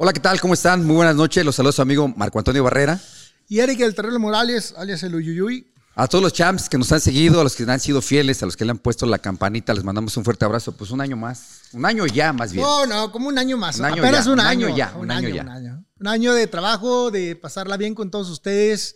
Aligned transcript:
Hola, 0.00 0.12
¿qué 0.12 0.20
tal? 0.20 0.40
¿Cómo 0.40 0.54
están? 0.54 0.86
Muy 0.86 0.94
buenas 0.94 1.16
noches. 1.16 1.44
Los 1.44 1.56
saludos 1.56 1.74
a 1.74 1.78
su 1.78 1.82
amigo 1.82 2.06
Marco 2.06 2.38
Antonio 2.38 2.62
Barrera. 2.62 3.00
Y 3.48 3.58
Eric 3.58 3.80
El 3.80 3.96
Terreno 3.96 4.20
Morales, 4.20 4.72
alias 4.76 5.02
el 5.02 5.12
Uyuyuy. 5.16 5.72
A 5.96 6.06
todos 6.06 6.22
los 6.22 6.32
champs 6.32 6.68
que 6.68 6.78
nos 6.78 6.92
han 6.92 7.00
seguido, 7.00 7.40
a 7.40 7.42
los 7.42 7.56
que 7.56 7.64
han 7.64 7.80
sido 7.80 8.00
fieles, 8.00 8.40
a 8.44 8.46
los 8.46 8.56
que 8.56 8.64
le 8.64 8.70
han 8.70 8.78
puesto 8.78 9.06
la 9.06 9.18
campanita, 9.18 9.74
les 9.74 9.82
mandamos 9.82 10.16
un 10.16 10.22
fuerte 10.24 10.44
abrazo. 10.44 10.70
Pues 10.70 10.92
un 10.92 11.00
año 11.00 11.16
más. 11.16 11.62
Un 11.72 11.84
año 11.84 12.06
ya, 12.06 12.32
más 12.32 12.52
bien. 12.52 12.64
No, 12.64 12.86
no, 12.86 13.10
como 13.10 13.26
un 13.26 13.38
año 13.40 13.56
más. 13.56 13.80
Un 13.80 13.86
año 13.86 14.00
Apenas 14.04 14.26
ya, 14.26 14.30
un, 14.32 14.38
año. 14.38 14.66
año 14.68 14.76
ya, 14.76 14.92
Un, 14.94 15.00
un 15.00 15.10
año, 15.10 15.26
año 15.26 15.34
ya. 15.34 15.42
un 15.42 15.48
año. 15.48 15.84
Un 15.98 16.06
año 16.06 16.32
de 16.32 16.46
trabajo, 16.46 17.10
de 17.10 17.34
pasarla 17.34 17.76
bien 17.76 17.96
con 17.96 18.12
todos 18.12 18.30
ustedes, 18.30 18.94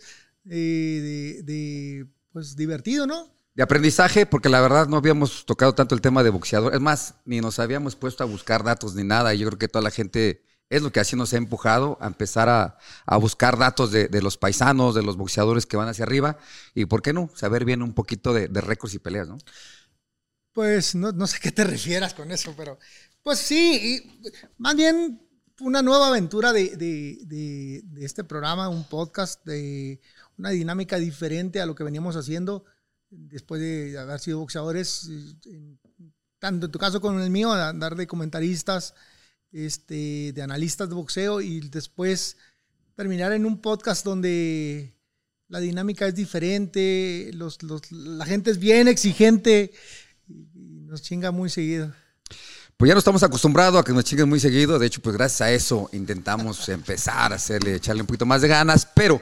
eh, 0.49 1.43
de, 1.43 1.43
de, 1.43 2.05
pues 2.31 2.55
divertido, 2.55 3.07
¿no? 3.07 3.27
De 3.55 3.61
aprendizaje, 3.61 4.25
porque 4.25 4.47
la 4.47 4.61
verdad 4.61 4.87
no 4.87 4.95
habíamos 4.95 5.45
tocado 5.45 5.75
tanto 5.75 5.95
el 5.95 5.99
tema 5.99 6.23
de 6.23 6.29
boxeador. 6.29 6.73
Es 6.73 6.79
más, 6.79 7.15
ni 7.25 7.41
nos 7.41 7.59
habíamos 7.59 7.97
puesto 7.97 8.23
a 8.23 8.25
buscar 8.25 8.63
datos 8.63 8.95
ni 8.95 9.03
nada. 9.03 9.33
Y 9.33 9.39
yo 9.39 9.47
creo 9.47 9.59
que 9.59 9.67
toda 9.67 9.83
la 9.83 9.91
gente 9.91 10.45
es 10.73 10.81
lo 10.81 10.91
que 10.91 10.99
así 10.99 11.15
nos 11.15 11.31
ha 11.33 11.37
empujado 11.37 11.99
a 12.01 12.07
empezar 12.07 12.49
a, 12.49 13.17
buscar 13.17 13.59
datos 13.59 13.91
de, 13.91 14.21
los 14.23 14.37
paisanos, 14.37 14.95
de 14.95 15.03
los 15.03 15.17
boxeadores 15.17 15.67
que 15.67 15.77
van 15.77 15.87
hacia 15.87 16.03
arriba. 16.03 16.39
Y 16.73 16.85
por 16.85 17.03
qué 17.03 17.13
no, 17.13 17.29
saber 17.35 17.63
bien 17.63 17.83
un 17.83 17.93
poquito 17.93 18.33
de, 18.33 18.47
de 18.47 18.59
récords 18.59 18.95
y 18.95 18.99
peleas, 18.99 19.27
¿no? 19.27 19.37
Pues 20.51 20.95
no, 20.95 21.27
sé 21.27 21.39
qué 21.39 21.51
te 21.51 21.63
refieras 21.75 22.15
con 22.15 22.31
eso, 22.31 22.55
pero 22.57 22.79
pues 23.21 23.37
sí, 23.37 24.19
más 24.57 24.75
bien 24.75 25.21
una 25.59 25.83
nueva 25.83 26.07
aventura 26.07 26.51
de, 26.51 26.75
de- 26.75 27.83
este 28.03 28.23
programa, 28.23 28.67
un 28.67 28.83
podcast 28.89 29.45
de 29.45 30.01
una 30.39 30.49
dinámica 30.49 30.97
diferente 30.97 31.61
a 31.61 31.67
lo 31.67 31.75
que 31.75 31.83
veníamos 31.83 32.15
haciendo 32.15 32.65
después 33.11 33.61
de 33.61 33.97
haber 33.99 34.19
sido 34.19 34.39
boxeadores, 34.39 35.07
eh, 35.45 35.77
tanto 36.39 36.65
en 36.65 36.71
tu 36.71 36.79
caso 36.79 36.99
como 36.99 37.19
en 37.19 37.25
el 37.25 37.29
mío, 37.29 37.51
andar 37.51 37.95
de 37.95 38.07
comentaristas, 38.07 38.95
este, 39.53 40.33
de 40.33 40.41
analistas 40.41 40.89
de 40.89 40.95
boxeo 40.95 41.39
y 41.41 41.61
después 41.69 42.37
terminar 42.95 43.31
en 43.31 43.45
un 43.45 43.61
podcast 43.61 44.03
donde 44.03 44.93
la 45.47 45.59
dinámica 45.59 46.07
es 46.07 46.15
diferente, 46.15 47.29
los, 47.33 47.61
los- 47.63 47.91
la 47.91 48.25
gente 48.25 48.49
es 48.51 48.57
bien 48.57 48.87
exigente 48.87 49.71
y 50.27 50.81
nos 50.87 51.01
chinga 51.03 51.31
muy 51.31 51.49
seguido. 51.49 51.93
Pues 52.77 52.89
ya 52.89 52.95
no 52.95 52.99
estamos 52.99 53.21
acostumbrados 53.21 53.79
a 53.79 53.83
que 53.83 53.93
nos 53.93 54.03
chinguen 54.03 54.27
muy 54.27 54.39
seguido. 54.39 54.79
De 54.79 54.87
hecho, 54.87 55.01
pues 55.01 55.15
gracias 55.15 55.41
a 55.41 55.51
eso 55.51 55.89
intentamos 55.93 56.67
empezar 56.69 57.31
a 57.31 57.35
hacerle, 57.35 57.75
echarle 57.75 58.01
un 58.01 58.07
poquito 58.07 58.25
más 58.25 58.41
de 58.41 58.47
ganas. 58.47 58.87
Pero 58.95 59.21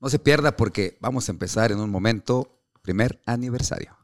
no 0.00 0.08
se 0.08 0.18
pierda 0.18 0.56
porque 0.56 0.96
vamos 1.00 1.28
a 1.28 1.32
empezar 1.32 1.70
en 1.70 1.80
un 1.80 1.90
momento, 1.90 2.58
primer 2.80 3.20
aniversario. 3.26 3.97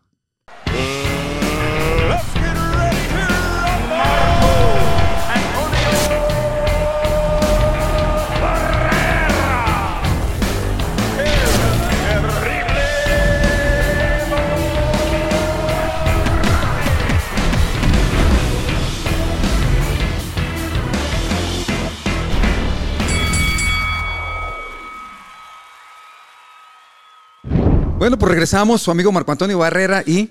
Bueno, 27.99 28.19
pues 28.19 28.31
regresamos, 28.31 28.83
su 28.83 28.91
amigo 28.91 29.13
Marco 29.13 29.33
Antonio 29.33 29.59
Barrera 29.59 30.03
y 30.07 30.31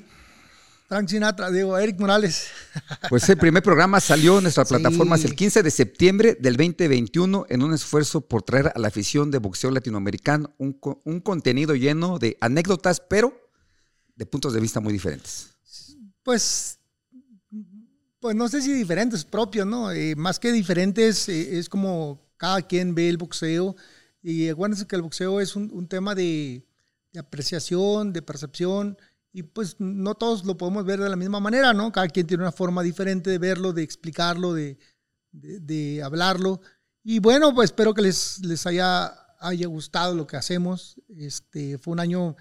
Frank 0.87 1.07
Sinatra, 1.07 1.49
digo, 1.49 1.77
Eric 1.77 1.99
Morales. 1.99 2.47
pues 3.09 3.27
el 3.29 3.37
primer 3.37 3.63
programa 3.63 3.99
salió 3.99 4.37
en 4.37 4.43
nuestras 4.43 4.67
Sí. 4.67 4.75
plataformas 4.75 5.23
el 5.25 5.35
15 5.35 5.63
de 5.63 5.71
septiembre 5.71 6.37
del 6.39 6.55
2021 6.55 7.45
en 7.49 7.63
un 7.63 7.73
esfuerzo 7.73 8.21
por 8.21 8.43
traer 8.43 8.71
a 8.75 8.79
la 8.79 8.89
afición 8.89 9.31
de 9.31 9.39
boxeo 9.39 9.71
latinoamericano 9.71 10.53
un, 10.57 10.77
un 11.03 11.19
contenido 11.21 11.73
lleno 11.73 12.19
de 12.19 12.37
anécdotas, 12.41 12.99
pero 12.99 13.33
de 14.15 14.25
puntos 14.25 14.53
de 14.53 14.59
vista 14.59 14.79
muy 14.79 14.93
diferentes. 14.93 15.55
Pues, 16.21 16.77
pues 18.19 18.35
no 18.35 18.47
sé 18.49 18.61
si 18.61 18.71
diferentes, 18.73 19.23
propios, 19.23 19.65
¿no? 19.65 19.91
Eh, 19.91 20.15
más 20.15 20.37
que 20.39 20.51
diferentes, 20.51 21.27
eh, 21.27 21.57
es 21.57 21.69
como 21.69 22.21
cada 22.37 22.61
quien 22.61 22.93
ve 22.93 23.09
el 23.09 23.17
boxeo. 23.17 23.75
Y 24.21 24.47
acuérdense 24.49 24.85
que 24.85 24.95
el 24.95 25.01
boxeo 25.01 25.41
es 25.41 25.55
un, 25.55 25.71
un 25.73 25.87
tema 25.87 26.13
de, 26.13 26.63
de 27.13 27.19
apreciación, 27.21 28.11
de 28.11 28.21
percepción. 28.21 28.97
Y 29.31 29.43
pues 29.43 29.77
no 29.79 30.13
todos 30.15 30.45
lo 30.45 30.57
podemos 30.57 30.85
ver 30.85 30.99
de 30.99 31.09
la 31.09 31.15
misma 31.15 31.39
manera, 31.39 31.73
¿no? 31.73 31.91
Cada 31.91 32.07
quien 32.07 32.27
tiene 32.27 32.43
una 32.43 32.51
forma 32.51 32.83
diferente 32.83 33.29
de 33.29 33.39
verlo, 33.39 33.73
de 33.73 33.81
explicarlo, 33.83 34.53
de, 34.53 34.77
de- 35.31 36.03
hablarlo. 36.03 36.61
Y 37.03 37.19
bueno, 37.19 37.53
pues 37.53 37.71
espero 37.71 37.93
que 37.93 38.03
les, 38.03 38.39
les 38.45 38.65
haya, 38.67 39.13
haya 39.39 39.67
gustado 39.67 40.13
lo 40.15 40.27
que 40.27 40.37
hacemos. 40.37 41.01
Este, 41.17 41.77
fue 41.79 41.93
un 41.93 41.99
año 41.99 42.35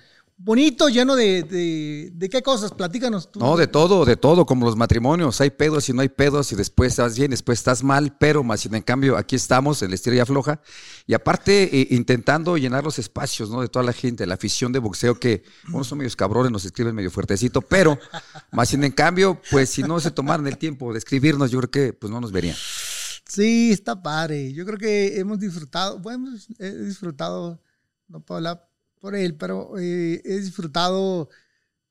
bonito, 0.44 0.88
lleno 0.88 1.14
de, 1.14 1.44
de, 1.44 2.10
de 2.12 2.28
qué 2.28 2.42
cosas, 2.42 2.72
platícanos 2.72 3.30
tú. 3.30 3.38
No, 3.38 3.56
de 3.56 3.68
todo, 3.68 4.04
de 4.04 4.16
todo, 4.16 4.44
como 4.44 4.66
los 4.66 4.76
matrimonios. 4.76 5.40
Hay 5.40 5.50
pedos 5.50 5.88
y 5.88 5.92
no 5.92 6.02
hay 6.02 6.08
pedos, 6.08 6.50
y 6.52 6.56
después 6.56 6.92
estás 6.92 7.16
bien, 7.16 7.30
después 7.30 7.58
estás 7.58 7.84
mal, 7.84 8.16
pero 8.18 8.42
más 8.42 8.60
sin 8.60 8.74
en 8.74 8.82
cambio, 8.82 9.16
aquí 9.16 9.36
estamos, 9.36 9.82
el 9.82 9.92
estilo 9.92 10.16
y 10.16 10.18
afloja. 10.18 10.60
Y 11.06 11.14
aparte, 11.14 11.80
eh, 11.80 11.88
intentando 11.90 12.56
llenar 12.56 12.82
los 12.82 12.98
espacios, 12.98 13.50
¿no? 13.50 13.60
De 13.60 13.68
toda 13.68 13.84
la 13.84 13.92
gente, 13.92 14.26
la 14.26 14.34
afición 14.34 14.72
de 14.72 14.80
boxeo, 14.80 15.18
que 15.18 15.44
unos 15.72 15.86
son 15.86 15.98
medios 15.98 16.16
cabrones, 16.16 16.50
nos 16.50 16.64
escriben 16.64 16.94
medio 16.94 17.10
fuertecito, 17.10 17.62
pero 17.62 17.98
más 18.50 18.68
sin 18.68 18.82
en 18.82 18.92
cambio, 18.92 19.40
pues 19.50 19.70
si 19.70 19.82
no 19.82 20.00
se 20.00 20.10
tomaran 20.10 20.46
el 20.46 20.58
tiempo 20.58 20.92
de 20.92 20.98
escribirnos, 20.98 21.50
yo 21.50 21.58
creo 21.60 21.70
que 21.70 21.92
pues 21.92 22.10
no 22.10 22.20
nos 22.20 22.32
verían. 22.32 22.56
Sí, 23.28 23.70
está 23.72 24.02
padre. 24.02 24.52
Yo 24.52 24.66
creo 24.66 24.78
que 24.78 25.18
hemos 25.18 25.38
disfrutado, 25.38 26.00
bueno, 26.00 26.30
he 26.58 26.70
disfrutado, 26.70 27.62
no 28.08 28.20
puedo 28.20 28.38
hablar 28.38 28.71
por 29.02 29.16
él, 29.16 29.34
pero 29.34 29.76
eh, 29.80 30.22
he 30.24 30.38
disfrutado 30.38 31.28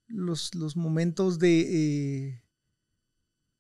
los, 0.07 0.55
los 0.55 0.77
momentos 0.77 1.39
de, 1.39 1.59
eh, 2.29 2.44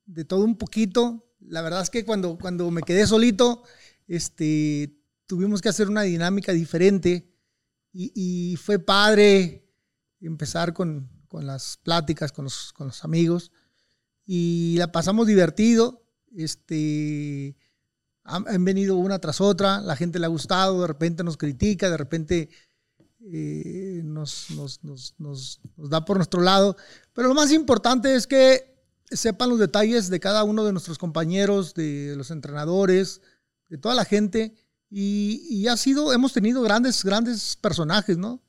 de 0.05 0.23
todo 0.23 0.45
un 0.45 0.57
poquito. 0.57 1.29
La 1.41 1.61
verdad 1.61 1.81
es 1.81 1.89
que 1.89 2.05
cuando, 2.05 2.37
cuando 2.37 2.71
me 2.71 2.81
quedé 2.81 3.05
solito, 3.05 3.63
este, 4.07 4.97
tuvimos 5.25 5.61
que 5.61 5.67
hacer 5.67 5.89
una 5.89 6.03
dinámica 6.03 6.53
diferente 6.53 7.29
y, 7.91 8.55
fue 8.55 8.79
padre 8.79 9.69
empezar 10.21 10.73
con, 10.73 11.09
con 11.27 11.45
las 11.45 11.75
pláticas 11.83 12.31
con 12.31 12.45
los, 12.45 12.71
con 12.71 12.87
los 12.87 13.03
amigos 13.03 13.51
y 14.25 14.75
la 14.77 14.93
pasamos 14.93 15.27
divertido. 15.27 16.05
Este, 16.33 17.57
han, 18.23 18.47
han 18.47 18.63
venido 18.63 18.95
una 18.95 19.19
tras 19.19 19.41
otra, 19.41 19.81
la 19.81 19.97
gente 19.97 20.19
le 20.19 20.27
ha 20.27 20.29
gustado, 20.29 20.79
de 20.79 20.87
repente 20.87 21.25
nos 21.25 21.35
critica, 21.35 21.89
de 21.89 21.97
repente 21.97 22.49
eh, 23.31 24.01
nos, 24.03 24.47
nos- 24.51 24.83
nos- 24.83 25.13
nos- 25.17 25.59
da 25.77 26.03
por 26.05 26.17
nuestro 26.17 26.41
lado. 26.41 26.75
Pero 27.13 27.27
lo 27.27 27.33
más 27.33 27.51
importante 27.51 28.15
es 28.15 28.27
que 28.27 28.75
sepan 29.11 29.49
los 29.49 29.59
detalles 29.59 30.09
de 30.09 30.19
cada 30.19 30.43
uno 30.43 30.63
de 30.63 30.71
nuestros 30.71 30.97
compañeros, 30.97 31.73
de 31.73 32.13
los 32.17 32.31
entrenadores, 32.31 33.21
de 33.69 33.77
toda 33.77 33.95
la 33.95 34.05
gente. 34.05 34.55
Y, 34.89 35.45
y 35.49 35.67
ha 35.67 35.77
sido, 35.77 36.11
hemos 36.13 36.33
tenido 36.33 36.61
grandes, 36.61 37.03
grandes 37.03 37.55
personajes, 37.55 38.17
¿no? 38.17 38.41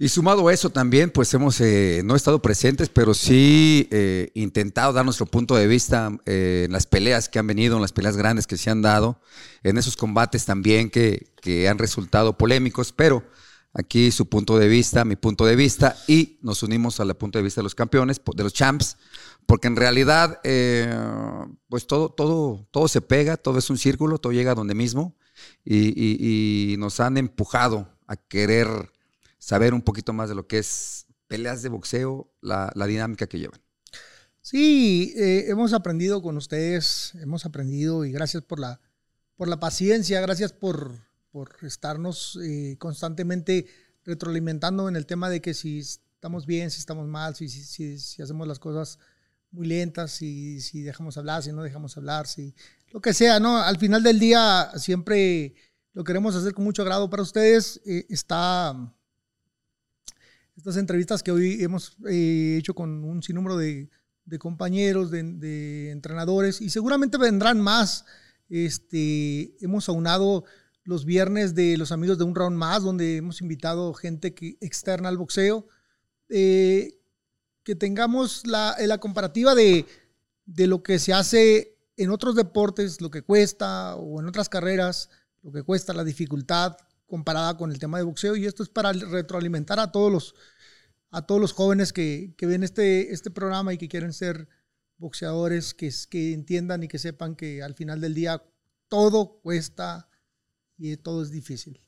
Y 0.00 0.08
sumado 0.10 0.46
a 0.46 0.52
eso 0.54 0.70
también, 0.70 1.10
pues 1.10 1.34
hemos 1.34 1.60
eh, 1.60 2.02
no 2.04 2.14
estado 2.14 2.40
presentes, 2.40 2.88
pero 2.88 3.14
sí 3.14 3.88
eh, 3.90 4.30
intentado 4.34 4.92
dar 4.92 5.04
nuestro 5.04 5.26
punto 5.26 5.56
de 5.56 5.66
vista 5.66 6.16
eh, 6.24 6.64
en 6.66 6.72
las 6.72 6.86
peleas 6.86 7.28
que 7.28 7.40
han 7.40 7.48
venido, 7.48 7.74
en 7.74 7.82
las 7.82 7.90
peleas 7.92 8.16
grandes 8.16 8.46
que 8.46 8.56
se 8.56 8.70
han 8.70 8.80
dado, 8.80 9.20
en 9.64 9.76
esos 9.76 9.96
combates 9.96 10.44
también 10.44 10.88
que, 10.90 11.32
que 11.42 11.68
han 11.68 11.78
resultado 11.78 12.38
polémicos, 12.38 12.92
pero 12.92 13.24
aquí 13.72 14.10
su 14.10 14.28
punto 14.28 14.58
de 14.58 14.68
vista, 14.68 15.04
mi 15.04 15.16
punto 15.16 15.44
de 15.46 15.56
vista, 15.56 15.96
y 16.06 16.38
nos 16.42 16.62
unimos 16.62 17.00
al 17.00 17.14
punto 17.16 17.38
de 17.38 17.42
vista 17.42 17.60
de 17.60 17.64
los 17.64 17.74
campeones, 17.74 18.20
de 18.34 18.42
los 18.42 18.52
champs, 18.52 18.96
porque 19.46 19.68
en 19.68 19.76
realidad, 19.76 20.40
eh, 20.44 20.94
pues 21.68 21.86
todo, 21.86 22.10
todo, 22.10 22.66
todo 22.70 22.88
se 22.88 23.00
pega, 23.00 23.36
todo 23.36 23.58
es 23.58 23.70
un 23.70 23.78
círculo, 23.78 24.18
todo 24.18 24.32
llega 24.32 24.52
a 24.52 24.54
donde 24.54 24.74
mismo, 24.74 25.16
y, 25.64 26.74
nos 26.78 27.00
han 27.00 27.16
empujado 27.16 27.88
a 28.06 28.16
querer 28.16 28.68
saber 29.38 29.74
un 29.74 29.82
poquito 29.82 30.12
más 30.12 30.28
de 30.28 30.34
lo 30.34 30.46
que 30.46 30.58
es 30.58 31.06
peleas 31.28 31.62
de 31.62 31.68
boxeo, 31.68 32.30
la, 32.40 32.72
la 32.74 32.86
dinámica 32.86 33.26
que 33.26 33.38
llevan. 33.38 33.60
Sí, 34.40 35.12
eh, 35.16 35.44
hemos 35.48 35.72
aprendido 35.74 36.22
con 36.22 36.36
ustedes, 36.36 37.12
hemos 37.20 37.44
aprendido 37.44 38.04
y 38.04 38.12
gracias 38.12 38.42
por 38.42 38.58
la, 38.58 38.80
por 39.36 39.46
la 39.46 39.60
paciencia, 39.60 40.20
gracias 40.20 40.52
por, 40.52 41.07
por 41.38 41.54
estarnos 41.62 42.36
eh, 42.42 42.74
constantemente 42.80 43.64
retroalimentando 44.04 44.88
en 44.88 44.96
el 44.96 45.06
tema 45.06 45.30
de 45.30 45.40
que 45.40 45.54
si 45.54 45.78
estamos 45.78 46.46
bien, 46.46 46.68
si 46.68 46.80
estamos 46.80 47.06
mal, 47.06 47.36
si, 47.36 47.46
hacemos 48.20 48.48
las 48.48 48.58
cosas 48.58 48.98
muy 49.52 49.68
lentas, 49.68 50.10
si, 50.10 50.60
si 50.60 50.82
dejamos 50.82 51.16
hablar, 51.16 51.44
si 51.44 51.52
no 51.52 51.62
dejamos 51.62 51.96
hablar, 51.96 52.26
si 52.26 52.56
lo 52.90 53.00
que 53.00 53.14
sea, 53.14 53.38
¿no? 53.38 53.58
Al 53.58 53.78
final 53.78 54.02
del 54.02 54.18
día 54.18 54.72
siempre 54.78 55.54
lo 55.92 56.02
queremos 56.02 56.34
hacer 56.34 56.54
con 56.54 56.64
mucho 56.64 56.82
agrado 56.82 57.08
para 57.08 57.22
ustedes. 57.22 57.80
Eh, 57.86 58.06
está 58.08 58.92
estas 60.56 60.76
entrevistas 60.76 61.22
que 61.22 61.30
hoy 61.30 61.62
hemos 61.62 61.96
eh, 62.08 62.56
hecho 62.58 62.74
con 62.74 63.04
un 63.04 63.22
sinnúmero 63.22 63.56
de, 63.56 63.88
de 64.24 64.38
compañeros, 64.40 65.12
de, 65.12 65.22
de 65.22 65.92
entrenadores, 65.92 66.60
y 66.60 66.70
seguramente 66.70 67.16
vendrán 67.16 67.60
más 67.60 68.04
Este, 68.48 69.54
hemos 69.60 69.88
aunado 69.88 70.44
los 70.88 71.04
viernes 71.04 71.54
de 71.54 71.76
los 71.76 71.92
amigos 71.92 72.16
de 72.16 72.24
un 72.24 72.34
round 72.34 72.56
más, 72.56 72.82
donde 72.82 73.18
hemos 73.18 73.42
invitado 73.42 73.92
gente 73.92 74.32
que, 74.32 74.56
externa 74.62 75.10
al 75.10 75.18
boxeo. 75.18 75.68
Eh, 76.30 76.98
que 77.62 77.76
tengamos 77.76 78.46
la, 78.46 78.74
la 78.80 78.96
comparativa 78.96 79.54
de, 79.54 79.84
de 80.46 80.66
lo 80.66 80.82
que 80.82 80.98
se 80.98 81.12
hace 81.12 81.76
en 81.98 82.08
otros 82.08 82.34
deportes, 82.34 83.02
lo 83.02 83.10
que 83.10 83.20
cuesta, 83.20 83.96
o 83.96 84.18
en 84.18 84.28
otras 84.28 84.48
carreras, 84.48 85.10
lo 85.42 85.52
que 85.52 85.62
cuesta, 85.62 85.92
la 85.92 86.04
dificultad 86.04 86.78
comparada 87.06 87.58
con 87.58 87.70
el 87.70 87.78
tema 87.78 87.98
de 87.98 88.04
boxeo. 88.04 88.34
Y 88.34 88.46
esto 88.46 88.62
es 88.62 88.70
para 88.70 88.94
retroalimentar 88.94 89.78
a 89.80 89.92
todos 89.92 90.10
los, 90.10 90.34
a 91.10 91.20
todos 91.26 91.38
los 91.38 91.52
jóvenes 91.52 91.92
que, 91.92 92.32
que 92.38 92.46
ven 92.46 92.62
este, 92.62 93.12
este 93.12 93.30
programa 93.30 93.74
y 93.74 93.76
que 93.76 93.88
quieren 93.90 94.14
ser 94.14 94.48
boxeadores, 94.96 95.74
que, 95.74 95.92
que 96.08 96.32
entiendan 96.32 96.82
y 96.82 96.88
que 96.88 96.98
sepan 96.98 97.36
que 97.36 97.62
al 97.62 97.74
final 97.74 98.00
del 98.00 98.14
día 98.14 98.42
todo 98.88 99.38
cuesta 99.42 100.07
y 100.78 100.96
todo 100.96 101.22
es 101.22 101.30
difícil. 101.30 101.80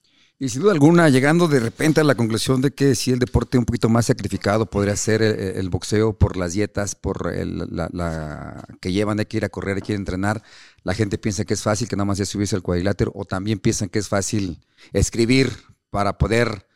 Y 0.43 0.49
sin 0.49 0.63
duda 0.63 0.73
alguna, 0.73 1.11
llegando 1.11 1.49
de 1.49 1.61
repente 1.61 2.01
a 2.01 2.05
la 2.05 2.15
conclusión 2.15 2.63
de 2.63 2.71
que 2.71 2.95
si 2.95 3.11
el 3.11 3.19
deporte 3.19 3.59
un 3.59 3.67
poquito 3.67 3.91
más 3.91 4.07
sacrificado 4.07 4.65
podría 4.65 4.97
ser 4.97 5.21
el, 5.21 5.69
boxeo 5.69 6.15
por 6.15 6.39
las 6.39 6.55
dietas, 6.55 6.95
por 6.95 7.31
la, 7.37 8.65
que 8.81 8.91
llevan 8.91 9.19
de 9.19 9.27
que 9.27 9.37
ir 9.37 9.45
a 9.45 9.51
correr, 9.51 9.77
hay 9.77 9.83
que 9.83 9.93
ir 9.93 9.99
a 9.99 10.01
entrenar, 10.01 10.43
la 10.83 10.95
gente 10.95 11.19
piensa 11.19 11.45
que 11.45 11.53
es 11.53 11.63
fácil, 11.63 11.89
que 11.89 11.97
nada 11.97 12.07
más 12.07 12.21
es 12.21 12.31
subirse 12.31 12.57
al 12.57 12.63
cuadrilátero, 12.63 13.13
o 13.15 13.27
también 13.27 13.59
piensan 13.59 13.91
que 13.91 13.99
es 13.99 14.09
fácil 14.09 14.65
escribir 14.95 15.53
para 15.91 16.17
poder 16.17 16.67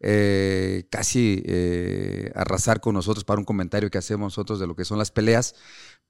eh, 0.00 0.86
casi 0.90 1.42
eh, 1.44 2.32
arrasar 2.34 2.80
con 2.80 2.94
nosotros 2.94 3.24
para 3.24 3.38
un 3.38 3.44
comentario 3.44 3.90
que 3.90 3.98
hacemos 3.98 4.28
nosotros 4.28 4.58
de 4.60 4.66
lo 4.66 4.74
que 4.74 4.86
son 4.86 4.96
las 4.96 5.10
peleas, 5.10 5.54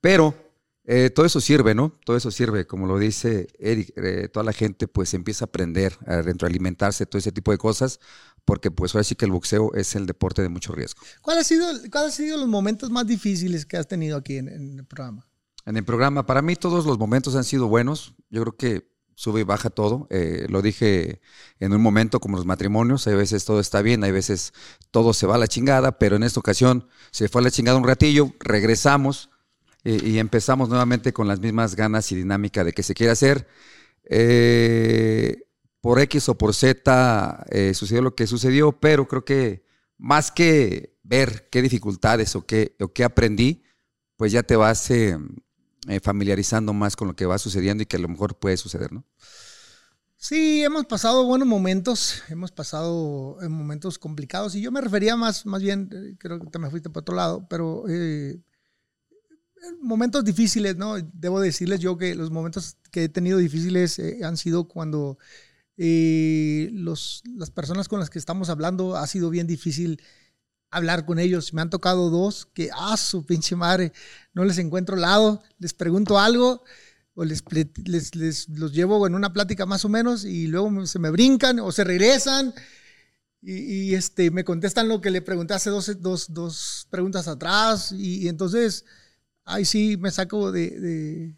pero 0.00 0.49
eh, 0.92 1.08
todo 1.08 1.24
eso 1.24 1.40
sirve, 1.40 1.72
¿no? 1.72 1.96
Todo 2.04 2.16
eso 2.16 2.32
sirve, 2.32 2.66
como 2.66 2.88
lo 2.88 2.98
dice 2.98 3.46
Eric, 3.60 3.92
eh, 3.96 4.28
toda 4.28 4.42
la 4.42 4.52
gente 4.52 4.88
pues 4.88 5.14
empieza 5.14 5.44
a 5.44 5.46
aprender, 5.46 5.96
a 6.04 6.20
retroalimentarse, 6.20 7.06
todo 7.06 7.20
ese 7.20 7.30
tipo 7.30 7.52
de 7.52 7.58
cosas, 7.58 8.00
porque 8.44 8.72
pues 8.72 8.92
ahora 8.92 9.04
sí 9.04 9.14
que 9.14 9.24
el 9.24 9.30
boxeo 9.30 9.72
es 9.74 9.94
el 9.94 10.06
deporte 10.06 10.42
de 10.42 10.48
mucho 10.48 10.72
riesgo. 10.72 11.00
¿Cuál 11.22 11.38
ha 11.38 11.44
sido, 11.44 11.66
cuál 11.92 12.06
ha 12.06 12.10
sido 12.10 12.36
los 12.36 12.48
momentos 12.48 12.90
más 12.90 13.06
difíciles 13.06 13.64
que 13.64 13.76
has 13.76 13.86
tenido 13.86 14.16
aquí 14.16 14.38
en, 14.38 14.48
en 14.48 14.80
el 14.80 14.84
programa? 14.84 15.28
En 15.64 15.76
el 15.76 15.84
programa, 15.84 16.26
para 16.26 16.42
mí 16.42 16.56
todos 16.56 16.84
los 16.84 16.98
momentos 16.98 17.36
han 17.36 17.44
sido 17.44 17.68
buenos, 17.68 18.16
yo 18.28 18.42
creo 18.42 18.56
que 18.56 18.90
sube 19.14 19.42
y 19.42 19.44
baja 19.44 19.70
todo, 19.70 20.08
eh, 20.10 20.46
lo 20.48 20.60
dije 20.60 21.20
en 21.60 21.72
un 21.72 21.82
momento 21.82 22.18
como 22.18 22.36
los 22.36 22.46
matrimonios, 22.46 23.06
hay 23.06 23.14
veces 23.14 23.44
todo 23.44 23.60
está 23.60 23.80
bien, 23.80 24.02
hay 24.02 24.10
veces 24.10 24.54
todo 24.90 25.12
se 25.12 25.28
va 25.28 25.36
a 25.36 25.38
la 25.38 25.46
chingada, 25.46 25.98
pero 25.98 26.16
en 26.16 26.24
esta 26.24 26.40
ocasión 26.40 26.88
se 27.12 27.28
fue 27.28 27.42
a 27.42 27.44
la 27.44 27.50
chingada 27.52 27.78
un 27.78 27.84
ratillo, 27.84 28.32
regresamos, 28.40 29.30
y, 29.84 30.10
y, 30.10 30.18
empezamos 30.18 30.68
nuevamente 30.68 31.12
con 31.12 31.28
las 31.28 31.40
mismas 31.40 31.74
ganas 31.74 32.10
y 32.12 32.16
dinámica 32.16 32.64
de 32.64 32.72
que 32.72 32.82
se 32.82 32.94
quiere 32.94 33.12
hacer. 33.12 33.46
Eh, 34.04 35.44
por 35.80 35.98
X 36.00 36.28
o 36.28 36.36
por 36.36 36.54
Z 36.54 37.46
eh, 37.50 37.74
sucedió 37.74 38.02
lo 38.02 38.14
que 38.14 38.26
sucedió, 38.26 38.72
pero 38.72 39.08
creo 39.08 39.24
que 39.24 39.64
más 39.98 40.30
que 40.30 40.98
ver 41.02 41.48
qué 41.50 41.62
dificultades 41.62 42.36
o 42.36 42.44
qué, 42.44 42.76
o 42.80 42.92
qué 42.92 43.04
aprendí, 43.04 43.62
pues 44.16 44.32
ya 44.32 44.42
te 44.42 44.56
vas 44.56 44.90
eh, 44.90 45.16
familiarizando 46.02 46.72
más 46.72 46.96
con 46.96 47.08
lo 47.08 47.16
que 47.16 47.26
va 47.26 47.38
sucediendo 47.38 47.82
y 47.82 47.86
que 47.86 47.96
a 47.96 48.00
lo 48.00 48.08
mejor 48.08 48.38
puede 48.38 48.56
suceder, 48.56 48.92
¿no? 48.92 49.04
Sí, 50.16 50.62
hemos 50.62 50.84
pasado 50.84 51.24
buenos 51.24 51.48
momentos, 51.48 52.22
hemos 52.28 52.52
pasado 52.52 53.38
en 53.40 53.50
momentos 53.52 53.98
complicados 53.98 54.54
y 54.54 54.60
yo 54.60 54.70
me 54.70 54.82
refería 54.82 55.16
más, 55.16 55.46
más 55.46 55.62
bien, 55.62 55.88
creo 56.18 56.38
que 56.38 56.46
te 56.50 56.58
me 56.58 56.68
fuiste 56.68 56.90
para 56.90 57.00
otro 57.00 57.14
lado, 57.16 57.46
pero 57.48 57.84
eh, 57.88 58.38
momentos 59.80 60.24
difíciles, 60.24 60.76
¿no? 60.76 60.96
Debo 61.12 61.40
decirles 61.40 61.80
yo 61.80 61.96
que 61.96 62.14
los 62.14 62.30
momentos 62.30 62.76
que 62.90 63.04
he 63.04 63.08
tenido 63.08 63.38
difíciles 63.38 63.98
eh, 63.98 64.20
han 64.24 64.36
sido 64.36 64.68
cuando 64.68 65.18
eh, 65.76 66.70
los, 66.72 67.22
las 67.36 67.50
personas 67.50 67.88
con 67.88 68.00
las 68.00 68.10
que 68.10 68.18
estamos 68.18 68.48
hablando 68.50 68.96
ha 68.96 69.06
sido 69.06 69.30
bien 69.30 69.46
difícil 69.46 70.00
hablar 70.70 71.04
con 71.04 71.18
ellos. 71.18 71.52
Me 71.52 71.62
han 71.62 71.70
tocado 71.70 72.10
dos 72.10 72.46
que, 72.46 72.70
ah, 72.74 72.96
su 72.96 73.24
pinche 73.24 73.56
madre, 73.56 73.92
no 74.34 74.44
les 74.44 74.58
encuentro 74.58 74.96
lado, 74.96 75.42
les 75.58 75.74
pregunto 75.74 76.18
algo 76.18 76.62
o 77.14 77.24
les, 77.24 77.42
les, 77.84 78.14
les, 78.14 78.48
los 78.48 78.72
llevo 78.72 79.06
en 79.06 79.14
una 79.14 79.32
plática 79.32 79.66
más 79.66 79.84
o 79.84 79.88
menos 79.88 80.24
y 80.24 80.46
luego 80.46 80.86
se 80.86 80.98
me 80.98 81.10
brincan 81.10 81.58
o 81.60 81.72
se 81.72 81.84
regresan. 81.84 82.54
Y, 83.42 83.54
y 83.54 83.94
este, 83.94 84.30
me 84.30 84.44
contestan 84.44 84.88
lo 84.88 85.00
que 85.00 85.10
le 85.10 85.22
pregunté 85.22 85.54
hace 85.54 85.70
dos, 85.70 86.00
dos, 86.00 86.32
dos 86.32 86.86
preguntas 86.90 87.26
atrás. 87.26 87.92
Y, 87.92 88.24
y 88.24 88.28
entonces, 88.28 88.84
ahí 89.50 89.64
sí 89.64 89.96
me 89.98 90.10
saco 90.10 90.52
de, 90.52 91.34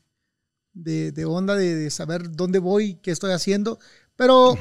de, 0.74 1.24
onda 1.24 1.56
de, 1.56 1.90
saber 1.90 2.30
dónde 2.30 2.58
voy, 2.58 2.94
qué 3.02 3.10
estoy 3.10 3.32
haciendo, 3.32 3.78
pero 4.16 4.56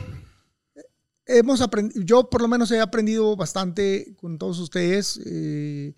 hemos 1.26 1.62
aprendido, 1.62 2.02
yo 2.04 2.30
por 2.30 2.42
lo 2.42 2.48
menos 2.48 2.72
he 2.72 2.80
aprendido 2.80 3.36
bastante 3.36 4.16
con 4.20 4.38
todos 4.38 4.60
ustedes 4.60 5.20
eh, 5.26 5.94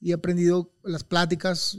y 0.00 0.10
he 0.10 0.14
aprendido 0.14 0.72
las 0.82 1.04
pláticas, 1.04 1.78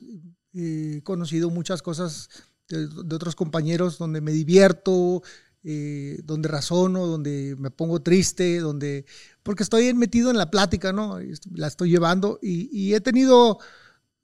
eh, 0.54 0.96
he 0.98 1.04
conocido 1.04 1.50
muchas 1.50 1.82
cosas 1.82 2.30
de, 2.70 2.88
otros 3.14 3.36
compañeros 3.36 3.98
donde 3.98 4.22
me 4.22 4.32
divierto, 4.32 5.22
eh, 5.64 6.20
donde 6.24 6.48
razono, 6.48 7.08
donde 7.08 7.56
me 7.58 7.72
pongo 7.72 8.02
triste, 8.02 8.60
donde, 8.60 9.06
porque 9.42 9.64
estoy 9.64 9.92
metido 9.96 10.30
en 10.30 10.38
la 10.38 10.52
plática, 10.52 10.94
¿no? 10.94 11.20
La 11.56 11.68
estoy 11.68 11.90
llevando 11.90 12.38
y 12.42 12.94
he 12.94 13.02
tenido 13.02 13.60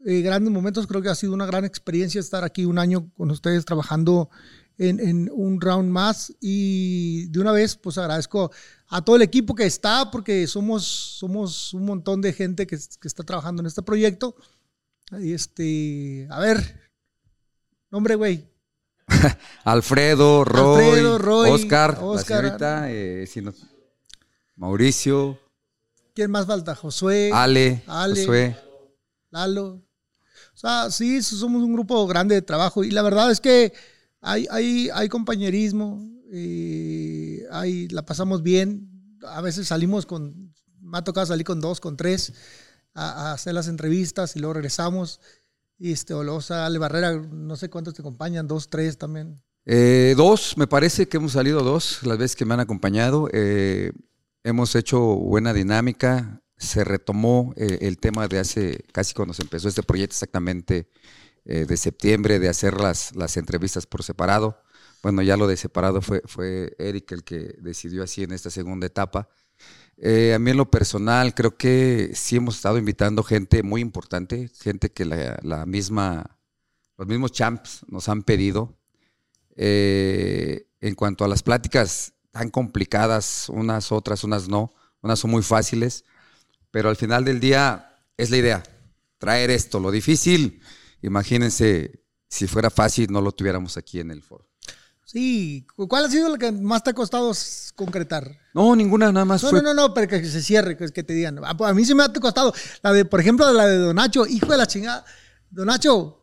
eh, 0.06 0.22
grandes 0.22 0.52
momentos. 0.52 0.88
Creo 0.88 1.02
que 1.02 1.10
ha 1.10 1.16
sido 1.16 1.34
una 1.34 1.46
gran 1.46 1.66
experiencia 1.66 2.20
estar 2.20 2.44
aquí 2.44 2.66
un 2.66 2.80
año 2.80 3.10
con 3.14 3.32
ustedes 3.32 3.66
trabajando 3.66 4.30
en, 4.78 5.00
en, 5.00 5.30
un 5.32 5.62
round 5.62 5.90
más. 5.90 6.34
Y 6.40 7.28
de 7.28 7.40
una 7.40 7.52
vez, 7.52 7.76
pues 7.76 7.98
agradezco 7.98 8.52
a 8.88 9.04
todo 9.04 9.16
el 9.16 9.22
equipo 9.22 9.56
que 9.56 9.66
está, 9.66 10.12
porque 10.12 10.48
somos, 10.48 10.86
somos 10.86 11.74
un 11.74 11.86
montón 11.86 12.22
de 12.22 12.34
gente 12.34 12.68
que, 12.68 12.78
que 12.78 13.08
está 13.08 13.24
trabajando 13.24 13.62
en 13.62 13.68
este 13.68 13.82
proyecto. 13.82 14.36
Y 15.20 15.34
este, 15.34 16.28
a 16.30 16.40
ver, 16.40 16.90
nombre, 17.90 18.16
güey. 18.16 18.50
Alfredo, 19.66 20.46
Roy, 20.46 20.86
Alfredo, 20.86 21.18
Roy, 21.18 21.50
Oscar, 21.52 22.00
Oscar, 22.02 22.44
la 22.44 22.50
señorita, 22.50 22.92
eh, 22.92 23.28
si 23.28 23.42
no- 23.42 23.54
Mauricio, 24.56 25.38
¿Quién 26.14 26.30
más 26.30 26.46
falta? 26.46 26.76
Josué, 26.76 27.32
Ale, 27.34 27.84
Ale. 27.88 28.20
Josué. 28.22 28.58
Lalo. 29.30 29.82
Sea, 30.62 30.92
sí, 30.92 31.24
somos 31.24 31.64
un 31.64 31.74
grupo 31.74 32.06
grande 32.06 32.36
de 32.36 32.44
trabajo 32.44 32.84
y 32.84 32.92
la 32.92 33.02
verdad 33.02 33.32
es 33.32 33.42
que 33.42 33.74
hay, 34.20 34.46
hay, 34.52 34.90
hay 34.94 35.10
compañerismo, 35.10 36.08
eh, 36.32 37.44
hay, 37.50 37.88
la 37.88 38.06
pasamos 38.06 38.44
bien. 38.44 38.88
A 39.28 39.42
veces 39.42 39.70
salimos 39.70 40.06
con, 40.06 40.54
me 40.80 41.00
ha 41.00 41.04
tocado 41.04 41.26
salir 41.26 41.48
con 41.48 41.62
dos, 41.62 41.80
con 41.80 41.98
tres, 41.98 42.34
a, 42.94 43.30
a 43.30 43.34
hacer 43.34 43.56
las 43.56 43.68
entrevistas 43.68 44.36
y 44.36 44.40
luego 44.40 44.54
regresamos. 44.54 45.20
Y 45.80 45.94
este, 45.94 46.14
o 46.14 46.24
luego 46.24 46.42
sale 46.42 46.78
Barrera, 46.78 47.14
no 47.14 47.56
sé 47.56 47.72
cuántos 47.72 47.96
te 47.96 48.04
acompañan, 48.04 48.48
dos, 48.48 48.70
tres 48.70 49.00
también. 49.00 49.42
Eh, 49.66 50.14
dos, 50.16 50.56
me 50.58 50.68
parece 50.68 51.08
que 51.08 51.18
hemos 51.18 51.32
salido 51.32 51.64
dos 51.64 52.04
las 52.04 52.20
veces 52.20 52.36
que 52.36 52.46
me 52.46 52.54
han 52.54 52.60
acompañado. 52.60 53.30
Eh, 53.34 53.94
hemos 54.44 54.76
hecho 54.76 55.00
buena 55.00 55.54
dinámica. 55.54 56.40
Se 56.62 56.84
retomó 56.84 57.56
eh, 57.58 57.80
el 57.82 57.98
tema 57.98 58.28
de 58.28 58.38
hace 58.38 58.86
casi 58.92 59.16
cuando 59.16 59.34
se 59.34 59.42
empezó 59.42 59.68
este 59.68 59.82
proyecto, 59.82 60.14
exactamente 60.14 60.88
eh, 61.44 61.66
de 61.66 61.76
septiembre, 61.76 62.38
de 62.38 62.50
hacer 62.50 62.80
las, 62.80 63.16
las 63.16 63.36
entrevistas 63.36 63.88
por 63.88 64.04
separado. 64.04 64.62
Bueno, 65.02 65.24
ya 65.24 65.38
lo 65.38 65.48
de 65.48 65.58
separado 65.58 66.04
fue, 66.04 66.22
fue 66.26 66.76
Eric 66.78 67.14
el 67.14 67.24
que 67.24 67.56
decidió 67.58 68.04
así 68.04 68.22
en 68.22 68.32
esta 68.32 68.52
segunda 68.52 68.86
etapa. 68.86 69.28
Eh, 69.98 70.36
a 70.36 70.40
mí 70.40 70.52
en 70.52 70.58
lo 70.58 70.70
personal 70.70 71.34
creo 71.34 71.58
que 71.58 72.12
sí 72.14 72.36
hemos 72.36 72.58
estado 72.58 72.78
invitando 72.78 73.24
gente 73.24 73.64
muy 73.64 73.82
importante, 73.82 74.52
gente 74.60 74.92
que 74.92 75.04
la, 75.04 75.40
la 75.42 75.66
misma, 75.66 76.38
los 76.96 77.08
mismos 77.08 77.32
champs 77.32 77.84
nos 77.88 78.08
han 78.08 78.22
pedido. 78.22 78.78
En 79.56 80.96
cuanto 80.96 81.26
a 81.26 81.28
las 81.28 81.42
pláticas 81.42 82.14
tan 82.30 82.50
complicadas, 82.50 83.50
unas 83.50 83.92
otras, 83.92 84.24
unas 84.24 84.48
no, 84.48 84.74
unas 85.02 85.20
son 85.20 85.32
muy 85.32 85.44
fáciles, 85.44 86.06
pero 86.72 86.90
al 86.90 86.96
final 86.96 87.24
del 87.26 87.40
día 87.40 87.98
es 88.18 88.30
la 88.30 88.38
idea, 88.38 88.64
traer 89.18 89.52
esto. 89.52 89.80
Lo 89.80 89.92
difícil, 89.92 90.62
imagínense, 91.02 92.04
si 92.28 92.48
fuera 92.48 92.70
fácil 92.70 93.12
no 93.12 93.22
lo 93.22 93.32
tuviéramos 93.32 93.78
aquí 93.78 94.00
en 94.00 94.12
el 94.12 94.24
foro. 94.24 94.48
Sí, 95.06 95.68
¿cuál 95.76 96.06
ha 96.06 96.10
sido 96.10 96.30
lo 96.30 96.38
que 96.38 96.54
más 96.54 96.84
te 96.84 96.92
ha 96.92 96.94
costado 96.94 97.34
concretar? 97.76 98.32
No, 98.54 98.74
ninguna, 98.78 99.12
nada 99.12 99.26
más 99.26 99.44
No, 99.44 99.50
fue 99.50 99.62
no, 99.62 99.74
no, 99.74 99.88
no, 99.88 99.94
pero 99.94 100.08
que 100.08 100.24
se 100.24 100.42
cierre, 100.42 100.78
que, 100.78 100.88
que 100.88 101.04
te 101.04 101.14
digan. 101.14 101.38
A, 101.44 101.50
a 101.50 101.74
mí 101.74 101.84
sí 101.84 101.94
me 101.94 102.04
ha 102.04 102.14
costado. 102.14 102.54
La 102.82 102.94
de, 102.94 103.04
por 103.04 103.20
ejemplo, 103.20 103.52
la 103.52 103.66
de 103.66 103.76
Don 103.76 103.98
Nacho, 103.98 104.26
hijo 104.26 104.46
de 104.46 104.58
la 104.58 104.68
chingada. 104.68 105.04
Don 105.50 105.68
Nacho, 105.68 106.22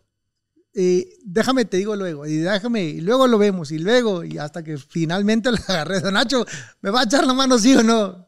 eh, 0.73 1.19
déjame, 1.25 1.65
te 1.65 1.77
digo 1.77 1.97
luego, 1.97 2.25
y 2.25 2.37
déjame, 2.37 2.85
y 2.85 3.01
luego 3.01 3.27
lo 3.27 3.37
vemos, 3.37 3.73
y 3.73 3.79
luego, 3.79 4.25
y 4.25 4.39
hasta 4.39 4.63
que 4.63 4.79
finalmente 4.79 5.51
le 5.53 5.59
agarré. 5.69 6.01
Don 6.01 6.15
Nacho, 6.15 6.47
¿me 6.81 6.91
va 6.91 7.01
a 7.01 7.05
echar 7.05 7.27
la 7.27 7.35
mano 7.35 7.59
sí 7.59 7.75
o 7.75 7.83
no? 7.83 8.28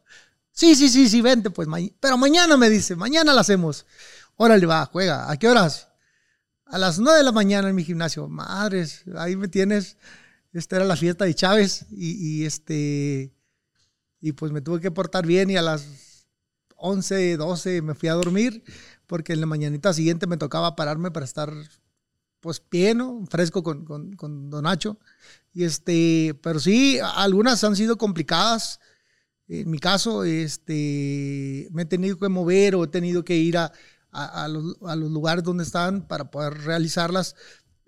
Sí, 0.60 0.74
sí, 0.74 0.90
sí, 0.90 1.08
sí, 1.08 1.22
vente, 1.22 1.48
pues, 1.48 1.66
ma 1.68 1.78
pero 2.00 2.18
mañana 2.18 2.58
me 2.58 2.68
dice, 2.68 2.94
mañana 2.94 3.32
la 3.32 3.40
hacemos. 3.40 3.86
Órale, 4.36 4.66
va, 4.66 4.84
juega. 4.84 5.30
¿A 5.30 5.38
qué 5.38 5.48
horas? 5.48 5.88
a 6.70 6.76
las 6.76 6.98
9 6.98 7.18
de 7.18 7.24
la 7.24 7.32
mañana 7.32 7.70
en 7.70 7.74
mi 7.74 7.82
gimnasio. 7.82 8.28
Madres, 8.28 9.04
ahí 9.16 9.36
me 9.36 9.48
tienes. 9.48 9.96
Esta 10.52 10.76
era 10.76 10.84
la 10.84 10.96
fiesta 10.96 11.24
de 11.24 11.34
Chávez 11.34 11.86
y, 11.90 12.44
este 12.44 13.32
y 14.20 14.32
pues 14.32 14.52
me 14.52 14.60
tuve 14.60 14.80
que 14.80 14.90
portar 14.90 15.24
bien 15.24 15.48
y 15.48 15.56
a 15.56 15.62
las 15.62 16.26
11, 16.76 17.38
12 17.38 17.80
me 17.80 17.94
fui 17.94 18.10
a 18.10 18.14
dormir 18.14 18.62
porque 19.06 19.32
en 19.32 19.40
la 19.40 19.46
mañanita 19.46 19.94
siguiente 19.94 20.26
me 20.26 20.36
tocaba 20.36 20.76
pararme 20.76 21.10
para 21.10 21.24
estar 21.24 21.52
pues 22.40 22.62
bien, 22.70 22.98
¿no? 22.98 23.24
fresco 23.30 23.62
con, 23.62 23.84
con, 23.84 24.14
con 24.14 24.50
Don 24.50 24.64
Nacho. 24.64 24.98
Y 25.54 25.64
este, 25.64 26.38
pero 26.42 26.60
sí, 26.60 26.98
algunas 27.00 27.64
han 27.64 27.76
sido 27.76 27.96
complicadas. 27.96 28.78
En 29.52 29.68
mi 29.68 29.80
caso, 29.80 30.22
este, 30.22 31.66
me 31.72 31.82
he 31.82 31.84
tenido 31.84 32.16
que 32.16 32.28
mover 32.28 32.76
o 32.76 32.84
he 32.84 32.86
tenido 32.86 33.24
que 33.24 33.36
ir 33.36 33.58
a, 33.58 33.72
a, 34.12 34.44
a 34.44 34.48
los, 34.48 34.76
a 34.86 34.94
los 34.94 35.10
lugares 35.10 35.42
donde 35.42 35.64
están 35.64 36.06
para 36.06 36.30
poder 36.30 36.54
realizarlas 36.58 37.34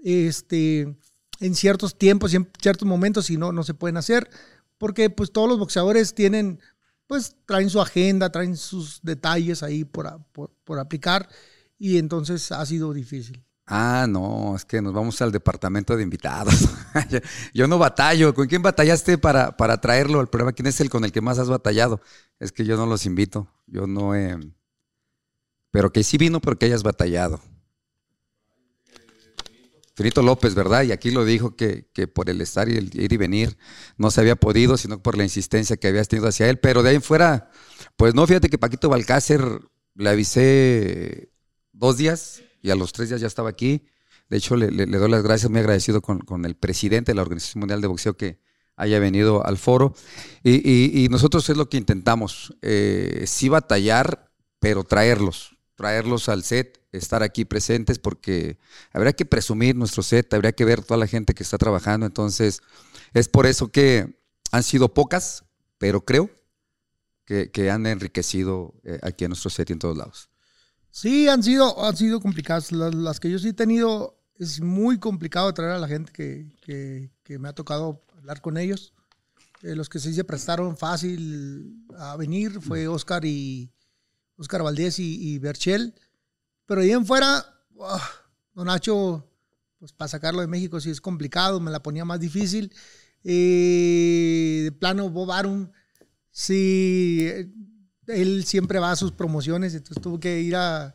este, 0.03 0.99
en 1.39 1.55
ciertos 1.55 1.97
tiempos 1.97 2.33
y 2.33 2.37
en 2.37 2.51
ciertos 2.61 2.89
momentos, 2.89 3.27
si 3.27 3.37
no, 3.37 3.53
no 3.53 3.63
se 3.63 3.75
pueden 3.75 3.97
hacer, 3.97 4.29
porque 4.77 5.09
pues 5.09 5.31
todos 5.31 5.49
los 5.49 5.61
boxeadores 5.61 6.15
tienen, 6.17 6.59
pues 7.07 7.37
traen 7.47 7.71
su 7.71 7.81
agenda, 7.81 8.33
traen 8.33 8.57
sus 8.57 9.01
detalles 9.03 9.63
ahí 9.63 9.85
por, 9.85 10.21
por, 10.33 10.51
por 10.65 10.81
aplicar 10.81 11.29
y 11.79 11.99
entonces 11.99 12.51
ha 12.51 12.67
sido 12.67 12.93
difícil. 12.93 13.45
Ah, 13.67 14.07
no, 14.09 14.57
es 14.57 14.65
que 14.65 14.83
nos 14.83 14.93
vamos 14.93 15.23
al 15.23 15.31
departamento 15.31 15.97
de 15.97 16.03
invitados. 16.03 16.69
Yo 17.55 17.69
no 17.69 17.79
batallo. 17.79 18.35
¿Con 18.35 18.49
quién 18.49 18.61
batallaste 18.61 19.19
para, 19.19 19.57
para 19.57 19.81
traerlo? 19.81 20.21
El 20.21 20.27
problema, 20.27 20.53
¿quién 20.53 20.67
es 20.67 20.81
el 20.81 20.91
con 20.91 21.05
el 21.05 21.13
que 21.13 21.21
más 21.21 21.39
has 21.39 21.49
batallado? 21.49 22.01
Es 22.41 22.51
que 22.51 22.65
yo 22.65 22.77
no 22.77 22.87
los 22.87 23.07
invito. 23.07 23.49
Yo 23.67 23.87
no 23.87 24.17
he... 24.17 24.37
Pero 25.71 25.93
que 25.93 26.03
sí 26.03 26.19
vino 26.19 26.41
porque 26.41 26.67
hayas 26.67 26.83
batallado. 26.83 27.41
Finito 29.95 30.23
López, 30.23 30.55
¿verdad? 30.55 30.83
Y 30.83 30.93
aquí 30.93 31.11
lo 31.11 31.25
dijo 31.25 31.55
que, 31.55 31.89
que 31.93 32.09
por 32.09 32.29
el 32.29 32.41
estar 32.41 32.69
y 32.69 32.77
el 32.77 32.91
ir 32.99 33.13
y 33.13 33.17
venir 33.17 33.57
no 33.97 34.11
se 34.11 34.21
había 34.21 34.37
podido, 34.37 34.77
sino 34.77 35.03
por 35.03 35.17
la 35.17 35.23
insistencia 35.23 35.77
que 35.77 35.89
habías 35.89 36.09
tenido 36.09 36.29
hacia 36.29 36.49
él. 36.49 36.59
Pero 36.59 36.83
de 36.83 36.91
ahí 36.91 36.97
en 36.97 37.03
fuera, 37.03 37.51
pues 37.97 38.15
no, 38.15 38.27
fíjate 38.27 38.49
que 38.49 38.59
Paquito 38.59 38.89
Balcácer 38.89 39.43
le 39.95 40.11
avisé 40.11 41.31
dos 41.73 41.97
días 41.97 42.43
y 42.63 42.71
a 42.71 42.77
los 42.77 42.93
tres 42.93 43.09
días 43.11 43.21
ya 43.21 43.27
estaba 43.27 43.51
aquí. 43.51 43.85
De 44.31 44.39
hecho, 44.39 44.57
le, 44.57 44.71
doy 44.87 45.11
las 45.11 45.23
gracias, 45.23 45.51
muy 45.51 45.61
agradecido 45.61 46.01
con, 46.01 46.21
con 46.21 46.45
el 46.47 46.55
presidente 46.55 47.13
de 47.13 47.17
la 47.17 47.23
Organización 47.23 47.61
Mundial 47.61 47.81
de 47.83 47.89
Boxeo 47.89 48.17
que 48.17 48.39
haya 48.77 48.99
venido 48.99 49.45
al 49.45 49.59
foro. 49.59 49.95
Y, 50.43 50.53
y- 50.69 51.05
y 51.05 51.09
nosotros 51.09 51.49
es 51.51 51.57
lo 51.57 51.69
que 51.69 51.77
intentamos, 51.77 52.55
eh, 52.63 53.25
sí 53.27 53.49
batallar, 53.51 54.31
pero 54.59 54.85
traerlos, 54.85 55.57
traerlos 55.75 56.29
al 56.29 56.45
set, 56.45 56.81
estar 56.93 57.23
aquí 57.23 57.45
presentes, 57.45 57.99
porque 57.99 58.59
habría 58.93 59.13
que 59.13 59.25
presumir 59.27 59.77
nuestro 59.77 60.03
set, 60.03 60.33
habría 60.33 60.53
que 60.53 60.65
ver 60.65 60.83
toda 60.83 60.99
la 60.99 61.07
gente 61.07 61.35
que 61.35 61.43
está 61.43 61.59
trabajando. 61.59 62.07
Entonces, 62.07 62.63
es 63.13 63.29
por 63.29 63.47
eso 63.47 63.69
que 63.69 64.17
han 64.53 64.63
sido 64.63 64.95
pocas, 64.95 65.45
pero 65.79 66.05
creo 66.05 66.31
que, 67.27 67.51
que 67.51 67.71
han 67.71 67.87
enriquecido 67.87 68.75
eh, 68.85 68.99
aquí 69.03 69.25
en 69.25 69.31
nuestro 69.31 69.51
set 69.51 69.69
y 69.71 69.73
en 69.75 69.79
todos 69.79 69.97
lados. 69.97 70.32
Sí, 70.93 71.27
han 71.29 71.43
sido, 71.43 71.85
han 71.85 71.97
sido 71.97 72.21
complicadas. 72.21 72.71
Las, 72.73 72.95
las 72.95 73.19
que 73.21 73.31
yo 73.31 73.39
sí 73.39 73.49
he 73.49 73.53
tenido, 73.55 74.19
es 74.39 74.61
muy 74.61 74.99
complicado 74.99 75.53
traer 75.55 75.73
a 75.73 75.79
la 75.79 75.89
gente 75.89 76.13
que, 76.13 76.51
que- 76.63 77.11
me 77.39 77.49
ha 77.49 77.55
tocado 77.55 78.03
hablar 78.19 78.43
con 78.43 78.59
ellos. 78.59 78.93
Eh, 79.63 79.75
los 79.77 79.89
que 79.89 79.99
sí 80.01 80.15
se 80.15 80.25
prestaron 80.25 80.77
fácil 80.77 81.87
a 81.99 82.17
venir 82.17 82.61
fue 82.61 82.89
Oscar 82.89 83.25
y 83.25 83.73
Oscar 84.37 84.63
Valdés 84.63 84.99
y, 84.99 85.35
y 85.35 85.39
Berchel. 85.39 85.95
Pero 86.67 86.83
ahí 86.83 86.93
en 86.93 87.07
fuera, 87.07 87.45
ah, 87.83 88.11
Don 88.55 88.67
Nacho, 88.67 89.27
pues 89.79 89.93
para 89.93 90.09
sacarlo 90.09 90.41
de 90.43 90.47
México 90.49 90.81
sí 90.81 90.91
es 90.91 91.01
complicado, 91.01 91.61
me 91.61 91.71
la 91.73 91.83
ponía 91.83 92.05
más 92.05 92.21
difícil. 92.21 92.73
Eh, 93.25 94.61
de 94.65 94.73
plano, 94.73 95.11
Bob 95.11 95.33
Arum, 95.33 95.71
sí, 96.31 97.21
eh, 97.23 97.51
él 98.15 98.45
siempre 98.45 98.79
va 98.79 98.93
a 98.93 98.97
sus 98.97 99.13
promociones, 99.13 99.75
entonces 99.75 100.03
tuvo 100.03 100.21
que 100.21 100.41
ir 100.41 100.57
a, 100.57 100.95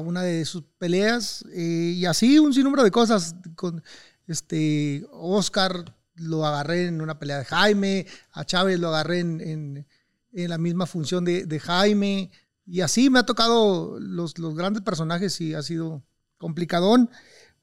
una 0.00 0.22
de 0.22 0.44
sus 0.44 0.64
peleas 0.76 1.44
eh, 1.52 1.94
y 1.96 2.04
así 2.04 2.38
un 2.40 2.52
sinnúmero 2.52 2.82
de 2.82 2.90
cosas. 2.90 3.36
Con 3.54 3.82
este 4.26 5.06
Oscar 5.12 5.96
lo 6.16 6.44
agarré 6.44 6.86
en 6.86 7.00
una 7.00 7.18
pelea 7.18 7.38
de 7.38 7.44
Jaime, 7.44 8.06
a 8.32 8.44
Chávez 8.44 8.80
lo 8.80 8.88
agarré 8.88 9.20
en, 9.20 9.86
la 10.32 10.58
misma 10.58 10.86
función 10.86 11.24
de, 11.24 11.60
Jaime 11.60 12.30
y 12.66 12.80
así 12.80 13.10
me 13.10 13.20
ha 13.20 13.26
tocado 13.26 14.00
los, 14.00 14.38
los 14.38 14.54
grandes 14.56 14.82
personajes 14.82 15.40
y 15.40 15.54
ha 15.54 15.62
sido 15.62 16.02
complicadón. 16.38 17.10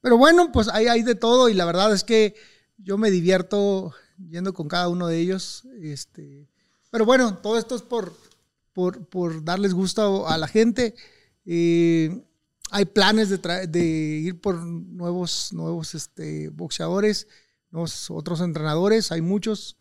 Pero 0.01 0.17
bueno, 0.17 0.51
pues 0.51 0.69
ahí 0.69 0.87
hay 0.87 1.03
de 1.03 1.15
todo 1.15 1.49
y 1.49 1.53
la 1.53 1.65
verdad 1.65 1.93
es 1.93 2.03
que 2.03 2.35
yo 2.77 2.97
me 2.97 3.11
divierto 3.11 3.93
yendo 4.29 4.53
con 4.53 4.67
cada 4.67 4.87
uno 4.87 5.07
de 5.07 5.19
ellos. 5.19 5.65
Este, 5.81 6.49
pero 6.91 7.05
bueno, 7.05 7.37
todo 7.37 7.57
esto 7.57 7.75
es 7.75 7.81
por, 7.81 8.13
por, 8.79 9.05
por 9.07 9.43
darles 9.43 9.73
gusto 9.73 10.25
a 10.29 10.37
la 10.37 10.47
gente. 10.47 10.95
Eh, 11.45 12.23
hay 12.71 12.85
planes 12.85 13.27
de, 13.29 13.37
de 13.67 13.81
ir 13.81 14.39
por 14.39 14.55
nuevos, 14.55 15.51
nuevos 15.51 15.95
este, 15.95 16.47
boxeadores, 16.47 17.27
nuevos, 17.71 18.09
otros 18.09 18.39
entrenadores, 18.39 19.11
hay 19.11 19.19
muchos. 19.19 19.75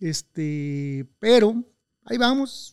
Este, 0.00 1.06
pero 1.18 1.62
ahí 2.06 2.16
vamos. 2.16 2.72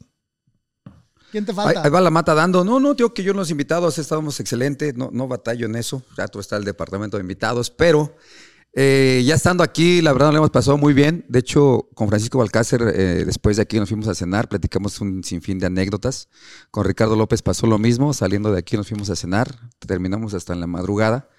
¿Quién 1.31 1.43
te 1.45 1.51
Ahí, 1.51 1.55
falta? 1.57 1.83
ahí 1.83 1.89
va 1.89 1.99
la 1.99 2.09
mata 2.09 2.33
dando. 2.33 2.63
No, 2.63 2.79
no, 2.79 2.93
digo 2.93 3.13
que 3.13 3.23
yo 3.23 3.33
los 3.33 3.51
invitados 3.51 3.97
estábamos 3.97 4.39
excelente, 4.39 4.93
no, 4.93 5.09
no 5.11 5.27
batallo 5.27 5.65
en 5.65 5.75
eso. 5.75 6.03
Ya 6.17 6.29
tú 6.29 6.39
está 6.39 6.55
el 6.55 6.63
departamento 6.63 7.17
de 7.17 7.21
invitados, 7.21 7.69
pero 7.69 8.15
eh, 8.77 9.23
ya 9.25 9.35
estando 9.35 9.63
aquí, 9.63 10.01
la 10.01 10.11
verdad, 10.11 10.31
lo 10.31 10.39
hemos 10.39 10.49
pasado 10.49 10.77
muy 10.77 10.93
bien. 10.93 11.23
De 11.29 11.39
hecho, 11.39 11.87
con 11.93 12.09
Francisco 12.09 12.39
Balcácer, 12.39 12.81
eh, 12.93 13.23
después 13.25 13.55
de 13.55 13.61
aquí 13.61 13.79
nos 13.79 13.87
fuimos 13.87 14.09
a 14.09 14.15
cenar, 14.15 14.49
platicamos 14.49 14.99
un 14.99 15.23
sinfín 15.23 15.59
de 15.59 15.67
anécdotas. 15.67 16.27
Con 16.71 16.83
Ricardo 16.83 17.15
López 17.15 17.41
pasó 17.41 17.67
lo 17.67 17.77
mismo, 17.77 18.13
saliendo 18.13 18.51
de 18.51 18.59
aquí 18.59 18.75
nos 18.75 18.89
fuimos 18.89 19.09
a 19.09 19.15
cenar, 19.15 19.55
terminamos 19.79 20.33
hasta 20.33 20.51
en 20.51 20.59
la 20.59 20.67
madrugada, 20.67 21.29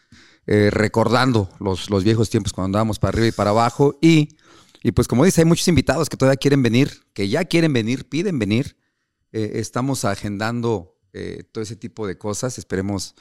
eh, 0.47 0.71
recordando 0.73 1.51
los, 1.61 1.91
los 1.91 2.05
viejos 2.05 2.31
tiempos 2.31 2.55
cuando 2.55 2.69
andábamos 2.69 2.99
para 2.99 3.11
arriba 3.11 3.27
y 3.27 3.33
para 3.33 3.51
abajo. 3.51 3.99
Y, 4.01 4.39
y 4.83 4.93
pues 4.93 5.07
como 5.07 5.23
dice, 5.27 5.43
hay 5.43 5.45
muchos 5.45 5.69
invitados 5.69 6.09
que 6.09 6.17
todavía 6.17 6.39
quieren 6.39 6.63
venir, 6.63 7.03
que 7.13 7.29
ya 7.29 7.45
quieren 7.45 7.75
venir, 7.75 8.09
piden 8.09 8.39
venir. 8.39 8.79
Estamos 9.33 10.07
agendando 10.07 10.97
todo 11.53 11.63
ese 11.63 11.77
tipo 11.77 12.07
de 12.07 12.17
cosas. 12.17 12.57
Esperemos, 12.57 13.15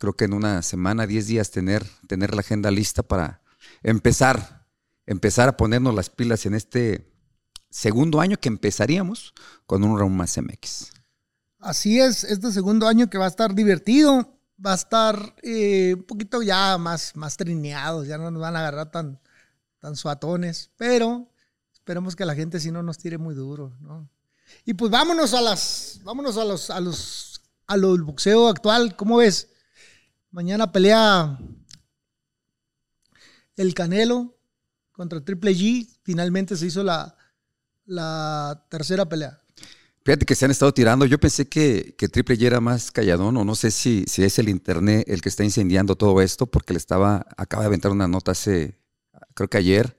creo 0.00 0.14
que 0.14 0.24
en 0.24 0.32
una 0.32 0.62
semana, 0.62 1.06
10 1.06 1.28
días, 1.28 1.52
tener, 1.52 1.86
tener 2.08 2.34
la 2.34 2.40
agenda 2.40 2.72
lista 2.72 3.04
para 3.04 3.40
empezar, 3.82 4.66
empezar 5.06 5.48
a 5.48 5.56
ponernos 5.56 5.94
las 5.94 6.10
pilas 6.10 6.46
en 6.46 6.54
este 6.54 7.12
segundo 7.70 8.20
año 8.20 8.36
que 8.36 8.48
empezaríamos 8.48 9.34
con 9.66 9.84
un 9.84 9.98
Round 9.98 10.16
Más 10.16 10.36
MX. 10.38 10.92
Así 11.58 12.00
es, 12.00 12.24
este 12.24 12.52
segundo 12.52 12.88
año 12.88 13.10
que 13.10 13.18
va 13.18 13.26
a 13.26 13.28
estar 13.28 13.54
divertido, 13.54 14.38
va 14.64 14.72
a 14.72 14.76
estar 14.76 15.36
eh, 15.42 15.94
un 15.96 16.04
poquito 16.04 16.42
ya 16.42 16.78
más, 16.78 17.14
más 17.16 17.36
trineados, 17.36 18.06
ya 18.06 18.18
no 18.18 18.30
nos 18.30 18.40
van 18.40 18.56
a 18.56 18.60
agarrar 18.60 18.90
tan, 18.90 19.20
tan 19.78 19.94
suatones, 19.94 20.70
pero 20.76 21.28
esperemos 21.72 22.16
que 22.16 22.24
la 22.24 22.34
gente 22.34 22.60
si 22.60 22.70
no 22.70 22.82
nos 22.82 22.98
tire 22.98 23.18
muy 23.18 23.34
duro, 23.34 23.76
¿no? 23.80 24.08
Y 24.64 24.74
pues 24.74 24.90
vámonos 24.90 25.32
a 25.34 25.40
las, 25.40 26.00
vámonos 26.02 26.36
a 26.36 26.44
los, 26.44 26.70
a 26.70 26.80
los, 26.80 27.42
a 27.66 27.76
los 27.76 28.00
boxeo 28.00 28.48
actual, 28.48 28.96
¿cómo 28.96 29.18
ves? 29.18 29.48
Mañana 30.30 30.72
pelea 30.72 31.38
el 33.60 33.74
Canelo 33.74 34.38
contra 34.92 35.22
Triple 35.22 35.52
G, 35.52 35.86
finalmente 36.02 36.56
se 36.56 36.66
hizo 36.66 36.82
la, 36.82 37.14
la 37.84 38.66
tercera 38.70 39.06
pelea. 39.06 39.42
Fíjate 40.02 40.24
que 40.24 40.34
se 40.34 40.46
han 40.46 40.50
estado 40.50 40.72
tirando. 40.72 41.04
Yo 41.04 41.20
pensé 41.20 41.46
que, 41.46 41.94
que 41.98 42.08
Triple 42.08 42.36
J 42.36 42.46
era 42.46 42.60
más 42.60 42.90
calladón, 42.90 43.36
o 43.36 43.44
no 43.44 43.54
sé 43.54 43.70
si, 43.70 44.04
si 44.06 44.24
es 44.24 44.38
el 44.38 44.48
internet 44.48 45.04
el 45.08 45.20
que 45.20 45.28
está 45.28 45.44
incendiando 45.44 45.94
todo 45.94 46.22
esto, 46.22 46.46
porque 46.46 46.72
le 46.72 46.78
estaba, 46.78 47.26
acaba 47.36 47.62
de 47.62 47.66
aventar 47.66 47.92
una 47.92 48.08
nota 48.08 48.32
hace, 48.32 48.78
creo 49.34 49.50
que 49.50 49.58
ayer, 49.58 49.98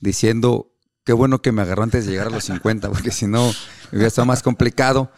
diciendo 0.00 0.74
qué 1.04 1.12
bueno 1.12 1.42
que 1.42 1.52
me 1.52 1.60
agarró 1.62 1.82
antes 1.82 2.06
de 2.06 2.12
llegar 2.12 2.28
a 2.28 2.30
los 2.30 2.44
50, 2.44 2.88
porque 2.88 3.10
si 3.10 3.26
no 3.26 3.52
hubiera 3.90 4.08
estado 4.08 4.24
más 4.24 4.42
complicado. 4.42 5.12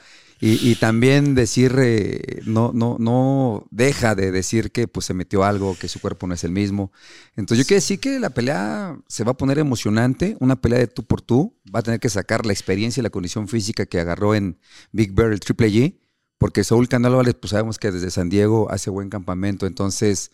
Y, 0.47 0.73
y 0.73 0.75
también 0.75 1.35
decir, 1.35 1.75
eh, 1.79 2.43
no, 2.45 2.71
no, 2.75 2.99
no 2.99 3.67
deja 3.71 4.15
de 4.15 4.31
decir 4.31 4.73
que 4.73 4.87
pues 4.87 5.07
se 5.07 5.15
metió 5.15 5.43
algo, 5.43 5.75
que 5.75 5.89
su 5.89 6.01
cuerpo 6.01 6.27
no 6.27 6.35
es 6.35 6.45
el 6.45 6.51
mismo. 6.51 6.93
Entonces 7.35 7.65
yo 7.65 7.67
quiero 7.67 7.79
decir 7.79 7.99
que 7.99 8.21
la 8.21 8.29
pelea 8.29 8.95
se 9.09 9.25
va 9.25 9.31
a 9.31 9.37
poner 9.39 9.59
emocionante, 9.59 10.37
una 10.41 10.61
pelea 10.61 10.81
de 10.81 10.87
tú 10.87 11.03
por 11.07 11.23
tú, 11.23 11.57
va 11.75 11.79
a 11.79 11.83
tener 11.83 11.99
que 11.99 12.11
sacar 12.11 12.45
la 12.45 12.53
experiencia 12.53 13.01
y 13.01 13.05
la 13.05 13.09
condición 13.09 13.49
física 13.49 13.87
que 13.87 13.99
agarró 13.99 14.35
en 14.35 14.59
Big 14.93 15.15
Bear 15.15 15.33
el 15.33 15.41
Triple 15.41 15.71
G, 15.71 15.99
porque 16.37 16.63
Saúl 16.63 16.89
Canelo 16.89 17.21
Álvarez, 17.21 17.37
pues 17.41 17.53
sabemos 17.53 17.79
que 17.79 17.91
desde 17.91 18.11
San 18.11 18.29
Diego 18.29 18.71
hace 18.71 18.91
buen 18.91 19.09
campamento, 19.09 19.67
entonces, 19.67 20.31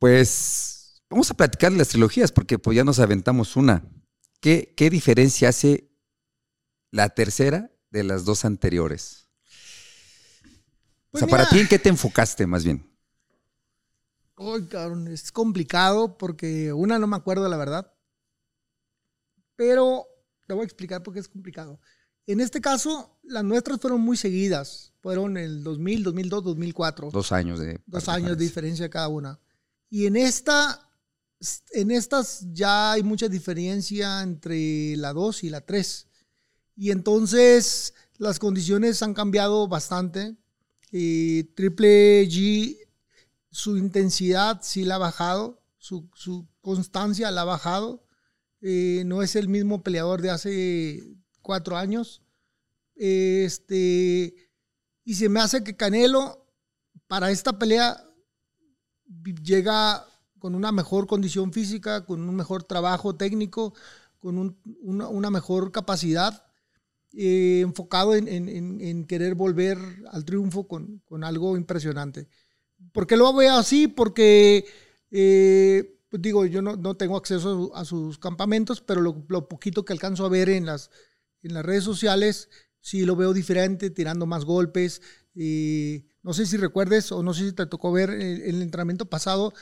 pues 0.00 1.00
vamos 1.08 1.30
a 1.30 1.34
platicar 1.34 1.70
de 1.70 1.78
las 1.78 1.90
trilogías, 1.90 2.32
porque 2.32 2.58
pues 2.58 2.76
ya 2.76 2.82
nos 2.82 2.98
aventamos 2.98 3.54
una. 3.54 3.84
¿Qué, 4.40 4.74
qué 4.76 4.90
diferencia 4.90 5.50
hace 5.50 5.92
la 6.90 7.10
tercera 7.10 7.70
de 7.94 8.02
las 8.02 8.24
dos 8.24 8.44
anteriores? 8.44 9.28
Pues 11.10 11.22
o 11.22 11.26
sea, 11.26 11.28
para 11.28 11.48
ti, 11.48 11.60
¿en 11.60 11.68
qué 11.68 11.78
te 11.78 11.88
enfocaste 11.88 12.44
más 12.44 12.64
bien? 12.64 12.84
Uy, 14.36 14.66
cabrón, 14.66 15.06
es 15.06 15.30
complicado 15.30 16.18
porque 16.18 16.72
una 16.72 16.98
no 16.98 17.06
me 17.06 17.14
acuerdo 17.14 17.48
la 17.48 17.56
verdad. 17.56 17.94
Pero 19.54 20.08
te 20.48 20.54
voy 20.54 20.62
a 20.62 20.64
explicar 20.64 21.04
por 21.04 21.14
qué 21.14 21.20
es 21.20 21.28
complicado. 21.28 21.78
En 22.26 22.40
este 22.40 22.60
caso, 22.60 23.16
las 23.22 23.44
nuestras 23.44 23.80
fueron 23.80 24.00
muy 24.00 24.16
seguidas. 24.16 24.92
Fueron 25.00 25.36
el 25.36 25.62
2000, 25.62 26.02
2002, 26.02 26.42
2004. 26.42 27.10
Dos 27.12 27.30
años 27.30 27.60
de. 27.60 27.80
Dos 27.86 28.08
años 28.08 28.36
de 28.36 28.44
diferencia 28.44 28.90
cada 28.90 29.06
una. 29.06 29.38
Y 29.88 30.06
en 30.06 30.16
esta, 30.16 30.90
en 31.70 31.92
estas 31.92 32.44
ya 32.52 32.90
hay 32.92 33.04
mucha 33.04 33.28
diferencia 33.28 34.20
entre 34.22 34.96
la 34.96 35.12
2 35.12 35.44
y 35.44 35.50
la 35.50 35.60
3. 35.60 36.08
Y 36.76 36.90
entonces 36.90 37.94
las 38.18 38.38
condiciones 38.38 39.02
han 39.02 39.14
cambiado 39.14 39.68
bastante. 39.68 40.36
Triple 41.54 42.28
G, 42.28 42.78
su 43.50 43.76
intensidad 43.76 44.60
sí 44.62 44.84
la 44.84 44.96
ha 44.96 44.98
bajado, 44.98 45.60
su, 45.78 46.08
constancia 46.60 47.30
la 47.30 47.42
ha 47.42 47.44
bajado. 47.44 48.04
Eh, 48.60 49.02
no 49.06 49.22
es 49.22 49.36
el 49.36 49.48
mismo 49.48 49.82
peleador 49.82 50.22
de 50.22 50.30
hace 50.30 51.02
cuatro 51.42 51.76
años. 51.76 52.22
Este, 52.94 54.34
y 55.04 55.14
se 55.14 55.28
me 55.28 55.40
hace 55.40 55.64
que 55.64 55.76
Canelo, 55.76 56.46
para 57.08 57.30
esta 57.30 57.58
pelea, 57.58 58.04
llega 59.42 60.06
con 60.38 60.54
una 60.54 60.72
mejor 60.72 61.06
condición 61.06 61.52
física, 61.52 62.04
con 62.04 62.20
un 62.28 62.34
mejor 62.36 62.64
trabajo 62.64 63.16
técnico, 63.16 63.74
con 64.18 64.38
un- 64.38 64.58
una, 64.82 65.08
una 65.08 65.30
mejor 65.30 65.72
capacidad, 65.72 66.43
eh, 67.16 67.60
enfocado 67.62 68.14
en, 68.14 68.28
en- 68.28 68.48
en- 68.48 68.80
en 68.80 69.04
querer 69.06 69.34
volver 69.34 69.78
al 70.10 70.24
triunfo 70.24 70.66
con, 70.68 71.00
con 71.04 71.24
algo 71.24 71.56
impresionante. 71.56 72.28
¿Por 72.92 73.06
qué 73.06 73.16
lo 73.16 73.32
veo 73.34 73.54
así? 73.56 73.88
Porque, 73.88 74.64
eh, 75.10 75.98
pues 76.08 76.22
digo, 76.22 76.44
yo 76.46 76.62
no, 76.62 76.76
no 76.76 76.96
tengo 76.96 77.16
acceso 77.16 77.50
a, 77.50 77.54
su- 77.54 77.72
a 77.74 77.84
sus 77.84 78.18
campamentos, 78.18 78.80
pero 78.80 79.00
lo, 79.00 79.24
poquito 79.48 79.84
que 79.84 79.92
alcanzo 79.92 80.24
a 80.26 80.28
ver 80.28 80.48
en 80.48 80.66
las, 80.66 80.90
en 81.42 81.54
las 81.54 81.64
redes 81.64 81.84
sociales, 81.84 82.48
sí 82.80 83.04
lo 83.04 83.16
veo 83.16 83.32
diferente, 83.32 83.90
tirando 83.90 84.26
más 84.26 84.44
golpes. 84.44 85.02
eh, 85.34 86.04
no 86.22 86.32
sé 86.32 86.46
si 86.46 86.56
recuerdes 86.56 87.12
o 87.12 87.22
no 87.22 87.34
sé 87.34 87.46
si 87.48 87.52
te 87.52 87.66
tocó 87.66 87.92
ver 87.92 88.10
el, 88.10 88.42
el 88.42 88.62
entrenamiento 88.62 89.06
pasado, 89.10 89.52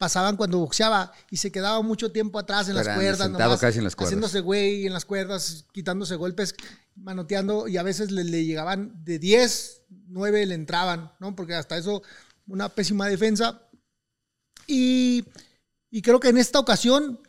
pasaban 0.00 0.38
cuando 0.38 0.60
boxeaba 0.60 1.12
y 1.30 1.36
se 1.36 1.52
quedaba 1.52 1.82
mucho 1.82 2.10
tiempo 2.10 2.38
atrás 2.38 2.70
en 2.70 2.74
las 2.74 2.88
cuerdas, 2.88 3.18
sentado 3.18 3.44
nomás 3.44 3.60
casi 3.60 3.78
en 3.78 3.84
las 3.84 3.94
cuerdas. 3.94 4.08
haciéndose 4.14 4.40
güey 4.40 4.86
en 4.86 4.94
las 4.94 5.04
cuerdas, 5.04 5.66
quitándose 5.74 6.16
golpes, 6.16 6.54
manoteando 6.96 7.68
y 7.68 7.76
a 7.76 7.82
veces 7.82 8.10
le, 8.10 8.24
le 8.24 8.46
llegaban 8.46 9.04
de 9.04 9.18
10, 9.18 9.82
9 10.08 10.46
le 10.46 10.54
entraban, 10.54 11.12
¿no? 11.20 11.36
Porque 11.36 11.54
hasta 11.54 11.76
eso, 11.76 12.02
una 12.46 12.70
pésima 12.70 13.08
defensa. 13.08 13.68
Y, 14.66 15.26
y 15.90 16.00
creo 16.00 16.18
que 16.18 16.30
en 16.30 16.38
esta 16.38 16.60
ocasión 16.60 17.20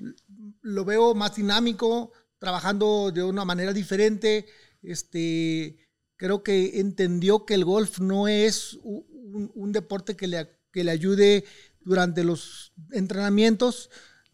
lo 0.62 0.86
veo 0.86 1.14
más 1.14 1.36
dinámico, 1.36 2.14
trabajando 2.40 3.12
de 3.12 3.22
una 3.22 3.44
manera 3.44 3.74
diferente. 3.74 4.46
Este, 4.82 5.78
creo 6.16 6.42
que 6.42 6.80
entendió 6.80 7.46
que 7.46 7.56
el 7.56 7.66
golf 7.66 8.00
no 8.00 8.30
es 8.30 8.76
un, 8.82 9.52
un 9.56 9.74
deporte 9.74 10.16
que 10.16 10.28
le, 10.28 10.50
que 10.72 10.86
le 10.86 10.92
ayude 10.92 11.44
durante 11.84 12.24
los 12.24 12.74
entrenamientos. 12.92 13.90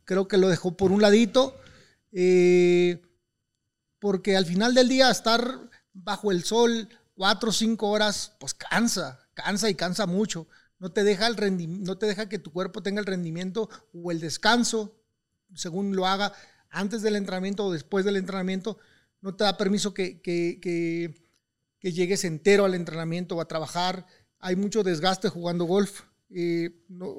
Creo 0.06 0.28
que 0.28 0.38
lo 0.38 0.50
dejó 0.50 0.78
por 0.78 0.92
un 0.92 1.02
ladito. 1.02 1.60
eh, 2.12 3.02
porque 4.00 4.38
al 4.38 4.46
final 4.46 4.74
del 4.74 4.90
día 4.90 5.10
estar 5.10 5.70
bajo 5.94 6.32
el 6.32 6.44
sol 6.44 6.88
cuatro 7.16 7.50
o 7.50 7.54
cinco 7.54 7.90
horas, 7.90 8.34
pues 8.40 8.54
cansa, 8.54 9.20
cansa 9.34 9.70
y 9.70 9.76
cansa 9.76 10.06
mucho. 10.06 10.48
No 10.80 10.92
te 10.92 11.04
deja 11.04 11.28
el 11.28 11.84
no 11.84 11.98
te 11.98 12.06
deja 12.06 12.30
que 12.30 12.38
tu 12.40 12.52
cuerpo 12.52 12.84
tenga 12.84 13.00
el 13.00 13.08
rendimiento 13.08 13.70
o 13.94 14.12
el 14.12 14.20
descanso, 14.20 14.96
según 15.56 15.96
lo 15.96 16.06
haga 16.06 16.34
antes 16.70 17.02
del 17.02 17.16
entrenamiento 17.16 17.66
o 17.66 17.74
después 17.74 18.06
del 18.06 18.18
entrenamiento. 18.18 18.78
No 19.22 19.36
te 19.36 19.44
da 19.44 19.58
permiso 19.58 19.94
que, 19.96 20.22
que, 20.22 20.60
que, 20.62 21.28
que 21.80 21.92
llegues 21.92 22.24
entero 22.24 22.66
al 22.66 22.76
entrenamiento 22.76 23.36
o 23.36 23.42
a 23.42 23.48
trabajar. 23.48 24.06
Hay 24.40 24.56
mucho 24.56 24.84
desgaste 24.84 25.30
jugando 25.30 25.66
golf. 25.66 26.04
Eh, 26.30 26.72
no, 26.90 27.16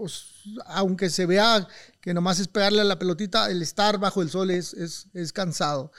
aunque 0.66 1.08
se 1.08 1.24
vea 1.24 1.66
que 2.00 2.12
nomás 2.12 2.40
es 2.40 2.48
pegarle 2.48 2.82
a 2.82 2.84
la 2.84 2.98
pelotita, 2.98 3.50
el 3.50 3.62
estar 3.62 3.98
bajo 3.98 4.22
el 4.22 4.30
sol 4.30 4.50
es, 4.50 4.74
es, 4.74 5.08
es 5.14 5.32
cansado. 5.32 5.92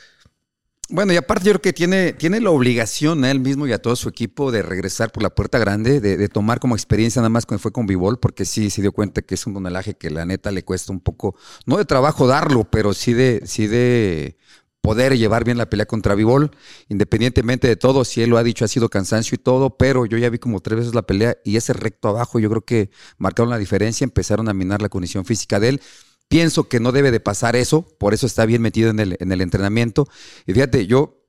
Bueno, 0.92 1.14
y 1.14 1.18
aparte 1.18 1.46
yo 1.46 1.52
creo 1.54 1.62
que 1.62 1.74
tiene, 1.74 2.14
tiene 2.14 2.42
la 2.42 2.50
obligación 2.50 3.24
a 3.24 3.30
él 3.30 3.40
mismo 3.40 3.68
y 3.68 3.74
a 3.74 3.80
todo 3.80 3.96
su 3.96 4.10
equipo 4.10 4.52
de 4.52 4.64
regresar 4.64 5.12
por 5.12 5.22
la 5.22 5.30
puerta 5.30 5.60
grande, 5.60 6.00
de, 6.00 6.18
de 6.18 6.30
tomar 6.30 6.60
como 6.60 6.76
experiencia 6.76 7.22
nada 7.22 7.30
más 7.30 7.46
cuando 7.46 7.62
fue 7.62 7.72
con 7.72 7.86
Bivol, 7.86 8.20
porque 8.20 8.44
sí 8.44 8.72
se 8.72 8.82
dio 8.82 8.92
cuenta 8.92 9.22
que 9.22 9.36
es 9.36 9.46
un 9.46 9.54
tonelaje 9.54 9.94
que 9.94 10.10
la 10.10 10.26
neta 10.26 10.50
le 10.50 10.66
cuesta 10.66 10.92
un 10.92 11.00
poco, 11.00 11.36
no 11.68 11.78
de 11.78 11.86
trabajo 11.86 12.26
darlo, 12.26 12.64
pero 12.72 12.96
sí 12.96 13.14
de, 13.14 13.44
sí 13.46 13.68
de 13.68 14.36
poder 14.82 15.18
llevar 15.18 15.44
bien 15.44 15.58
la 15.58 15.70
pelea 15.70 15.86
contra 15.86 16.16
Bivol, 16.16 16.52
independientemente 16.88 17.68
de 17.68 17.76
todo, 17.76 18.06
si 18.06 18.22
él 18.22 18.30
lo 18.30 18.38
ha 18.38 18.44
dicho, 18.44 18.66
ha 18.66 18.68
sido 18.68 18.90
cansancio 18.90 19.36
y 19.36 19.38
todo, 19.38 19.78
pero 19.78 20.06
yo 20.06 20.18
ya 20.18 20.30
vi 20.30 20.40
como 20.40 20.62
tres 20.62 20.80
veces 20.80 20.96
la 20.96 21.02
pelea 21.02 21.38
y 21.44 21.58
ese 21.58 21.74
recto 21.74 22.08
abajo 22.08 22.40
yo 22.40 22.50
creo 22.50 22.62
que 22.64 22.90
marcaron 23.18 23.50
la 23.50 23.58
diferencia, 23.58 24.06
empezaron 24.06 24.48
a 24.50 24.54
minar 24.54 24.82
la 24.82 24.90
condición 24.90 25.26
física 25.26 25.60
de 25.60 25.70
él. 25.70 25.82
Pienso 26.28 26.70
que 26.70 26.80
no 26.80 26.92
debe 26.92 27.12
de 27.12 27.20
pasar 27.20 27.56
eso, 27.56 27.82
por 27.98 28.14
eso 28.14 28.28
está 28.28 28.46
bien 28.46 28.62
metido 28.62 28.92
en 28.92 29.00
el, 29.00 29.18
en 29.20 29.32
el 29.32 29.42
entrenamiento. 29.42 30.08
Y 30.46 30.54
fíjate, 30.54 30.86
yo, 30.86 31.26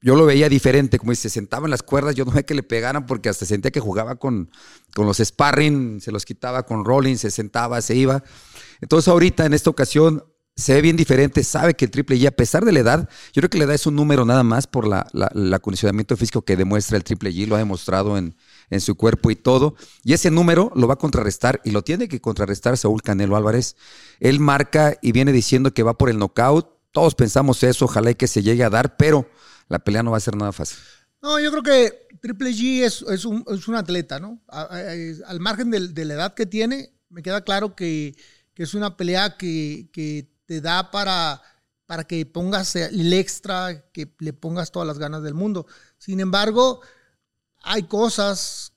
yo 0.00 0.16
lo 0.16 0.26
veía 0.26 0.48
diferente, 0.48 0.98
como 0.98 1.12
dice, 1.12 1.22
se 1.22 1.30
sentaba 1.30 1.66
en 1.66 1.72
las 1.72 1.82
cuerdas, 1.82 2.14
yo 2.14 2.24
no 2.24 2.30
veía 2.30 2.44
que 2.44 2.54
le 2.54 2.62
pegaran 2.62 3.06
porque 3.06 3.28
hasta 3.28 3.46
sentía 3.46 3.70
que 3.70 3.80
jugaba 3.80 4.16
con, 4.16 4.50
con 4.94 5.06
los 5.06 5.18
sparring, 5.18 6.00
se 6.00 6.12
los 6.12 6.24
quitaba 6.24 6.64
con 6.64 6.84
rolling, 6.84 7.16
se 7.16 7.30
sentaba, 7.30 7.80
se 7.82 7.96
iba. 7.96 8.22
Entonces 8.80 9.08
ahorita, 9.08 9.44
en 9.44 9.54
esta 9.54 9.70
ocasión, 9.70 10.24
se 10.54 10.74
ve 10.74 10.82
bien 10.82 10.96
diferente, 10.96 11.42
sabe 11.44 11.74
que 11.74 11.86
el 11.86 11.90
triple 11.90 12.16
G, 12.16 12.26
a 12.26 12.30
pesar 12.30 12.64
de 12.64 12.72
la 12.72 12.80
edad, 12.80 13.08
yo 13.32 13.40
creo 13.40 13.48
que 13.48 13.58
la 13.58 13.64
edad 13.64 13.74
es 13.74 13.86
un 13.86 13.96
número 13.96 14.24
nada 14.24 14.42
más 14.42 14.66
por 14.66 14.86
la, 14.86 15.06
el 15.34 15.52
acondicionamiento 15.52 16.16
físico 16.16 16.42
que 16.42 16.56
demuestra 16.56 16.96
el 16.96 17.04
triple 17.04 17.30
G, 17.30 17.46
lo 17.46 17.54
ha 17.54 17.58
demostrado 17.58 18.18
en, 18.18 18.36
en 18.68 18.80
su 18.80 18.94
cuerpo 18.94 19.30
y 19.30 19.36
todo. 19.36 19.74
Y 20.04 20.12
ese 20.12 20.30
número 20.30 20.70
lo 20.74 20.86
va 20.86 20.94
a 20.94 20.98
contrarrestar 20.98 21.60
y 21.64 21.70
lo 21.70 21.82
tiene 21.82 22.06
que 22.06 22.20
contrarrestar 22.20 22.76
Saúl 22.76 23.02
Canelo 23.02 23.36
Álvarez. 23.36 23.76
Él 24.20 24.40
marca 24.40 24.96
y 25.00 25.12
viene 25.12 25.32
diciendo 25.32 25.72
que 25.72 25.82
va 25.82 25.96
por 25.96 26.10
el 26.10 26.18
knockout. 26.18 26.68
Todos 26.90 27.14
pensamos 27.14 27.62
eso, 27.62 27.86
ojalá 27.86 28.10
y 28.10 28.14
que 28.14 28.26
se 28.28 28.42
llegue 28.42 28.62
a 28.62 28.70
dar, 28.70 28.96
pero 28.98 29.28
la 29.68 29.78
pelea 29.78 30.02
no 30.02 30.10
va 30.10 30.18
a 30.18 30.20
ser 30.20 30.36
nada 30.36 30.52
fácil. 30.52 30.78
No, 31.22 31.40
yo 31.40 31.50
creo 31.50 31.62
que 31.62 32.18
Triple 32.20 32.50
G 32.50 32.82
es, 32.82 33.02
es 33.02 33.24
un, 33.24 33.44
es 33.48 33.68
un 33.68 33.76
atleta, 33.76 34.20
¿no? 34.20 34.42
Al 34.48 35.40
margen 35.40 35.70
de, 35.70 36.04
la 36.04 36.14
edad 36.14 36.34
que 36.34 36.46
tiene, 36.46 36.92
me 37.08 37.22
queda 37.22 37.42
claro 37.42 37.74
que, 37.74 38.14
es 38.56 38.74
una 38.74 38.96
pelea 38.96 39.36
que 39.38 40.31
te 40.52 40.60
da 40.60 40.90
para, 40.90 41.40
para 41.86 42.04
que 42.04 42.26
pongas 42.26 42.76
el 42.76 43.12
extra, 43.14 43.90
que 43.92 44.14
le 44.18 44.32
pongas 44.34 44.70
todas 44.70 44.86
las 44.86 44.98
ganas 44.98 45.22
del 45.22 45.32
mundo. 45.34 45.66
Sin 45.98 46.20
embargo, 46.20 46.80
hay 47.62 47.84
cosas 47.84 48.72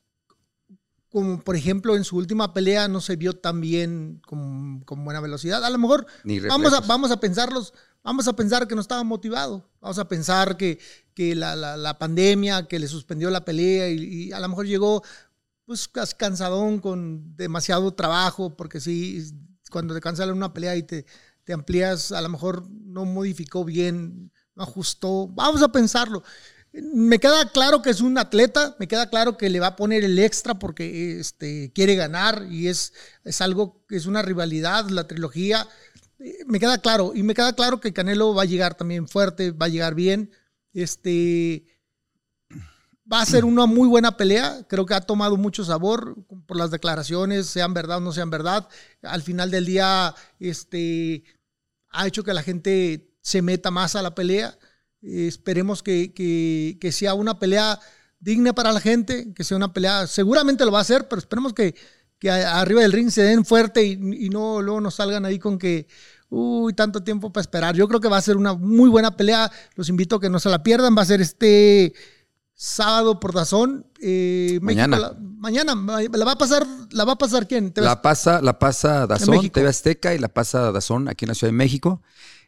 como 1.10 1.42
por 1.44 1.56
ejemplo 1.56 1.96
en 1.96 2.04
su 2.04 2.18
última 2.18 2.54
pelea 2.54 2.88
no 2.88 3.00
se 3.02 3.16
vio 3.16 3.34
tan 3.38 3.62
bien 3.62 4.22
con, 4.26 4.82
con 4.82 5.04
buena 5.06 5.22
velocidad. 5.22 5.64
A 5.64 5.70
lo 5.70 5.78
mejor 5.78 6.06
vamos 6.50 6.74
a, 6.74 6.82
vamos 6.88 7.12
a 7.12 7.20
pensarlos, 7.20 7.74
vamos 8.04 8.28
a 8.28 8.36
pensar 8.36 8.68
que 8.68 8.76
no 8.76 8.82
estaba 8.82 9.04
motivado, 9.04 9.70
vamos 9.80 9.98
a 9.98 10.08
pensar 10.08 10.58
que, 10.58 10.80
que 11.14 11.36
la, 11.36 11.56
la- 11.56 11.78
la 11.78 11.98
pandemia, 11.98 12.68
que 12.68 12.80
le 12.80 12.88
suspendió 12.88 13.30
la 13.30 13.46
pelea 13.46 13.90
y, 13.90 13.96
y 14.28 14.32
a 14.34 14.40
lo 14.40 14.50
mejor 14.50 14.66
llegó 14.66 15.04
pues 15.66 15.88
cansadón 16.18 16.80
con 16.80 17.36
demasiado 17.38 17.94
trabajo, 17.94 18.56
porque 18.56 18.80
sí, 18.80 19.24
cuando 19.72 19.94
te 19.96 20.02
cansas 20.02 20.28
en 20.28 20.36
una 20.36 20.54
pelea 20.54 20.76
y 20.76 20.84
te, 20.84 21.06
te 21.46 21.54
amplías, 21.54 22.12
a 22.12 22.22
lo 22.22 22.30
mejor 22.30 22.68
no 22.70 23.06
modificó 23.06 23.64
bien, 23.64 24.32
no 24.56 24.64
ajustó, 24.64 25.28
vamos 25.28 25.62
a 25.62 25.70
pensarlo. 25.70 26.24
Me 26.74 27.20
queda 27.20 27.50
claro 27.50 27.82
que 27.82 27.90
es 27.90 28.02
un 28.02 28.18
atleta, 28.18 28.76
me 28.80 28.88
queda 28.88 29.10
claro 29.10 29.38
que 29.38 29.50
le 29.50 29.62
va 29.62 29.68
a 29.68 29.76
poner 29.78 30.04
el 30.04 30.20
extra 30.20 30.56
porque 30.60 31.20
este, 31.20 31.72
quiere 31.74 31.96
ganar 31.96 32.48
y 32.50 32.68
es, 32.68 32.92
es 33.24 33.40
algo 33.40 33.86
que 33.88 33.96
es 33.96 34.08
una 34.08 34.22
rivalidad, 34.22 34.90
la 34.90 35.08
trilogía. 35.08 35.68
Eh, 36.20 36.40
Me 36.48 36.60
queda 36.60 36.80
claro, 36.80 37.14
y 37.16 37.24
me 37.24 37.34
queda 37.34 37.54
claro 37.54 37.80
que 37.80 37.94
Canelo 37.94 38.34
va 38.34 38.44
a 38.44 38.46
llegar 38.46 38.76
también 38.76 39.08
fuerte, 39.08 39.52
va 39.52 39.68
a 39.68 39.70
llegar 39.70 39.96
bien. 39.96 40.32
Este, 40.74 41.66
va 43.12 43.22
a 43.22 43.26
ser 43.26 43.46
una 43.46 43.66
muy 43.66 43.88
buena 43.88 44.18
pelea. 44.18 44.66
Creo 44.68 44.86
que 44.86 44.94
ha 44.94 45.02
tomado 45.02 45.38
mucho 45.38 45.64
sabor 45.64 46.16
por 46.46 46.58
las 46.58 46.72
declaraciones, 46.72 47.48
sean 47.48 47.74
verdad 47.74 47.98
o 47.98 48.02
no 48.02 48.12
sean 48.12 48.30
verdad. 48.30 48.68
Al 49.02 49.22
final 49.22 49.52
del 49.52 49.66
día, 49.66 50.14
este, 50.40 51.24
ha 51.96 52.08
hecho 52.08 52.24
que 52.24 52.34
la 52.34 52.44
gente 52.44 53.10
se 53.22 53.42
meta 53.42 53.72
más 53.72 53.96
a 53.96 54.02
la 54.02 54.16
pelea. 54.16 54.58
Eh, 55.02 55.28
esperemos 55.28 55.84
que, 55.84 56.14
que- 56.14 56.78
que 56.80 56.92
sea 56.92 57.14
una 57.14 57.40
pelea 57.40 57.80
digna 58.20 58.54
para 58.54 58.72
la 58.72 58.80
gente, 58.80 59.34
que 59.34 59.44
sea 59.44 59.58
una 59.58 59.74
pelea, 59.74 60.08
seguramente 60.08 60.66
lo 60.66 60.72
va 60.72 60.80
a 60.80 60.82
hacer, 60.82 61.08
pero 61.08 61.20
esperemos 61.20 61.54
que, 61.54 61.76
que 62.20 62.32
arriba 62.32 62.82
del 62.82 62.92
ring 62.92 63.10
se 63.12 63.22
den 63.24 63.46
fuerte 63.46 63.84
y, 63.86 63.92
y 64.26 64.30
no 64.30 64.62
luego 64.62 64.82
nos 64.82 64.96
salgan 64.96 65.26
ahí 65.26 65.38
con 65.38 65.60
que, 65.60 65.88
uy, 66.30 66.74
tanto 66.74 67.04
tiempo 67.04 67.32
para 67.32 67.42
esperar. 67.42 67.76
Yo 67.76 67.88
creo 67.88 68.00
que 68.00 68.08
va 68.08 68.18
a 68.18 68.22
ser 68.22 68.38
una 68.38 68.54
muy 68.54 68.90
buena 68.90 69.16
pelea. 69.16 69.52
Los 69.76 69.90
invito 69.90 70.16
a 70.16 70.22
que 70.22 70.30
no 70.30 70.40
se 70.40 70.50
la 70.50 70.64
pierdan. 70.64 70.96
Va 70.98 71.02
a 71.04 71.06
ser 71.06 71.22
este 71.22 71.94
sábado 72.56 73.20
por 73.20 73.34
Dazón. 73.34 73.86
Eh, 74.02 74.60
México 74.62 74.88
Mañana. 74.88 75.00
la- 75.00 75.16
mañana. 75.20 75.76
ma- 75.76 76.02
¿La 76.02 76.26
va 76.26 76.32
a 76.34 76.38
pasar, 76.38 76.66
la 76.92 77.04
va 77.06 77.14
a 77.14 77.18
pasar 77.18 77.48
quién? 77.48 77.72
¿Te 77.72 77.82
La 77.82 78.02
pasa, 78.02 78.42
la 78.42 78.58
pasa 78.58 79.06
Dazón, 79.08 79.36
México. 79.36 79.54
TV 79.54 79.68
Azteca 79.70 80.14
y 80.14 80.20
la 80.20 80.30
pasa 80.30 80.72
Dazón 80.72 81.10
aquí 81.10 81.26
en 81.26 81.30
la 81.30 81.36
Ciudad 81.36 81.50
de 81.52 81.58
México. 81.58 82.02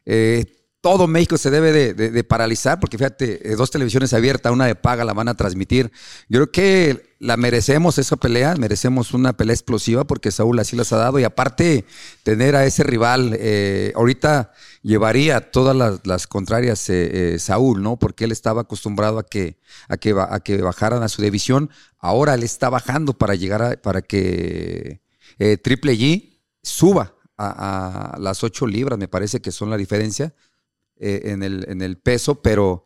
Eh, 0.05 0.45
todo 0.79 1.07
México 1.07 1.37
se 1.37 1.49
debe 1.49 1.71
de, 1.73 1.93
de- 1.93 2.11
de 2.11 2.23
paralizar 2.23 2.79
porque 2.79 2.97
fíjate, 2.97 3.51
eh, 3.51 3.55
dos 3.55 3.71
televisiones 3.71 4.13
abiertas, 4.13 4.53
una 4.53 4.65
de 4.67 4.75
paga 4.75 5.03
la 5.03 5.13
van 5.13 5.27
a 5.27 5.35
transmitir. 5.35 5.91
Yo 6.29 6.39
creo 6.39 6.51
que 6.51 7.15
la 7.19 7.35
merecemos 7.35 7.97
esa 7.97 8.15
pelea, 8.15 8.55
merecemos 8.55 9.13
una 9.13 9.33
pelea 9.35 9.53
explosiva 9.55 10.05
porque 10.05 10.31
Saúl 10.31 10.59
así 10.59 10.75
las 10.77 10.93
ha 10.93 10.97
dado 10.97 11.19
y 11.19 11.23
aparte 11.25 11.83
tener 12.23 12.55
a 12.55 12.65
ese 12.65 12.83
rival, 12.83 13.35
eh, 13.37 13.91
ahorita 13.95 14.51
llevaría 14.87 15.51
todas 15.51 15.99
las, 16.05 16.27
contrarias 16.27 16.89
eh, 16.89 17.33
eh, 17.33 17.39
Saúl, 17.39 17.83
¿no? 17.83 17.99
Porque 17.99 18.23
él 18.23 18.31
estaba 18.31 18.61
acostumbrado 18.61 19.19
a 19.19 19.25
que, 19.25 19.59
a, 19.89 19.97
que, 19.97 20.15
a 20.17 20.39
que 20.39 20.61
bajaran 20.61 21.03
a 21.03 21.09
su 21.09 21.21
división, 21.21 21.69
ahora 21.99 22.35
él 22.35 22.43
está 22.43 22.69
bajando 22.69 23.11
para 23.11 23.35
llegar 23.35 23.61
a, 23.61 23.81
para 23.81 24.01
que 24.01 25.01
eh, 25.39 25.57
Triple 25.57 25.97
G 25.97 26.39
suba 26.63 27.15
a, 27.35 28.13
a 28.15 28.19
las 28.19 28.45
8 28.45 28.65
libras, 28.65 28.97
me 28.97 29.09
parece 29.09 29.41
que 29.41 29.51
son 29.51 29.69
la 29.69 29.75
diferencia 29.75 30.33
eh, 30.95 31.21
en, 31.25 31.43
el, 31.43 31.65
en 31.67 31.81
el 31.81 31.97
peso, 31.97 32.41
pero 32.41 32.85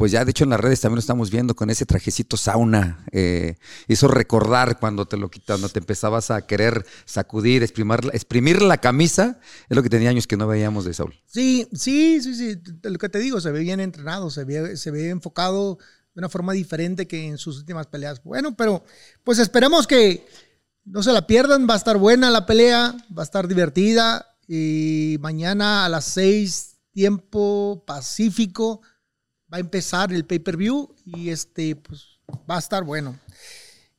pues 0.00 0.12
ya 0.12 0.24
de 0.24 0.30
hecho 0.30 0.44
en 0.44 0.50
las 0.50 0.60
redes 0.60 0.80
también 0.80 0.96
lo 0.96 1.00
estamos 1.00 1.30
viendo 1.30 1.54
con 1.54 1.68
ese 1.68 1.84
trajecito 1.84 2.38
sauna. 2.38 3.04
eh, 3.12 3.56
hizo 3.86 4.08
recordar 4.08 4.78
cuando 4.78 5.04
te 5.04 5.18
lo 5.18 5.30
quitas, 5.30 5.58
cuando 5.58 5.68
te 5.68 5.80
empezabas 5.80 6.30
a 6.30 6.46
querer 6.46 6.86
sacudir, 7.04 7.62
exprimir, 7.62 8.62
la 8.62 8.78
camisa, 8.78 9.38
es 9.68 9.76
lo 9.76 9.82
que 9.82 9.90
tenía 9.90 10.08
años 10.08 10.26
que 10.26 10.38
no 10.38 10.46
veíamos 10.46 10.86
de 10.86 10.94
Saúl. 10.94 11.14
Sí, 11.26 11.68
sí, 11.74 12.22
sí, 12.22 12.34
sí. 12.34 12.62
Lo 12.82 12.96
que 12.96 13.10
te 13.10 13.18
digo, 13.18 13.42
se 13.42 13.50
ve 13.50 13.60
bien 13.60 13.78
entrenado, 13.78 14.30
se 14.30 14.44
ve, 14.44 15.10
enfocado 15.10 15.76
de 15.76 16.18
una 16.18 16.30
forma 16.30 16.54
diferente 16.54 17.06
que 17.06 17.26
en 17.26 17.36
sus 17.36 17.58
últimas 17.58 17.86
peleas. 17.86 18.22
Bueno, 18.24 18.56
pero 18.56 18.82
pues 19.22 19.38
esperemos 19.38 19.86
que 19.86 20.26
no 20.86 21.02
se 21.02 21.12
la 21.12 21.26
pierdan. 21.26 21.68
Va 21.68 21.74
a 21.74 21.76
estar 21.76 21.98
buena 21.98 22.30
la 22.30 22.46
pelea, 22.46 22.96
va 23.14 23.22
a 23.22 23.24
estar 23.24 23.46
divertida. 23.46 24.34
Y 24.48 25.18
mañana 25.20 25.84
a 25.84 25.90
las 25.90 26.06
6, 26.06 26.78
tiempo 26.90 27.84
pacífico, 27.86 28.80
va 29.52 29.56
a 29.56 29.60
empezar 29.60 30.12
el 30.12 30.24
pay-per-view 30.24 30.94
y 31.04 31.30
este, 31.30 31.76
pues 31.76 32.20
va 32.48 32.56
a 32.56 32.58
estar 32.58 32.84
bueno. 32.84 33.18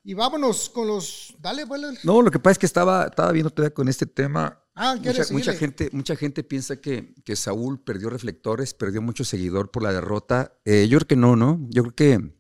Y 0.04 0.14
vámonos 0.14 0.70
con 0.70 0.88
los. 0.88 1.36
Dale, 1.40 1.66
vuelve. 1.66 1.98
No, 2.04 2.22
lo 2.22 2.32
que 2.32 2.40
pasa 2.40 2.54
es 2.54 2.60
que 2.60 2.66
estaba, 2.66 3.06
estaba 3.06 3.32
viendo 3.32 3.52
todavía 3.52 3.74
con 3.74 3.88
este 3.88 4.06
tema. 4.06 4.58
Ah, 4.74 4.96
Mucha, 5.32 5.54
gente, 5.54 5.90
mucha 5.92 6.16
gente 6.16 6.44
piensa 6.44 6.78
que, 6.78 7.14
que 7.26 7.36
Saúl 7.36 7.84
perdió 7.84 8.10
reflectores, 8.10 8.74
perdió 8.74 9.02
mucho 9.02 9.24
seguidor 9.24 9.70
por 9.70 9.84
la 9.84 9.92
derrota. 9.92 10.54
Eh, 10.66 10.88
yo 10.90 10.98
creo 10.98 11.08
que 11.08 11.16
no, 11.18 11.36
¿no? 11.36 11.60
Yo 11.70 11.84
creo 11.84 11.96
que 11.96 12.34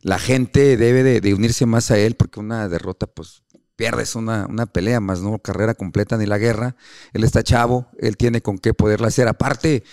la 0.00 0.18
gente 0.18 0.76
debe 0.76 1.02
de, 1.02 1.20
de 1.20 1.34
unirse 1.34 1.66
más 1.66 1.90
a 1.90 1.98
él 1.98 2.16
porque 2.16 2.40
una 2.40 2.68
derrota, 2.68 3.06
pues 3.06 3.42
pierdes 3.76 4.14
una, 4.14 4.46
una 4.46 4.66
pelea 4.66 5.00
más, 5.00 5.20
no 5.20 5.38
carrera 5.38 5.74
completa 5.74 6.16
ni 6.16 6.26
la 6.26 6.38
guerra. 6.38 6.76
Él 7.12 7.24
está 7.24 7.42
chavo, 7.42 7.88
él 7.98 8.16
tiene 8.16 8.40
con 8.40 8.58
qué 8.58 8.74
poderla 8.74 9.08
hacer. 9.08 9.28
Aparte, 9.28 9.84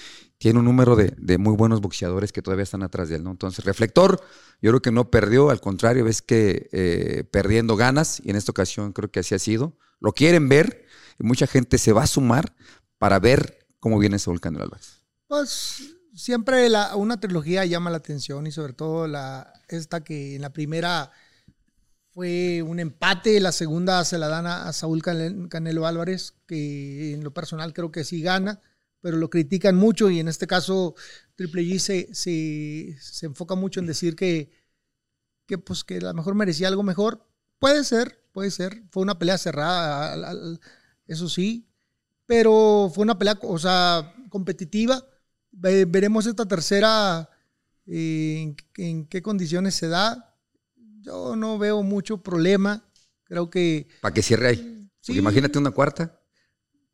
tiene 0.43 0.60
un 0.60 0.65
número 0.65 0.97
de, 0.97 1.13
de 1.17 1.38
muy 1.38 1.56
buenos 1.56 1.79
boxeadores 1.79 2.34
que 2.34 2.41
todavía 2.41 2.63
están 2.63 2.84
atrás 2.84 3.08
de 3.08 3.15
él, 3.15 3.23
¿no? 3.23 3.32
Entonces, 3.32 3.63
reflector, 3.63 4.19
yo 4.62 4.71
creo 4.71 4.82
que 4.82 4.91
no 4.91 5.10
perdió, 5.10 5.49
al 5.49 5.62
contrario, 5.62 6.03
ves 6.03 6.21
que 6.21 6.67
eh, 6.73 7.23
perdiendo 7.32 7.77
ganas, 7.77 8.19
y 8.21 8.29
en 8.29 8.36
esta 8.36 8.51
ocasión 8.51 8.91
creo 8.91 9.10
que 9.10 9.21
así 9.21 9.34
ha 9.34 9.39
sido. 9.39 9.77
Lo 10.01 10.12
quieren 10.12 10.49
ver, 10.49 10.86
y 11.17 11.23
mucha 11.23 11.47
gente 11.47 11.77
se 11.77 11.93
va 11.93 12.03
a 12.03 12.08
sumar 12.08 12.53
para 12.97 13.19
ver 13.19 13.65
cómo 13.79 13.99
viene 13.99 14.19
Saúl 14.19 14.41
Canelo 14.41 14.65
Álvarez. 14.65 15.06
Pues 15.29 15.95
siempre 16.13 16.67
la- 16.67 16.93
una 16.97 17.21
trilogía 17.21 17.63
llama 17.63 17.89
la 17.89 17.97
atención 17.97 18.45
y 18.45 18.51
sobre 18.51 18.73
todo 18.73 19.08
la, 19.08 19.53
esta 19.69 20.03
que 20.03 20.36
en 20.36 20.41
la 20.41 20.51
primera 20.51 21.10
fue 22.12 22.62
un 22.63 22.82
empate, 22.82 23.39
la 23.39 23.53
segunda 23.53 24.03
se 24.03 24.17
la 24.17 24.27
dan 24.27 24.45
a, 24.45 24.67
a 24.67 24.73
Saúl 24.73 25.01
Cane- 25.01 25.47
Canelo 25.47 25.88
Álvarez, 25.88 26.34
que 26.47 27.13
en 27.13 27.23
lo 27.23 27.34
personal 27.34 27.71
creo 27.71 27.93
que 27.93 28.03
sí 28.03 28.21
gana, 28.21 28.60
pero 29.03 29.17
lo 29.17 29.29
critican 29.29 29.75
mucho 29.75 30.09
y 30.09 30.21
en 30.21 30.29
este 30.29 30.47
caso 30.47 30.95
Triple 31.35 31.63
G 31.63 31.77
se, 31.77 32.15
se, 32.15 32.95
se 33.01 33.25
enfoca 33.25 33.53
mucho 33.53 33.81
en 33.81 33.85
decir 33.85 34.15
que, 34.15 34.49
que, 35.45 35.57
pues, 35.57 35.83
que 35.83 35.97
a 35.97 35.99
lo 35.99 36.13
mejor 36.13 36.35
merecía 36.35 36.69
algo 36.69 36.83
mejor. 36.83 37.27
Puede 37.59 37.83
ser, 37.83 38.23
puede 38.31 38.49
ser. 38.49 38.81
Fue 38.91 39.03
una 39.03 39.19
pelea 39.19 39.37
cerrada, 39.37 40.13
al- 40.13 40.23
al- 40.23 40.59
eso 41.05 41.27
sí, 41.27 41.67
pero 42.25 42.89
fue 42.95 43.03
una 43.03 43.19
pelea, 43.19 43.37
o 43.41 43.59
sea, 43.59 44.15
competitiva. 44.29 45.05
Ve- 45.51 45.83
veremos 45.85 46.25
esta 46.25 46.45
tercera 46.47 47.29
eh, 47.85 48.37
en, 48.41 48.55
en 48.77 49.05
qué 49.07 49.21
condiciones 49.21 49.75
se 49.75 49.89
da. 49.89 50.33
Yo 51.01 51.35
no 51.35 51.57
veo 51.57 51.83
mucho 51.83 52.23
problema. 52.23 52.89
Creo 53.25 53.49
que 53.49 53.89
Para 54.01 54.13
que 54.13 54.21
cierre 54.23 54.47
ahí. 54.47 54.89
Sí. 55.01 55.11
Porque 55.11 55.19
imagínate 55.19 55.59
una 55.59 55.71
cuarta. 55.71 56.21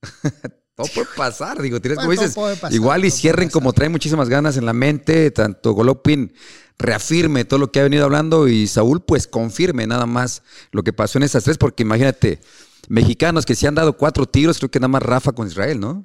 todo 0.83 0.93
puede 0.93 1.07
pasar, 1.15 1.61
digo, 1.61 1.79
tienes 1.79 1.99
como 1.99 2.11
dices, 2.11 2.33
pasar, 2.35 2.73
igual 2.73 3.05
y 3.05 3.11
cierren 3.11 3.49
como 3.49 3.73
trae 3.73 3.89
muchísimas 3.89 4.29
ganas 4.29 4.57
en 4.57 4.65
la 4.65 4.73
mente, 4.73 5.31
tanto 5.31 5.73
Golopin 5.73 6.33
reafirme 6.77 7.43
todo 7.45 7.59
lo 7.59 7.71
que 7.71 7.79
ha 7.81 7.83
venido 7.83 8.05
hablando 8.05 8.47
y 8.47 8.65
Saúl 8.67 9.01
pues 9.01 9.27
confirme 9.27 9.85
nada 9.85 10.05
más 10.05 10.41
lo 10.71 10.81
que 10.83 10.93
pasó 10.93 11.17
en 11.17 11.23
esas 11.23 11.43
tres, 11.43 11.57
porque 11.57 11.83
imagínate, 11.83 12.39
mexicanos 12.87 13.45
que 13.45 13.55
se 13.55 13.67
han 13.67 13.75
dado 13.75 13.97
cuatro 13.97 14.25
tiros, 14.25 14.57
creo 14.59 14.71
que 14.71 14.79
nada 14.79 14.87
más 14.87 15.03
Rafa 15.03 15.33
con 15.33 15.47
Israel, 15.47 15.79
¿no? 15.79 16.03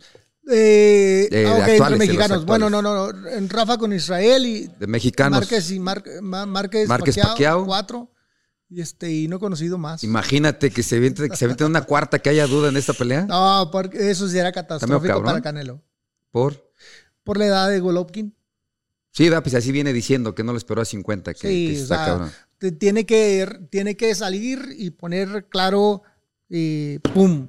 Eh, 0.51 1.29
ah, 1.33 1.65
actuales, 1.65 1.69
entre 1.71 1.75
de 1.75 1.91
los 1.91 1.99
mexicanos. 1.99 2.45
Bueno, 2.45 2.69
no, 2.69 2.83
no, 2.83 3.13
no. 3.13 3.49
Rafa 3.49 3.79
con 3.79 3.93
Israel 3.95 4.45
y 4.47 4.67
De 4.79 4.87
mexicanos. 4.87 5.41
Márquez 5.41 5.71
y 5.71 5.81
Mar- 5.81 6.03
Ma- 6.21 6.45
Márquez, 6.45 6.87
Márquez 6.87 7.15
Pacquiao, 7.17 7.29
Pacquiao. 7.31 7.65
cuatro. 7.65 8.11
Y 8.69 8.81
este, 8.81 9.13
y 9.13 9.29
no 9.29 9.37
he 9.37 9.39
conocido 9.39 9.79
más. 9.79 10.03
Imagínate 10.05 10.71
que 10.71 10.83
se 10.83 10.97
aviente, 10.97 11.29
que 11.29 11.37
se 11.37 11.45
una 11.65 11.83
cuarta, 11.83 12.19
que 12.19 12.31
haya 12.31 12.47
duda 12.47 12.69
en 12.71 12.77
esta 12.77 12.93
pelea. 12.93 13.27
No, 13.27 13.69
porque 13.71 14.11
eso 14.11 14.27
sería 14.29 14.51
catastrófico 14.53 15.07
cabrón. 15.15 15.25
para 15.27 15.43
Canelo. 15.43 15.83
Por. 16.31 16.71
Por 17.23 17.39
la 17.39 17.47
edad 17.47 17.71
de 17.71 17.81
Golovkin. 17.81 18.35
Sí, 19.13 19.29
pues 19.43 19.55
así 19.55 19.71
viene 19.71 19.93
diciendo 19.93 20.35
que 20.35 20.43
no 20.43 20.53
lo 20.53 20.59
esperó 20.59 20.83
a 20.83 20.85
50, 20.85 21.35
que, 21.35 21.41
Sí, 21.49 21.67
que 21.69 21.79
o 21.79 21.83
está 21.83 21.97
sea, 21.97 22.07
cabrón. 22.07 22.79
tiene 22.79 23.07
que, 23.07 23.61
tiene 23.71 23.97
que 23.97 24.13
salir 24.15 24.75
y 24.77 24.91
poner 24.91 25.47
claro, 25.49 26.03
pum, 27.15 27.49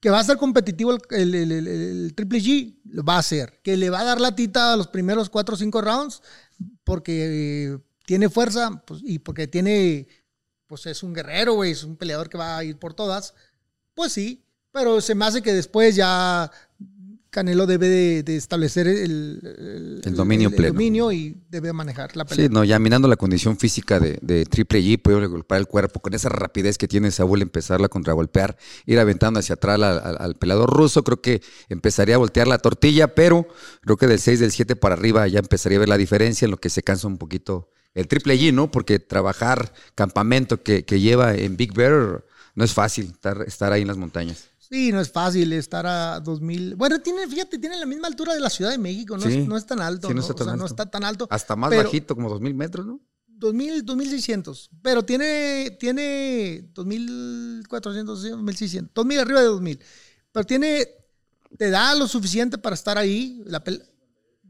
que 0.00 0.08
va 0.08 0.20
a 0.20 0.24
ser 0.24 0.38
competitivo 0.38 0.92
el, 0.92 1.00
el- 1.10 1.34
el- 1.34 1.52
el- 1.52 1.66
el 1.68 2.14
Triple 2.14 2.40
G, 2.40 2.74
lo 2.86 3.04
va 3.04 3.16
a 3.16 3.18
hacer. 3.18 3.60
Que 3.62 3.76
le 3.76 3.90
va 3.90 4.00
a 4.00 4.04
dar 4.04 4.20
la 4.20 4.34
tita 4.34 4.72
a 4.72 4.76
los 4.76 4.88
primeros 4.88 5.28
4 5.28 5.54
o 5.54 5.58
5 5.58 5.80
rounds 5.82 6.22
porque 6.84 7.72
eh, 7.74 7.78
tiene 8.06 8.28
fuerza 8.28 8.82
pues, 8.86 9.00
y 9.04 9.18
porque 9.18 9.46
tiene, 9.46 10.06
pues 10.66 10.86
es 10.86 11.02
un 11.02 11.12
guerrero, 11.14 11.54
güey, 11.54 11.72
es 11.72 11.84
un 11.84 11.96
peleador 11.96 12.28
que 12.28 12.38
va 12.38 12.58
a 12.58 12.64
ir 12.64 12.76
por 12.78 12.94
todas. 12.94 13.34
Pues 13.94 14.12
sí, 14.12 14.44
pero 14.72 15.00
se 15.00 15.14
me 15.14 15.24
hace 15.24 15.42
que 15.42 15.52
después 15.52 15.94
ya 15.96 16.50
Canelo 17.30 17.64
debe 17.66 17.88
de, 17.88 18.22
de 18.22 18.36
establecer 18.36 18.86
el, 18.86 20.00
El 20.04 20.14
dominio 20.14 20.50
pleno. 20.50 20.74
dominio 20.74 21.12
y 21.12 21.42
debe 21.48 21.72
manejar 21.72 22.14
la 22.14 22.26
pelea. 22.26 22.46
Sí, 22.46 22.52
no, 22.52 22.62
ya 22.62 22.78
mirando 22.78 23.08
la 23.08 23.16
condición 23.16 23.56
física 23.56 23.98
de, 23.98 24.18
de 24.20 24.44
Triple 24.44 24.80
G, 24.82 25.00
puede 25.00 25.26
golpear 25.26 25.60
el 25.60 25.66
cuerpo 25.66 26.00
con 26.00 26.12
esa 26.12 26.28
rapidez 26.28 26.76
que 26.76 26.88
tiene 26.88 27.10
Saúl, 27.10 27.40
empezarla 27.40 27.86
a 27.86 27.88
contragolpear, 27.88 28.58
ir 28.84 28.98
aventando 28.98 29.40
hacia 29.40 29.54
atrás 29.54 29.76
al, 29.76 29.84
al- 29.84 30.16
al 30.20 30.34
peleador 30.36 30.68
ruso, 30.68 31.04
creo 31.04 31.22
que 31.22 31.40
empezaría 31.70 32.16
a 32.16 32.18
voltear 32.18 32.48
la 32.48 32.58
tortilla, 32.58 33.14
pero 33.14 33.46
creo 33.80 33.96
que 33.96 34.06
del 34.08 34.18
6, 34.18 34.38
del 34.40 34.52
7 34.52 34.76
para 34.76 34.94
arriba 34.94 35.26
ya 35.26 35.38
empezaría 35.38 35.78
a 35.78 35.80
ver 35.80 35.88
la 35.88 35.96
diferencia 35.96 36.44
en 36.44 36.50
lo 36.50 36.58
que 36.58 36.68
se 36.68 36.82
cansa 36.82 37.06
un 37.06 37.16
poquito 37.16 37.70
el 37.94 38.08
Triple 38.08 38.38
G, 38.38 38.52
¿no? 38.52 38.70
Porque 38.70 38.98
trabajar 38.98 39.72
campamento 39.94 40.62
que, 40.62 40.84
que 40.84 41.00
lleva 41.00 41.34
en 41.34 41.56
Big 41.56 41.72
Bear 41.74 42.24
no 42.54 42.64
es 42.64 42.72
fácil 42.72 43.06
estar, 43.06 43.42
estar 43.46 43.72
ahí 43.72 43.82
en 43.82 43.88
las 43.88 43.96
montañas. 43.96 44.48
Sí, 44.58 44.90
no 44.90 45.00
es 45.02 45.10
fácil 45.12 45.52
estar 45.52 45.86
a 45.86 46.20
2000. 46.20 46.76
Bueno, 46.76 47.00
tiene, 47.00 47.26
fíjate, 47.28 47.58
tiene 47.58 47.76
la 47.78 47.84
misma 47.84 48.08
altura 48.08 48.32
de 48.32 48.40
la 48.40 48.48
Ciudad 48.48 48.70
de 48.70 48.78
México, 48.78 49.16
no, 49.18 49.22
Sí. 49.24 49.38
es, 49.40 49.46
no 49.48 49.56
es 49.58 49.66
tan 49.66 49.80
alto. 49.80 50.08
Sí, 50.08 50.14
no 50.14 50.20
¿no? 50.20 50.26
está 50.26 50.32
O 50.32 50.36
tan 50.36 50.46
sea, 50.46 50.56
no 50.56 50.62
alto. 50.62 50.72
está 50.72 50.90
tan 50.90 51.04
alto. 51.04 51.26
Hasta 51.30 51.56
más 51.56 51.68
Pero- 51.70 51.82
bajito, 51.84 52.14
como 52.14 52.30
2000 52.30 52.54
metros, 52.54 52.86
¿no? 52.86 53.00
2000, 53.26 53.84
2600. 53.84 54.70
Pero 54.82 55.04
tiene, 55.04 55.76
tiene 55.78 56.62
2400, 56.72 58.22
sí, 58.22 58.28
2600. 58.30 58.94
2000 58.94 59.18
arriba 59.20 59.40
de 59.40 59.46
2000. 59.46 59.80
Pero 60.32 60.46
tiene, 60.46 60.88
te 61.58 61.70
da 61.70 61.94
lo 61.94 62.06
suficiente 62.08 62.56
para 62.58 62.74
estar 62.74 62.96
ahí. 62.98 63.42
La 63.46 63.62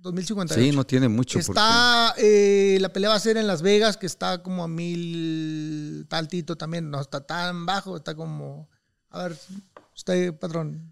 2058. 0.03 0.61
Sí, 0.63 0.77
no 0.77 0.85
tiene 0.85 1.09
mucho. 1.09 1.39
Está, 1.39 2.15
eh, 2.19 2.79
la 2.81 2.93
pelea 2.93 3.11
va 3.11 3.17
a 3.17 3.21
ser 3.21 3.37
en 3.37 3.47
Las 3.47 3.63
Vegas, 3.63 3.97
que 3.97 4.07
está 4.07 4.43
como 4.43 4.65
a 4.65 4.69
mil 4.69 6.07
taltito 6.09 6.57
también. 6.57 6.91
No 6.91 7.01
está 7.01 7.25
tan 7.27 7.65
bajo, 7.65 7.97
está 7.97 8.15
como, 8.15 8.69
a 9.11 9.25
ver, 9.25 9.39
usted, 9.95 10.35
patrón, 10.35 10.92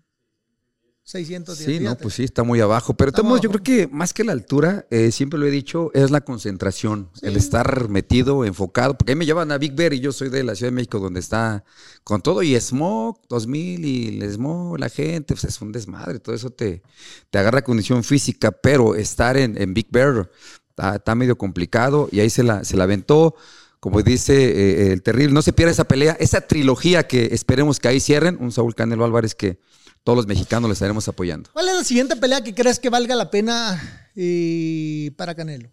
600. 1.10 1.58
Sí, 1.58 1.80
no, 1.80 1.96
pues 1.96 2.14
sí, 2.14 2.24
está 2.24 2.44
muy 2.44 2.60
abajo. 2.60 2.94
Pero 2.94 3.10
modos, 3.24 3.40
yo 3.40 3.50
creo 3.50 3.62
que 3.62 3.88
más 3.88 4.14
que 4.14 4.22
la 4.22 4.32
altura, 4.32 4.86
eh, 4.90 5.10
siempre 5.10 5.38
lo 5.38 5.46
he 5.46 5.50
dicho, 5.50 5.90
es 5.92 6.10
la 6.10 6.20
concentración, 6.20 7.10
el 7.22 7.36
estar 7.36 7.88
metido, 7.88 8.44
enfocado. 8.44 8.96
Porque 8.96 9.12
ahí 9.12 9.16
me 9.16 9.26
llevan 9.26 9.50
a 9.50 9.58
Big 9.58 9.74
Bear 9.74 9.92
y 9.92 10.00
yo 10.00 10.12
soy 10.12 10.28
de 10.28 10.44
la 10.44 10.54
Ciudad 10.54 10.70
de 10.70 10.76
México, 10.76 11.00
donde 11.00 11.18
está 11.18 11.64
con 12.04 12.22
todo 12.22 12.42
y 12.42 12.58
Smoke 12.60 13.20
2000 13.28 13.84
y 13.84 14.20
el 14.20 14.32
Smoke, 14.32 14.78
la 14.78 14.88
gente, 14.88 15.34
pues 15.34 15.44
es 15.44 15.60
un 15.60 15.72
desmadre. 15.72 16.20
Todo 16.20 16.34
eso 16.34 16.50
te, 16.50 16.82
te 17.30 17.38
agarra 17.38 17.62
condición 17.62 18.04
física, 18.04 18.52
pero 18.52 18.94
estar 18.94 19.36
en, 19.36 19.60
en 19.60 19.74
Big 19.74 19.88
Bear 19.90 20.30
Está, 20.70 20.96
está 20.96 21.14
medio 21.14 21.36
complicado 21.36 22.08
y 22.12 22.20
ahí 22.20 22.30
se 22.30 22.42
la, 22.42 22.64
se 22.64 22.76
la 22.76 22.84
aventó. 22.84 23.34
Como 23.80 24.02
dice 24.02 24.34
eh, 24.34 24.92
el 24.92 25.02
terrible, 25.02 25.32
no 25.32 25.42
se 25.42 25.52
pierda 25.52 25.72
esa 25.72 25.84
pelea, 25.84 26.16
esa 26.20 26.42
trilogía 26.42 27.06
que 27.06 27.30
esperemos 27.32 27.80
que 27.80 27.88
ahí 27.88 27.98
cierren. 27.98 28.36
Un 28.40 28.52
Saúl 28.52 28.74
Canelo 28.74 29.04
Álvarez 29.04 29.34
que 29.34 29.58
todos 30.04 30.16
los 30.16 30.26
mexicanos 30.26 30.68
le 30.68 30.74
estaremos 30.74 31.06
apoyando. 31.08 31.50
¿Cuál 31.52 31.68
es 31.68 31.74
la 31.74 31.84
siguiente 31.84 32.16
pelea 32.16 32.42
que 32.42 32.54
crees 32.54 32.78
que 32.78 32.90
valga 32.90 33.14
la 33.14 33.30
pena 33.30 34.10
eh, 34.16 35.12
para 35.16 35.34
Canelo? 35.34 35.70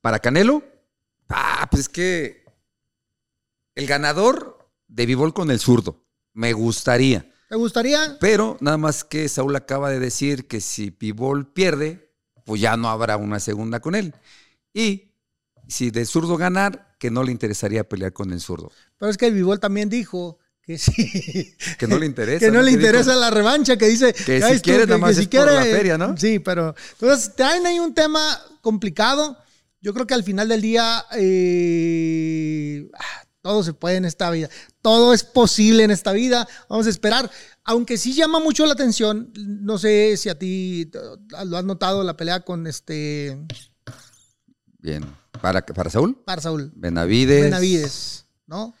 Para 0.00 0.18
Canelo, 0.18 0.62
ah, 1.28 1.66
pues 1.70 1.82
es 1.82 1.88
que 1.88 2.44
el 3.74 3.86
ganador 3.86 4.58
de 4.88 5.06
Bivol 5.06 5.34
con 5.34 5.50
el 5.50 5.58
zurdo, 5.58 6.04
me 6.32 6.52
gustaría. 6.52 7.30
¿Te 7.48 7.56
gustaría? 7.56 8.16
Pero 8.20 8.56
nada 8.60 8.78
más 8.78 9.04
que 9.04 9.28
Saúl 9.28 9.54
acaba 9.56 9.90
de 9.90 9.98
decir 9.98 10.46
que 10.46 10.60
si 10.60 10.90
Pibol 10.90 11.52
pierde, 11.52 12.12
pues 12.44 12.60
ya 12.60 12.76
no 12.76 12.88
habrá 12.88 13.16
una 13.16 13.40
segunda 13.40 13.80
con 13.80 13.94
él. 13.94 14.14
Y 14.72 15.12
si 15.68 15.90
de 15.90 16.04
zurdo 16.04 16.36
ganar, 16.36 16.96
que 16.98 17.10
no 17.10 17.22
le 17.22 17.32
interesaría 17.32 17.88
pelear 17.88 18.12
con 18.12 18.32
el 18.32 18.40
zurdo. 18.40 18.72
Pero 18.98 19.10
es 19.10 19.18
que 19.18 19.26
el 19.26 19.34
Bivol 19.34 19.60
también 19.60 19.88
dijo 19.88 20.38
que 20.66 20.78
sí. 20.78 21.54
Que 21.78 21.86
no 21.86 21.98
le 21.98 22.06
interesa. 22.06 22.38
que 22.46 22.50
no 22.50 22.62
le 22.62 22.70
interesa 22.72 23.14
la 23.14 23.30
revancha, 23.30 23.76
que 23.76 23.86
dice 23.88 24.12
Que 24.12 24.40
"Ya 24.40 24.48
si 24.54 24.60
quiere, 24.60 24.86
nada 24.86 24.98
más 24.98 25.16
es 25.18 25.28
por 25.28 25.46
la 25.52 25.62
feria, 25.62 25.98
¿no? 25.98 26.16
Sí, 26.16 26.38
pero 26.38 26.74
entonces 26.92 27.34
traen 27.36 27.66
ahí 27.66 27.78
un 27.78 27.94
tema 27.94 28.40
complicado. 28.62 29.36
Yo 29.80 29.92
creo 29.92 30.06
que 30.06 30.14
al 30.14 30.24
final 30.24 30.48
del 30.48 30.62
día 30.62 31.04
eh, 31.16 32.88
ah, 32.94 33.24
todo 33.42 33.62
se 33.62 33.74
puede 33.74 33.96
en 33.96 34.06
esta 34.06 34.30
vida. 34.30 34.48
Todo 34.80 35.12
es 35.12 35.22
posible 35.24 35.84
en 35.84 35.90
esta 35.90 36.12
vida. 36.12 36.48
Vamos 36.70 36.86
a 36.86 36.90
esperar. 36.90 37.30
Aunque 37.64 37.98
sí 37.98 38.14
llama 38.14 38.40
mucho 38.40 38.64
la 38.66 38.72
atención, 38.72 39.32
no 39.36 39.76
sé 39.78 40.16
si 40.16 40.28
a 40.30 40.38
ti 40.38 40.90
lo 41.46 41.56
has 41.58 41.64
notado 41.64 42.02
la 42.04 42.16
pelea 42.16 42.40
con 42.40 42.66
este 42.66 43.38
Bien. 44.78 45.04
¿Para, 45.40 45.64
para 45.64 45.90
Saúl? 45.90 46.14
para 46.24 46.40
Saúl 46.40 46.72
Benavides. 46.74 47.42
Benavides, 47.44 48.26
¿no? 48.46 48.74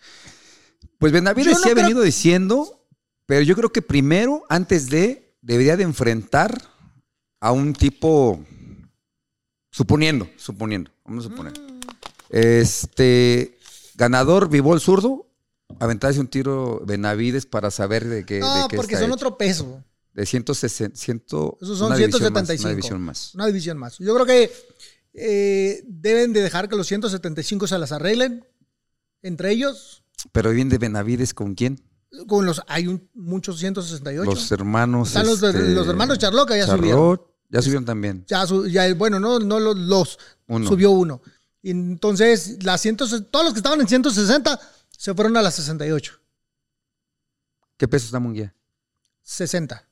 Pues 1.04 1.12
Benavides 1.12 1.52
no 1.52 1.58
sí 1.58 1.68
ha 1.68 1.72
creo- 1.72 1.82
venido 1.84 2.00
diciendo, 2.00 2.86
pero 3.26 3.42
yo 3.42 3.54
creo 3.54 3.70
que 3.70 3.82
primero, 3.82 4.42
antes 4.48 4.88
de, 4.88 5.36
debería 5.42 5.76
de 5.76 5.82
enfrentar 5.82 6.62
a 7.40 7.52
un 7.52 7.74
tipo, 7.74 8.42
suponiendo, 9.70 10.26
suponiendo, 10.38 10.90
vamos 11.04 11.26
a 11.26 11.28
suponer. 11.28 11.52
Mm. 11.60 11.80
Este, 12.30 13.58
ganador, 13.96 14.48
vivo 14.48 14.72
el 14.72 14.80
zurdo, 14.80 15.26
aventarse 15.78 16.20
un 16.20 16.28
tiro 16.28 16.80
Benavides 16.86 17.44
para 17.44 17.70
saber 17.70 18.06
de 18.06 18.24
qué, 18.24 18.40
No, 18.40 18.62
de 18.62 18.68
qué 18.70 18.76
porque 18.76 18.94
está 18.94 19.04
son 19.04 19.10
hecho. 19.10 19.14
otro 19.16 19.36
peso. 19.36 19.84
De 20.14 20.24
160, 20.24 20.96
100, 20.96 21.24
Esos 21.26 21.78
son 21.78 21.88
una 21.88 21.96
división 21.96 22.32
más, 22.32 22.46
175. 22.46 22.62
una 22.64 22.70
división 22.70 23.02
más. 23.02 23.34
Una 23.34 23.46
división 23.46 23.76
más. 23.76 23.98
Yo 23.98 24.14
creo 24.14 24.24
que 24.24 24.50
eh, 25.12 25.82
deben 25.86 26.32
de 26.32 26.40
dejar 26.40 26.70
que 26.70 26.76
los 26.76 26.86
175 26.86 27.66
se 27.66 27.78
las 27.78 27.92
arreglen 27.92 28.46
entre 29.20 29.50
ellos. 29.50 30.00
Pero 30.32 30.50
bien 30.50 30.68
de 30.68 30.78
Benavides, 30.78 31.34
¿con 31.34 31.54
quién? 31.54 31.80
Con 32.28 32.46
los 32.46 32.62
hay 32.68 32.86
un- 32.86 33.08
muchos 33.14 33.58
168. 33.58 34.30
Los 34.30 34.52
hermanos. 34.52 35.08
Están 35.08 35.26
los, 35.26 35.42
este, 35.42 35.74
los 35.74 35.86
hermanos 35.88 36.18
Charloca 36.18 36.56
ya 36.56 36.66
subieron. 36.66 36.90
Charlot, 37.16 37.34
ya 37.50 37.62
subieron 37.62 37.84
también. 37.84 38.24
Ya, 38.28 38.46
su- 38.46 38.66
ya, 38.68 38.92
bueno, 38.94 39.18
no, 39.20 39.38
no 39.40 39.58
los, 39.60 39.76
los, 39.76 40.18
Uno. 40.46 40.68
subió 40.68 40.90
uno. 40.90 41.20
Y 41.62 41.70
Entonces, 41.70 42.62
las 42.62 42.80
100 42.80 42.96
todos 42.96 43.44
los 43.44 43.52
que 43.52 43.58
estaban 43.58 43.80
en 43.80 43.88
160 43.88 44.60
se 44.96 45.14
fueron 45.14 45.36
a 45.36 45.42
las 45.42 45.54
68. 45.54 46.20
¿Qué 47.76 47.88
peso 47.88 48.06
está 48.06 48.20
Munguía? 48.20 48.54
60, 49.22 49.88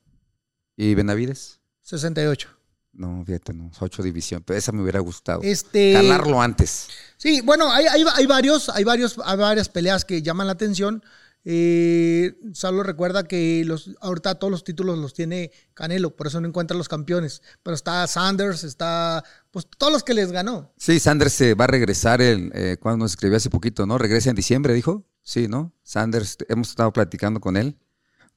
¿Y 0.77 0.95
Benavides? 0.95 1.59
68. 1.81 2.49
No, 2.93 3.23
fíjate, 3.25 3.53
no. 3.53 3.71
Ocho 3.79 4.03
división. 4.03 4.43
Pero 4.45 4.57
esa 4.57 4.71
me 4.71 4.81
hubiera 4.81 4.99
gustado. 4.99 5.41
Este, 5.43 5.93
Calarlo 5.93 6.41
antes. 6.41 6.89
Sí, 7.17 7.41
bueno, 7.41 7.71
hay, 7.71 7.85
hay, 7.87 8.03
hay 8.15 8.25
varios, 8.27 8.69
hay 8.69 8.83
varios, 8.83 9.19
hay 9.23 9.37
varias 9.37 9.67
peleas 9.67 10.05
que 10.05 10.21
llaman 10.21 10.47
la 10.47 10.53
atención. 10.53 11.03
Eh, 11.45 12.35
solo 12.53 12.83
recuerda 12.83 13.27
que 13.27 13.63
los, 13.65 13.91
ahorita 13.99 14.35
todos 14.35 14.49
los 14.49 14.63
títulos 14.63 14.97
los 14.97 15.13
tiene 15.13 15.51
Canelo, 15.73 16.15
por 16.15 16.27
eso 16.27 16.39
no 16.39 16.47
encuentra 16.47 16.77
los 16.77 16.87
campeones. 16.87 17.41
Pero 17.63 17.75
está 17.75 18.07
Sanders, 18.07 18.63
está, 18.63 19.23
pues 19.51 19.67
todos 19.77 19.91
los 19.91 20.03
que 20.03 20.13
les 20.13 20.31
ganó. 20.31 20.71
Sí, 20.77 20.99
Sanders 20.99 21.33
se 21.33 21.53
va 21.55 21.65
a 21.65 21.67
regresar 21.67 22.21
el, 22.21 22.51
eh, 22.53 22.77
cuando 22.79 23.03
nos 23.03 23.11
escribió 23.11 23.37
hace 23.37 23.49
poquito, 23.49 23.85
¿no? 23.85 23.97
Regresa 23.97 24.29
en 24.29 24.35
diciembre, 24.35 24.73
dijo. 24.73 25.03
Sí, 25.21 25.47
¿no? 25.47 25.73
Sanders, 25.83 26.37
hemos 26.47 26.69
estado 26.69 26.93
platicando 26.93 27.39
con 27.39 27.57
él, 27.57 27.77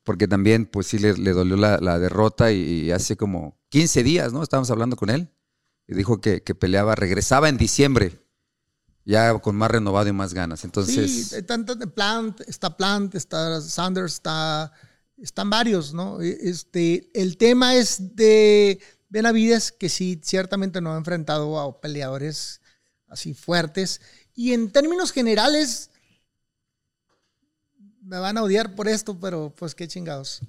porque 0.03 0.29
también, 0.29 0.67
pues 0.67 0.87
sí, 0.87 0.99
le, 0.99 1.15
le 1.15 1.33
dolió 1.33 1.57
la, 1.57 1.79
la 1.79 1.99
derrota 1.99 2.53
y, 2.53 2.61
y 2.61 2.91
hace 2.93 3.17
como 3.17 3.56
15 3.69 4.03
días, 4.03 4.33
¿no? 4.33 4.43
Estábamos 4.43 4.71
hablando 4.71 4.97
con 4.97 5.11
él 5.11 5.29
y 5.87 5.95
dijo 5.95 6.21
que, 6.21 6.41
peleaba, 6.41 6.95
regresaba 6.95 7.49
en 7.49 7.57
diciembre, 7.57 8.21
ya 9.05 9.39
con 9.39 9.57
más 9.57 9.71
renovado 9.71 10.09
y 10.09 10.13
más 10.13 10.35
ganas. 10.35 10.65
Entonces, 10.65 11.29
sí, 11.29 11.43
tanto 11.43 11.75
de 11.75 11.87
Plant, 11.87 12.41
está 12.49 12.77
Plant, 12.77 13.15
está 13.15 13.61
Sanders, 13.61 14.15
está, 14.15 14.73
están 15.17 15.51
varios, 15.51 15.95
¿no? 15.95 16.21
E- 16.21 16.39
Este, 16.43 17.11
el 17.15 17.37
tema 17.37 17.75
es 17.77 18.17
de 18.17 18.81
Benavides, 19.09 19.71
que 19.73 19.89
sí, 19.89 20.21
ciertamente 20.25 20.81
no 20.81 20.93
ha 20.95 20.99
enfrentado 20.99 21.59
a 21.61 21.81
peleadores 21.81 22.61
así 23.09 23.35
fuertes. 23.35 24.01
Y 24.35 24.53
en 24.53 24.71
términos 24.73 25.13
generales, 25.13 25.91
me 28.03 28.19
van 28.19 28.39
a 28.39 28.43
odiar 28.43 28.75
por 28.75 28.89
esto, 28.89 29.19
pero 29.19 29.53
pues 29.57 29.75
qué 29.75 29.89
chingados. 29.89 30.41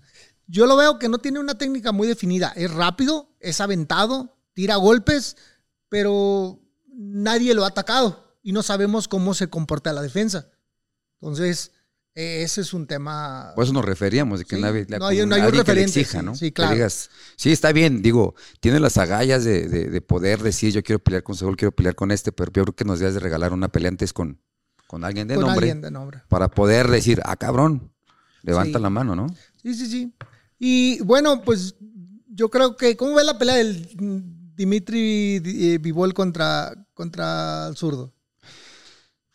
Yo 0.48 0.66
lo 0.66 0.76
veo 0.78 0.98
que 0.98 1.10
no 1.10 1.18
tiene 1.20 1.40
una 1.40 1.58
técnica 1.58 1.92
muy 1.92 2.08
definida. 2.08 2.54
Es 2.56 2.72
rápido, 2.72 3.30
es 3.40 3.60
aventado, 3.62 4.38
tira 4.54 4.76
golpes, 4.78 5.36
pero 5.90 6.60
nadie 6.94 7.54
lo 7.54 7.64
ha 7.66 7.68
atacado 7.70 8.38
y 8.44 8.52
no 8.54 8.64
sabemos 8.64 9.08
cómo 9.08 9.34
se 9.34 9.50
comporta 9.50 9.92
la 9.94 10.02
defensa. 10.02 10.50
Entonces, 11.20 11.72
eh, 12.16 12.44
ese 12.44 12.62
es 12.62 12.74
un 12.74 12.88
tema. 12.88 13.52
por 13.56 13.64
eso 13.64 13.74
nos 13.74 13.86
referíamos, 13.86 14.40
de 14.40 14.46
que 14.46 14.56
Sí, 14.56 14.62
nadie, 14.62 14.86
le- 14.88 14.98
no 14.98 15.06
hay- 15.08 15.18
no 15.18 15.22
hay 15.22 15.22
un 15.22 15.34
alguien 15.34 15.52
que 15.52 15.56
le 15.74 15.82
referente, 15.82 16.00
exija, 16.02 16.22
¿no? 16.24 16.34
sí, 16.36 16.52
claro. 16.52 16.74
digas, 16.74 17.10
sí, 17.36 17.52
está 17.52 17.72
bien, 17.72 18.02
digo, 18.02 18.34
tiene 18.60 18.80
las 18.80 18.98
agallas 18.98 19.44
de, 19.44 19.68
de- 19.68 19.90
de 19.90 20.02
poder 20.02 20.42
decir, 20.42 20.74
yo 20.74 20.82
quiero 20.82 21.00
pelear 21.00 21.24
con 21.24 21.36
Saúl, 21.36 21.56
quiero 21.58 21.72
pelear 21.74 21.94
con 21.96 22.10
este, 22.12 22.32
pero 22.32 22.52
yo 22.54 22.64
creo 22.64 22.76
que 22.76 22.86
nos 22.86 23.00
debes 23.00 23.14
de 23.16 23.20
regalar 23.20 23.54
una 23.54 23.68
pelea 23.68 23.90
antes 23.90 24.14
con, 24.14 24.42
con 24.88 25.04
alguien 25.04 25.28
de 25.28 25.36
con 25.36 25.44
nombre 25.46 25.66
alguien 25.70 25.82
de 25.82 25.92
nombre. 25.92 26.22
para 26.30 26.48
poder 26.50 26.88
decir, 26.90 27.22
ah, 27.26 27.36
cabrón, 27.36 27.92
levanta 28.42 28.80
Sí. 28.80 28.84
la 28.84 28.90
mano, 28.90 29.16
¿no? 29.16 29.28
Sí, 29.62 29.74
sí, 29.76 29.86
sí. 29.88 30.14
Y 30.60 31.02
bueno, 31.02 31.42
pues 31.44 31.76
yo 32.28 32.50
creo 32.50 32.76
que. 32.78 32.96
¿Cómo 32.96 33.16
ve 33.16 33.24
la 33.24 33.38
pelea 33.38 33.56
del 33.56 33.88
Dimitri 34.56 35.42
eh, 35.46 35.78
Bivol 35.80 36.14
contra, 36.14 36.74
contra 36.94 37.68
el 37.68 37.76
zurdo? 37.76 38.14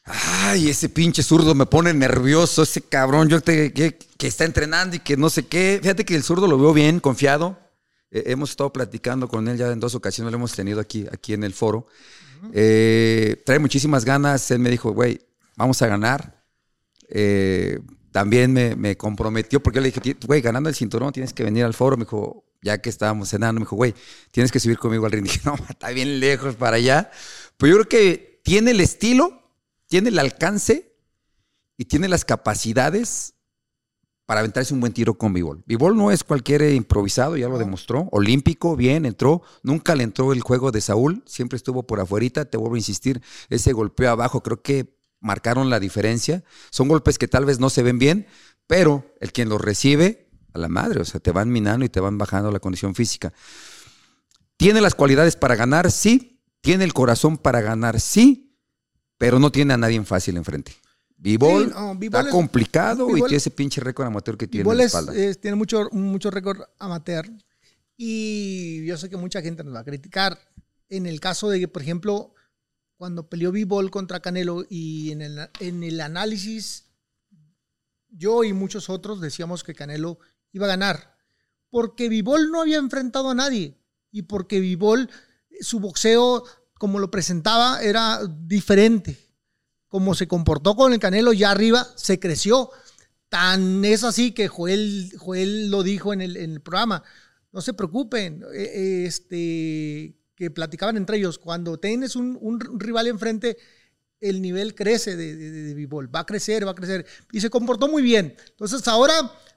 Ay, 0.05 0.69
ese 0.69 0.89
pinche 0.89 1.23
zurdo 1.23 1.55
me 1.55 1.67
pone 1.67 1.95
nervioso, 1.95 2.65
ese 2.65 2.83
cabrón, 2.83 3.29
yo 3.29 3.41
te, 3.41 3.73
que, 3.73 3.97
que 3.97 4.27
está 4.27 4.45
entrenando 4.45 4.97
y 4.97 4.99
que 4.99 5.17
no 5.17 5.31
sé 5.31 5.47
qué. 5.47 5.79
Fíjate 5.81 6.05
que 6.05 6.17
el 6.17 6.25
zurdo 6.25 6.49
lo 6.49 6.59
veo 6.59 6.73
bien, 6.73 6.99
confiado. 6.99 7.59
Eh, 8.11 8.25
hemos 8.27 8.51
estado 8.51 8.73
platicando 8.73 9.29
con 9.29 9.49
él 9.49 9.57
ya 9.57 9.71
en 9.71 9.81
dos 9.81 9.95
ocasiones, 9.95 10.33
lo 10.33 10.39
hemos 10.39 10.53
tenido 10.53 10.81
aquí, 10.81 11.07
aquí 11.13 11.35
en 11.35 11.45
el 11.45 11.55
foro. 11.55 11.87
Eh, 12.53 13.43
trae 13.47 13.59
muchísimas 13.59 14.05
ganas. 14.05 14.51
Él 14.51 14.59
me 14.59 14.71
dijo, 14.71 14.93
güey, 14.93 15.21
vamos 15.57 15.81
a 15.83 15.87
ganar. 15.87 16.45
Eh, 17.09 17.79
también 18.13 18.53
me, 18.53 18.77
me 18.77 18.97
comprometió, 18.97 19.61
porque 19.63 19.77
yo 19.79 19.81
le 19.83 19.89
dije, 19.89 20.01
"Ti- 20.01 20.17
güey, 20.27 20.41
ganando 20.41 20.69
el 20.69 20.75
cinturón 20.75 21.13
tienes 21.13 21.33
que 21.33 21.43
venir 21.43 21.65
al 21.65 21.75
foro. 21.75 21.97
Me 21.97 22.05
dijo, 22.05 22.45
ya 22.63 22.79
que 22.81 22.91
estábamos 22.91 23.31
cenando, 23.31 23.59
me 23.61 23.65
dijo, 23.65 23.75
güey, 23.75 23.95
tienes 24.31 24.53
que 24.53 24.61
subir 24.61 24.79
conmigo 24.79 25.05
al 25.07 25.13
ring. 25.13 25.25
Dije, 25.29 25.41
no, 25.45 25.55
está 25.69 25.91
bien 25.91 26.21
lejos 26.21 26.55
para 26.55 26.77
allá. 26.77 27.11
Pero 27.57 27.73
yo 27.73 27.77
creo 27.79 27.89
que 27.89 28.41
tiene 28.45 28.71
el 28.71 28.81
estilo, 28.81 29.43
tiene 29.89 30.11
el 30.11 30.19
alcance 30.19 30.95
y 31.77 31.87
tiene 31.87 32.07
las 32.09 32.25
capacidades 32.25 33.35
para 34.27 34.41
aventarse 34.41 34.73
un 34.73 34.81
buen 34.81 34.93
tiro 34.93 35.15
con 35.19 35.33
Bivol. 35.33 35.63
Bivol 35.67 35.97
no 35.97 36.11
es 36.13 36.23
cualquier 36.23 36.63
improvisado, 36.73 37.37
ya 37.37 37.49
lo 37.49 37.59
demostró. 37.59 38.09
Olímpico, 38.13 38.77
bien, 38.77 39.05
entró. 39.05 39.43
Nunca 39.63 39.95
le 39.97 40.05
entró 40.05 40.33
el 40.33 40.41
juego 40.43 40.71
de 40.71 40.81
Saúl, 40.81 41.23
siempre 41.27 41.57
estuvo 41.57 41.83
por 41.87 41.99
afuerita. 42.01 42.45
Te 42.45 42.57
vuelvo 42.57 42.77
a 42.77 42.79
insistir, 42.79 43.21
ese 43.51 43.73
golpeo 43.73 44.11
abajo 44.11 44.43
creo 44.43 44.63
que 44.63 44.97
marcaron 45.23 45.71
la 45.71 45.81
diferencia. 45.81 46.45
Son 46.71 46.89
golpes 46.89 47.17
que 47.17 47.29
tal 47.29 47.47
vez 47.47 47.59
no 47.59 47.71
se 47.71 47.83
ven 47.83 47.99
bien, 47.99 48.27
pero 48.67 49.07
el 49.21 49.33
quien 49.33 49.49
los 49.49 49.61
recibe, 49.61 50.29
a 50.53 50.59
la 50.59 50.69
madre, 50.69 51.01
o 51.01 51.05
sea, 51.07 51.19
te 51.21 51.31
van 51.33 51.49
minando 51.51 51.87
y 51.87 51.89
te 51.89 52.01
van 52.01 52.19
bajando 52.19 52.51
la 52.53 52.61
condición 52.61 52.95
física. 52.95 53.33
¿Tiene 54.57 54.81
las 54.81 54.95
cualidades 54.95 55.37
para 55.37 55.57
ganar? 55.57 55.91
Sí. 55.91 56.41
¿Tiene 56.61 56.85
el 56.85 56.93
corazón 56.93 57.39
para 57.39 57.61
ganar? 57.61 58.01
Sí. 58.01 58.55
Pero 59.19 59.39
no 59.39 59.51
tiene 59.51 59.75
a 59.75 59.77
nadie 59.79 59.97
en 59.97 60.05
fácil 60.07 60.37
enfrente. 60.37 60.73
Bivol 61.17 61.67
Sí, 61.67 61.71
no, 61.75 61.93
está 62.01 62.21
es- 62.23 62.27
complicado 62.29 63.09
y 63.17 63.21
tiene 63.21 63.37
ese 63.37 63.51
pinche 63.51 63.81
récord 63.81 64.07
amateur 64.09 64.37
que 64.37 64.47
tiene 64.49 64.65
Bivol 64.65 64.75
en 64.75 64.79
la 64.79 64.85
es- 64.85 64.93
espalda. 64.95 65.15
es- 65.15 65.41
tiene 65.41 65.57
mucho, 65.57 65.89
mucho 65.93 66.31
récord 66.31 66.61
amateur. 66.79 67.29
Y 67.97 68.85
yo 68.87 68.97
sé 68.97 69.09
que 69.09 69.17
mucha 69.17 69.41
gente 69.43 69.63
nos 69.65 69.75
va 69.75 69.81
a 69.81 69.85
criticar. 69.85 70.39
En 70.89 71.07
el 71.07 71.21
caso 71.21 71.49
de 71.49 71.61
que, 71.61 71.69
por 71.69 71.83
ejemplo, 71.83 72.35
cuando 73.03 73.29
peleó 73.29 73.51
Bivol 73.51 73.91
contra 73.91 74.21
Canelo 74.21 74.65
y 74.71 75.11
en 75.11 75.23
el, 75.23 75.51
en 75.59 75.83
el 75.83 76.01
análisis, 76.01 76.85
yo 78.09 78.45
y 78.45 78.53
muchos 78.53 78.89
otros 78.89 79.21
decíamos 79.21 79.65
que 79.65 79.75
Canelo 79.75 80.21
iba 80.53 80.67
a 80.67 80.69
ganar. 80.69 81.17
Porque 81.69 82.09
Bivol 82.09 82.53
no 82.53 82.61
había 82.61 82.77
enfrentado 82.77 83.31
a 83.31 83.35
nadie. 83.35 83.77
Y 84.13 84.23
porque 84.23 84.61
Bivol, 84.61 85.11
su 85.63 85.81
boxeo 85.81 86.45
como 86.75 87.01
lo 87.01 87.11
presentaba 87.11 87.83
era 87.83 88.21
diferente. 88.25 89.19
Como 89.89 90.15
se 90.15 90.29
comportó 90.29 90.77
con 90.77 90.93
el 90.93 91.01
Canelo 91.01 91.33
ya 91.33 91.51
arriba, 91.51 91.85
se 91.97 92.21
creció. 92.21 92.71
Tan 93.29 93.85
es 93.85 94.05
así 94.05 94.31
que 94.31 94.47
Joel, 94.47 95.13
Joel 95.19 95.73
lo 95.73 95.83
dijo 95.83 96.13
en 96.13 96.21
el, 96.21 96.37
en 96.37 96.53
el 96.53 96.61
programa. 96.61 97.03
No 97.51 97.63
se 97.63 97.75
preocupen, 97.75 98.45
eh, 98.55 99.07
este, 99.09 100.22
que 100.35 100.51
platicaban 100.51 100.97
entre 100.97 101.19
ellos. 101.19 101.39
Cuando 101.39 101.79
tienes 101.79 102.17
un, 102.17 102.39
un 102.41 102.61
rival 102.81 103.07
enfrente, 103.07 103.57
el 104.21 104.41
nivel 104.41 104.75
crece 104.75 105.17
de, 105.17 105.37
de, 105.37 105.75
de. 105.75 105.87
Va 105.87 106.21
a 106.21 106.27
crecer, 106.27 106.67
va 106.67 106.71
a 106.71 106.75
crecer. 106.75 107.07
Y 107.33 107.41
se 107.41 107.51
comportó 107.51 107.89
muy 107.89 108.03
bien. 108.03 108.37
Entonces 108.51 108.87
ahora 108.89 109.15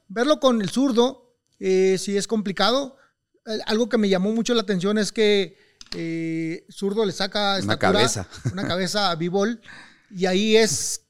verlo 0.07 0.39
con 0.39 0.61
el 0.61 0.69
zurdo, 0.69 1.37
eh, 1.59 1.97
sí 1.99 2.17
es 2.17 2.27
complicado. 2.27 2.97
Eh, 3.45 3.59
Algo 3.67 3.89
que 3.89 3.97
me 3.97 4.09
llamó 4.09 4.31
mucho 4.33 4.53
la 4.53 4.61
atención 4.61 4.97
es 4.97 5.11
que 5.11 5.57
eh, 5.95 6.65
zurdo 6.69 7.05
le 7.05 7.11
saca 7.11 7.51
Una 7.51 7.59
estatura, 7.59 7.91
cabeza. 7.93 8.27
una 8.51 8.67
cabeza 8.67 9.11
a 9.11 9.15
b-ball 9.15 9.61
y 10.09 10.25
ahí 10.25 10.55
es 10.57 11.04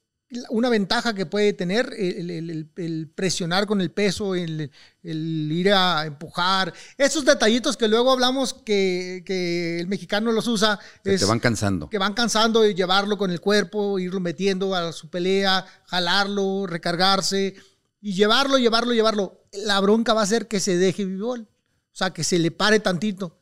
una 0.50 0.70
ventaja 0.70 1.14
que 1.14 1.26
puede 1.26 1.54
tener 1.54 1.94
el, 1.98 2.30
el- 2.32 2.50
el- 2.50 2.70
el 2.78 3.08
presionar 3.14 3.68
con 3.68 3.80
el 3.80 3.92
peso, 3.92 4.34
el, 4.36 4.72
ir 5.04 5.72
a 5.72 6.06
empujar. 6.06 6.74
Esos 6.98 7.24
detallitos 7.26 7.78
que 7.78 7.88
luego 7.88 8.12
hablamos 8.12 8.54
que, 8.54 9.24
que 9.26 9.80
el 9.80 9.88
mexicano 9.88 10.32
los 10.32 10.48
usa. 10.48 10.80
Que 11.04 11.14
es- 11.14 11.22
te 11.22 11.28
van 11.28 11.40
cansando. 11.40 11.90
que 11.90 11.98
van 12.00 12.14
cansando 12.14 12.62
de 12.62 12.74
llevarlo 12.74 13.18
con 13.18 13.30
el 13.32 13.40
cuerpo, 13.40 14.00
irlo 14.00 14.20
metiendo 14.20 14.74
a 14.76 14.92
su 14.92 15.10
pelea, 15.10 15.66
jalarlo, 15.86 16.66
recargarse 16.68 17.56
y 18.02 18.14
llevarlo, 18.14 18.58
llevarlo, 18.58 18.94
llevarlo. 18.94 19.44
La 19.54 19.80
bronca 19.80 20.14
va 20.14 20.24
a 20.24 20.28
ser 20.28 20.48
que 20.48 20.60
se 20.60 20.76
deje 20.78 21.06
vivol, 21.06 21.42
o 21.42 21.96
sea, 21.96 22.10
que 22.12 22.24
se 22.24 22.40
le 22.40 22.52
pare 22.52 22.80
tantito. 22.80 23.40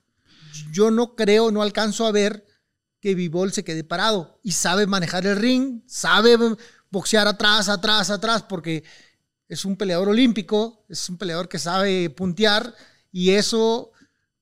Yo 0.72 0.92
no 0.92 1.16
creo, 1.16 1.50
no 1.50 1.62
alcanzo 1.64 2.06
a 2.06 2.12
ver 2.12 2.46
que 3.04 3.16
Vivol 3.16 3.52
se 3.52 3.66
quede 3.66 3.84
parado 3.84 4.40
y 4.44 4.54
sabe 4.54 4.88
manejar 4.88 5.28
el 5.28 5.36
ring, 5.36 5.82
sabe 5.86 6.38
boxear 6.90 7.28
atrás, 7.28 7.68
atrás, 7.68 8.10
atrás, 8.10 8.44
porque 8.44 8.86
es 9.50 9.66
un 9.66 9.76
peleador 9.76 10.08
olímpico, 10.08 10.86
es 10.88 11.10
un 11.10 11.18
peleador 11.18 11.50
que 11.50 11.60
sabe 11.60 12.10
puntear 12.12 12.74
y 13.12 13.32
eso 13.32 13.92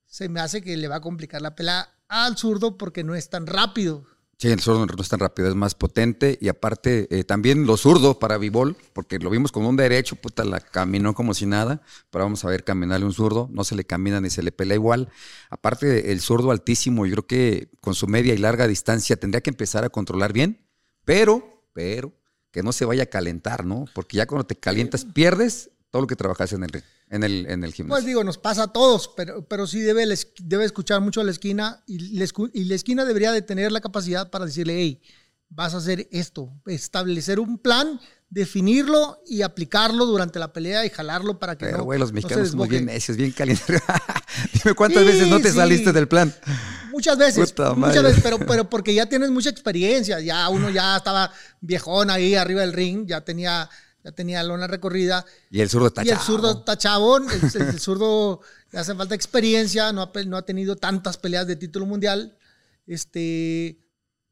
se 0.06 0.28
me 0.28 0.38
hace 0.38 0.62
que 0.62 0.76
le 0.76 0.86
va 0.86 0.96
a 0.96 1.00
complicar 1.00 1.42
la 1.42 1.56
pelea 1.56 1.92
al 2.06 2.36
zurdo 2.36 2.78
porque 2.78 3.02
no 3.02 3.16
es 3.16 3.28
tan 3.30 3.48
rápido. 3.48 4.06
Sí, 4.42 4.48
el 4.48 4.58
zurdo 4.58 4.84
no 4.84 5.00
es 5.00 5.08
tan 5.08 5.20
rápido, 5.20 5.48
es 5.48 5.54
más 5.54 5.76
potente. 5.76 6.36
Y 6.40 6.48
aparte, 6.48 7.06
eh, 7.16 7.22
también 7.22 7.64
lo 7.64 7.76
zurdo 7.76 8.18
para 8.18 8.38
Vivol, 8.38 8.76
porque 8.92 9.20
lo 9.20 9.30
vimos 9.30 9.52
con 9.52 9.64
un 9.64 9.76
derecho, 9.76 10.16
puta, 10.16 10.42
la 10.42 10.58
caminó 10.58 11.14
como 11.14 11.32
si 11.32 11.46
nada. 11.46 11.80
Pero 12.10 12.24
vamos 12.24 12.44
a 12.44 12.48
ver 12.48 12.64
caminarle 12.64 13.06
un 13.06 13.12
zurdo, 13.12 13.48
no 13.52 13.62
se 13.62 13.76
le 13.76 13.84
camina 13.84 14.20
ni 14.20 14.30
se 14.30 14.42
le 14.42 14.50
pelea 14.50 14.74
igual. 14.74 15.10
Aparte, 15.48 16.10
el 16.10 16.20
zurdo 16.20 16.50
altísimo, 16.50 17.06
yo 17.06 17.12
creo 17.12 17.26
que 17.28 17.68
con 17.80 17.94
su 17.94 18.08
media 18.08 18.34
y 18.34 18.38
larga 18.38 18.66
distancia 18.66 19.14
tendría 19.14 19.42
que 19.42 19.50
empezar 19.50 19.84
a 19.84 19.90
controlar 19.90 20.32
bien, 20.32 20.66
pero, 21.04 21.64
pero, 21.72 22.12
que 22.50 22.64
no 22.64 22.72
se 22.72 22.84
vaya 22.84 23.04
a 23.04 23.06
calentar, 23.06 23.64
¿no? 23.64 23.84
Porque 23.94 24.16
ya 24.16 24.26
cuando 24.26 24.44
te 24.44 24.56
calientas, 24.56 25.04
pierdes 25.04 25.70
todo 25.92 26.02
lo 26.02 26.08
que 26.08 26.16
trabajas 26.16 26.52
en 26.54 26.64
el, 26.64 26.70
ring, 26.70 26.82
en 27.10 27.22
el, 27.22 27.46
en 27.46 27.52
el 27.62 27.70
Pues 27.70 27.74
gimnasio. 27.74 28.06
digo, 28.08 28.24
nos 28.24 28.38
pasa 28.38 28.64
a 28.64 28.72
todos, 28.72 29.12
pero, 29.16 29.46
pero 29.46 29.66
sí 29.68 29.78
debe, 29.80 30.04
debe 30.40 30.64
escuchar 30.64 31.00
mucho 31.00 31.20
a 31.20 31.24
la 31.24 31.30
esquina 31.30 31.84
y 31.86 31.96
y 32.14 32.64
la 32.64 32.74
esquina 32.74 33.04
debería 33.04 33.30
de 33.30 33.42
tener 33.42 33.70
la 33.70 33.80
capacidad 33.80 34.30
para 34.30 34.46
decirle, 34.46 34.74
hey, 34.80 35.00
vas 35.50 35.74
a 35.74 35.76
hacer 35.76 36.08
esto, 36.10 36.50
establecer 36.66 37.38
un 37.38 37.58
plan, 37.58 38.00
definirlo 38.30 39.22
y 39.26 39.42
aplicarlo 39.42 40.06
durante 40.06 40.38
la 40.38 40.50
pelea 40.54 40.86
y 40.86 40.88
jalarlo 40.88 41.38
para 41.38 41.58
que 41.58 41.66
pero, 41.66 41.78
no, 41.78 41.84
güey, 41.84 41.98
los 41.98 42.10
no 42.10 42.14
mexicanos 42.14 42.48
somos 42.48 42.68
bien 42.68 42.86
necios, 42.86 43.16
bien 43.18 43.30
calientes. 43.32 43.82
Dime 44.64 44.74
cuántas 44.74 45.02
Sí, 45.02 45.08
veces 45.08 45.28
no 45.28 45.40
te 45.40 45.50
sí. 45.50 45.56
saliste 45.56 45.92
del 45.92 46.08
plan. 46.08 46.34
Muchas 46.90 47.18
veces, 47.18 47.52
Puta 47.52 47.74
muchas 47.74 48.02
veces, 48.02 48.20
pero, 48.22 48.38
pero 48.38 48.68
porque 48.70 48.94
ya 48.94 49.06
tienes 49.06 49.30
mucha 49.30 49.50
experiencia, 49.50 50.20
ya 50.20 50.48
uno 50.48 50.70
ya 50.70 50.96
estaba 50.96 51.30
viejón 51.60 52.10
ahí 52.10 52.34
arriba 52.34 52.62
del 52.62 52.72
ring, 52.72 53.06
ya 53.06 53.20
tenía, 53.22 53.68
ya 54.04 54.12
tenía 54.12 54.42
lona 54.42 54.66
recorrida 54.66 55.24
Y 55.50 55.60
el 55.60 55.68
zurdo 55.70 55.86
está 55.88 56.04
y 56.04 56.08
el 56.10 56.18
zurdo 56.18 56.50
está 56.60 56.76
chabón, 56.76 57.26
el, 57.30 57.62
el 57.68 57.78
zurdo 57.80 58.40
le 58.72 58.78
hace 58.78 58.94
falta 58.94 59.14
experiencia, 59.14 59.92
no 59.92 60.02
ha, 60.02 60.10
no 60.26 60.36
ha 60.36 60.42
tenido 60.42 60.76
tantas 60.76 61.16
peleas 61.18 61.46
de 61.46 61.56
título 61.56 61.86
mundial, 61.86 62.36
este, 62.86 63.78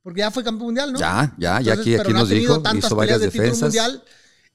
porque 0.02 0.20
ya 0.20 0.30
fue 0.30 0.42
campeón 0.44 0.66
mundial, 0.66 0.92
¿no? 0.92 0.98
Ya, 0.98 1.35
ya, 1.38 1.61
ya 1.61 1.74
aquí- 1.74 1.94
aquí 1.94 2.12
no 2.12 2.18
ha 2.18 2.20
nos 2.20 2.28
dijo, 2.30 2.62
tantas 2.62 2.87
hizo 2.87 2.96
peleas 2.96 3.18
varias 3.18 3.20
de 3.20 3.26
defensas. 3.38 3.62
mundial, 3.62 4.04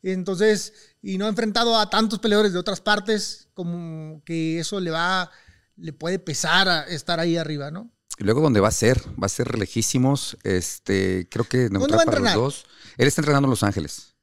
entonces, 0.04 0.73
y 1.01 1.17
no 1.17 1.25
ha 1.25 1.30
enfrentado 1.30 1.78
a 1.80 1.89
tantos 1.89 2.19
peleadores 2.19 2.54
de 2.54 2.60
otras 2.60 2.82
partes, 2.82 3.47
como 3.54 4.21
que 4.25 4.60
eso 4.60 4.80
le 4.80 4.91
va, 4.91 5.32
le 5.78 5.93
puede 5.93 6.19
pesar 6.19 6.67
a 6.69 6.84
estar 6.84 7.19
ahí 7.19 7.38
arriba, 7.38 7.71
¿no? 7.71 7.91
Y 8.17 8.23
luego 8.23 8.41
dónde 8.41 8.60
va 8.60 8.69
a 8.69 8.71
ser, 8.71 9.01
va 9.21 9.25
a 9.25 9.30
ser 9.30 9.58
lejísimos. 9.60 10.38
Este, 10.43 11.28
creo 11.30 11.43
que 11.45 11.69
neutral 11.69 11.99
va 11.99 12.04
a 12.04 12.06
los 12.06 12.15
entrenar? 12.15 12.36
dos. 12.38 12.65
Él 12.97 13.08
está 13.08 13.21
entrenando 13.21 13.47
en 13.47 13.49
Los 13.49 13.63
Ángeles. 13.63 14.14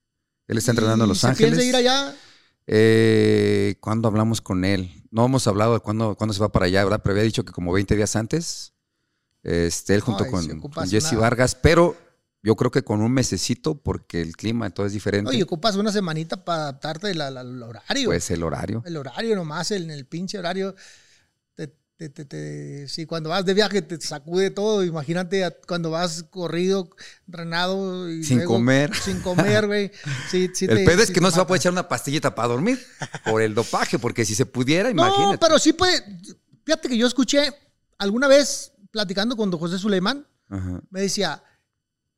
Él 0.49 0.59
está 0.59 0.73
entrenando 0.73 1.05
en 1.05 1.09
¿Y 1.09 1.13
Los 1.13 1.25
Ángeles. 1.25 1.53
piensa 1.53 1.69
ir 1.69 1.77
allá? 1.77 2.15
Eh, 2.67 3.77
¿Cuándo 3.81 4.09
hablamos 4.09 4.41
con 4.41 4.65
él? 4.65 5.03
No 5.11 5.25
hemos 5.27 5.47
hablado 5.47 5.75
de 5.75 5.81
cuándo, 5.81 6.15
cuándo 6.17 6.35
se 6.35 6.41
va 6.41 6.51
para 6.51 6.67
allá, 6.67 6.85
¿verdad? 6.85 7.01
Pero 7.03 7.13
había 7.13 7.25
dicho 7.25 7.45
que 7.45 7.53
como 7.53 7.73
20 7.73 7.97
días 7.97 8.17
antes. 8.17 8.73
Este, 9.43 9.95
él 9.95 10.01
junto 10.01 10.25
Ay, 10.25 10.31
con, 10.31 10.89
Jesse 10.89 11.17
Vargas, 11.17 11.57
pero 11.57 11.97
yo 12.45 12.55
creo 12.55 12.71
que 12.71 12.83
con 12.83 13.01
un 13.01 13.13
mesecito, 13.13 13.75
porque 13.75 14.21
el 14.21 14.37
clima 14.37 14.71
todo 14.71 14.87
es 14.87 14.93
diferente. 14.93 15.31
Oye, 15.31 15.43
ocupas 15.43 15.77
una 15.77 15.91
semanita 15.91 16.45
para 16.45 16.63
adaptarte 16.63 17.11
al 17.11 17.63
horario. 17.63 18.09
pues 18.09 18.31
el 18.31 18.43
horario. 18.43 18.83
El 18.87 18.97
horario 18.97 19.35
nomás, 19.35 19.71
en 19.73 19.91
el 19.91 20.07
pinche 20.07 20.39
horario. 20.39 20.75
Te, 22.03 22.09
te, 22.09 22.25
te, 22.25 22.25
te- 22.25 22.89
si 22.89 23.07
cuando 23.07 23.29
vas 23.31 23.45
de 23.45 23.55
viaje 23.55 23.81
te 23.81 24.01
sacude 24.01 24.51
todo, 24.51 24.83
imagínate 24.83 25.57
cuando 25.69 25.91
vas 25.91 26.25
corrido, 26.25 26.89
renado. 27.29 28.11
Y 28.11 28.25
Sin 28.25 28.39
luego 28.39 28.55
comer. 28.55 28.93
Sin 28.97 29.21
comer, 29.21 29.67
güey. 29.69 29.93
Sí, 30.29 30.51
sí 30.53 30.65
el 30.65 30.85
pedo 30.85 31.01
es 31.03 31.09
sí 31.09 31.13
que 31.15 31.21
no 31.21 31.31
se 31.31 31.37
va 31.37 31.45
a 31.45 31.47
poder 31.47 31.61
echar 31.61 31.71
una 31.73 31.87
pastillita 31.89 32.35
para 32.35 32.49
dormir 32.49 32.85
por 33.25 33.41
el 33.41 33.55
dopaje, 33.55 34.01
porque 34.01 34.25
si 34.25 34.35
se 34.35 34.47
pudiera, 34.47 34.93
No, 34.93 35.07
imagínate. 35.07 35.39
pero 35.39 35.59
sí 35.61 35.73
puede. 35.73 36.03
Fíjate 36.65 36.89
que 36.89 36.97
yo 36.97 37.07
escuché 37.07 37.55
alguna 37.99 38.27
vez 38.27 38.73
platicando 38.91 39.37
con 39.37 39.51
don 39.51 39.61
José 39.61 39.79
Suleimán, 39.79 40.27
Ajá. 40.49 40.81
me 40.91 41.03
decía, 41.03 41.41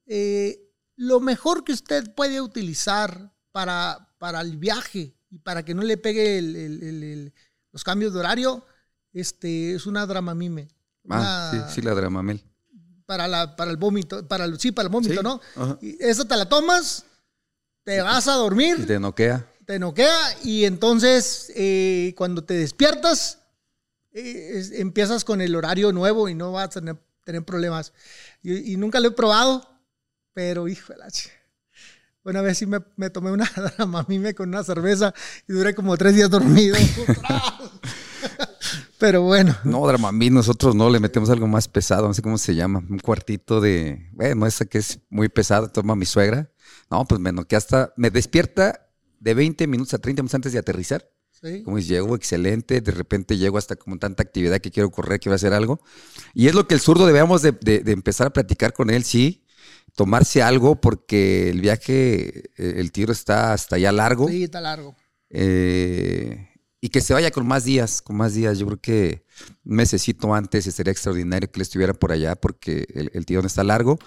eh, 0.07 0.61
lo 0.97 1.21
mejor 1.21 1.63
que 1.65 1.73
usted 1.73 2.15
puede 2.15 2.41
utilizar 2.41 3.33
para, 3.53 4.09
para 4.19 4.41
el 4.41 4.57
viaje 4.57 5.15
y 5.31 5.39
para 5.41 5.63
que 5.63 5.75
no 5.75 5.83
le 5.83 5.97
pegue 5.99 6.39
el- 6.39 6.57
el- 6.57 6.83
el- 6.83 7.03
el- 7.03 7.35
los 7.73 7.85
cambios 7.85 8.15
de 8.15 8.21
horario, 8.21 8.65
este, 9.15 9.75
es 9.75 9.87
una 9.87 10.05
dramamime. 10.07 10.69
Ah, 11.09 11.51
Una- 11.53 11.69
sí, 11.69 11.75
sí, 11.77 11.83
la 11.83 11.95
dramamel. 11.95 12.43
Para, 13.07 13.29
la, 13.29 13.55
para 13.57 13.71
el 13.71 13.77
vómito, 13.77 14.27
para 14.27 14.45
el, 14.45 14.59
sí, 14.59 14.73
para 14.73 14.87
el 14.87 14.93
vómito, 14.93 15.15
Sí, 15.15 15.21
¿no? 15.23 15.41
ajá. 15.57 15.79
Y 15.83 15.97
eso 16.03 16.25
te 16.25 16.37
la 16.37 16.49
tomas, 16.49 17.05
te 17.85 18.01
vas 18.01 18.27
a 18.29 18.33
dormir, 18.35 18.77
Y 18.81 18.87
te 18.87 18.99
noquea. 18.99 19.47
te 19.67 19.79
noquea 19.79 20.19
y 20.43 20.65
entonces 20.65 21.53
eh, 21.55 22.15
cuando 22.17 22.45
te 22.45 22.55
despiertas 22.55 23.39
eh, 24.13 24.53
es- 24.55 24.71
empiezas 24.73 25.23
con 25.25 25.41
el 25.43 25.55
horario 25.55 25.93
nuevo 25.93 26.29
y 26.31 26.35
no 26.35 26.53
vas 26.53 26.65
a 26.67 26.81
tener, 26.81 26.97
tener 27.25 27.45
problemas. 27.45 27.93
Y, 28.43 28.73
y 28.73 28.77
nunca 28.79 29.01
lo 29.01 29.09
he 29.09 29.13
probado, 29.13 29.69
pero 30.33 30.67
híjole. 30.67 31.05
Una 32.25 32.41
vez 32.41 32.57
sí 32.57 32.65
me, 32.65 32.79
me 32.97 33.11
tomé 33.11 33.33
una 33.33 33.45
dramamime 33.77 34.35
con 34.35 34.49
una 34.49 34.65
cerveza 34.65 35.13
y 35.47 35.53
duré 35.53 35.75
como 35.75 35.95
tres 35.99 36.15
días 36.15 36.31
dormido. 36.31 36.75
pero 38.99 39.23
bueno. 39.23 39.57
No, 39.65 39.87
Dramamine, 39.87 40.35
nosotros 40.35 40.75
no, 40.75 40.89
le 40.91 41.01
metemos 41.01 41.31
algo 41.31 41.47
más 41.47 41.69
pesado, 41.69 42.07
no 42.09 42.15
sé 42.15 42.23
cómo 42.23 42.39
se 42.39 42.55
llama, 42.55 42.79
un 42.89 42.99
cuartito 42.99 43.61
de, 43.61 44.09
bueno, 44.13 44.47
esa 44.47 44.65
que 44.65 44.79
es 44.79 45.01
muy 45.11 45.29
pesada, 45.29 45.69
toma 45.73 45.95
mi 45.97 46.07
suegra. 46.07 46.51
No, 46.91 47.05
pues 47.05 47.21
me 47.21 47.33
noquea 47.33 47.59
hasta, 47.59 47.93
me 47.97 48.11
despierta 48.11 48.89
de 49.21 49.35
20 49.35 49.67
minutos 49.67 49.95
a 49.95 49.99
30 49.99 50.23
minutos 50.23 50.35
antes 50.35 50.53
de 50.53 50.59
aterrizar. 50.59 51.09
Sí. 51.31 51.63
Como 51.63 51.77
dices, 51.77 51.91
llego 51.91 52.15
excelente, 52.15 52.81
de 52.81 52.91
repente 52.93 53.37
llego 53.37 53.59
hasta 53.59 53.77
como 53.77 53.99
tanta 53.99 54.23
actividad 54.23 54.61
que 54.61 54.71
quiero 54.71 54.91
correr, 54.91 55.21
quiero 55.21 55.35
hacer 55.37 55.53
algo. 55.53 55.81
Y 56.33 56.47
es 56.49 56.55
lo 56.55 56.67
que 56.67 56.75
el 56.75 56.81
zurdo 56.81 57.07
debemos 57.07 57.43
de, 57.43 57.53
de- 57.53 57.81
de 57.81 57.93
empezar 57.93 58.29
a 58.29 58.33
platicar 58.33 58.73
con 58.73 58.89
él, 58.91 59.05
sí, 59.05 59.45
tomarse 59.95 60.43
algo 60.43 60.81
porque 60.81 61.51
el 61.51 61.61
viaje, 61.61 62.45
eh, 62.57 62.75
el 62.77 62.93
tiro 62.93 63.13
está 63.13 63.53
hasta 63.53 63.77
allá 63.77 63.93
largo. 63.93 64.29
Sí, 64.29 64.45
está 64.45 64.61
largo. 64.61 64.95
Eh, 65.29 66.49
y 66.85 66.91
que 66.91 67.01
se 67.01 67.15
vaya 67.15 67.31
con 67.31 67.47
más 67.47 67.65
días, 67.65 68.03
con 68.03 68.15
más 68.15 68.35
días. 68.35 68.59
Yo 68.59 68.67
creo 68.67 68.79
que 68.79 69.25
un 69.65 69.77
mesecito 69.77 70.35
antes 70.35 70.67
estaría 70.67 70.93
extraordinario 70.93 71.51
que 71.51 71.57
él 71.59 71.63
estuviera 71.63 71.95
por 71.95 72.13
allá 72.13 72.37
porque 72.37 72.87
el, 72.93 73.11
el 73.15 73.25
tirón 73.25 73.47
está 73.47 73.65
largo. 73.65 73.99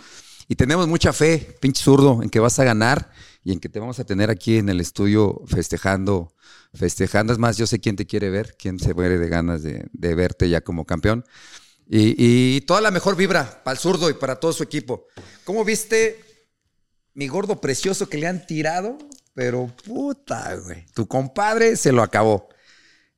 Y 0.47 0.57
tenemos 0.57 0.87
mucha 0.87 1.11
fe, 1.11 1.57
pinche 1.59 1.81
zurdo, 1.81 2.21
en 2.21 2.29
que 2.29 2.39
vas 2.39 2.59
a 2.59 2.63
ganar 2.63 3.09
y 3.43 3.51
en 3.51 3.59
que 3.59 3.67
te 3.67 3.79
vamos 3.79 3.97
a 3.97 4.03
tener 4.03 4.29
aquí 4.29 4.59
en 4.59 4.69
el 4.69 4.79
estudio 4.79 5.41
festejando, 5.47 6.35
festejando. 6.71 7.33
Es 7.33 7.39
más, 7.39 7.57
yo 7.57 7.65
sé 7.65 7.79
quién 7.79 7.95
te 7.95 8.05
quiere 8.05 8.29
ver, 8.29 8.55
quién 8.59 8.77
se 8.77 8.93
muere 8.93 9.17
de 9.17 9.27
ganas 9.27 9.63
de, 9.63 9.89
verte 10.13 10.47
ya 10.47 10.61
como 10.61 10.85
campeón. 10.85 11.25
Y 11.87 12.61
toda 12.61 12.79
la 12.79 12.91
mejor 12.91 13.15
vibra 13.15 13.63
para 13.63 13.73
el 13.73 13.79
zurdo 13.79 14.07
y 14.11 14.13
para 14.13 14.35
todo 14.35 14.53
su 14.53 14.61
equipo. 14.61 15.07
¿Cómo 15.45 15.65
viste 15.65 16.23
mi 17.15 17.27
gordo 17.27 17.59
precioso 17.59 18.07
que 18.07 18.19
le 18.19 18.27
han 18.27 18.45
tirado? 18.45 18.99
Pero 19.33 19.65
puta, 19.83 20.55
güey. 20.57 20.85
Tu 20.93 21.07
compadre 21.07 21.75
se 21.75 21.91
lo 21.91 22.03
acabó. 22.03 22.49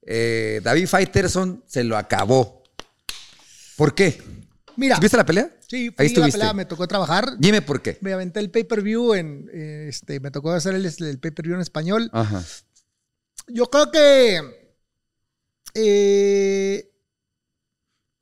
Eh, 0.01 0.61
David 0.63 0.87
Faitelson 0.87 1.63
se 1.67 1.83
lo 1.83 1.97
acabó. 1.97 2.63
¿Por 3.75 3.93
qué? 3.95 4.21
Mira, 4.75 4.97
¿Viste 4.99 5.17
la 5.17 5.25
pelea? 5.25 5.49
Sí, 5.67 5.91
fui 5.91 5.95
Ahí 5.97 5.97
a 5.97 6.01
la 6.03 6.05
estuviste. 6.07 6.39
pelea, 6.39 6.53
me 6.53 6.65
tocó 6.65 6.87
trabajar. 6.87 7.37
Dime 7.37 7.61
por 7.61 7.81
qué. 7.81 7.97
Me 8.01 8.13
aventé 8.13 8.39
el 8.39 8.49
pay-per-view 8.49 9.13
en, 9.13 9.49
eh, 9.53 9.87
este, 9.89 10.19
me 10.19 10.31
tocó 10.31 10.51
hacer 10.51 10.73
el, 10.75 10.85
el 10.85 11.19
pay-per-view 11.19 11.55
en 11.55 11.61
español. 11.61 12.09
Ajá. 12.13 12.43
Yo 13.47 13.65
creo 13.69 13.91
que 13.91 14.41
eh, 15.73 16.91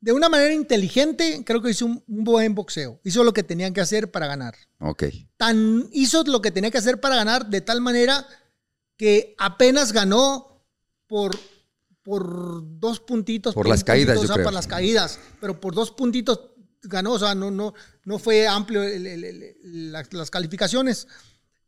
de 0.00 0.12
una 0.12 0.28
manera 0.28 0.52
inteligente, 0.54 1.42
creo 1.44 1.60
que 1.62 1.70
hizo 1.70 1.86
un, 1.86 2.02
un 2.06 2.24
buen 2.24 2.54
boxeo. 2.54 3.00
Hizo 3.04 3.24
lo 3.24 3.32
que 3.32 3.42
tenían 3.42 3.72
que 3.72 3.80
hacer 3.80 4.10
para 4.10 4.26
ganar. 4.26 4.54
Ok. 4.80 5.04
Tan 5.36 5.88
hizo 5.92 6.22
lo 6.24 6.40
que 6.42 6.50
tenía 6.50 6.70
que 6.70 6.78
hacer 6.78 7.00
para 7.00 7.16
ganar 7.16 7.46
de 7.46 7.60
tal 7.60 7.80
manera 7.80 8.26
que 8.96 9.34
apenas 9.38 9.92
ganó 9.92 10.64
por, 11.06 11.36
por 12.08 12.62
dos 12.80 13.00
puntitos. 13.00 13.54
Por 13.54 13.68
las 13.68 13.84
caídas, 13.84 14.16
yo 14.16 14.22
o 14.22 14.26
sea, 14.26 14.36
creo. 14.36 14.44
por 14.46 14.54
las 14.54 14.66
caídas, 14.66 15.20
pero 15.42 15.60
por 15.60 15.74
dos 15.74 15.90
puntitos 15.90 16.40
ganó, 16.80 17.12
o 17.12 17.18
sea, 17.18 17.34
no, 17.34 17.50
no, 17.50 17.74
no 18.06 18.18
fue 18.18 18.48
amplio 18.48 18.82
el- 18.82 19.06
el- 19.06 19.24
el- 19.24 19.92
las, 19.92 20.10
las 20.14 20.30
calificaciones. 20.30 21.06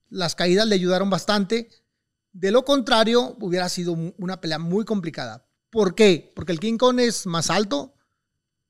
Las 0.08 0.34
caídas 0.34 0.66
le 0.66 0.76
ayudaron 0.76 1.10
bastante. 1.10 1.68
De 2.32 2.50
lo 2.52 2.64
contrario, 2.64 3.36
hubiera 3.38 3.68
sido 3.68 3.92
una 4.16 4.40
pelea 4.40 4.58
muy 4.58 4.86
complicada. 4.86 5.46
¿Por 5.68 5.94
qué? 5.94 6.32
Porque 6.34 6.52
el 6.52 6.60
King 6.60 6.78
Kong 6.78 7.00
es 7.00 7.26
más 7.26 7.50
alto, 7.50 7.92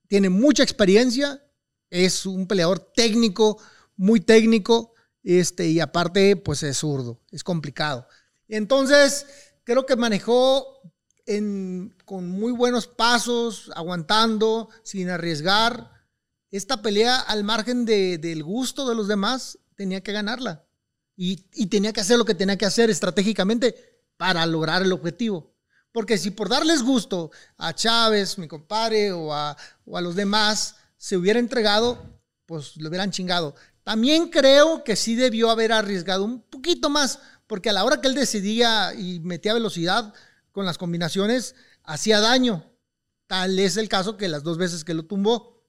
tiene 0.09 0.29
mucha 0.29 0.65
experiencia, 0.65 1.41
es 1.89 2.27
un 2.27 2.49
peleador 2.49 2.81
técnico, 2.81 3.63
muy 3.97 4.19
técnico, 4.21 4.93
este, 5.23 5.69
y 5.69 5.79
aparte, 5.79 6.35
pues 6.35 6.65
es 6.65 6.79
zurdo, 6.79 7.21
es 7.31 7.45
complicado. 7.45 8.09
Entonces, 8.49 9.25
creo 9.63 9.87
que 9.87 9.95
manejó 9.95 10.81
con 12.05 12.29
muy 12.29 12.53
buenos 12.53 12.87
pasos, 12.87 13.71
aguantando, 13.77 14.69
sin 14.83 15.11
arriesgar. 15.11 15.93
Esta 16.51 16.83
pelea, 16.83 17.21
al 17.21 17.45
margen 17.45 17.85
de- 17.85 18.19
del 18.19 18.43
gusto 18.43 18.89
de 18.89 18.95
los 18.97 19.07
demás, 19.07 19.59
tenía 19.77 20.01
que 20.03 20.13
ganarla. 20.13 20.65
Y, 21.17 21.47
y 21.53 21.67
tenía 21.67 21.93
que 21.93 22.01
hacer 22.01 22.19
lo 22.19 22.25
que 22.25 22.35
tenía 22.35 22.57
que 22.59 22.67
hacer 22.67 22.91
estratégicamente 22.91 23.75
para 24.17 24.45
lograr 24.47 24.83
el 24.83 24.93
objetivo. 24.93 25.55
Porque 25.93 26.19
si 26.19 26.31
por 26.31 26.49
darles 26.49 26.83
gusto 26.83 27.31
a 27.57 27.75
Chávez, 27.75 28.39
mi 28.39 28.49
compadre, 28.49 29.13
o 29.13 29.33
a, 29.33 29.57
o 29.85 29.97
a 29.97 30.01
los 30.01 30.15
demás, 30.15 30.77
se 30.97 31.17
hubiera 31.17 31.39
entregado, 31.39 31.99
pues 32.47 32.77
lo 32.77 32.89
hubieran 32.89 33.11
chingado. 33.11 33.55
También 33.85 34.29
creo 34.31 34.83
que 34.85 34.97
sí 34.97 35.15
debió 35.15 35.51
haber 35.51 35.73
arriesgado 35.73 36.25
un 36.25 36.43
poquito 36.43 36.91
más, 36.91 37.19
porque 37.47 37.71
a 37.71 37.73
la 37.73 37.85
hora 37.85 38.01
que 38.01 38.09
él 38.09 38.15
decidía 38.15 38.95
y 38.95 39.21
metía 39.21 39.55
velocidad 39.55 40.13
con 40.53 40.67
las 40.67 40.79
combinaciones, 40.79 41.55
hacía 41.85 42.21
daño. 42.21 42.65
Tal 43.27 43.59
es 43.59 43.77
el 43.77 43.89
caso 43.89 44.17
que 44.17 44.29
las 44.29 44.43
dos 44.43 44.59
veces 44.59 44.85
que 44.85 44.95
lo 44.95 45.05
tumbó, 45.05 45.63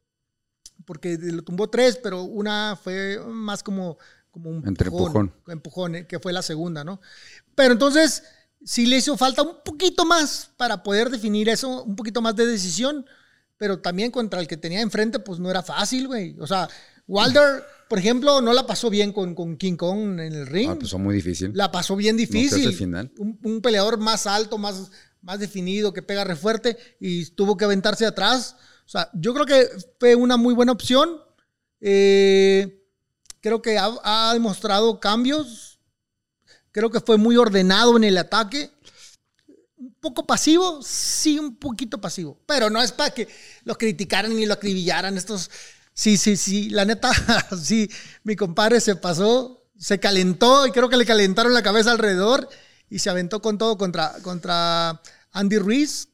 porque 0.86 1.18
lo 1.20 1.44
tumbó 1.44 1.70
tres, 1.70 1.98
pero 2.02 2.24
una 2.24 2.78
fue 2.82 3.20
más 3.28 3.62
como, 3.62 3.98
como 4.32 4.50
un 4.50 4.68
Entre 4.68 4.88
empujón. 4.88 5.34
empujón, 5.48 5.96
eh, 5.96 6.08
que 6.08 6.20
fue 6.20 6.34
la 6.34 6.42
segunda, 6.42 6.84
¿no? 6.84 7.00
Pero 7.54 7.74
entonces 7.74 8.24
sí 8.64 8.86
le 8.86 8.98
hizo 8.98 9.18
falta 9.18 9.42
un 9.44 9.58
poquito 9.64 10.06
más 10.06 10.52
para 10.58 10.82
poder 10.84 11.10
definir 11.10 11.50
eso, 11.50 11.84
un 11.84 11.96
poquito 11.96 12.22
más 12.22 12.36
de 12.36 12.46
decisión, 12.46 13.06
pero 13.58 13.80
también 13.80 14.10
contra 14.10 14.40
el 14.40 14.48
que 14.48 14.58
tenía 14.58 14.82
enfrente, 14.82 15.20
pues 15.20 15.40
no 15.40 15.50
era 15.50 15.62
fácil, 15.62 16.08
güey. 16.08 16.36
O 16.40 16.48
sea, 16.48 16.68
Wilder, 17.08 17.64
por 17.92 18.00
ejemplo, 18.00 18.40
no 18.40 18.54
la 18.54 18.66
pasó 18.66 18.90
bien 18.90 19.12
con, 19.12 19.36
con 19.36 19.58
King 19.58 19.76
Kong 19.76 20.18
en 20.22 20.32
el 20.32 20.48
ring. 20.48 20.70
Ah, 20.70 20.76
pues 20.80 20.92
son 20.92 21.04
muy 21.04 21.14
difícil. 21.14 21.52
La 21.54 21.74
pasó 21.74 21.98
bien 21.98 22.16
difícil. 22.16 22.66
el 22.66 22.74
final. 22.74 23.12
Un, 23.18 23.38
un 23.44 23.60
peleador 23.60 23.98
más 23.98 24.28
alto, 24.28 24.58
más, 24.58 24.90
más 25.22 25.40
definido, 25.42 25.92
que 25.92 26.02
pega 26.02 26.24
re 26.24 26.38
fuerte 26.38 26.78
y 27.02 27.26
tuvo 27.32 27.58
que 27.58 27.66
aventarse 27.66 28.06
atrás. 28.06 28.56
O 28.86 28.90
sea, 28.90 29.10
yo 29.14 29.34
creo 29.34 29.46
que 29.46 29.68
fue 30.00 30.16
una 30.16 30.38
muy 30.38 30.54
buena 30.54 30.72
opción. 30.72 31.18
Eh, 31.82 32.82
creo 33.42 33.62
que 33.62 33.78
ha, 33.78 33.92
ha 34.06 34.34
demostrado 34.36 35.02
cambios. 35.02 35.82
Creo 36.72 36.92
que 36.92 37.02
fue 37.02 37.18
muy 37.18 37.36
ordenado 37.36 37.98
en 37.98 38.06
el 38.06 38.18
ataque. 38.18 38.72
Un 39.76 39.94
poco 40.00 40.26
pasivo, 40.26 40.82
sí, 40.82 41.38
un 41.38 41.58
poquito 41.58 42.00
pasivo. 42.00 42.40
Pero 42.46 42.70
no 42.70 42.82
es 42.82 42.94
para 42.94 43.14
que 43.14 43.28
lo 43.66 43.78
criticaran 43.78 44.34
ni 44.34 44.46
lo 44.46 44.54
acribillaran 44.54 45.18
estos. 45.18 45.52
Sí, 45.94 46.18
sí, 46.18 46.38
sí. 46.38 46.70
La 46.70 46.86
neta, 46.86 47.12
sí, 47.62 47.90
mi 48.24 48.36
compadre 48.36 48.80
se 48.82 48.96
pasó, 48.96 49.64
se 49.78 50.00
calentó 50.00 50.68
y 50.68 50.72
creo 50.72 50.90
que 50.90 50.98
le 50.98 51.06
calentaron 51.06 51.54
la 51.54 51.64
cabeza 51.64 51.92
alrededor 51.92 52.48
y 52.90 53.00
se 53.00 53.10
aventó 53.10 53.42
con 53.42 53.58
todo 53.58 53.78
contra, 53.78 54.14
contra 54.22 55.02
Andy 55.32 55.58
Ruiz. 55.58 56.10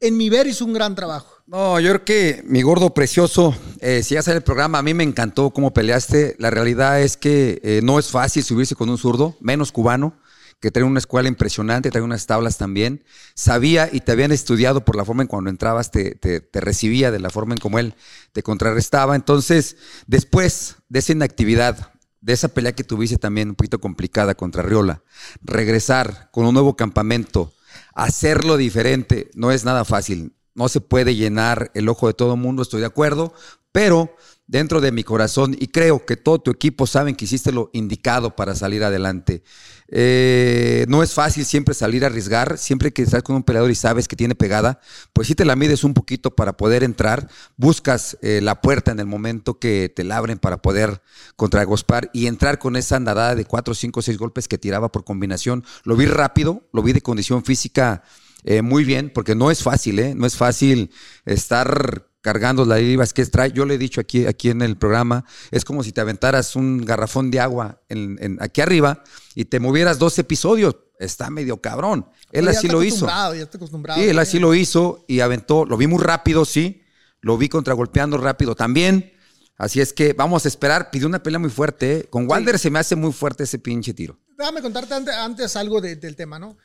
En 0.00 0.16
mi 0.16 0.28
ver 0.28 0.46
hizo 0.46 0.64
un 0.64 0.72
gran 0.72 0.94
trabajo. 0.94 1.38
No, 1.46 1.80
yo 1.80 1.90
creo 1.90 2.04
que 2.04 2.42
mi 2.46 2.62
gordo 2.62 2.92
precioso, 2.92 3.54
eh, 3.80 4.02
si 4.04 4.14
ya 4.14 4.22
sale 4.22 4.36
el 4.36 4.42
programa, 4.42 4.78
a 4.78 4.82
mí 4.82 4.94
me 4.94 5.02
encantó 5.02 5.50
cómo 5.50 5.72
peleaste. 5.72 6.36
La 6.38 6.50
realidad 6.50 7.00
es 7.00 7.16
que 7.16 7.60
eh, 7.64 7.80
no 7.82 7.98
es 7.98 8.08
fácil 8.08 8.44
subirse 8.44 8.74
con 8.74 8.90
un 8.90 8.98
zurdo, 8.98 9.36
menos 9.40 9.72
cubano, 9.72 10.14
que 10.60 10.70
trae 10.70 10.84
una 10.84 10.98
escuela 10.98 11.28
impresionante, 11.28 11.90
trae 11.90 12.02
unas 12.02 12.26
tablas 12.26 12.58
también. 12.58 13.04
Sabía 13.34 13.88
y 13.92 14.00
te 14.00 14.12
habían 14.12 14.32
estudiado 14.32 14.84
por 14.84 14.96
la 14.96 15.04
forma 15.04 15.22
en 15.22 15.28
cuando 15.28 15.50
entrabas, 15.50 15.90
te, 15.90 16.14
te- 16.16 16.40
te 16.40 16.60
recibía 16.60 17.10
de 17.10 17.20
la 17.20 17.30
forma 17.30 17.54
en 17.54 17.60
como 17.60 17.78
él 17.78 17.94
te 18.32 18.42
contrarrestaba. 18.42 19.14
Entonces, 19.16 19.76
después 20.06 20.76
de 20.88 20.98
esa 20.98 21.12
inactividad, 21.12 21.92
de 22.20 22.32
esa 22.32 22.48
pelea 22.48 22.72
que 22.72 22.84
tuviste 22.84 23.16
también 23.18 23.50
un 23.50 23.54
poquito 23.54 23.80
complicada 23.80 24.34
contra 24.34 24.62
Riola, 24.62 25.02
regresar 25.42 26.30
con 26.32 26.44
un 26.46 26.54
nuevo 26.54 26.76
campamento, 26.76 27.52
hacerlo 27.94 28.56
diferente, 28.56 29.30
no 29.34 29.52
es 29.52 29.64
nada 29.64 29.84
fácil. 29.84 30.34
No 30.54 30.68
se 30.68 30.80
puede 30.80 31.14
llenar 31.14 31.70
el 31.74 31.88
ojo 31.88 32.08
de 32.08 32.14
todo 32.14 32.34
el 32.34 32.40
mundo, 32.40 32.62
estoy 32.62 32.80
de 32.80 32.86
acuerdo, 32.86 33.32
pero 33.70 34.14
dentro 34.48 34.80
de 34.80 34.90
mi 34.90 35.04
corazón, 35.04 35.54
y 35.58 35.68
creo 35.68 36.04
que 36.04 36.16
todo 36.16 36.40
tu 36.40 36.50
equipo 36.50 36.86
saben 36.86 37.14
que 37.14 37.26
hiciste 37.26 37.52
lo 37.52 37.70
indicado 37.74 38.34
para 38.34 38.54
salir 38.54 38.82
adelante. 38.82 39.42
Eh, 39.90 40.86
no 40.88 41.02
es 41.02 41.12
fácil 41.12 41.44
siempre 41.44 41.74
salir 41.74 42.02
a 42.02 42.08
arriesgar, 42.08 42.58
siempre 42.58 42.92
que 42.92 43.02
estás 43.02 43.22
con 43.22 43.36
un 43.36 43.42
peleador 43.42 43.70
y 43.70 43.74
sabes 43.74 44.08
que 44.08 44.16
tiene 44.16 44.34
pegada, 44.34 44.80
pues 45.12 45.28
sí 45.28 45.34
te 45.34 45.44
la 45.44 45.54
mides 45.54 45.84
un 45.84 45.94
poquito 45.94 46.34
para 46.34 46.56
poder 46.56 46.82
entrar, 46.82 47.28
buscas 47.56 48.18
eh, 48.22 48.40
la 48.42 48.60
puerta 48.60 48.90
en 48.90 49.00
el 49.00 49.06
momento 49.06 49.58
que 49.58 49.92
te 49.94 50.02
la 50.02 50.16
abren 50.16 50.38
para 50.38 50.62
poder 50.62 51.02
contragospar 51.36 52.10
y 52.12 52.26
entrar 52.26 52.58
con 52.58 52.76
esa 52.76 52.96
andadada 52.96 53.34
de 53.34 53.44
cuatro, 53.44 53.74
cinco, 53.74 54.02
seis 54.02 54.18
golpes 54.18 54.48
que 54.48 54.58
tiraba 54.58 54.90
por 54.90 55.04
combinación. 55.04 55.64
Lo 55.84 55.94
vi 55.94 56.06
rápido, 56.06 56.62
lo 56.72 56.82
vi 56.82 56.92
de 56.94 57.02
condición 57.02 57.44
física 57.44 58.02
eh, 58.44 58.62
muy 58.62 58.84
bien, 58.84 59.10
porque 59.12 59.34
no 59.34 59.50
es 59.50 59.62
fácil, 59.62 59.98
¿eh? 59.98 60.14
No 60.14 60.24
es 60.24 60.36
fácil 60.36 60.90
estar 61.24 62.07
cargando 62.20 62.64
las 62.64 62.80
libras 62.80 63.12
que 63.12 63.24
trae. 63.26 63.52
Yo 63.52 63.64
le 63.64 63.74
he 63.74 63.78
dicho 63.78 64.00
aquí, 64.00 64.26
aquí 64.26 64.50
en 64.50 64.62
el 64.62 64.76
programa, 64.76 65.24
es 65.50 65.64
como 65.64 65.82
si 65.84 65.92
te 65.92 66.00
aventaras 66.00 66.56
un 66.56 66.84
garrafón 66.84 67.30
de 67.30 67.40
agua 67.40 67.80
en- 67.88 68.18
en- 68.20 68.38
aquí 68.40 68.60
arriba 68.60 69.02
y 69.34 69.44
te 69.46 69.60
movieras 69.60 69.98
dos 69.98 70.18
episodios. 70.18 70.76
Está 70.98 71.30
medio 71.30 71.60
cabrón. 71.62 72.06
Él 72.32 72.46
Ya 72.46 72.50
así 72.50 72.66
está 72.66 72.72
lo 72.72 72.82
hizo. 72.82 73.06
Ya 73.06 73.30
está 73.34 73.56
acostumbrado. 73.56 74.00
Sí, 74.00 74.08
él 74.08 74.18
así 74.18 74.38
lo 74.40 74.52
hizo 74.54 75.04
y 75.06 75.20
aventó. 75.20 75.64
Lo 75.64 75.76
vi 75.76 75.86
muy 75.86 76.02
rápido, 76.02 76.44
sí. 76.44 76.82
Lo 77.20 77.38
vi 77.38 77.48
contragolpeando 77.48 78.18
rápido 78.18 78.54
también. 78.56 79.12
Así 79.56 79.80
es 79.80 79.92
que 79.92 80.12
vamos 80.12 80.44
a 80.44 80.48
esperar. 80.48 80.90
Pidió 80.90 81.06
una 81.06 81.22
pelea 81.22 81.38
muy 81.38 81.50
fuerte. 81.50 81.98
¿eh? 81.98 82.04
Con 82.10 82.28
Walder 82.28 82.58
se 82.58 82.70
me 82.70 82.80
hace 82.80 82.96
muy 82.96 83.12
fuerte 83.12 83.44
ese 83.44 83.58
pinche 83.60 83.94
tiro. 83.94 84.18
Déjame 84.36 84.60
contarte 84.60 84.94
ante- 84.94 85.12
antes, 85.12 85.54
algo 85.56 85.80
de- 85.80 85.96
del 85.96 86.14
tema, 86.16 86.38
¿no? 86.38 86.56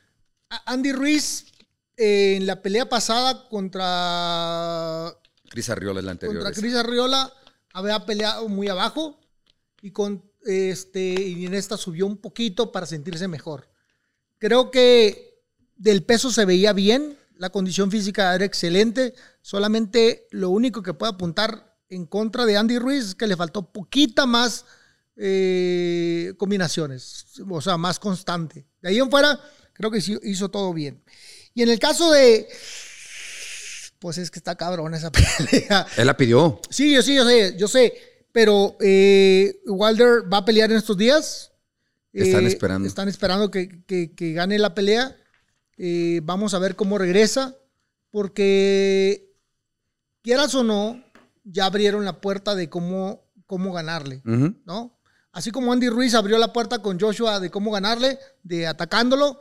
Andy 0.66 0.92
Ruiz, 0.92 1.46
eh, 1.96 2.34
en 2.36 2.46
la 2.46 2.60
pelea 2.62 2.88
pasada 2.88 3.48
contra, 3.48 5.12
Cris 5.48 5.70
Arriola 5.70 6.00
es 6.00 6.04
la 6.04 6.12
anterior. 6.12 6.42
contra. 6.42 6.60
Cris 6.60 6.74
Arriola, 6.74 7.32
había 7.72 8.06
peleado 8.06 8.48
muy 8.48 8.68
abajo 8.68 9.20
y, 9.82 9.90
con, 9.90 10.24
este, 10.44 11.00
y 11.00 11.46
en 11.46 11.54
esta 11.54 11.76
subió 11.76 12.06
un 12.06 12.16
poquito 12.16 12.72
para 12.72 12.86
sentirse 12.86 13.28
mejor. 13.28 13.68
Creo 14.38 14.70
que 14.70 15.42
del 15.76 16.04
peso 16.04 16.30
se 16.30 16.44
veía 16.44 16.72
bien, 16.72 17.18
la 17.36 17.50
condición 17.50 17.90
física 17.90 18.34
era 18.34 18.44
excelente, 18.44 19.14
solamente 19.42 20.26
lo 20.30 20.50
único 20.50 20.82
que 20.82 20.94
puede 20.94 21.12
apuntar 21.12 21.76
en 21.88 22.06
contra 22.06 22.46
de 22.46 22.56
Andy 22.56 22.78
Ruiz 22.78 23.04
es 23.04 23.14
que 23.14 23.26
le 23.26 23.36
faltó 23.36 23.72
poquita 23.72 24.26
más 24.26 24.64
eh, 25.16 26.34
combinaciones, 26.38 27.26
o 27.48 27.60
sea, 27.60 27.76
más 27.76 27.98
constante. 27.98 28.66
De 28.80 28.88
ahí 28.88 28.98
en 28.98 29.10
fuera, 29.10 29.40
creo 29.72 29.90
que 29.90 29.98
hizo 29.98 30.50
todo 30.50 30.72
bien. 30.72 31.02
Y 31.54 31.62
en 31.62 31.68
el 31.68 31.78
caso 31.78 32.10
de, 32.10 32.48
pues 34.04 34.18
es 34.18 34.30
que 34.30 34.38
está 34.38 34.54
cabrón 34.54 34.92
esa 34.92 35.10
pelea. 35.48 35.86
Él 35.96 36.06
la 36.06 36.14
pidió. 36.14 36.60
Sí, 36.68 36.92
yo 36.92 37.00
sí, 37.00 37.14
yo 37.14 37.24
sé, 37.24 37.56
yo 37.56 37.66
sé. 37.68 37.94
Pero 38.32 38.76
eh, 38.80 39.62
Wilder 39.64 40.30
va 40.30 40.38
a 40.38 40.44
pelear 40.44 40.70
en 40.70 40.76
estos 40.76 40.98
días. 40.98 41.52
Están 42.12 42.44
Eh, 42.44 42.48
esperando. 42.48 42.86
Están 42.86 43.08
esperando 43.08 43.50
que, 43.50 43.82
que- 43.86 44.14
que 44.14 44.34
gane 44.34 44.58
la 44.58 44.74
pelea. 44.74 45.16
Eh, 45.78 46.20
vamos 46.22 46.52
a 46.52 46.58
ver 46.58 46.76
cómo 46.76 46.98
regresa. 46.98 47.56
Porque, 48.10 49.32
quieras 50.20 50.54
o 50.54 50.62
no, 50.64 51.02
ya 51.44 51.64
abrieron 51.64 52.04
la 52.04 52.20
puerta 52.20 52.54
de 52.54 52.68
cómo, 52.68 53.24
cómo 53.46 53.72
ganarle. 53.72 54.20
¿no? 54.24 55.00
Así 55.32 55.50
como 55.50 55.72
Andy 55.72 55.88
Ruiz 55.88 56.12
abrió 56.14 56.36
la 56.36 56.52
puerta 56.52 56.80
con 56.80 57.00
Joshua 57.00 57.40
de 57.40 57.50
cómo 57.50 57.70
ganarle, 57.72 58.18
de 58.42 58.66
atacándolo, 58.66 59.40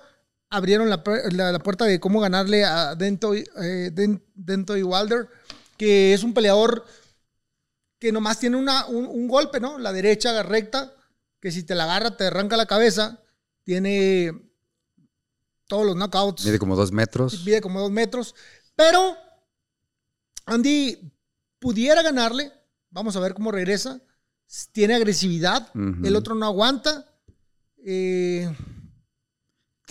abrieron 0.49 0.89
la, 0.89 1.03
la- 1.31 1.51
la 1.51 1.59
puerta 1.59 1.85
de 1.85 1.99
cómo 1.99 2.19
ganarle 2.19 2.63
a 2.65 2.95
Dento, 2.95 3.33
eh, 3.33 3.91
Dento 4.35 4.77
y 4.77 4.83
Wilder, 4.83 5.27
que 5.77 6.13
es 6.13 6.23
un 6.23 6.33
peleador 6.33 6.85
que 7.99 8.11
nomás 8.11 8.39
tiene 8.39 8.57
una, 8.57 8.85
un, 8.87 9.05
un 9.05 9.27
golpe, 9.27 9.59
¿no? 9.59 9.79
La 9.79 9.93
derecha 9.93 10.43
recta, 10.43 10.93
que 11.39 11.51
si 11.51 11.63
te 11.63 11.73
la 11.75 11.85
agarra 11.85 12.15
te 12.17 12.25
arranca 12.25 12.57
la 12.57 12.65
cabeza. 12.65 13.19
Tiene 13.63 14.31
todos 15.67 15.85
los 15.85 15.95
knockouts. 15.95 16.45
Mide 16.45 16.59
como 16.59 16.75
dos 16.75 16.91
metros. 16.91 17.45
Mide 17.45 17.61
como 17.61 17.79
dos 17.79 17.91
metros. 17.91 18.35
Pero 18.75 19.15
Andy 20.45 21.11
pudiera 21.59 22.01
ganarle. 22.03 22.51
Vamos 22.89 23.15
a 23.15 23.19
ver 23.21 23.33
cómo 23.33 23.51
regresa. 23.51 24.01
Tiene 24.73 24.95
agresividad. 24.95 25.69
El 26.03 26.15
otro 26.17 26.35
no 26.35 26.45
aguanta. 26.45 27.05
Eh, 27.85 28.53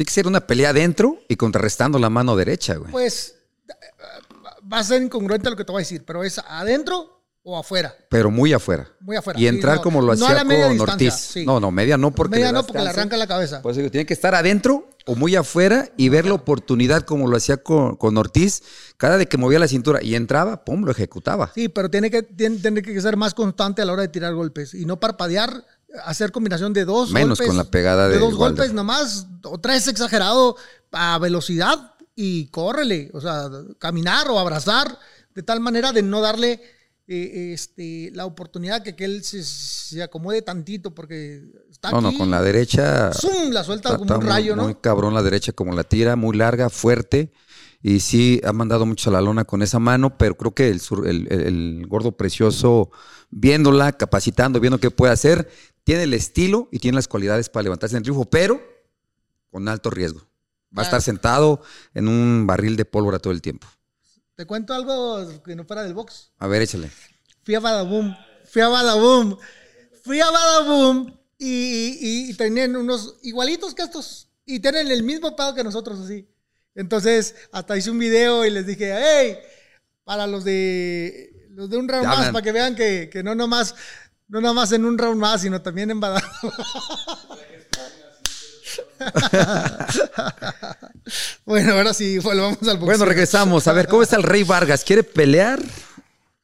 Tiene 0.02 0.08
que 0.08 0.14
ser 0.14 0.26
una 0.26 0.40
pelea 0.40 0.70
adentro 0.70 1.18
y 1.28 1.36
contrarrestando 1.36 1.96
la 1.96 2.10
mano 2.10 2.34
derecha, 2.34 2.74
güey. 2.74 2.90
pues 2.90 3.36
va 4.72 4.80
a 4.80 4.82
ser 4.82 5.00
incongruente 5.00 5.48
lo 5.48 5.54
que 5.54 5.64
te 5.64 5.70
voy 5.70 5.82
a 5.82 5.84
decir, 5.84 6.02
pero 6.04 6.24
es 6.24 6.38
adentro 6.38 7.22
o 7.44 7.56
afuera. 7.56 7.94
Pero 8.08 8.28
muy 8.28 8.52
afuera. 8.52 8.90
Muy 8.98 9.14
afuera. 9.14 9.38
Y 9.38 9.46
entrar 9.46 9.74
Sí, 9.74 9.78
no, 9.78 9.82
como 9.84 10.00
lo 10.00 10.08
no 10.08 10.26
a 10.26 10.30
hacía 10.30 10.42
la 10.42 10.68
con 10.68 10.80
Ortiz. 10.80 11.14
sí. 11.14 11.46
No, 11.46 11.60
no, 11.60 11.70
media 11.70 11.96
no 11.96 12.10
porque 12.10 12.36
Media 12.36 12.48
le 12.48 12.52
no 12.54 12.66
porque 12.66 12.82
le 12.82 12.88
arranca 12.88 13.16
la 13.16 13.28
cabeza. 13.28 13.62
Digo, 13.62 13.92
tiene 13.92 14.04
que 14.04 14.14
estar 14.14 14.34
adentro 14.34 14.90
o 15.06 15.14
muy 15.14 15.36
afuera 15.36 15.88
y 15.96 16.08
ver 16.08 16.26
la 16.26 16.34
oportunidad 16.34 17.02
como 17.02 17.28
lo 17.28 17.36
hacía 17.36 17.58
con, 17.58 17.94
con 17.94 18.16
Ortiz. 18.18 18.62
Cada 18.96 19.16
vez 19.16 19.28
que 19.28 19.36
movía 19.36 19.60
la 19.60 19.68
cintura 19.68 20.00
y 20.02 20.16
entraba, 20.16 20.64
pum, 20.64 20.84
lo 20.84 20.90
ejecutaba. 20.90 21.52
Sí, 21.54 21.68
pero 21.68 21.88
tiene 21.90 22.10
que, 22.10 22.24
tiene, 22.24 22.56
tiene 22.58 22.82
que 22.82 23.00
ser 23.00 23.16
más 23.16 23.34
constante 23.34 23.82
a 23.82 23.84
la 23.84 23.92
hora 23.92 24.02
de 24.02 24.08
tirar 24.08 24.34
golpes 24.34 24.74
y 24.74 24.84
no 24.84 24.98
parpadear, 24.98 25.64
hacer 26.04 26.32
combinación 26.32 26.72
de 26.72 26.84
dos 26.84 27.10
Menos 27.12 27.38
golpes. 27.38 27.46
con 27.48 27.56
la 27.56 27.64
pegada 27.70 28.08
de 28.08 28.14
de 28.14 28.20
dos 28.20 28.32
Wilder. 28.34 28.38
golpes 28.48 28.72
nomás, 28.72 29.26
o 29.44 29.58
tres 29.60 29.88
exagerado 29.88 30.56
a 30.92 31.18
velocidad 31.18 31.94
y 32.14 32.46
córrele, 32.48 33.10
o 33.14 33.20
sea, 33.20 33.48
caminar 33.78 34.28
o 34.28 34.38
abrazar 34.38 34.98
de 35.34 35.42
tal 35.42 35.60
manera 35.60 35.92
de 35.92 36.02
no 36.02 36.20
darle 36.20 36.60
eh, 37.08 37.52
este, 37.52 38.10
la 38.14 38.26
oportunidad 38.26 38.82
que, 38.82 38.94
que 38.94 39.04
él 39.04 39.24
se, 39.24 39.42
se 39.42 40.02
acomode 40.02 40.40
tantito 40.42 40.94
porque 40.94 41.42
está 41.70 41.90
No, 41.90 42.00
no, 42.00 42.16
con 42.16 42.30
la 42.30 42.40
derecha. 42.42 43.12
¡zum! 43.12 43.50
la 43.50 43.64
suelta 43.64 43.90
Está- 43.90 43.98
como 43.98 44.14
un 44.14 44.20
muy- 44.20 44.28
rayo, 44.32 44.54
¿no? 44.56 44.64
Muy 44.64 44.74
cabrón 44.76 45.12
la 45.14 45.22
derecha 45.22 45.52
como 45.52 45.74
la 45.74 45.84
tira, 45.84 46.16
muy 46.16 46.36
larga, 46.36 46.70
fuerte. 46.70 47.32
Y 47.84 47.98
sí, 47.98 48.40
ha 48.44 48.52
mandado 48.52 48.86
mucho 48.86 49.10
a 49.10 49.14
la 49.14 49.20
lona 49.20 49.44
con 49.44 49.60
esa 49.62 49.80
mano, 49.80 50.16
pero 50.16 50.36
creo 50.36 50.54
que 50.54 50.68
el, 50.68 50.80
sur- 50.80 51.08
el- 51.08 51.26
el- 51.32 51.40
el 51.42 51.86
gordo 51.88 52.12
precioso, 52.16 52.92
viéndola, 53.30 53.92
capacitando, 53.92 54.60
viendo 54.60 54.78
qué 54.78 54.90
puede 54.92 55.12
hacer, 55.12 55.50
tiene 55.84 56.04
el 56.04 56.14
estilo 56.14 56.68
y 56.70 56.78
tiene 56.78 56.96
las 56.96 57.08
cualidades 57.08 57.48
para 57.48 57.64
levantarse 57.64 57.94
en 57.94 57.98
el 57.98 58.02
triunfo, 58.02 58.24
pero 58.24 58.60
con 59.50 59.68
alto 59.68 59.90
riesgo. 59.90 60.20
Va 60.76 60.82
a 60.82 60.84
estar 60.84 61.02
sentado 61.02 61.62
en 61.92 62.08
un 62.08 62.46
barril 62.46 62.76
de 62.76 62.84
pólvora 62.84 63.18
todo 63.18 63.32
el 63.32 63.42
tiempo. 63.42 63.66
Te 64.34 64.46
cuento 64.46 64.72
algo 64.72 65.42
que 65.42 65.54
no 65.54 65.64
fuera 65.64 65.82
del 65.82 65.92
box. 65.92 66.32
A 66.38 66.46
ver, 66.46 66.62
échale. 66.62 66.90
Fui 67.44 67.54
a 67.54 67.60
Badaboom. 67.60 68.16
Fui 68.46 68.62
a 68.62 68.68
Badaboom. 68.68 69.36
Fui 70.02 70.20
a 70.20 70.30
Badaboom 70.30 71.14
y, 71.36 71.46
y, 71.46 72.30
y 72.30 72.34
tenían 72.34 72.74
unos 72.76 73.18
igualitos 73.22 73.74
que 73.74 73.82
estos. 73.82 74.28
Y 74.46 74.60
tienen 74.60 74.90
el 74.90 75.02
mismo 75.02 75.36
pedo 75.36 75.54
que 75.54 75.62
nosotros, 75.62 76.00
así. 76.00 76.26
Entonces, 76.74 77.34
hasta 77.52 77.76
hice 77.76 77.90
un 77.90 77.98
video 77.98 78.46
y 78.46 78.50
les 78.50 78.66
dije, 78.66 78.94
hey, 78.96 79.38
para 80.04 80.26
los 80.26 80.44
de 80.44 81.48
los 81.50 81.68
de 81.68 81.76
un 81.76 81.86
round 81.86 82.04
Ya 82.04 82.08
más, 82.08 82.30
para 82.30 82.42
que 82.42 82.52
vean 82.52 82.74
que, 82.74 83.10
que 83.12 83.22
no 83.22 83.34
nomás, 83.34 83.74
no 84.28 84.40
nomás 84.40 84.72
en 84.72 84.84
un 84.84 84.98
round 84.98 85.20
más, 85.20 85.42
sino 85.42 85.60
también 85.62 85.90
en 85.90 86.00
Badaboom. 86.00 86.30
bueno, 91.44 91.74
ahora 91.74 91.94
sí, 91.94 92.18
volvamos 92.18 92.58
al 92.62 92.76
boxeo. 92.78 92.86
Bueno, 92.86 93.04
regresamos. 93.04 93.66
A 93.68 93.72
ver, 93.72 93.88
¿cómo 93.88 94.02
está 94.02 94.16
el 94.16 94.22
Rey 94.22 94.42
Vargas? 94.44 94.84
¿Quiere 94.84 95.02
pelear? 95.02 95.60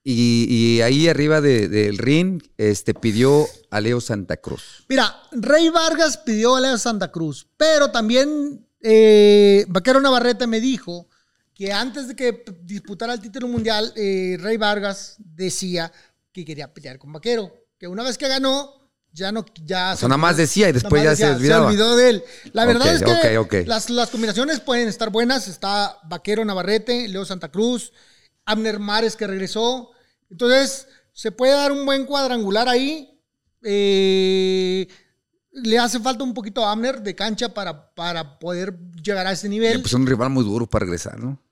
Y, 0.05 0.47
y 0.49 0.81
ahí 0.81 1.09
arriba 1.09 1.41
de- 1.41 1.69
del 1.69 1.99
ring 1.99 2.43
este, 2.57 2.95
pidió 2.95 3.47
a 3.71 3.81
Leo 3.81 4.01
Santa 4.01 4.39
Cruz. 4.39 4.85
Mira, 4.89 5.15
Rey 5.33 5.69
Vargas 5.69 6.17
pidió 6.19 6.57
a 6.57 6.61
Leo 6.61 6.79
Santa 6.79 7.11
Cruz, 7.13 7.47
pero 7.59 7.91
también 7.91 8.67
eh, 8.81 9.67
Vaquero 9.69 10.01
Navarrete 10.01 10.47
me 10.47 10.61
dijo 10.61 11.09
que 11.55 11.73
antes 11.73 12.09
de 12.09 12.17
que 12.17 12.45
disputara 12.63 13.13
el 13.13 13.21
título 13.21 13.49
mundial, 13.49 13.93
eh, 13.97 14.39
Rey 14.41 14.57
Vargas 14.57 15.17
decía 15.19 15.93
que 16.33 16.45
quería 16.45 16.73
pelear 16.73 16.99
con 16.99 17.13
Vaquero, 17.13 17.53
que 17.79 17.87
una 17.87 18.03
vez 18.03 18.19
que 18.19 18.29
ganó, 18.29 18.75
ya 19.13 19.33
no, 19.33 19.45
ya... 19.65 19.93
O 19.95 19.97
sea, 19.97 20.09
nada 20.09 20.19
más 20.19 20.37
decía 20.37 20.69
y 20.69 20.73
después 20.73 21.03
ya 21.03 21.17
se 21.17 21.31
olvidaba. 21.31 21.67
olvidó 21.69 21.97
de 21.97 22.11
él. 22.11 22.25
La 22.53 22.67
verdad 22.67 22.95
es 22.95 23.03
que. 23.03 23.65
Las, 23.67 23.91
las 23.91 24.11
combinaciones 24.11 24.61
pueden 24.61 24.89
estar 24.89 25.11
buenas. 25.11 25.49
Está 25.49 25.99
Vaquero 26.05 26.45
Navarrete, 26.45 27.09
Leo 27.09 27.25
Santa 27.25 27.51
Cruz, 27.51 27.93
Abner 28.45 28.79
Mares 28.79 29.17
que 29.17 29.27
regresó. 29.27 29.91
Entonces, 30.31 30.89
se 31.13 31.33
puede 31.33 31.53
dar 31.53 31.73
un 31.73 31.87
buen 31.87 32.05
cuadrangular 32.05 32.69
ahí. 32.69 33.21
Eh, 33.63 34.87
le 35.53 35.79
hace 35.79 35.99
falta 36.01 36.23
un 36.23 36.35
poquito 36.35 36.65
a 36.65 36.73
Abner 36.73 37.01
de 37.03 37.15
cancha 37.15 37.53
para, 37.55 37.95
para 37.95 38.39
poder 38.39 38.79
llegar 39.03 39.27
a 39.27 39.33
ese 39.33 39.49
nivel. 39.49 39.81
Pues 39.81 39.95
un 39.95 40.07
rival 40.07 40.31
muy 40.31 40.45
duro 40.45 40.67
para 40.67 40.85
regresar, 40.85 41.19
¿no? 41.19 41.43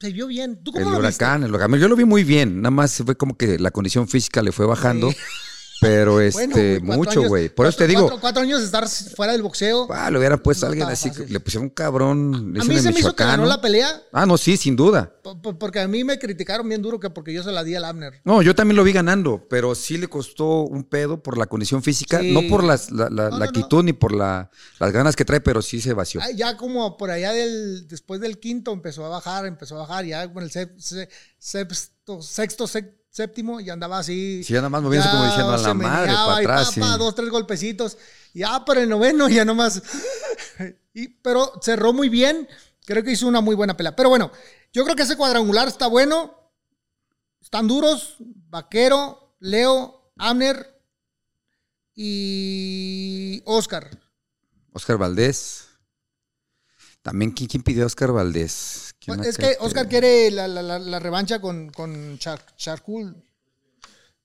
se 0.00 0.12
vio 0.12 0.26
bien. 0.26 0.62
¿Tú 0.62 0.70
El 0.74 0.84
cómo 0.84 0.96
lo 0.96 1.06
viste? 1.06 1.24
huracán, 1.24 1.44
el 1.44 1.54
huracán. 1.54 1.78
Yo 1.78 1.88
lo 1.88 1.96
vi 1.96 2.04
muy 2.04 2.24
bien. 2.24 2.60
Nada 2.60 2.70
más 2.70 3.02
fue 3.04 3.16
como 3.16 3.36
que 3.36 3.58
la 3.58 3.70
condición 3.70 4.06
física 4.06 4.42
le 4.42 4.52
fue 4.52 4.66
bajando. 4.66 5.10
Sí. 5.10 5.16
Pero 5.80 6.20
este, 6.20 6.80
mucho, 6.80 7.22
güey. 7.24 7.48
Por 7.48 7.66
eso 7.66 7.76
te 7.78 7.86
digo, 7.86 8.02
Cuatro, 8.02 8.20
cuatro 8.20 8.42
años 8.42 8.60
de 8.60 8.64
estar 8.66 8.88
fuera 8.88 9.32
del 9.32 9.42
boxeo. 9.42 9.86
ah, 9.90 10.10
le 10.10 10.18
hubiera 10.18 10.36
puesto 10.38 10.64
a 10.64 10.68
alguien 10.70 10.88
así. 10.88 11.08
fácil. 11.10 11.26
Le 11.32 11.40
pusieron 11.40 11.64
un 11.64 11.70
cabrón. 11.70 12.54
le 12.54 12.60
a 12.60 12.64
mí 12.64 12.78
se 12.78 12.90
me 12.92 12.98
hizo 13.00 13.14
que 13.14 13.24
ganó 13.24 13.44
la 13.44 13.60
pelea. 13.60 14.02
Ah, 14.12 14.24
no, 14.24 14.38
sí, 14.38 14.56
sin 14.56 14.76
duda. 14.76 15.12
po- 15.22 15.40
po- 15.42 15.58
Porque 15.58 15.80
a 15.80 15.88
mí 15.88 16.02
me 16.04 16.18
criticaron 16.18 16.68
bien 16.68 16.80
duro 16.80 16.98
que 17.00 17.10
porque 17.10 17.32
yo 17.34 17.42
se 17.42 17.52
la 17.52 17.64
di 17.64 17.74
al 17.74 17.84
Abner. 17.84 18.20
No, 18.24 18.40
yo 18.40 18.54
también 18.54 18.76
lo 18.76 18.84
vi 18.84 18.92
ganando, 18.92 19.46
pero 19.50 19.74
sí 19.74 19.98
le 19.98 20.06
costó 20.08 20.62
un 20.62 20.84
pedo 20.84 21.22
por 21.22 21.36
la 21.36 21.46
condición 21.46 21.82
física, 21.82 22.20
Sí. 22.20 22.32
no 22.32 22.42
por 22.48 22.64
las- 22.64 22.90
la, 22.90 23.10
la- 23.10 23.24
No, 23.30 23.30
la 23.30 23.38
no, 23.38 23.44
actitud 23.44 23.82
ni 23.84 23.92
por 23.92 24.12
la- 24.14 24.50
las 24.78 24.92
ganas 24.92 25.16
que 25.16 25.24
trae, 25.24 25.40
pero 25.40 25.60
sí 25.60 25.80
se 25.80 25.92
vació. 25.92 26.20
Ah, 26.22 26.30
Ya 26.34 26.56
como 26.56 26.96
por 26.96 27.10
allá 27.10 27.32
del, 27.32 27.86
después 27.88 28.20
del 28.20 28.38
quinto 28.38 28.72
empezó 28.72 29.04
a 29.04 29.08
bajar, 29.08 29.44
empezó 29.46 29.76
a 29.76 29.80
bajar, 29.86 30.04
ya 30.06 30.32
con 30.32 30.42
el 30.44 30.50
sexto, 30.50 32.22
sexto, 32.22 32.64
sec- 32.66 32.94
séptimo 33.14 33.60
y 33.60 33.70
andaba 33.70 34.00
así. 34.00 34.42
Sí, 34.42 34.52
ya 34.54 34.58
nada 34.58 34.70
más 34.70 34.82
moviéndose 34.82 35.12
como 35.12 35.24
diciendo, 35.24 35.52
"A 35.52 35.58
la 35.58 35.74
madre, 35.74 36.12
para 36.12 36.42
y 36.42 36.44
atrás, 36.44 36.66
pa, 36.66 36.72
sí. 36.72 36.80
dos, 36.98 37.14
tres 37.14 37.30
golpecitos. 37.30 37.96
Y 38.32 38.40
ya 38.40 38.64
para 38.64 38.82
el 38.82 38.88
noveno 38.88 39.28
ya 39.28 39.44
nomás. 39.44 39.80
y, 40.94 41.08
pero 41.08 41.52
cerró 41.62 41.92
muy 41.92 42.08
bien. 42.08 42.48
Creo 42.84 43.04
que 43.04 43.12
hizo 43.12 43.28
una 43.28 43.40
muy 43.40 43.54
buena 43.54 43.76
pelea. 43.76 43.94
Pero 43.94 44.08
bueno, 44.08 44.32
yo 44.72 44.82
creo 44.82 44.96
que 44.96 45.04
ese 45.04 45.16
cuadrangular 45.16 45.68
está 45.68 45.86
bueno. 45.86 46.34
Están 47.40 47.68
duros. 47.68 48.16
Vaquero, 48.18 49.36
Leo, 49.38 50.10
Amner 50.18 50.82
y 51.94 53.40
Oscar. 53.44 53.96
Oscar 54.72 54.98
Valdés. 54.98 55.68
También, 57.02 57.30
¿quién, 57.30 57.48
quién 57.48 57.62
pidió 57.62 57.84
a 57.84 57.86
Oscar 57.86 58.10
Valdés? 58.10 58.93
¿Quién 59.04 59.16
Pues, 59.18 59.28
Es 59.30 59.38
que 59.38 59.56
Oscar 59.60 59.88
quiere 59.88 60.30
la, 60.30 60.48
la- 60.48 60.62
la- 60.62 60.78
la 60.78 60.98
revancha 60.98 61.40
con, 61.40 61.70
con 61.70 62.18
Char- 62.18 62.44
Charcoal 62.56 63.14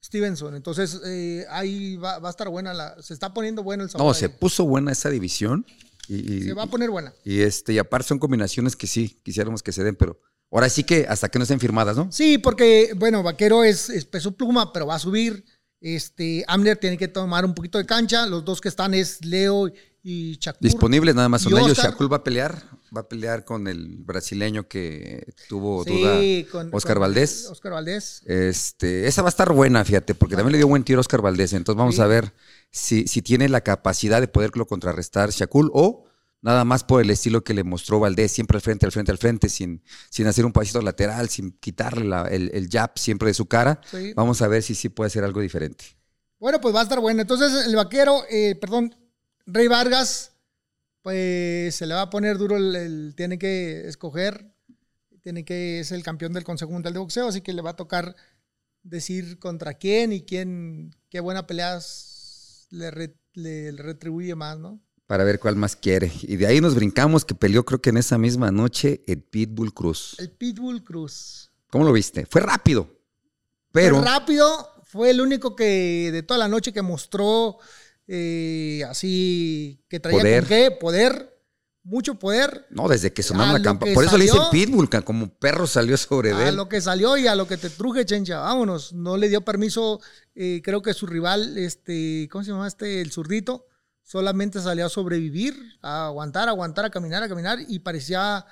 Stevenson. 0.04 0.56
Entonces, 0.56 1.00
eh, 1.06 1.46
ahí 1.50 1.98
va, 1.98 2.20
va 2.20 2.30
a 2.30 2.32
estar 2.32 2.50
buena. 2.50 2.74
La, 2.74 2.96
se 3.02 3.14
está 3.14 3.34
poniendo 3.34 3.64
bueno 3.64 3.84
el 3.84 3.90
sabor. 3.90 4.06
No, 4.08 4.12
ahí. 4.14 4.20
se 4.20 4.30
puso 4.30 4.66
buena 4.66 4.92
esa 4.92 5.10
división. 5.10 5.66
Y, 6.08 6.42
Se 6.44 6.54
va 6.54 6.64
a 6.64 6.68
poner 6.68 6.90
buena. 6.90 7.14
y 7.24 7.42
este, 7.42 7.74
y 7.74 7.78
aparte 7.78 8.08
son 8.08 8.18
combinaciones 8.18 8.76
que 8.76 8.88
sí, 8.88 9.20
quisiéramos 9.24 9.62
que 9.62 9.72
se 9.72 9.84
den, 9.84 9.96
pero 9.96 10.20
ahora 10.52 10.68
sí 10.68 10.84
que 10.84 11.06
hasta 11.08 11.30
que 11.30 11.38
no 11.38 11.44
estén 11.44 11.60
firmadas, 11.60 11.96
¿no? 11.96 12.12
Sí, 12.12 12.40
porque, 12.40 12.94
bueno, 12.96 13.22
Vaquero 13.22 13.64
es, 13.64 13.92
es 13.92 14.06
peso 14.06 14.32
pluma, 14.32 14.74
pero 14.74 14.88
va 14.88 14.96
a 14.96 15.00
subir. 15.00 15.46
Este, 15.82 16.44
Amner 16.48 16.78
tiene 16.78 16.98
que 16.98 17.08
tomar 17.10 17.46
un 17.46 17.54
poquito 17.54 17.78
de 17.78 17.86
cancha. 17.86 18.26
Los 18.26 18.44
dos 18.44 18.60
que 18.60 18.70
están 18.70 18.96
es 18.96 19.24
Leo 19.24 19.72
y 20.02 20.38
Shakur. 20.40 20.60
Disponibles 20.62 21.14
nada 21.14 21.30
más 21.30 21.44
son 21.44 21.56
ellos. 21.56 21.78
Shakur 21.78 22.12
va 22.12 22.18
a 22.18 22.24
pelear, 22.24 22.60
va 22.96 23.02
a 23.02 23.08
pelear 23.08 23.46
con 23.46 23.68
el 23.68 23.98
brasileño 23.98 24.68
que 24.68 25.34
tuvo 25.48 25.84
Sí, 25.84 26.44
duda, 26.44 26.52
con- 26.52 26.70
Oscar 26.74 26.96
con 26.96 27.02
Valdés. 27.02 27.48
Oscar 27.50 27.72
Valdés. 27.74 28.22
Este, 28.26 29.08
esa 29.08 29.22
va 29.22 29.28
a 29.28 29.30
estar 29.30 29.52
buena, 29.54 29.84
fíjate, 29.86 30.16
porque 30.16 30.36
también 30.36 30.54
le 30.54 30.58
dio 30.58 30.68
buen 30.68 30.84
tiro 30.84 31.00
a 31.00 31.02
Oscar 31.02 31.22
Valdés. 31.22 31.54
Entonces 31.54 31.78
vamos 31.78 31.96
Sí. 31.96 32.02
a 32.02 32.08
ver 32.08 32.34
si, 32.72 33.08
si 33.08 33.22
tiene 33.22 33.50
la 33.50 33.62
capacidad 33.62 34.22
de 34.22 34.28
poderlo 34.28 34.66
contrarrestar 34.68 35.30
Shakur 35.32 35.70
o 35.74 36.06
nada 36.42 36.64
más 36.64 36.84
por 36.86 37.02
el 37.02 37.10
estilo 37.10 37.44
que 37.44 37.54
le 37.54 37.64
mostró 37.64 38.00
Valdés, 38.00 38.32
siempre 38.32 38.56
al 38.58 38.62
frente, 38.62 38.86
al 38.86 38.92
frente, 38.94 39.12
al 39.12 39.18
frente, 39.18 39.50
sin, 39.50 39.84
sin 40.10 40.26
hacer 40.28 40.46
un 40.46 40.54
pasito 40.54 40.82
lateral, 40.82 41.28
sin 41.30 41.52
quitarle 41.60 42.06
la- 42.06 42.28
el, 42.28 42.50
el 42.54 42.70
jab 42.70 42.92
siempre 42.98 43.28
de 43.28 43.34
su 43.34 43.46
cara. 43.48 43.82
Sí. 43.92 44.14
Vamos 44.16 44.42
a 44.42 44.48
ver 44.48 44.64
si 44.64 44.74
sí 44.76 44.90
puede 44.90 45.08
hacer 45.08 45.24
algo 45.24 45.42
diferente. 45.42 45.86
Bueno, 46.40 46.62
pues 46.62 46.74
va 46.74 46.80
a 46.80 46.84
estar 46.84 47.02
bueno. 47.02 47.22
Entonces, 47.22 47.66
el 47.68 47.76
vaquero, 47.76 48.24
eh, 48.30 48.56
perdón, 48.56 48.96
Rey 49.46 49.68
Vargas, 49.68 50.32
pues 51.02 51.76
se 51.76 51.86
le 51.86 51.94
va 51.94 52.04
a 52.04 52.10
poner 52.10 52.38
duro 52.38 52.58
el, 52.58 52.76
el- 52.76 53.14
tiene 53.16 53.38
que 53.40 53.88
escoger, 53.88 54.52
tiene 55.22 55.46
que, 55.46 55.80
es 55.80 55.92
el 55.92 56.04
campeón 56.04 56.34
del 56.34 56.44
Consejo 56.44 56.72
Mundial 56.72 56.94
de 56.94 57.00
Boxeo, 57.00 57.28
así 57.28 57.42
que 57.42 57.54
le 57.54 57.62
va 57.62 57.72
a 57.72 57.76
tocar 57.76 58.16
decir 58.84 59.40
contra 59.40 59.74
quién 59.76 60.14
y 60.14 60.22
quién, 60.22 60.96
qué 61.10 61.20
buena 61.20 61.46
pelea 61.48 61.80
le, 62.72 62.92
re- 62.92 63.16
le 63.34 63.72
retribuye 63.74 64.36
más, 64.36 64.58
¿no? 64.58 64.80
Para 65.08 65.24
ver 65.24 65.40
cuál 65.40 65.56
más 65.56 65.76
quiere. 65.76 66.12
Y 66.22 66.36
de 66.36 66.46
ahí 66.46 66.62
nos 66.62 66.76
brincamos 66.76 67.26
que 67.26 67.34
peleó 67.34 67.66
creo 67.66 67.82
que 67.82 67.90
en 67.90 67.98
esa 67.98 68.18
misma 68.20 68.52
noche 68.52 69.02
el 69.08 69.24
Pitbull 69.24 69.74
Cruz. 69.74 70.16
El 70.20 70.30
Pitbull 70.32 70.84
Cruz. 70.84 71.52
¿Cómo 71.72 71.84
lo 71.84 71.92
viste? 71.92 72.26
Fue 72.28 72.42
rápido. 72.42 72.96
Pero 73.72 73.98
Fue 73.98 74.06
rápido, 74.06 74.84
Fue 74.86 75.10
el 75.10 75.20
único 75.22 75.56
que 75.56 76.10
de 76.12 76.22
toda 76.24 76.38
la 76.38 76.48
noche 76.48 76.72
que 76.74 76.82
mostró 76.84 77.58
eh, 78.12 78.84
así 78.90 79.84
que 79.88 80.00
traía 80.00 80.20
Poder. 80.20 80.40
con 80.44 80.50
qué, 80.50 80.72
poder, 80.72 81.40
mucho 81.84 82.16
poder. 82.16 82.66
No, 82.72 82.88
desde 82.88 83.14
que 83.14 83.22
sonaron 83.24 83.56
A 83.56 83.58
la 83.60 83.64
campana. 83.64 83.94
Por 83.94 84.04
eso 84.04 84.18
le 84.18 84.24
dicen 84.26 84.38
salió- 84.42 84.52
Pitbull, 84.52 84.90
como 85.04 85.30
perro 85.38 85.68
salió 85.68 85.96
sobre 85.96 86.34
A 86.34 86.50
él. 86.50 86.56
lo 86.56 86.68
que 86.68 86.82
salió 86.82 87.18
y 87.18 87.28
a 87.28 87.36
lo 87.36 87.48
que 87.48 87.58
te 87.58 87.70
truje, 87.70 88.06
chencha, 88.06 88.40
vámonos. 88.40 88.94
No 88.94 89.16
le 89.16 89.30
dio 89.30 89.42
permiso, 89.42 90.02
eh, 90.36 90.62
creo 90.64 90.82
que 90.82 90.94
su 90.94 91.06
rival, 91.08 91.58
este, 91.58 92.28
¿cómo 92.32 92.44
se 92.44 92.52
llama 92.52 92.68
este? 92.68 93.02
El 93.02 93.12
zurdito, 93.12 93.68
solamente 94.04 94.60
salió 94.60 94.88
a 94.88 94.90
sobrevivir, 94.90 95.56
a 95.82 96.08
aguantar, 96.08 96.48
a 96.48 96.52
aguantar, 96.52 96.86
a 96.86 96.90
caminar, 96.90 97.22
a 97.24 97.30
caminar 97.30 97.60
y 97.68 97.80
parecía 97.80 98.44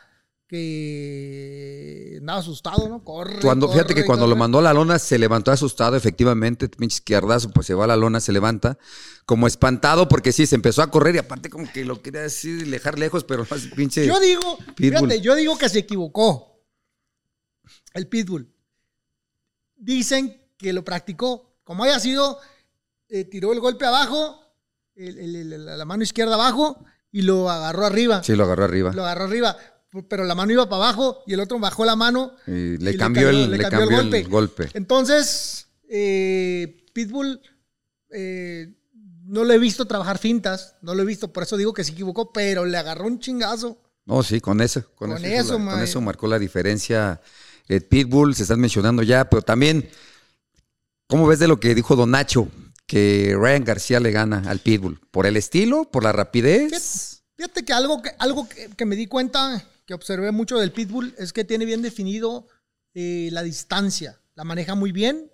que 0.48 2.16
andaba 2.20 2.40
asustado, 2.40 2.88
¿no? 2.90 3.04
Corre. 3.04 3.40
Cuando, 3.42 3.70
fíjate 3.72 3.94
que 3.94 4.06
cuando 4.06 4.28
lo 4.28 4.36
mandó 4.36 4.60
a 4.60 4.62
la 4.62 4.74
lona 4.74 5.00
se 5.00 5.18
levantó 5.18 5.52
asustado, 5.52 5.96
efectivamente, 5.96 6.70
pinche 6.70 6.96
izquierdazo, 6.96 7.52
pues 7.52 7.68
se 7.68 7.74
va 7.74 7.84
a 7.86 7.88
la 7.88 7.96
lona, 7.96 8.20
se 8.20 8.32
levanta, 8.32 8.78
como 9.26 9.48
espantado, 9.48 10.08
porque 10.08 10.32
sí, 10.32 10.46
se 10.46 10.56
empezó 10.56 10.82
a 10.82 10.90
correr 10.92 11.16
y 11.16 11.20
aparte 11.20 11.50
como 11.50 11.72
que 11.72 11.86
lo 11.86 12.02
quería 12.02 12.26
así 12.26 12.52
dejar 12.52 12.98
lejos, 12.98 13.24
pero 13.24 13.46
más 13.50 13.62
pinche. 13.76 14.06
Yo 14.06 14.20
digo, 14.20 14.58
Pitbull. 14.76 15.10
fíjate, 15.10 15.22
yo 15.22 15.36
digo 15.36 15.58
que 15.58 15.70
se 15.70 15.80
equivocó. 15.80 16.64
El 17.94 18.08
Pitbull. 18.08 18.52
Dicen 19.76 20.42
que 20.58 20.74
lo 20.74 20.84
practicó. 20.84 21.58
Como 21.64 21.84
haya 21.84 22.00
sido, 22.00 22.40
eh, 23.10 23.26
tiró 23.26 23.52
el 23.54 23.60
golpe 23.60 23.86
abajo, 23.86 24.40
el- 24.96 25.18
el- 25.20 25.54
el- 25.54 25.66
la 25.66 25.86
mano 25.86 26.04
izquierda 26.04 26.36
abajo 26.36 26.84
y 27.12 27.22
lo 27.24 27.50
agarró 27.50 27.86
arriba. 27.86 28.24
Sí, 28.24 28.36
lo 28.36 28.46
agarró 28.46 28.64
arriba. 28.66 28.92
Lo 28.94 29.04
agarró 29.04 29.26
arriba. 29.26 29.58
Pero 30.04 30.24
la 30.26 30.36
mano 30.36 30.52
iba 30.52 30.68
para 30.70 30.84
abajo 30.84 31.24
y 31.26 31.34
el 31.34 31.40
otro 31.40 31.60
bajó 31.60 31.86
la 31.86 31.96
mano. 31.96 32.34
Y 32.46 32.78
le 32.78 32.92
y 32.92 32.98
cambió 32.98 33.30
el- 33.30 33.52
le 33.52 33.58
cambió 33.58 34.00
el 34.02 34.28
golpe. 34.28 34.70
Entonces, 34.74 35.68
eh, 35.90 36.84
Pitbull 36.94 37.40
eh, 38.10 38.74
no 39.26 39.44
lo 39.44 39.54
he 39.54 39.58
visto 39.60 39.86
trabajar 39.86 40.18
fintas, 40.18 40.76
no 40.82 40.96
lo 40.96 41.04
he 41.04 41.06
visto, 41.06 41.32
por 41.34 41.44
eso 41.44 41.58
digo 41.58 41.74
que 41.74 41.84
se 41.84 41.92
equivocó, 41.92 42.32
pero 42.32 42.66
le 42.66 42.78
agarró 42.78 43.06
un 43.08 43.20
chingazo. 43.20 43.78
No, 44.06 44.24
sí, 44.24 44.40
con 44.40 44.62
eso. 44.62 44.84
Con, 44.96 45.10
Con 45.12 45.18
eso, 45.26 45.28
hizo 45.28 45.56
eso, 45.56 45.60
la- 45.66 45.72
con 45.72 45.82
eso 45.82 46.02
marcó 46.02 46.28
la 46.28 46.40
diferencia. 46.40 47.20
El 47.68 47.84
Pitbull, 47.84 48.34
se 48.36 48.44
están 48.44 48.60
mencionando 48.62 49.04
ya, 49.04 49.30
pero 49.30 49.42
también, 49.42 49.90
¿cómo 51.08 51.28
ves 51.28 51.40
de 51.40 51.48
lo 51.48 51.60
que 51.60 51.76
dijo 51.76 51.96
Don 51.96 52.12
Nacho? 52.12 52.48
Que 52.86 53.36
Ryan 53.38 53.66
García 53.66 54.00
le 54.00 54.12
gana 54.12 54.44
al 54.48 54.60
Pitbull. 54.60 55.02
¿Por 55.12 55.26
el 55.26 55.36
estilo? 55.36 55.92
¿Por 55.92 56.04
la 56.04 56.14
rapidez? 56.14 57.22
Fíjate 57.36 57.66
que 57.66 57.74
algo 57.74 58.02
que, 58.02 58.12
algo 58.18 58.48
que, 58.48 58.70
que 58.70 58.86
me 58.86 58.96
di 58.96 59.08
cuenta, 59.08 59.62
que 59.88 59.94
observé 59.94 60.32
mucho 60.32 60.60
del 60.60 60.74
Pitbull, 60.74 61.16
es 61.18 61.32
que 61.32 61.46
tiene 61.46 61.66
bien 61.66 61.82
definido 61.82 62.48
eh, 62.94 63.30
la 63.32 63.42
distancia. 63.42 64.22
La 64.36 64.44
maneja 64.44 64.76
muy 64.76 64.92
bien, 64.92 65.32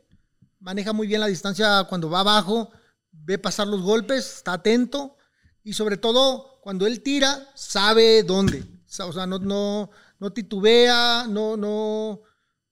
maneja 0.59 0.93
muy 0.93 1.07
bien 1.07 1.21
la 1.21 1.27
distancia 1.27 1.85
cuando 1.89 2.09
va 2.09 2.19
abajo, 2.19 2.71
ve 3.11 3.39
pasar 3.39 3.67
los 3.67 3.81
golpes, 3.81 4.37
está 4.37 4.53
atento 4.53 5.17
y 5.63 5.73
sobre 5.73 5.97
todo 5.97 6.61
cuando 6.61 6.85
él 6.85 7.01
tira, 7.01 7.49
sabe 7.55 8.21
dónde. 8.21 8.63
O 8.99 9.11
sea, 9.11 9.25
no, 9.25 9.39
no, 9.39 9.89
no 10.19 10.33
titubea, 10.33 11.25
no, 11.27 11.57
no, 11.57 12.21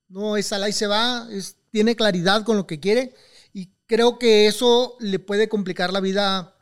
no 0.07 0.37
es 0.37 0.53
al 0.53 0.63
ahí 0.63 0.73
se 0.73 0.85
va, 0.85 1.27
tiene 1.71 1.95
claridad 1.95 2.43
con 2.43 2.57
lo 2.57 2.67
que 2.67 2.79
quiere 2.79 3.15
y 3.53 3.73
creo 3.87 4.19
que 4.19 4.45
eso 4.45 4.97
le 4.99 5.17
puede 5.17 5.49
complicar 5.49 5.91
la 5.91 5.99
vida 5.99 6.55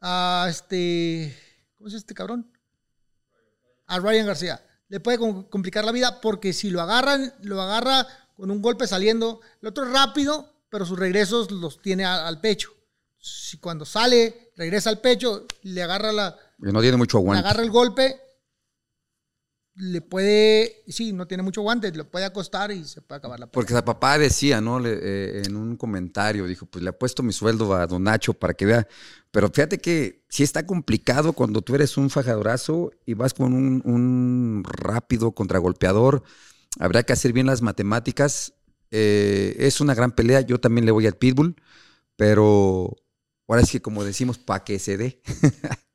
a 0.00 0.46
este, 0.48 1.36
¿cómo 1.76 1.88
es 1.88 1.94
este 1.94 2.14
cabrón? 2.14 2.50
A 3.88 3.98
Ryan 3.98 4.26
García. 4.26 4.64
Le 4.88 5.00
puede 5.00 5.18
com- 5.18 5.44
complicar 5.48 5.84
la 5.84 5.92
vida 5.92 6.20
porque 6.20 6.52
si 6.52 6.70
lo 6.70 6.80
agarran, 6.80 7.34
lo 7.42 7.60
agarra 7.60 8.06
con 8.36 8.50
un 8.50 8.62
golpe 8.62 8.86
saliendo, 8.86 9.40
el 9.60 9.68
otro 9.68 9.84
es 9.84 9.92
rápido, 9.92 10.54
pero 10.70 10.86
sus 10.86 10.98
regresos 10.98 11.50
los 11.50 11.82
tiene 11.82 12.04
a- 12.04 12.26
al 12.28 12.40
pecho. 12.40 12.70
Si 13.20 13.58
cuando 13.58 13.84
sale, 13.84 14.52
regresa 14.56 14.90
al 14.90 15.00
pecho, 15.00 15.44
le 15.62 15.82
agarra 15.82 16.12
la, 16.12 16.36
no 16.58 16.80
tiene 16.80 16.96
mucho 16.96 17.18
le 17.18 17.22
aguante. 17.22 17.46
agarra 17.48 17.62
el 17.64 17.70
golpe, 17.70 18.20
le 19.78 20.00
puede, 20.02 20.82
sí, 20.88 21.12
no 21.12 21.26
tiene 21.26 21.42
mucho 21.42 21.62
guante, 21.62 21.90
le 21.92 22.04
puede 22.04 22.24
acostar 22.24 22.70
y 22.72 22.84
se 22.84 23.00
puede 23.00 23.18
acabar 23.18 23.38
la 23.38 23.46
pelea. 23.46 23.52
Porque 23.52 23.74
su 23.74 23.82
papá 23.84 24.18
decía, 24.18 24.60
¿no? 24.60 24.80
Le- 24.80 24.98
eh, 25.00 25.42
en 25.46 25.56
un 25.56 25.76
comentario, 25.76 26.46
dijo, 26.46 26.66
pues 26.66 26.82
le 26.82 26.90
apuesto 26.90 27.22
mi 27.22 27.32
sueldo 27.32 27.74
a 27.74 27.86
Don 27.86 28.02
Nacho 28.02 28.34
para 28.34 28.54
que 28.54 28.66
vea. 28.66 28.88
Pero 29.30 29.48
fíjate 29.50 29.78
que 29.78 30.24
sí 30.28 30.42
está 30.42 30.66
complicado 30.66 31.32
cuando 31.32 31.62
tú 31.62 31.74
eres 31.74 31.96
un 31.96 32.10
fajadorazo 32.10 32.90
y 33.06 33.14
vas 33.14 33.34
con 33.34 33.52
un, 33.54 33.82
un 33.84 34.64
rápido 34.64 35.32
contragolpeador. 35.32 36.22
Habrá 36.78 37.02
que 37.02 37.12
hacer 37.12 37.32
bien 37.32 37.46
las 37.46 37.62
matemáticas. 37.62 38.54
Eh, 38.90 39.56
es 39.58 39.80
una 39.80 39.94
gran 39.94 40.12
pelea. 40.12 40.40
Yo 40.40 40.58
también 40.60 40.86
le 40.86 40.92
voy 40.92 41.06
al 41.06 41.16
Pitbull, 41.16 41.56
pero 42.16 42.96
ahora 43.48 43.62
es 43.62 43.70
que 43.72 43.82
como 43.82 44.04
decimos, 44.04 44.38
para 44.38 44.64
que 44.64 44.78
se 44.78 44.96
dé. 44.96 45.22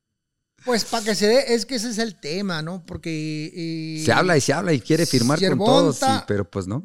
Pues 0.65 0.85
para 0.85 1.03
que 1.03 1.15
se 1.15 1.27
dé, 1.27 1.53
es 1.53 1.65
que 1.65 1.75
ese 1.75 1.89
es 1.89 1.97
el 1.97 2.15
tema, 2.19 2.61
¿no? 2.61 2.85
Porque... 2.85 3.51
eh, 3.53 4.03
Se 4.05 4.11
habla 4.13 4.37
y 4.37 4.41
se 4.41 4.53
habla 4.53 4.73
y 4.73 4.79
quiere 4.79 5.05
firmar 5.05 5.37
con 5.39 5.59
todos, 5.65 5.97
sí, 6.19 6.23
pero 6.27 6.49
pues 6.49 6.67
no. 6.67 6.83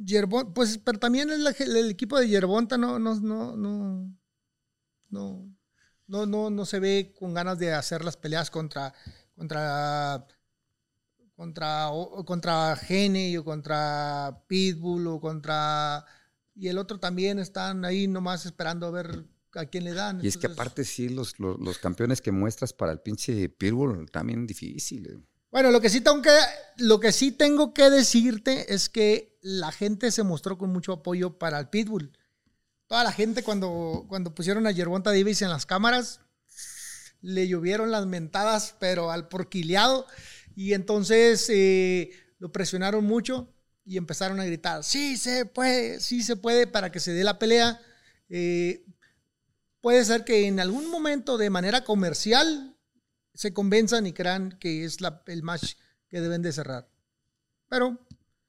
Pues, 0.55 0.79
pero 0.79 0.99
también 0.99 1.31
el, 1.31 1.47
el 1.47 1.91
equipo 1.91 2.18
de 2.18 2.29
Yerbonta 2.29 2.76
no, 2.76 2.99
no, 2.99 3.14
no, 3.16 3.57
no, 3.57 4.11
no, 5.11 5.55
no, 6.07 6.26
no, 6.26 6.51
no 6.51 6.64
se 6.66 6.81
ve 6.81 7.14
con 7.18 7.35
ganas 7.35 7.59
de 7.59 7.72
hacer 7.74 8.05
las 8.05 8.16
peleas 8.16 8.51
contra, 8.51 8.93
contra, 9.37 10.26
contra, 11.37 11.91
o- 11.91 12.24
contra 12.24 12.74
Gene 12.76 13.39
o 13.39 13.45
contra 13.45 14.43
Pitbull 14.49 15.07
o 15.07 15.20
contra, 15.20 16.05
y 16.55 16.68
el 16.68 16.79
otro 16.79 16.99
también 16.99 17.39
están 17.39 17.85
ahí 17.85 18.09
nomás 18.09 18.45
esperando 18.47 18.87
a 18.87 18.91
ver 18.91 19.24
a 19.59 19.67
quién 19.67 19.85
le 19.85 19.95
dan. 19.95 20.25
Y 20.25 20.29
es 20.29 20.37
que 20.37 20.47
Entonces, 20.47 20.59
aparte 20.59 20.85
sí, 20.85 21.09
los, 21.09 21.39
los, 21.39 21.59
los 21.59 21.79
campeones 21.79 22.21
que 22.21 22.33
muestras 22.33 22.73
para 22.73 22.93
el 22.93 23.01
pinche 23.01 23.49
Pitbull 23.49 24.11
también 24.11 24.47
difíciles. 24.47 25.19
Bueno, 25.51 25.71
lo 25.71 25.81
que 25.81 25.89
sí 25.89 26.01
tengo 26.01 26.21
que, 26.21 26.31
lo 26.77 27.01
que 27.01 27.13
sí 27.13 27.33
tengo 27.33 27.73
que 27.73 27.89
decirte 27.89 28.73
es 28.75 28.89
que 28.89 29.39
la 29.41 29.73
gente 29.73 30.11
se 30.11 30.23
mostró 30.23 30.59
con 30.59 30.71
mucho 30.71 30.93
apoyo 30.93 31.39
para 31.39 31.59
el 31.59 31.69
Pitbull. 31.69 32.13
Toda 32.87 33.05
la 33.05 33.13
gente 33.13 33.43
cuando, 33.43 34.07
cuando 34.09 34.35
pusieron 34.35 34.67
a 34.67 34.71
Yerbonta 34.71 35.11
Davis 35.11 35.43
en 35.43 35.51
las 35.51 35.67
cámaras, 35.67 36.21
le 37.21 37.49
llovieron 37.49 37.91
las 37.91 38.07
mentadas, 38.07 38.75
pero 38.79 39.11
al 39.11 39.29
porquileado. 39.29 40.07
Y 40.55 40.75
entonces 40.75 41.47
eh, 41.51 42.11
lo 42.39 42.53
presionaron 42.53 43.05
mucho 43.05 43.53
y 43.85 43.97
empezaron 43.97 44.39
a 44.41 44.45
gritar, 44.45 44.85
sí 44.85 45.17
se 45.17 45.47
puede, 45.47 46.01
sí 46.01 46.23
se 46.23 46.37
puede, 46.37 46.67
para 46.67 46.93
que 46.93 47.01
se 47.01 47.13
dé 47.13 47.25
la 47.25 47.39
pelea. 47.39 47.81
Eh, 48.29 48.85
puede 49.81 50.05
ser 50.05 50.24
que 50.24 50.47
en 50.47 50.61
algún 50.61 50.91
momento 50.91 51.39
de 51.39 51.51
manera 51.51 51.85
comercial 51.85 52.76
se 53.35 53.53
convenzan 53.53 54.07
y 54.07 54.12
crean 54.12 54.57
que 54.61 54.85
es 54.85 55.01
la- 55.01 55.22
el 55.26 55.43
match 55.43 55.74
que 56.09 56.20
deben 56.20 56.43
de 56.43 56.53
cerrar. 56.53 56.89
Pero 57.68 57.99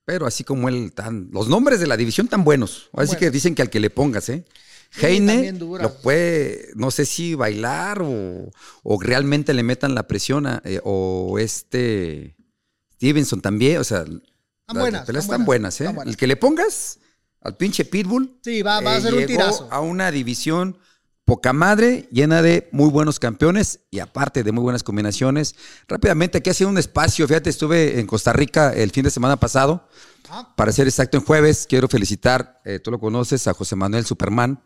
Pero 0.06 0.26
así 0.26 0.44
como 0.44 0.70
él, 0.70 0.92
tan, 0.94 1.30
los 1.32 1.48
nombres 1.50 1.80
de 1.80 1.86
la 1.86 1.96
división 1.96 2.28
tan 2.28 2.44
buenos. 2.44 2.90
Así 2.94 3.16
que 3.16 3.30
dicen 3.30 3.54
que 3.54 3.62
al 3.62 3.70
que 3.70 3.80
le 3.80 3.92
pongas, 3.92 4.28
¿eh? 4.30 4.44
Heine 5.00 5.52
lo 5.54 5.94
puede, 6.02 6.70
no 6.74 6.90
sé 6.90 7.06
si 7.06 7.36
bailar 7.36 8.02
o, 8.02 8.50
o 8.82 9.00
realmente 9.00 9.54
le 9.54 9.62
metan 9.62 9.94
la 9.94 10.08
presión 10.08 10.48
a- 10.48 10.64
eh, 10.66 10.82
o 10.84 11.38
este 11.38 12.36
Stevenson 12.96 13.40
también, 13.42 13.78
o 13.78 13.84
sea, 13.84 14.00
las 14.00 14.20
buenas, 14.68 15.02
están 15.02 15.16
están 15.18 15.46
buenas, 15.46 15.46
buenas, 15.46 15.82
¿eh? 15.82 15.84
están 15.84 15.96
buenas. 15.96 16.12
El 16.14 16.18
que 16.18 16.26
le 16.28 16.38
pongas 16.38 17.00
al 17.42 17.56
pinche 17.56 17.86
Pitbull 17.86 18.40
sí, 18.44 18.64
va, 18.64 18.82
va 18.82 18.94
a 18.94 18.98
eh, 18.98 19.02
ser 19.02 19.14
un 19.14 19.26
tirazo. 19.28 19.68
a 19.72 19.80
una 19.80 20.10
división 20.12 20.76
poca 21.30 21.54
madre, 21.54 22.10
llena 22.12 22.42
de 22.42 22.68
muy 22.72 22.90
buenos 22.90 23.20
campeones 23.20 23.82
y 23.92 24.00
aparte 24.00 24.44
de 24.44 24.52
muy 24.52 24.64
buenas 24.64 24.82
combinaciones. 24.82 25.54
Rápidamente, 25.88 26.40
aquí 26.40 26.50
ha 26.50 26.56
sido 26.56 26.72
un 26.72 26.80
espacio, 26.80 27.28
fíjate, 27.28 27.52
estuve 27.52 28.00
en 28.00 28.08
Costa 28.08 28.34
Rica 28.34 28.74
el 28.74 28.90
fin 28.90 29.04
de 29.04 29.12
semana 29.12 29.38
pasado. 29.38 29.88
Para 30.56 30.72
ser 30.72 30.88
exacto, 30.88 31.18
en 31.18 31.24
jueves 31.24 31.68
quiero 31.70 31.88
felicitar, 31.88 32.60
eh, 32.66 32.80
tú 32.80 32.90
lo 32.90 33.00
conoces, 33.00 33.48
a 33.48 33.54
José 33.54 33.76
Manuel 33.76 34.08
Superman. 34.08 34.64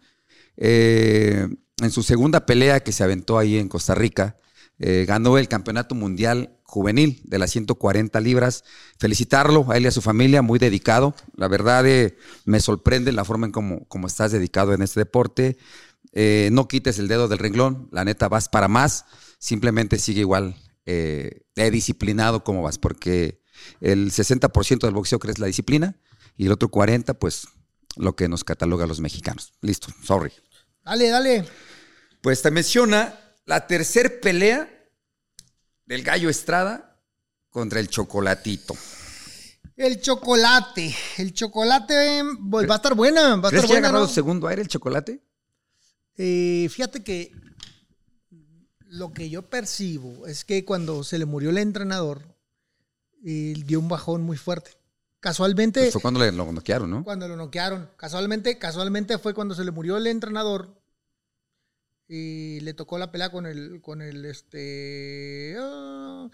Eh, 0.56 1.50
en 1.82 1.92
su 1.92 2.02
segunda 2.02 2.46
pelea 2.46 2.80
que 2.80 2.94
se 2.94 3.04
aventó 3.04 3.38
ahí 3.38 3.58
en 3.58 3.68
Costa 3.68 3.94
Rica, 3.94 4.38
eh, 4.80 5.04
ganó 5.06 5.38
el 5.38 5.50
Campeonato 5.50 5.96
Mundial 5.96 6.58
Juvenil 6.64 7.20
de 7.26 7.40
las 7.40 7.52
140 7.52 8.22
libras. 8.22 8.64
Felicitarlo 9.00 9.70
a 9.70 9.76
él 9.76 9.84
y 9.84 9.88
a 9.88 9.92
su 9.92 10.02
familia, 10.02 10.42
muy 10.42 10.60
dedicado. 10.60 11.14
La 11.36 11.50
verdad, 11.50 11.84
me 12.46 12.60
sorprende 12.62 13.12
la 13.12 13.26
forma 13.26 13.48
en 13.48 13.52
cómo 13.52 13.86
como 13.90 14.08
estás 14.08 14.32
dedicado 14.32 14.74
en 14.74 14.82
este 14.82 15.02
deporte. 15.02 15.58
Eh, 16.14 16.50
no 16.52 16.68
quites 16.68 17.00
el 17.00 17.08
dedo 17.08 17.28
del 17.28 17.40
renglón, 17.40 17.90
la 17.92 18.06
neta 18.06 18.30
vas 18.30 18.48
para 18.50 18.68
más. 18.68 19.06
Simplemente 19.40 19.98
sigue 20.00 20.22
igual 20.22 20.56
eh, 20.86 21.42
de 21.56 21.72
disciplinado 21.72 22.44
como 22.44 22.62
vas, 22.62 22.78
porque 22.78 23.42
el 23.82 24.12
60% 24.12 24.82
del 24.82 24.94
boxeo 24.94 25.20
crees 25.20 25.40
la 25.40 25.48
disciplina 25.48 25.96
y 26.38 26.46
el 26.46 26.52
otro 26.52 26.70
40% 26.70 27.18
pues 27.18 27.48
lo 27.96 28.16
que 28.16 28.28
nos 28.28 28.44
cataloga 28.44 28.86
a 28.86 28.88
los 28.88 29.00
mexicanos. 29.00 29.54
Listo, 29.62 29.88
sorry. 30.04 30.32
dale, 30.84 31.10
dale. 31.10 31.46
Pues 32.22 32.42
te 32.42 32.52
menciona 32.52 33.20
la 33.46 33.68
tercer 33.68 34.20
pelea 34.22 34.70
del 35.86 36.04
Gallo 36.04 36.30
Estrada 36.30 37.00
contra 37.50 37.80
el 37.80 37.88
Chocolatito. 37.90 38.76
El 39.76 40.00
chocolate. 40.02 40.96
El 41.18 41.34
chocolate 41.34 42.24
pues, 42.50 42.70
va 42.70 42.74
a 42.74 42.78
estar 42.78 42.94
buena. 42.96 43.36
Va 43.38 43.48
a 43.48 43.52
¿Crees 43.52 43.54
estar 43.54 43.62
que 43.62 43.66
ha 43.66 43.68
buena. 43.76 43.88
agarrado 43.88 44.06
¿no? 44.06 44.12
segundo 44.14 44.48
aire 44.48 44.62
el 44.62 44.68
chocolate? 44.68 45.22
Eh, 46.18 46.68
fíjate 46.70 47.04
que 47.04 47.32
lo 48.88 49.12
que 49.12 49.30
yo 49.30 49.50
percibo 49.50 50.28
es 50.28 50.46
que 50.46 50.66
cuando 50.66 51.04
se 51.04 51.18
le 51.18 51.26
murió 51.26 51.50
el 51.50 51.58
entrenador, 51.58 52.22
eh, 53.26 53.54
dio 53.66 53.80
un 53.80 53.88
bajón 53.90 54.22
muy 54.24 54.38
fuerte. 54.38 54.72
Casualmente, 55.20 55.80
Pues 55.80 55.94
fue 55.94 56.02
cuando 56.02 56.20
le, 56.20 56.32
lo 56.34 56.52
noquearon, 56.52 56.90
¿no? 56.92 57.04
cuando 57.04 57.28
lo 57.30 57.38
noquearon, 57.38 57.90
casualmente, 57.96 58.60
casualmente 58.60 59.18
fue 59.18 59.34
cuando 59.34 59.56
se 59.56 59.64
le 59.64 59.72
murió 59.72 59.96
el 59.98 60.06
entrenador 60.08 60.78
y 62.10 62.60
le 62.60 62.74
tocó 62.74 62.98
la 62.98 63.10
pelea 63.12 63.32
con 63.32 63.46
el, 63.46 63.80
con 63.82 64.02
el, 64.02 64.26
este, 64.26 65.56
ah, 65.58 66.30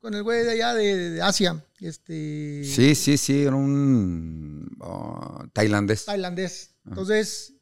con 0.00 0.14
el 0.14 0.22
güey 0.22 0.42
de 0.42 0.52
allá 0.52 0.72
de, 0.74 1.10
de 1.10 1.22
Asia, 1.22 1.64
este, 1.80 2.64
Sí, 2.64 2.94
sí, 2.94 3.18
sí, 3.18 3.42
era 3.42 3.54
un 3.56 4.74
ah, 4.80 5.46
tailandés. 5.52 6.06
tailandés. 6.06 6.74
Entonces, 6.86 7.53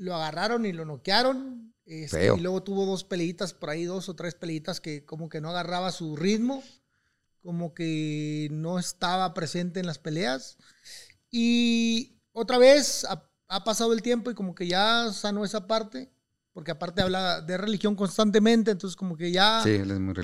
lo 0.00 0.14
agarraron 0.14 0.64
y 0.66 0.72
lo 0.72 0.84
noquearon. 0.84 1.74
este, 1.84 2.32
y 2.36 2.40
luego 2.40 2.62
tuvo 2.62 2.86
dos 2.86 3.04
peleitas 3.04 3.52
por 3.52 3.68
ahí, 3.70 3.84
dos 3.84 4.08
o 4.08 4.14
tres 4.14 4.34
peleitas 4.34 4.80
que 4.80 5.04
como 5.04 5.28
que 5.28 5.40
no 5.40 5.50
agarraba 5.50 5.90
su 5.92 6.16
ritmo, 6.16 6.62
como 7.42 7.74
que 7.74 8.48
no 8.50 8.78
estaba 8.78 9.34
presente 9.34 9.80
en 9.80 9.86
las 9.86 9.98
peleas. 9.98 10.56
Y 11.30 12.16
otra 12.32 12.58
vez 12.58 13.04
ha, 13.04 13.28
ha 13.48 13.64
pasado 13.64 13.92
el 13.92 14.02
tiempo 14.02 14.30
y 14.30 14.34
como 14.34 14.54
que 14.54 14.66
ya 14.68 15.12
sanó 15.12 15.44
esa 15.44 15.66
parte, 15.66 16.10
porque 16.52 16.70
aparte 16.70 17.02
habla 17.02 17.40
de 17.40 17.58
religión 17.58 17.94
constantemente, 17.96 18.70
entonces 18.70 18.96
como 18.96 19.16
que 19.16 19.30
ya 19.32 19.62
Sí, 19.64 19.78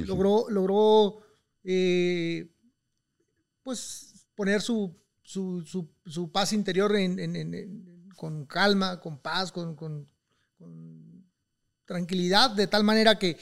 logró, 0.06 0.46
logró 0.48 1.18
eh, 1.64 2.48
pues 3.62 4.26
poner 4.34 4.60
su, 4.62 4.94
su, 5.22 5.62
su- 5.64 5.90
su 6.06 6.30
paz 6.30 6.52
interior 6.52 6.94
en- 6.96 7.18
en- 7.18 7.36
en- 7.36 7.95
con 8.16 8.46
calma, 8.46 9.00
con 9.00 9.18
paz, 9.18 9.52
con, 9.52 9.76
con- 9.76 10.06
con 10.58 11.24
tranquilidad, 11.84 12.50
de 12.50 12.66
tal 12.66 12.82
manera 12.84 13.18
que 13.18 13.38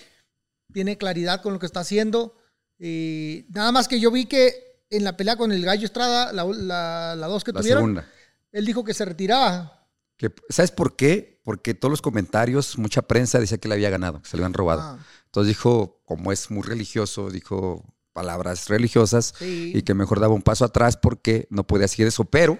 tiene 0.72 0.98
claridad 0.98 1.40
con 1.42 1.52
lo 1.54 1.58
que 1.58 1.66
está 1.66 1.80
haciendo. 1.80 2.36
Eh, 2.78 3.46
nada 3.50 3.72
más 3.72 3.88
que 3.88 4.00
yo 4.00 4.10
vi 4.10 4.26
que 4.26 4.82
en 4.90 5.04
la 5.04 5.16
pelea 5.16 5.36
con 5.36 5.52
el 5.52 5.64
Gallo 5.64 5.84
Estrada, 5.86 6.32
la, 6.32 6.44
la, 6.44 7.14
la 7.16 7.26
dos 7.26 7.44
que 7.44 7.52
La 7.52 7.60
tuvieron, 7.60 7.82
segunda. 7.82 8.08
él 8.52 8.66
dijo 8.66 8.84
que 8.84 8.94
se 8.94 9.04
retiraba. 9.04 9.88
Que, 10.16 10.32
¿Sabes 10.48 10.70
por 10.70 10.96
qué? 10.96 11.40
Porque 11.44 11.74
todos 11.74 11.90
los 11.90 12.02
comentarios, 12.02 12.78
mucha 12.78 13.02
prensa 13.02 13.38
decía 13.40 13.58
que 13.58 13.68
le 13.68 13.74
había 13.74 13.90
ganado, 13.90 14.20
que 14.22 14.28
se 14.28 14.36
le 14.36 14.42
habían 14.42 14.54
robado. 14.54 14.80
Ah, 14.82 14.98
Entonces 15.26 15.48
dijo, 15.48 16.02
como 16.04 16.30
es 16.32 16.50
muy 16.50 16.62
religioso, 16.62 17.30
dijo 17.30 17.84
palabras 18.12 18.68
religiosas 18.68 19.34
sí. 19.38 19.72
y 19.74 19.82
que 19.82 19.94
mejor 19.94 20.20
daba 20.20 20.34
un 20.34 20.42
paso 20.42 20.64
atrás 20.64 20.96
porque 20.96 21.48
no 21.50 21.66
podía 21.66 21.88
seguir 21.88 22.06
eso. 22.06 22.24
Pero, 22.24 22.58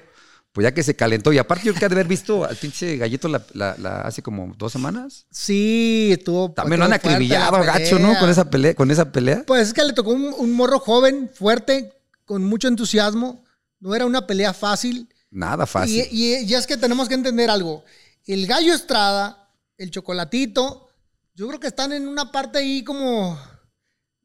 pues 0.55 0.65
ya 0.65 0.73
que 0.73 0.83
se 0.85 0.95
calentó, 0.97 1.33
y 1.33 1.39
aparte 1.39 1.65
yo 1.67 1.73
creo 1.73 1.81
que 1.81 1.85
ha 1.87 1.89
de 1.89 1.95
haber 1.97 2.07
visto 2.07 2.45
al 2.45 2.55
pinche 2.57 2.97
gallito 2.97 3.27
la, 3.29 3.45
la- 3.55 3.75
la- 3.77 4.01
hace 4.03 4.23
como 4.23 4.55
dos 4.57 4.71
semanas. 4.73 5.27
Sí, 5.31 6.11
estuvo. 6.13 6.53
También 6.53 6.79
lo 6.79 6.87
han 6.87 6.93
acribillado, 6.93 7.59
la 7.59 7.65
gacho, 7.65 7.99
¿no? 7.99 8.17
Con 8.21 8.31
esa 8.31 8.49
pelea. 8.49 8.75
Con 8.77 8.91
esa 8.93 9.11
pelea. 9.11 9.43
Pues 9.47 9.69
es 9.69 9.75
que 9.75 9.83
le 9.85 9.93
tocó 9.93 10.13
un, 10.13 10.33
un 10.39 10.53
morro 10.53 10.79
joven, 10.79 11.29
fuerte, 11.35 11.93
con 12.25 12.45
mucho 12.45 12.69
entusiasmo. 12.69 13.45
No 13.81 13.95
era 13.97 14.07
una 14.07 14.27
pelea 14.27 14.55
fácil. 14.55 15.09
Nada 15.29 15.67
fácil. 15.67 16.07
Y, 16.13 16.25
y- 16.37 16.45
y 16.45 16.55
es 16.55 16.67
que 16.69 16.77
tenemos 16.77 17.09
que 17.09 17.15
entender 17.15 17.51
algo. 17.51 17.85
El 18.25 18.47
gallo 18.47 18.73
Estrada, 18.73 19.51
el 19.77 19.91
chocolatito, 19.91 20.89
yo 21.35 21.49
creo 21.49 21.59
que 21.59 21.67
están 21.67 21.93
en 21.93 22.07
una 22.07 22.31
parte 22.31 22.59
ahí 22.59 22.85
como 22.85 23.37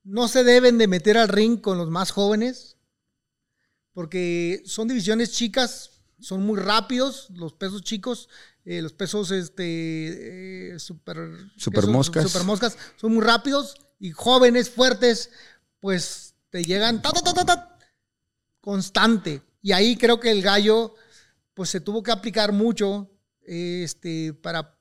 no 0.03 0.27
se 0.27 0.43
deben 0.43 0.77
de 0.77 0.87
meter 0.87 1.17
al 1.17 1.27
ring 1.27 1.59
con 1.59 1.79
los 1.79 1.89
más 1.89 2.11
jóvenes, 2.11 2.77
porque 3.93 4.61
son 4.65 4.87
divisiones 4.87 5.31
chicas, 5.31 5.89
son 6.19 6.45
muy 6.45 6.59
rápidos 6.59 7.29
los 7.31 7.53
pesos 7.53 7.83
chicos, 7.83 8.29
eh, 8.65 8.81
los 8.81 8.93
pesos 8.93 9.31
este 9.31 10.73
eh, 10.73 10.79
super 10.79 11.17
Super 11.57 11.81
¿qué 11.81 11.85
son? 11.85 11.91
moscas. 11.93 12.23
super 12.23 12.43
moscas 12.45 12.77
son 12.97 13.13
muy 13.13 13.23
rápidos 13.23 13.75
y 13.99 14.11
jóvenes 14.11 14.69
fuertes, 14.69 15.31
pues 15.79 16.35
te 16.49 16.63
llegan 16.63 17.01
ta, 17.01 17.11
ta, 17.11 17.21
ta, 17.21 17.33
ta, 17.33 17.45
ta, 17.45 17.77
constante. 18.61 19.41
Y 19.61 19.71
ahí 19.71 19.97
creo 19.97 20.19
que 20.19 20.31
el 20.31 20.41
gallo 20.41 20.95
pues 21.53 21.69
se 21.69 21.81
tuvo 21.81 22.01
que 22.01 22.11
aplicar 22.11 22.53
mucho 22.53 23.11
este 23.43 24.33
para 24.33 24.77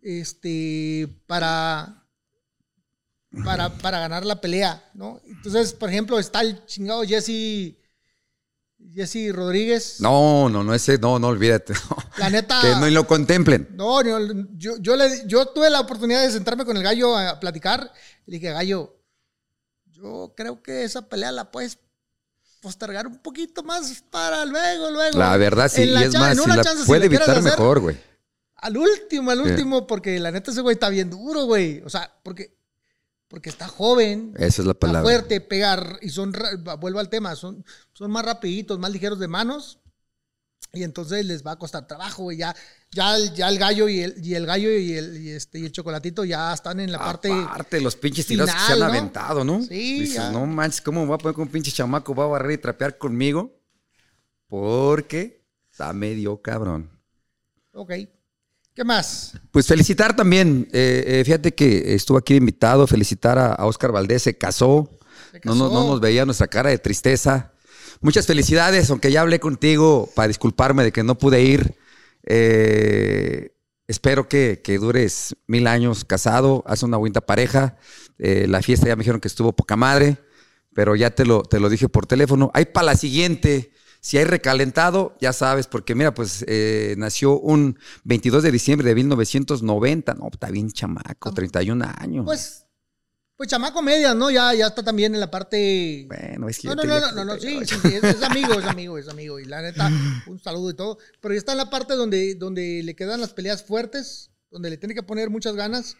este 0.00 1.08
para 1.26 2.08
para, 3.44 3.76
para 3.78 4.00
ganar 4.00 4.24
la 4.24 4.40
pelea, 4.40 4.90
¿no? 4.94 5.20
Entonces, 5.24 5.74
por 5.74 5.90
ejemplo, 5.90 6.18
está 6.18 6.40
el 6.40 6.64
chingado 6.64 7.02
Jesse 7.02 7.76
Jesse 8.92 9.32
Rodríguez. 9.32 10.00
No, 10.00 10.48
no, 10.48 10.62
no, 10.64 10.74
ese, 10.74 10.98
no, 10.98 11.18
no, 11.18 11.28
olvídate. 11.28 11.72
no. 11.90 11.96
La 12.18 12.30
neta 12.30 12.60
Que 12.60 12.70
no 12.76 12.88
lo 12.88 13.06
contemplen. 13.06 13.68
no, 13.74 14.02
no, 14.02 14.46
yo, 14.56 14.76
yo, 14.78 14.96
le- 14.96 15.24
yo 15.26 15.46
tuve 15.46 15.70
la 15.70 15.80
oportunidad 15.80 16.22
de 16.22 16.30
sentarme 16.30 16.64
con 16.64 16.76
el 16.76 16.82
gallo 16.82 17.16
a 17.16 17.38
platicar. 17.38 17.92
Y 18.26 18.30
le 18.32 18.38
dije, 18.38 18.52
gallo, 18.52 18.96
yo 19.86 20.32
creo 20.36 20.62
que 20.62 20.84
esa 20.84 21.08
pelea 21.08 21.32
la 21.32 21.50
puedes 21.50 21.78
postergar 22.60 23.06
un 23.06 23.18
poquito 23.18 23.62
más 23.62 24.02
para 24.10 24.44
luego, 24.44 24.90
luego. 24.90 25.18
La 25.18 25.36
verdad, 25.36 25.70
sí, 25.70 25.82
En 25.82 25.90
y 25.90 26.02
es 26.04 26.14
más, 26.14 26.32
en 26.36 26.40
una 26.40 26.60
chance, 26.62 26.84
puede 26.86 27.06
evitar 27.06 27.30
hacer, 27.30 27.42
mejor, 27.44 27.80
güey. 27.80 27.96
Al 28.56 28.76
último, 28.76 29.30
al 29.30 29.44
Sí. 29.44 29.50
último, 29.50 29.86
porque 29.86 30.18
la 30.18 30.32
neta 30.32 30.50
ese 30.50 30.60
güey 30.62 30.74
está 30.74 30.88
bien 30.88 31.08
duro, 31.10 31.44
güey. 31.44 31.80
O 31.84 31.90
sea, 31.90 32.12
porque, 32.24 32.57
porque 33.28 33.50
está 33.50 33.68
joven, 33.68 34.32
Esa 34.36 34.62
es 34.62 34.66
la 34.66 34.72
está 34.72 34.80
palabra. 34.86 35.02
fuerte, 35.02 35.40
pegar, 35.40 35.98
y 36.02 36.08
son, 36.10 36.32
vuelvo 36.80 36.98
al 36.98 37.08
tema, 37.10 37.36
son, 37.36 37.64
son 37.92 38.10
más 38.10 38.24
rapiditos, 38.24 38.78
más 38.78 38.90
ligeros 38.90 39.18
de 39.18 39.28
manos. 39.28 39.78
Y 40.72 40.82
entonces 40.82 41.24
les 41.24 41.46
va 41.46 41.52
a 41.52 41.56
costar 41.58 41.86
trabajo, 41.86 42.24
güey. 42.24 42.36
Ya, 42.36 42.54
ya, 42.90 43.16
ya 43.34 43.48
el 43.48 43.58
gallo 43.58 43.88
y 43.88 44.00
el, 44.00 44.14
y 44.22 44.34
el 44.34 44.44
gallo 44.44 44.70
y 44.70 44.92
el, 44.92 45.16
y 45.16 45.30
este, 45.30 45.60
y 45.60 45.64
el 45.64 45.72
chocolatito 45.72 46.24
ya 46.24 46.52
están 46.52 46.78
en 46.80 46.92
la 46.92 46.98
parte. 46.98 47.32
Aparte, 47.32 47.80
los 47.80 47.96
pinches 47.96 48.26
tirados 48.26 48.52
que 48.52 48.60
se 48.60 48.72
han 48.74 48.78
¿no? 48.80 48.84
aventado, 48.84 49.44
¿no? 49.44 49.62
Sí, 49.62 50.00
Dices, 50.00 50.16
ya. 50.16 50.30
no 50.30 50.44
manches, 50.44 50.82
¿cómo 50.82 51.00
me 51.00 51.06
voy 51.06 51.14
a 51.14 51.18
poner 51.18 51.34
con 51.34 51.42
un 51.44 51.48
pinche 51.48 51.72
chamaco? 51.72 52.14
Va 52.14 52.24
a 52.24 52.28
barrer 52.28 52.52
y 52.52 52.58
trapear 52.58 52.98
conmigo. 52.98 53.58
Porque 54.46 55.44
está 55.70 55.92
medio 55.92 56.40
cabrón. 56.42 56.90
Ok. 57.72 57.92
¿Qué 58.78 58.84
más? 58.84 59.32
Pues 59.50 59.66
felicitar 59.66 60.14
también, 60.14 60.68
eh, 60.72 61.02
eh, 61.04 61.22
fíjate 61.24 61.52
que 61.52 61.96
estuvo 61.96 62.16
aquí 62.16 62.36
invitado, 62.36 62.86
felicitar 62.86 63.36
a, 63.36 63.52
a 63.52 63.66
Oscar 63.66 63.90
Valdés, 63.90 64.22
se 64.22 64.38
casó, 64.38 64.88
Se 65.32 65.40
No, 65.42 65.56
no, 65.56 65.64
no 65.64 65.70
casó. 65.70 65.88
nos 65.88 66.00
veía 66.00 66.24
nuestra 66.24 66.46
cara 66.46 66.70
de 66.70 66.78
tristeza. 66.78 67.50
Muchas 68.00 68.24
felicidades, 68.28 68.88
aunque 68.90 69.10
ya 69.10 69.22
hablé 69.22 69.40
contigo 69.40 70.08
para 70.14 70.28
disculparme 70.28 70.84
de 70.84 70.92
que 70.92 71.02
no 71.02 71.18
pude 71.18 71.42
ir. 71.42 71.74
Eh, 72.22 73.50
espero 73.88 74.28
que, 74.28 74.60
que 74.62 74.78
dures 74.78 75.34
mil 75.48 75.66
años 75.66 76.04
casado, 76.04 76.62
haz 76.64 76.84
una 76.84 76.98
bonita 76.98 77.20
pareja. 77.20 77.78
Eh, 78.20 78.46
la 78.48 78.62
fiesta 78.62 78.86
ya 78.86 78.94
me 78.94 79.00
dijeron 79.00 79.20
que 79.20 79.26
estuvo 79.26 79.56
poca 79.56 79.74
madre, 79.74 80.18
pero 80.72 80.94
ya 80.94 81.10
te 81.10 81.24
lo, 81.24 81.42
te 81.42 81.58
lo 81.58 81.68
dije 81.68 81.88
por 81.88 82.06
teléfono. 82.06 82.52
Hay 82.54 82.66
para 82.66 82.86
la 82.86 82.94
siguiente. 82.96 83.72
Si 84.08 84.16
hay 84.16 84.24
recalentado, 84.24 85.14
ya 85.20 85.34
sabes, 85.34 85.66
porque 85.66 85.94
mira, 85.94 86.14
pues 86.14 86.42
eh, 86.48 86.94
nació 86.96 87.38
un 87.38 87.78
22 88.04 88.42
de 88.42 88.50
diciembre 88.50 88.88
de 88.88 88.94
1990. 88.94 90.14
No, 90.14 90.28
está 90.32 90.50
bien 90.50 90.70
chamaco, 90.70 91.34
31 91.34 91.84
años. 91.98 92.24
Pues, 92.24 92.64
pues 93.36 93.50
chamaco 93.50 93.82
media, 93.82 94.14
¿no? 94.14 94.30
Ya, 94.30 94.54
ya 94.54 94.68
está 94.68 94.82
también 94.82 95.12
en 95.12 95.20
la 95.20 95.30
parte. 95.30 96.06
bueno, 96.08 96.48
es 96.48 96.58
que 96.58 96.68
No, 96.68 96.74
no, 96.74 96.84
no, 96.84 97.00
no, 97.00 97.12
no, 97.12 97.24
no, 97.26 97.34
sí, 97.34 97.58
38. 97.58 97.74
sí, 97.74 97.80
sí, 97.82 97.94
es, 97.96 98.02
es 98.02 98.22
amigo, 98.22 98.54
es 98.54 98.64
amigo, 98.64 98.96
es 98.96 99.08
amigo. 99.10 99.40
Y 99.40 99.44
la 99.44 99.60
neta, 99.60 99.92
un 100.26 100.40
saludo 100.40 100.70
y 100.70 100.74
todo. 100.74 100.96
Pero 101.20 101.34
ya 101.34 101.38
está 101.38 101.52
en 101.52 101.58
la 101.58 101.68
parte 101.68 101.92
donde, 101.92 102.34
donde 102.34 102.82
le 102.82 102.96
quedan 102.96 103.20
las 103.20 103.34
peleas 103.34 103.62
fuertes, 103.62 104.30
donde 104.50 104.70
le 104.70 104.78
tiene 104.78 104.94
que 104.94 105.02
poner 105.02 105.28
muchas 105.28 105.54
ganas. 105.54 105.98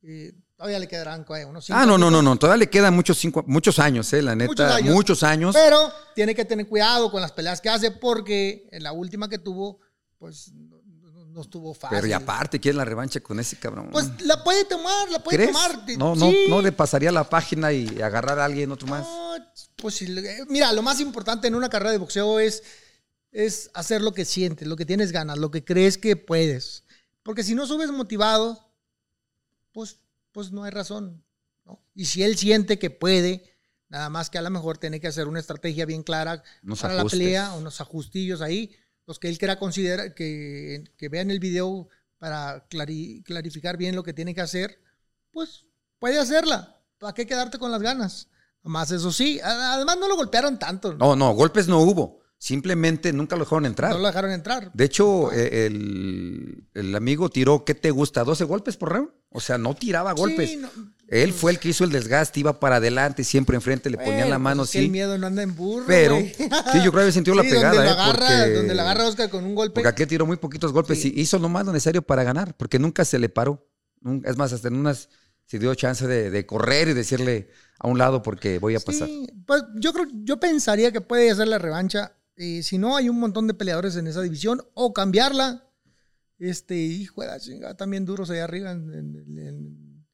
Eh, 0.00 0.32
todavía 0.64 0.78
le 0.78 0.88
quedarán 0.88 1.26
eh, 1.36 1.44
unos 1.44 1.66
cinco 1.66 1.78
Ah, 1.78 1.84
no, 1.84 1.98
no, 1.98 2.10
no, 2.10 2.22
no. 2.22 2.36
Todavía 2.36 2.60
le 2.64 2.70
quedan 2.70 2.94
muchos, 2.94 3.18
cinco, 3.18 3.44
muchos 3.46 3.78
años, 3.78 4.10
eh, 4.14 4.22
la 4.22 4.34
neta. 4.34 4.78
Muchos 4.80 4.82
Muchos 4.94 5.22
años. 5.22 5.54
Pero 5.54 5.92
tiene 6.14 6.34
que 6.34 6.44
tener 6.46 6.66
cuidado 6.66 7.10
con 7.10 7.20
las 7.20 7.32
peleas 7.32 7.60
que 7.60 7.68
hace 7.68 7.90
porque 7.90 8.66
en 8.72 8.82
la 8.82 8.92
última 8.92 9.28
que 9.28 9.38
tuvo, 9.38 9.80
pues 10.18 10.52
no, 10.54 11.42
estuvo 11.42 11.74
fácil. 11.74 11.96
Pero 11.98 12.06
y 12.06 12.12
aparte, 12.12 12.58
quiere 12.60 12.78
la 12.78 12.84
revancha 12.86 13.20
con 13.20 13.38
ese 13.40 13.56
cabrón. 13.58 13.90
Pues 13.92 14.08
la 14.22 14.42
puede 14.42 14.64
tomar, 14.64 15.10
la 15.10 15.18
puede 15.22 15.36
¿Crees? 15.36 15.52
tomar. 15.52 15.84
No, 15.98 16.14
no, 16.14 16.30
Sí. 16.30 16.46
no 16.48 16.62
le 16.62 16.72
pasaría 16.72 17.12
la 17.12 17.28
página 17.28 17.70
y 17.72 18.00
agarrar 18.00 18.38
a 18.38 18.46
alguien 18.46 18.72
otro 18.72 18.86
más. 18.88 19.02
No, 19.02 19.34
pues 19.76 20.00
le- 20.00 20.46
mira, 20.48 20.72
lo 20.72 20.80
más 20.82 20.98
importante 21.00 21.46
en 21.48 21.56
una 21.56 21.68
carrera 21.68 21.90
de 21.90 21.98
boxeo 21.98 22.38
es, 22.38 22.62
es 23.32 23.70
hacer 23.74 24.00
lo 24.00 24.14
que 24.14 24.24
sientes, 24.24 24.66
lo 24.66 24.76
que 24.76 24.86
tienes 24.86 25.12
ganas, 25.12 25.36
lo 25.36 25.50
que 25.50 25.62
crees 25.62 25.98
que 25.98 26.16
puedes. 26.16 26.84
Porque 27.22 27.42
si 27.42 27.54
no 27.54 27.66
subes 27.66 27.90
motivado, 27.90 28.72
pues, 29.72 29.98
pues 30.34 30.52
no 30.52 30.64
hay 30.64 30.70
razón. 30.72 31.24
¿no? 31.64 31.80
Y 31.94 32.04
si 32.04 32.22
él 32.22 32.36
siente 32.36 32.78
que 32.78 32.90
puede, 32.90 33.56
nada 33.88 34.10
más 34.10 34.28
que 34.28 34.36
a 34.36 34.42
lo 34.42 34.50
mejor 34.50 34.76
tiene 34.76 35.00
que 35.00 35.06
hacer 35.06 35.28
una 35.28 35.40
estrategia 35.40 35.86
bien 35.86 36.02
clara 36.02 36.42
Unos 36.62 36.82
para 36.82 36.98
ajustes. 36.98 37.18
la 37.18 37.24
pelea, 37.24 37.52
unos 37.54 37.80
ajustillos 37.80 38.42
ahí, 38.42 38.74
los 39.06 39.18
que 39.18 39.28
él 39.28 39.38
quiera 39.38 39.58
considerar, 39.58 40.14
que, 40.14 40.84
que 40.98 41.08
vean 41.08 41.30
el 41.30 41.38
video 41.38 41.88
para 42.18 42.68
clari- 42.68 43.22
clarificar 43.22 43.76
bien 43.76 43.94
lo 43.94 44.02
que 44.02 44.12
tiene 44.12 44.34
que 44.34 44.40
hacer, 44.40 44.80
pues 45.30 45.64
puede 45.98 46.18
hacerla. 46.18 46.80
¿Para 46.98 47.14
qué 47.14 47.26
quedarte 47.26 47.58
con 47.58 47.70
las 47.70 47.80
ganas? 47.82 48.28
Más 48.62 48.90
eso 48.90 49.12
sí, 49.12 49.40
además 49.42 49.98
no 49.98 50.08
lo 50.08 50.16
golpearon 50.16 50.58
tanto. 50.58 50.94
No, 50.94 51.14
no, 51.14 51.32
golpes 51.34 51.68
no 51.68 51.80
hubo. 51.80 52.23
Simplemente 52.44 53.10
nunca 53.14 53.36
lo 53.36 53.44
dejaron 53.44 53.64
entrar. 53.64 53.92
No 53.92 53.98
lo 54.00 54.06
dejaron 54.06 54.30
entrar. 54.30 54.70
De 54.74 54.84
hecho, 54.84 55.32
eh, 55.32 55.64
el, 55.64 56.68
el 56.74 56.94
amigo 56.94 57.30
tiró, 57.30 57.64
¿qué 57.64 57.74
te 57.74 57.90
gusta? 57.90 58.22
¿12 58.22 58.44
golpes 58.44 58.76
por 58.76 58.92
round? 58.92 59.08
O 59.30 59.40
sea, 59.40 59.56
no 59.56 59.74
tiraba 59.74 60.12
golpes. 60.12 60.50
Sí, 60.50 60.56
no- 60.58 60.68
Él 61.08 61.32
fue 61.32 61.52
el 61.52 61.58
que 61.58 61.70
hizo 61.70 61.84
el 61.84 61.90
desgaste, 61.90 62.40
iba 62.40 62.60
para 62.60 62.76
adelante, 62.76 63.24
siempre 63.24 63.56
enfrente, 63.56 63.88
le 63.88 63.96
ponían 63.96 64.28
la 64.28 64.38
mano 64.38 64.60
pues 64.60 64.68
es 64.68 64.72
que 64.72 64.78
así. 64.80 64.84
El 64.84 64.92
miedo 64.92 65.16
no 65.16 65.26
anda 65.26 65.42
en 65.42 65.56
burro. 65.56 65.86
Pero, 65.86 66.18
sí, 66.36 66.36
yo 66.84 66.90
creo 66.90 66.92
que 66.92 67.00
había 67.00 67.12
sentido 67.12 67.34
la 67.34 67.44
Sí, 67.44 67.48
pegada, 67.48 67.76
Donde 67.76 67.90
¿eh? 67.90 67.94
lo 67.94 68.00
agarra, 68.02 68.26
Porque- 68.28 68.50
donde 68.56 68.74
lo 68.74 68.82
agarra 68.82 69.06
Oscar 69.08 69.30
con 69.30 69.44
un 69.46 69.54
golpe. 69.54 69.74
Porque 69.76 69.88
aquel 69.88 70.06
tiró 70.06 70.26
muy 70.26 70.36
poquitos 70.36 70.70
golpes 70.70 71.00
Sí. 71.00 71.14
y 71.16 71.22
hizo 71.22 71.38
lo 71.38 71.48
más 71.48 71.64
necesario 71.64 72.02
para 72.02 72.24
ganar, 72.24 72.54
porque 72.58 72.78
nunca 72.78 73.06
se 73.06 73.18
le 73.18 73.30
paró. 73.30 73.66
Es 74.22 74.36
más, 74.36 74.52
hasta 74.52 74.68
en 74.68 74.76
unas 74.76 75.08
se 75.46 75.58
dio 75.58 75.74
chance 75.74 76.06
de, 76.06 76.28
de 76.28 76.44
correr 76.44 76.88
y 76.88 76.92
decirle 76.92 77.48
a 77.78 77.88
un 77.88 77.96
lado 77.96 78.20
porque 78.20 78.58
voy 78.58 78.74
a 78.76 78.80
pasar. 78.80 79.08
Sí, 79.08 79.26
pues 79.46 79.62
yo 79.76 79.94
creo, 79.94 80.04
yo 80.12 80.38
pensaría 80.38 80.92
que 80.92 81.00
puede 81.00 81.30
hacer 81.30 81.48
la 81.48 81.56
revancha. 81.58 82.12
Eh, 82.36 82.62
si 82.62 82.78
no, 82.78 82.96
hay 82.96 83.08
un 83.08 83.18
montón 83.20 83.46
de 83.46 83.54
peleadores 83.54 83.96
en 83.96 84.06
esa 84.06 84.22
división. 84.22 84.62
O 84.74 84.92
cambiarla. 84.92 85.68
Este, 86.38 86.74
hijo 86.76 87.20
de 87.22 87.28
la 87.28 87.38
chingada, 87.38 87.76
también 87.76 88.04
duros 88.04 88.28
allá 88.30 88.44
arriba 88.44 88.72
en, 88.72 88.92
en- 88.92 89.38
en- 89.38 90.06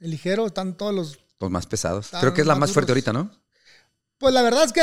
en 0.00 0.10
ligero. 0.10 0.46
Están 0.46 0.76
todos 0.76 0.94
los. 0.94 1.18
Los 1.40 1.50
más 1.50 1.66
pesados. 1.66 2.10
Creo 2.20 2.34
que 2.34 2.42
es 2.42 2.46
la 2.46 2.54
más 2.54 2.60
más 2.68 2.72
fuerte 2.72 2.92
ahorita, 2.92 3.12
¿no? 3.12 3.30
Pues 4.18 4.32
la 4.34 4.42
verdad 4.42 4.64
es 4.64 4.72
que 4.72 4.82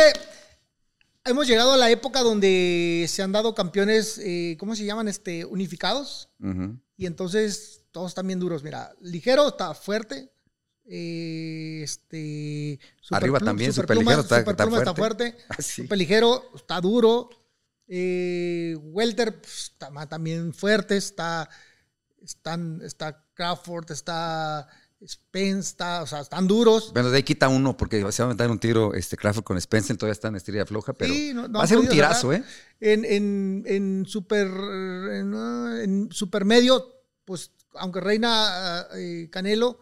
hemos 1.25 1.47
llegado 1.47 1.73
a 1.73 1.77
la 1.77 1.89
época 1.89 2.21
donde 2.21 3.05
se 3.07 3.21
han 3.21 3.31
dado 3.31 3.53
campeones, 3.55 4.17
eh, 4.17 4.57
¿cómo 4.59 4.75
se 4.75 4.83
llaman? 4.85 5.07
Este, 5.07 5.45
unificados. 5.45 6.29
Y 6.97 7.05
entonces 7.05 7.83
todos 7.91 8.09
están 8.11 8.27
bien 8.27 8.39
duros. 8.39 8.63
Mira, 8.63 8.91
ligero 8.99 9.47
está 9.47 9.73
fuerte. 9.73 10.31
Eh, 10.91 11.81
este, 11.83 12.79
Arriba 13.11 13.39
también, 13.39 13.71
Superpluma- 13.71 14.15
superligero 14.15 14.21
está- 14.21 14.39
está 14.39 14.51
está 14.51 14.67
fuerte. 14.93 14.93
fuerte. 14.95 15.35
Ah, 15.49 15.61
sí. 15.61 15.83
Superligero 15.83 16.43
está 16.55 16.81
duro. 16.81 17.29
Eh, 17.87 18.75
Welter 18.81 19.39
pues, 19.39 19.71
está 19.79 20.07
también 20.07 20.53
fuerte. 20.53 20.97
Está, 20.97 21.49
están, 22.23 22.81
está 22.83 23.23
Crawford, 23.33 23.91
está 23.91 24.67
Spence, 25.07 25.69
está, 25.69 26.03
o 26.03 26.07
sea, 26.07 26.19
están 26.21 26.45
duros. 26.47 26.91
Bueno, 26.91 27.09
de 27.09 27.17
ahí 27.17 27.23
quita 27.23 27.47
uno 27.47 27.77
porque 27.77 27.99
se 28.11 28.21
va 28.23 28.29
a 28.29 28.33
meter 28.33 28.49
un 28.51 28.59
tiro 28.59 28.93
este 28.93 29.15
Crawford 29.15 29.43
con 29.45 29.57
Spencer, 29.57 29.95
todavía 29.95 30.11
está 30.13 30.27
en 30.27 30.35
estrella 30.35 30.65
floja, 30.65 30.91
pero 30.93 31.13
Sí, 31.13 31.31
no- 31.33 31.47
no 31.47 31.59
va 31.59 31.63
a 31.63 31.67
ser 31.67 31.77
un 31.77 31.87
tirazo. 31.87 32.33
¿eh? 32.33 32.43
En, 32.81 33.05
en, 33.05 33.63
en 33.65 34.05
super 34.05 34.47
en, 34.47 35.33
ah, 35.35 35.79
en 35.81 36.09
super 36.11 36.43
medio, 36.45 36.85
pues 37.25 37.51
aunque 37.75 38.01
reina 38.01 38.87
eh, 38.95 39.29
Canelo, 39.31 39.79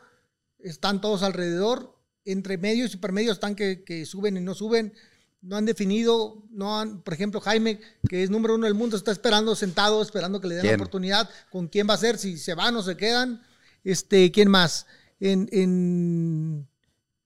están 0.70 1.01
todos 1.01 1.24
alrededor. 1.24 1.95
Entre 2.26 2.57
medio 2.57 2.86
y 2.86 2.89
super 2.89 3.11
medio 3.11 3.32
están 3.32 3.55
que, 3.55 3.84
que 3.84 4.05
suben 4.05 4.38
y 4.38 4.41
no 4.41 4.53
suben. 4.53 4.93
No 5.41 5.55
han 5.55 5.65
definido, 5.65 6.43
no 6.49 6.80
han, 6.80 7.01
por 7.03 7.13
ejemplo, 7.13 7.39
Jaime, 7.39 7.80
que 8.09 8.24
es 8.24 8.30
número 8.30 8.55
uno 8.55 8.65
del 8.65 8.74
mundo, 8.74 8.97
está 8.97 9.11
esperando 9.11 9.55
sentado, 9.55 10.01
esperando 10.01 10.41
que 10.41 10.47
le 10.47 10.55
den 10.55 10.68
la 10.68 10.76
oportunidad. 10.76 11.30
¿Con 11.51 11.68
quién 11.68 11.88
va 11.89 11.93
a 11.93 11.97
ser? 11.97 12.18
Si 12.18 12.38
se 12.38 12.53
van 12.53 12.76
o 12.76 12.84
se 12.84 12.97
quedan. 12.97 13.41
Este, 13.84 14.32
¿quién 14.32 14.49
más? 14.49 14.88
En, 15.20 15.47
en 15.51 16.68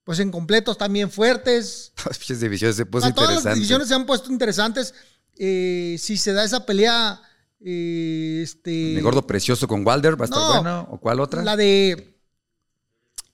pues 0.03 0.19
en 0.19 0.31
completos 0.31 0.77
también 0.77 1.09
fuertes. 1.09 1.93
Las 2.05 2.39
divisiones 2.39 2.75
se 2.75 2.85
puso 2.85 3.13
todas 3.13 3.43
las 3.43 3.55
divisiones 3.55 3.87
se 3.87 3.95
han 3.95 4.05
puesto 4.05 4.31
interesantes. 4.31 4.93
Eh, 5.37 5.95
si 5.99 6.17
se 6.17 6.33
da 6.33 6.43
esa 6.43 6.65
pelea, 6.65 7.21
eh, 7.63 8.41
este, 8.43 8.69
Mi 8.95 9.01
gordo 9.01 9.25
precioso 9.25 9.67
con 9.67 9.85
Wilder 9.85 10.19
va 10.19 10.25
a 10.25 10.27
estar 10.27 10.39
No. 10.39 10.47
bueno. 10.61 10.87
¿O 10.91 10.99
cuál 10.99 11.19
otra? 11.19 11.43
la 11.43 11.55
de 11.55 12.10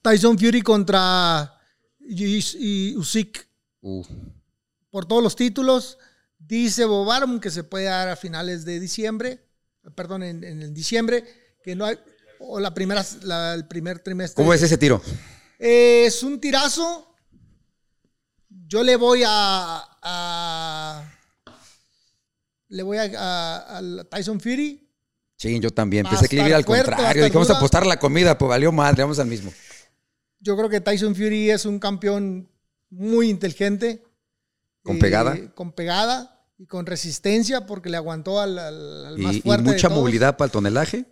Tyson 0.02 0.38
Fury 0.38 0.62
contra 0.62 1.54
y 2.00 2.96
Usyk 2.96 3.46
Uh, 3.80 4.04
por 4.90 5.06
todos 5.06 5.22
los 5.22 5.36
títulos. 5.36 5.98
Dice 6.36 6.84
Bobarum 6.84 7.38
que 7.40 7.50
se 7.50 7.62
puede 7.64 7.84
dar 7.84 8.08
a 8.08 8.16
finales 8.16 8.64
de 8.64 8.80
diciembre, 8.80 9.40
perdón, 9.94 10.22
en, 10.24 10.74
diciembre, 10.74 11.24
que 11.62 11.76
no 11.76 11.84
hay, 11.84 11.96
o 12.40 12.58
la 12.60 12.74
primera, 12.74 13.04
la- 13.22 13.54
el 13.54 13.66
primer 13.68 14.00
trimestre. 14.00 14.34
¿Cómo 14.42 14.52
es 14.52 14.62
ese 14.62 14.78
tiro? 14.78 15.00
Eh, 15.58 16.04
es 16.06 16.22
un 16.22 16.40
tirazo. 16.40 17.14
Yo 18.66 18.82
le 18.82 18.96
voy 18.96 19.22
a. 19.26 19.82
a- 20.02 21.12
le 22.68 22.82
voy 22.82 22.98
a, 22.98 23.02
a- 23.16 23.78
a 23.78 24.04
Tyson 24.04 24.40
Fury. 24.40 24.88
Sí, 25.36 25.58
yo 25.60 25.70
también. 25.70 26.04
Pensé 26.08 26.28
que 26.28 26.36
iba 26.36 26.56
al 26.56 26.64
contrario. 26.64 27.24
Dije, 27.24 27.34
vamos 27.34 27.50
a 27.50 27.56
apostar 27.58 27.86
la 27.86 27.98
comida, 27.98 28.36
pues 28.36 28.48
valió 28.48 28.72
madre, 28.72 29.02
vamos 29.02 29.18
al 29.20 29.28
mismo. 29.28 29.52
Yo 30.40 30.56
creo 30.56 30.68
que 30.68 30.80
Tyson 30.80 31.14
Fury 31.14 31.50
es 31.50 31.64
un 31.64 31.78
campeón 31.78 32.48
muy 32.90 33.28
inteligente. 33.30 34.04
¿Con 34.82 34.96
eh, 34.96 35.00
pegada? 35.00 35.36
Con 35.54 35.72
pegada 35.72 36.44
y 36.58 36.66
con 36.66 36.86
resistencia 36.86 37.66
porque 37.66 37.88
le 37.90 37.96
aguantó 37.96 38.40
al, 38.40 38.58
al- 38.58 39.06
al 39.06 39.18
más 39.18 39.34
Y, 39.34 39.38
y 39.38 39.42
fuerte. 39.42 39.64
de 39.64 39.70
mucha 39.72 39.88
todos. 39.88 40.00
movilidad 40.00 40.36
para 40.36 40.46
el 40.46 40.52
tonelaje. 40.52 41.04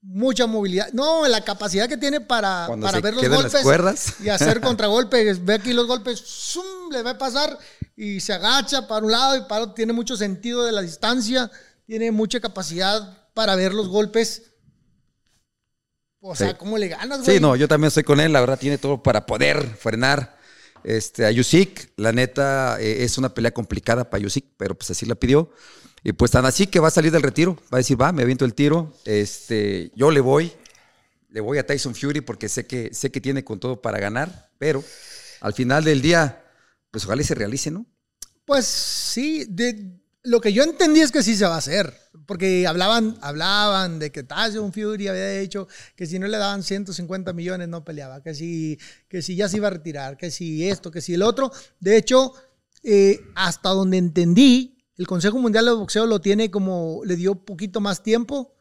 Mucha 0.00 0.46
movilidad. 0.46 0.92
No, 0.92 1.26
la 1.26 1.42
capacidad 1.42 1.88
que 1.88 1.96
tiene 1.96 2.20
para, 2.20 2.64
Cuando 2.68 2.86
para 2.86 2.98
se 2.98 3.02
ver 3.02 3.14
los 3.14 3.28
golpes. 3.28 3.52
las 3.52 3.62
cuerdas. 3.62 4.14
y 4.22 4.28
hacer 4.28 4.60
contragolpes. 4.62 5.44
Ve 5.44 5.54
aquí 5.54 5.72
los 5.72 5.86
golpes, 5.88 6.20
¡zum! 6.24 6.90
le 6.92 7.02
va 7.02 7.10
a 7.10 7.18
pasar 7.18 7.58
y 7.96 8.20
se 8.20 8.32
agacha 8.32 8.86
para 8.86 9.04
un 9.04 9.10
lado 9.10 9.36
y 9.36 9.40
para 9.42 9.62
otro. 9.64 9.74
Tiene 9.74 9.92
mucho 9.92 10.16
sentido 10.16 10.64
de 10.64 10.70
la 10.72 10.82
distancia, 10.82 11.50
tiene 11.84 12.12
mucha 12.12 12.38
capacidad 12.38 13.26
para 13.34 13.56
ver 13.56 13.74
los 13.74 13.88
golpes. 13.88 14.52
O 16.20 16.34
sea, 16.34 16.50
Sí. 16.50 16.56
¿cómo 16.58 16.78
le 16.78 16.88
ganas, 16.88 17.22
güey? 17.22 17.36
Sí, 17.36 17.40
no, 17.40 17.54
yo 17.56 17.68
también 17.68 17.88
estoy 17.88 18.02
con 18.04 18.20
él. 18.20 18.32
La 18.32 18.40
verdad, 18.40 18.58
tiene 18.58 18.78
todo 18.78 19.02
para 19.02 19.26
poder 19.26 19.64
frenar 19.76 20.36
este, 20.84 21.24
a 21.26 21.30
Yusik. 21.30 21.92
La 21.96 22.12
neta, 22.12 22.80
eh, 22.80 23.04
es 23.04 23.18
una 23.18 23.32
pelea 23.34 23.52
complicada 23.52 24.08
para 24.10 24.22
Yusik, 24.22 24.46
pero 24.56 24.74
pues 24.74 24.90
así 24.90 25.06
la 25.06 25.14
pidió. 25.14 25.50
Y 26.02 26.12
pues 26.12 26.30
tan 26.30 26.44
así 26.46 26.66
que 26.66 26.80
va 26.80 26.88
a 26.88 26.92
salir 26.92 27.12
del 27.12 27.22
retiro. 27.22 27.56
Va 27.72 27.76
a 27.76 27.78
decir, 27.78 28.00
va, 28.00 28.12
me 28.12 28.22
aviento 28.22 28.44
el 28.44 28.54
tiro. 28.54 28.94
Este, 29.04 29.90
yo 29.94 30.10
le 30.10 30.20
voy. 30.20 30.52
Le 31.30 31.40
voy 31.40 31.58
a 31.58 31.66
Tyson 31.66 31.94
Fury 31.94 32.20
porque 32.22 32.48
sé 32.48 32.66
que, 32.66 32.92
sé 32.94 33.10
que 33.10 33.20
tiene 33.20 33.44
con 33.44 33.60
todo 33.60 33.80
para 33.82 33.98
ganar. 33.98 34.50
Pero 34.58 34.82
al 35.40 35.52
final 35.52 35.84
del 35.84 36.00
día, 36.02 36.42
pues 36.90 37.04
ojalá 37.04 37.22
y 37.22 37.24
se 37.24 37.34
realice, 37.34 37.70
¿no? 37.70 37.86
Pues 38.44 38.64
sí, 38.66 39.44
de, 39.48 40.00
lo 40.28 40.40
que 40.40 40.52
yo 40.52 40.62
entendí 40.62 41.00
es 41.00 41.10
que 41.10 41.22
sí 41.22 41.34
se 41.36 41.46
va 41.46 41.54
a 41.54 41.58
hacer. 41.58 41.94
Porque 42.26 42.66
hablaban, 42.66 43.16
hablaban 43.22 43.98
de 43.98 44.12
que 44.12 44.22
Tyson 44.22 44.72
Fury 44.72 45.08
había 45.08 45.40
dicho 45.40 45.66
que 45.96 46.06
si 46.06 46.18
no 46.18 46.28
le 46.28 46.36
daban 46.36 46.62
150 46.62 47.32
millones 47.32 47.68
no 47.68 47.84
peleaba, 47.84 48.22
que 48.22 48.34
si, 48.34 48.78
que 49.08 49.22
si 49.22 49.34
ya 49.34 49.48
se 49.48 49.56
iba 49.56 49.68
a 49.68 49.70
retirar, 49.70 50.18
que 50.18 50.30
si 50.30 50.68
esto, 50.68 50.90
que 50.90 51.00
si 51.00 51.14
el 51.14 51.22
otro. 51.22 51.50
De 51.80 51.96
hecho, 51.96 52.34
eh, 52.82 53.20
hasta 53.34 53.70
donde 53.70 53.96
entendí, 53.96 54.76
el 54.96 55.06
Consejo 55.06 55.38
Mundial 55.38 55.64
de 55.64 55.72
Boxeo 55.72 56.06
lo 56.06 56.20
tiene 56.20 56.50
como, 56.50 57.00
le 57.04 57.16
dio 57.16 57.34
poquito 57.34 57.80
más 57.80 58.02
tiempo 58.02 58.54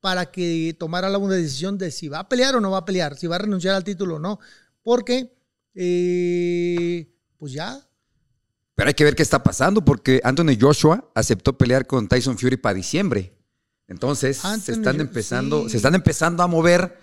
para 0.00 0.32
que 0.32 0.74
tomara 0.76 1.08
la 1.08 1.18
una 1.18 1.34
decisión 1.34 1.78
de 1.78 1.92
si 1.92 2.08
va 2.08 2.20
a 2.20 2.28
pelear 2.28 2.56
o 2.56 2.60
no 2.60 2.72
va 2.72 2.78
a 2.78 2.84
pelear, 2.84 3.16
si 3.16 3.28
va 3.28 3.36
a 3.36 3.40
renunciar 3.40 3.76
al 3.76 3.84
título 3.84 4.16
o 4.16 4.18
no. 4.18 4.40
Porque, 4.82 5.32
eh, 5.76 7.08
pues 7.36 7.52
ya, 7.52 7.80
Pero 8.74 8.88
hay 8.88 8.94
que 8.94 9.04
ver 9.04 9.14
qué 9.14 9.22
está 9.22 9.42
pasando 9.42 9.84
porque 9.84 10.20
Anthony 10.24 10.56
Joshua 10.60 11.10
aceptó 11.14 11.58
pelear 11.58 11.86
con 11.86 12.08
Tyson 12.08 12.38
Fury 12.38 12.56
para 12.56 12.74
diciembre. 12.74 13.36
Entonces 13.88 14.38
se 14.62 14.72
están 14.72 15.00
empezando, 15.00 15.64
sí. 15.64 15.70
se 15.70 15.76
están 15.76 15.94
empezando 15.94 16.42
a 16.42 16.46
mover 16.46 16.98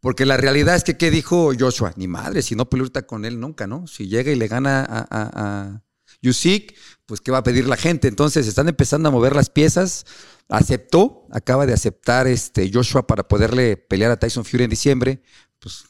porque 0.00 0.24
la 0.24 0.36
realidad 0.36 0.74
es 0.74 0.84
que 0.84 0.96
qué 0.96 1.10
dijo 1.10 1.52
Joshua, 1.58 1.92
ni 1.96 2.08
madre, 2.08 2.42
si 2.42 2.54
no 2.56 2.66
ahorita 2.70 3.02
con 3.02 3.24
él 3.24 3.38
nunca, 3.38 3.66
¿no? 3.66 3.86
Si 3.86 4.08
llega 4.08 4.32
y 4.32 4.36
le 4.36 4.48
gana 4.48 4.80
a, 4.82 4.98
a, 5.10 5.30
a 5.70 5.82
Usyk, 6.24 6.74
pues 7.06 7.20
qué 7.20 7.30
va 7.30 7.38
a 7.38 7.42
pedir 7.42 7.68
la 7.68 7.76
gente. 7.76 8.08
Entonces 8.08 8.46
se 8.46 8.48
están 8.50 8.68
empezando 8.68 9.08
a 9.08 9.12
mover 9.12 9.36
las 9.36 9.50
piezas. 9.50 10.06
Aceptó, 10.48 11.26
acaba 11.30 11.66
de 11.66 11.72
aceptar 11.72 12.26
este 12.26 12.70
Joshua 12.72 13.06
para 13.06 13.28
poderle 13.28 13.76
pelear 13.76 14.10
a 14.10 14.16
Tyson 14.18 14.44
Fury 14.44 14.64
en 14.64 14.70
diciembre. 14.70 15.22
Pues 15.58 15.84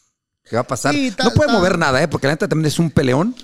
¿qué 0.45 0.57
va 0.57 0.63
a 0.63 0.67
pasar? 0.67 0.95
Sí, 0.95 1.11
ta- 1.13 1.25
no 1.25 1.31
puede 1.33 1.49
ta- 1.51 1.59
mover 1.59 1.79
nada, 1.79 2.03
¿eh? 2.03 2.09
Porque 2.09 2.27
la 2.27 2.35
neta 2.35 2.49
también 2.49 2.67
es 2.67 2.79
un 2.79 2.91
peleón. 2.91 3.35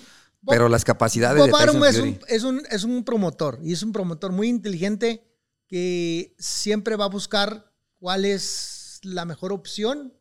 Bob- 0.48 0.54
Pero 0.54 0.68
las 0.68 0.84
capacidades 0.84 1.44
de 1.44 1.50
Bob 1.50 1.60
Arum 1.60 1.80
Tyson 1.82 1.88
es 1.88 1.96
Fury. 1.96 2.08
un, 2.10 2.18
es, 2.28 2.42
un, 2.42 2.62
es 2.70 2.84
un 2.84 3.04
promotor 3.04 3.60
y 3.62 3.72
es 3.72 3.82
un 3.82 3.92
promotor 3.92 4.32
muy 4.32 4.48
inteligente 4.48 5.22
que 5.68 6.34
siempre 6.38 6.96
va 6.96 7.04
a 7.04 7.08
buscar 7.08 7.72
cuál 7.98 8.24
es 8.24 9.00
la 9.02 9.24
mejor 9.24 9.52
opción 9.52 10.14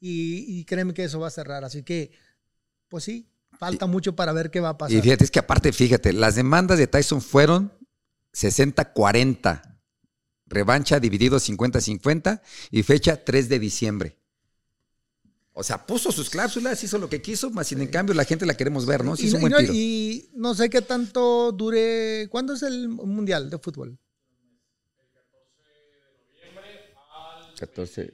y, 0.00 0.44
y 0.60 0.64
créeme 0.64 0.94
que 0.94 1.04
eso 1.04 1.20
va 1.20 1.28
a 1.28 1.30
cerrar. 1.30 1.64
Así 1.64 1.82
que, 1.82 2.12
pues 2.88 3.04
sí, 3.04 3.28
falta 3.58 3.86
mucho 3.86 4.16
para 4.16 4.32
ver 4.32 4.50
qué 4.50 4.60
va 4.60 4.70
a 4.70 4.78
pasar. 4.78 4.96
Y 4.96 5.02
fíjate, 5.02 5.24
es 5.24 5.30
que 5.30 5.38
aparte, 5.40 5.72
fíjate, 5.72 6.12
las 6.12 6.34
demandas 6.36 6.78
de 6.78 6.86
Tyson 6.86 7.20
fueron 7.20 7.72
60-40. 8.32 9.62
Revancha 10.46 10.98
dividido 10.98 11.38
50-50 11.38 12.40
y 12.70 12.82
fecha 12.82 13.22
3 13.22 13.48
de 13.50 13.58
diciembre. 13.58 14.18
O 15.58 15.64
sea, 15.64 15.84
puso 15.84 16.12
sus 16.12 16.30
cláusulas, 16.30 16.82
hizo 16.84 16.98
lo 16.98 17.08
que 17.08 17.20
quiso, 17.20 17.50
más 17.50 17.66
sin 17.66 17.80
en 17.80 17.88
cambio 17.88 18.14
la 18.14 18.24
gente 18.24 18.46
la 18.46 18.56
queremos 18.56 18.86
ver, 18.86 19.04
¿no? 19.04 19.16
Sí, 19.16 19.24
y, 19.24 19.26
es 19.26 19.34
un 19.34 19.38
y 19.38 19.42
buen 19.42 19.52
no, 19.52 19.58
tiro. 19.58 19.72
y 19.74 20.30
no 20.34 20.54
sé 20.54 20.70
qué 20.70 20.82
tanto 20.82 21.50
dure. 21.50 22.28
¿Cuándo 22.30 22.54
es 22.54 22.62
el 22.62 22.88
Mundial 22.88 23.50
de 23.50 23.58
Fútbol? 23.58 23.98
14. 27.58 28.12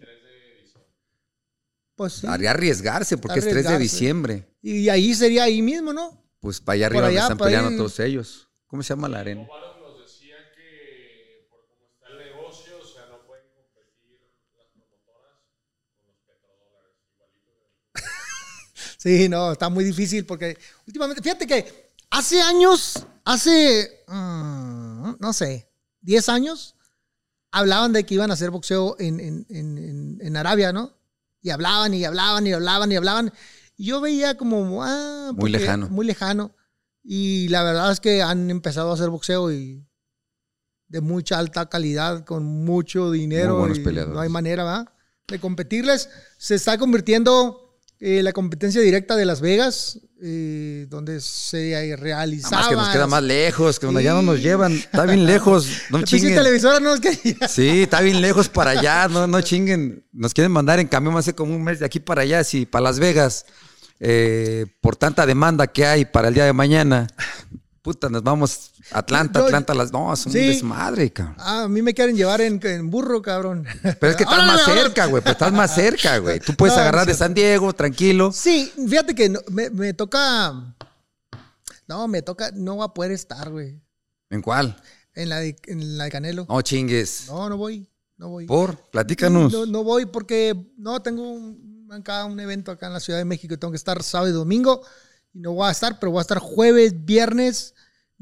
Pues 1.96 2.14
sí. 2.14 2.26
Haría 2.26 2.52
arriesgarse 2.52 3.18
porque 3.18 3.40
es 3.40 3.48
3 3.48 3.68
de 3.68 3.78
diciembre. 3.78 4.48
Y 4.62 4.88
ahí 4.88 5.14
sería 5.14 5.44
ahí 5.44 5.60
mismo, 5.60 5.92
¿no? 5.92 6.24
Pues 6.40 6.60
para 6.60 6.74
allá 6.74 6.86
arriba 6.86 7.02
donde 7.02 7.18
allá, 7.18 7.24
están 7.24 7.38
peleando 7.38 7.70
ahí. 7.70 7.76
todos 7.76 8.00
ellos. 8.00 8.48
¿Cómo 8.66 8.82
se 8.82 8.88
llama 8.88 9.08
la 9.08 9.20
arena? 9.20 9.42
Omar 9.42 9.80
nos 9.80 10.00
decía 10.00 10.36
que 10.56 11.46
por 11.50 11.66
cómo 11.68 11.84
está 11.86 12.08
el 12.08 12.18
negocio, 12.18 12.78
o 12.82 12.86
sea, 12.86 13.06
no 13.06 13.24
pueden 13.26 13.44
competir 13.54 14.18
las 14.56 14.66
promotoras 14.72 15.44
con 15.94 16.06
los 16.08 16.16
petrodólares. 16.24 16.96
Igualito. 17.12 17.52
Sí, 19.04 19.28
no, 19.28 19.52
está 19.52 19.68
muy 19.68 19.84
difícil 19.84 20.24
porque 20.24 20.56
últimamente, 20.86 21.22
fíjate 21.22 21.46
que 21.46 21.92
hace 22.08 22.40
años, 22.40 23.06
hace, 23.26 24.02
mm, 24.08 25.16
no 25.20 25.32
sé, 25.34 25.68
10 26.00 26.26
años, 26.30 26.74
hablaban 27.52 27.92
de 27.92 28.04
que 28.04 28.14
iban 28.14 28.30
a 28.30 28.34
hacer 28.34 28.50
boxeo 28.50 28.96
en, 28.98 29.20
en- 29.20 29.46
en- 29.50 30.18
en- 30.22 30.36
Arabia, 30.38 30.72
¿no? 30.72 30.96
Y 31.42 31.50
hablaban 31.50 31.92
y 31.92 32.02
hablaban 32.02 32.46
y 32.46 32.52
hablaban 32.54 32.90
y 32.92 32.96
hablaban. 32.96 33.32
Y 33.76 33.86
yo 33.88 34.00
veía 34.00 34.38
como, 34.38 34.82
ah, 34.82 35.32
Muy 35.34 35.50
lejano. 35.50 35.88
Muy 35.90 36.06
lejano. 36.06 36.56
Y 37.02 37.48
la 37.48 37.62
verdad 37.62 37.92
es 37.92 38.00
que 38.00 38.22
han 38.22 38.50
empezado 38.50 38.90
a 38.90 38.94
hacer 38.94 39.10
boxeo 39.10 39.52
y 39.52 39.86
de 40.88 41.00
mucha 41.02 41.38
alta 41.38 41.68
calidad, 41.68 42.24
con 42.24 42.44
mucho 42.64 43.10
dinero. 43.10 43.50
Muy 43.52 43.58
buenos 43.60 43.78
y 43.78 43.82
peleadores. 43.82 44.14
No 44.14 44.20
hay 44.22 44.30
manera, 44.30 44.64
¿verdad? 44.64 44.88
De 45.28 45.38
competirles. 45.38 46.08
Se 46.38 46.54
está 46.54 46.78
convirtiendo 46.78 47.63
eh, 48.00 48.22
la 48.22 48.32
competencia 48.32 48.80
directa 48.80 49.16
de 49.16 49.24
Las 49.24 49.40
Vegas, 49.40 50.00
eh, 50.22 50.86
donde 50.90 51.20
se 51.20 51.94
realizaba. 51.96 52.56
más 52.62 52.68
que 52.68 52.74
nos 52.76 52.88
queda 52.88 53.06
más 53.06 53.22
lejos, 53.22 53.78
que 53.78 53.86
donde 53.86 54.02
ya 54.02 54.12
no 54.14 54.22
nos 54.22 54.36
Sí. 54.36 54.42
llevan. 54.42 54.72
Está 54.72 55.04
bien 55.06 55.24
lejos. 55.26 55.66
No 55.90 55.98
La 55.98 56.04
pinche 56.04 56.18
chinguen. 56.18 56.34
televisora 56.34 56.80
no 56.80 56.90
nos 56.90 57.00
quería. 57.00 57.36
Sí, 57.48 57.82
está 57.82 58.00
bien 58.00 58.20
lejos 58.20 58.48
para 58.48 58.72
allá. 58.72 59.08
No, 59.08 59.26
no 59.26 59.40
chinguen. 59.40 60.04
Nos 60.12 60.34
quieren 60.34 60.50
mandar 60.52 60.80
en 60.80 60.88
camión 60.88 61.16
hace 61.16 61.34
como 61.34 61.54
un 61.54 61.62
mes 61.64 61.78
de 61.80 61.86
aquí 61.86 62.00
para 62.00 62.22
allá, 62.22 62.42
sí, 62.44 62.66
para 62.66 62.84
Las 62.84 62.98
Vegas. 62.98 63.46
Eh, 64.00 64.66
por 64.80 64.96
tanta 64.96 65.24
demanda 65.24 65.66
que 65.68 65.86
hay 65.86 66.04
para 66.04 66.28
el 66.28 66.34
día 66.34 66.44
de 66.44 66.52
mañana. 66.52 67.06
Puta, 67.84 68.08
nos 68.08 68.22
vamos 68.22 68.70
Atlanta, 68.92 69.40
No, 69.40 69.44
Atlanta, 69.44 69.74
las. 69.74 69.92
No, 69.92 70.10
es 70.14 70.24
un 70.24 70.32
sí. 70.32 70.38
desmadre, 70.38 71.12
cabrón. 71.12 71.36
Ah, 71.38 71.64
a 71.64 71.68
mí 71.68 71.82
me 71.82 71.92
quieren 71.92 72.16
llevar 72.16 72.40
en, 72.40 72.58
en 72.66 72.88
burro, 72.90 73.20
cabrón. 73.20 73.66
Pero 73.82 74.10
es 74.10 74.16
que 74.16 74.22
estás 74.22 74.46
más 74.46 74.64
cerca, 74.64 75.04
güey. 75.04 75.22
Pero 75.22 75.32
estás 75.32 75.52
más 75.52 75.74
cerca, 75.74 76.16
güey. 76.16 76.40
Tú 76.40 76.54
puedes 76.54 76.74
No, 76.74 76.80
agarrar 76.80 77.02
no 77.06 77.12
de 77.12 77.18
San 77.18 77.34
Diego, 77.34 77.74
tranquilo. 77.74 78.32
Sí, 78.32 78.72
fíjate 78.88 79.14
que 79.14 79.28
no- 79.28 79.40
me, 79.50 79.68
me 79.68 79.92
toca. 79.92 80.74
No, 81.86 82.08
me 82.08 82.22
toca. 82.22 82.50
No 82.54 82.76
voy 82.76 82.84
a 82.86 82.88
poder 82.88 83.12
estar, 83.12 83.50
güey. 83.50 83.78
¿En 84.30 84.40
cuál? 84.40 84.76
En 85.14 85.28
la 85.28 85.40
de, 85.40 85.54
en 85.66 85.98
la 85.98 86.04
de 86.04 86.10
Canelo. 86.10 86.46
No 86.48 86.62
chingues. 86.62 87.26
No, 87.28 87.50
no 87.50 87.58
voy. 87.58 87.86
No 88.16 88.30
voy. 88.30 88.46
Por, 88.46 88.76
platícanos. 88.90 89.52
No, 89.52 89.66
no 89.66 89.84
voy 89.84 90.06
porque 90.06 90.54
no 90.78 91.02
tengo 91.02 91.30
un, 91.32 91.88
acá 91.92 92.24
un 92.24 92.40
evento 92.40 92.70
acá 92.72 92.86
en 92.86 92.94
la 92.94 93.00
Ciudad 93.00 93.18
de 93.18 93.24
México 93.26 93.58
tengo 93.58 93.72
que 93.72 93.76
estar 93.76 94.02
sábado 94.02 94.30
y 94.30 94.32
domingo 94.32 94.80
y 95.34 95.40
no 95.40 95.52
voy 95.52 95.68
a 95.68 95.72
estar, 95.72 95.98
pero 95.98 96.12
voy 96.12 96.20
a 96.20 96.22
estar 96.22 96.38
jueves, 96.38 97.04
viernes. 97.04 97.73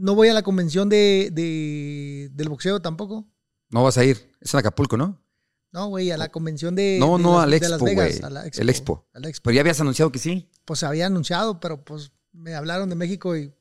No 0.02 0.16
voy 0.16 0.28
a 0.28 0.34
la 0.34 0.42
convención 0.42 0.88
de, 0.88 1.30
de- 1.32 2.28
del 2.32 2.48
boxeo 2.48 2.80
tampoco. 2.82 3.24
No 3.70 3.84
vas 3.84 3.96
a 3.98 4.04
ir. 4.04 4.30
Es 4.40 4.52
en 4.52 4.58
Acapulco, 4.58 4.96
¿no? 4.96 5.22
No, 5.70 5.86
güey, 5.86 6.10
a 6.10 6.16
la 6.16 6.28
convención 6.30 6.74
de. 6.74 6.96
No, 6.98 7.16
de 7.18 7.22
no, 7.22 7.34
las- 7.34 7.44
al 7.44 7.52
Expo, 7.54 7.70
Las 7.70 7.82
Vegas, 7.82 8.08
güey. 8.18 8.22
a 8.24 8.30
la 8.30 8.42
El 8.44 8.68
Expo. 8.68 9.06
Pero 9.12 9.54
ya 9.54 9.60
habías 9.60 9.80
anunciado 9.80 10.10
que 10.10 10.18
sí. 10.18 10.50
Pues 10.64 10.82
había 10.82 11.06
anunciado, 11.06 11.60
pero 11.60 11.84
pues 11.84 12.10
me 12.32 12.52
hablaron 12.54 12.88
de 12.88 12.96
México 12.96 13.36
y. 13.36 13.52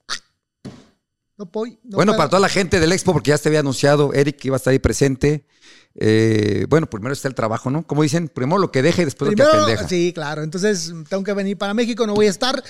No 1.38 1.46
voy. 1.46 1.80
no 1.84 1.96
bueno, 1.98 2.12
puedo. 2.12 2.18
para 2.18 2.30
toda 2.30 2.40
la 2.40 2.50
gente 2.50 2.80
del 2.80 2.92
Expo, 2.92 3.14
porque 3.14 3.30
ya 3.30 3.38
te 3.38 3.48
había 3.50 3.60
anunciado, 3.62 4.12
Eric, 4.14 4.38
que 4.38 4.48
iba 4.48 4.56
a 4.56 4.58
estar 4.58 4.72
ahí 4.72 4.80
presente. 4.80 5.46
Eh, 5.96 6.66
bueno, 6.70 6.90
primero 6.90 7.14
está 7.14 7.28
el 7.28 7.36
trabajo, 7.36 7.70
¿no? 7.70 7.86
Como 7.86 8.02
dicen, 8.04 8.28
primero 8.30 8.58
lo 8.60 8.72
que 8.72 8.82
deja 8.82 9.04
y 9.04 9.06
después 9.06 9.30
lo 9.32 9.36
que 9.38 9.44
pendeja. 9.44 9.88
sí, 9.88 10.12
claro. 10.14 10.42
Entonces 10.44 10.92
tengo 11.08 11.24
que 11.24 11.34
venir 11.34 11.58
para 11.58 11.74
México, 11.76 12.08
no 12.08 12.16
voy 12.16 12.28
a 12.28 12.32
estar. 12.32 12.64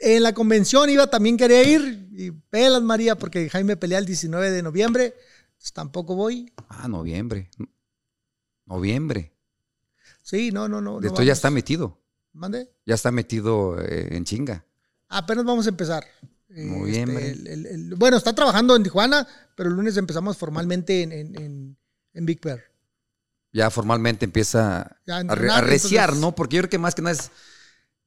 En 0.00 0.22
la 0.22 0.32
convención 0.32 0.88
iba, 0.90 1.08
también 1.08 1.36
quería 1.36 1.62
ir. 1.62 2.08
Y 2.12 2.30
pelas, 2.30 2.82
María, 2.82 3.16
porque 3.16 3.48
Jaime 3.50 3.76
pelea 3.76 3.98
el 3.98 4.06
19 4.06 4.50
de 4.50 4.62
noviembre. 4.62 5.14
Pues 5.58 5.72
tampoco 5.72 6.14
voy. 6.14 6.52
Ah, 6.68 6.86
noviembre. 6.88 7.50
Noviembre. 8.66 9.32
Sí, 10.22 10.50
no, 10.52 10.68
no, 10.68 10.80
no. 10.80 11.00
no 11.00 11.06
Esto 11.06 11.22
ya 11.22 11.28
vamos. 11.30 11.38
está 11.38 11.50
metido. 11.50 12.00
¿Mande? 12.32 12.70
Ya 12.86 12.94
está 12.94 13.10
metido 13.10 13.80
eh, 13.80 14.08
en 14.14 14.24
chinga. 14.24 14.64
Apenas 15.08 15.44
vamos 15.44 15.66
a 15.66 15.70
empezar. 15.70 16.04
Noviembre. 16.48 17.30
este, 17.30 17.52
el- 17.52 17.66
el- 17.66 17.66
el- 17.66 17.94
bueno, 17.94 18.16
está 18.16 18.34
trabajando 18.34 18.74
en 18.76 18.82
Tijuana, 18.82 19.26
pero 19.54 19.68
el 19.70 19.76
lunes 19.76 19.96
empezamos 19.96 20.36
formalmente 20.36 21.02
en, 21.02 21.12
en, 21.12 21.40
en- 21.40 21.76
en 22.14 22.26
Big 22.26 22.40
Bear. 22.40 22.62
Ya 23.52 23.70
formalmente 23.70 24.24
empieza 24.24 24.96
Ya 25.06 25.18
a 25.18 25.34
re- 25.34 25.60
reciar, 25.62 26.04
entonces- 26.10 26.20
¿no? 26.22 26.34
Porque 26.34 26.56
yo 26.56 26.62
creo 26.62 26.70
que 26.70 26.78
más 26.78 26.94
que 26.94 27.02
nada 27.02 27.16
es. 27.16 27.30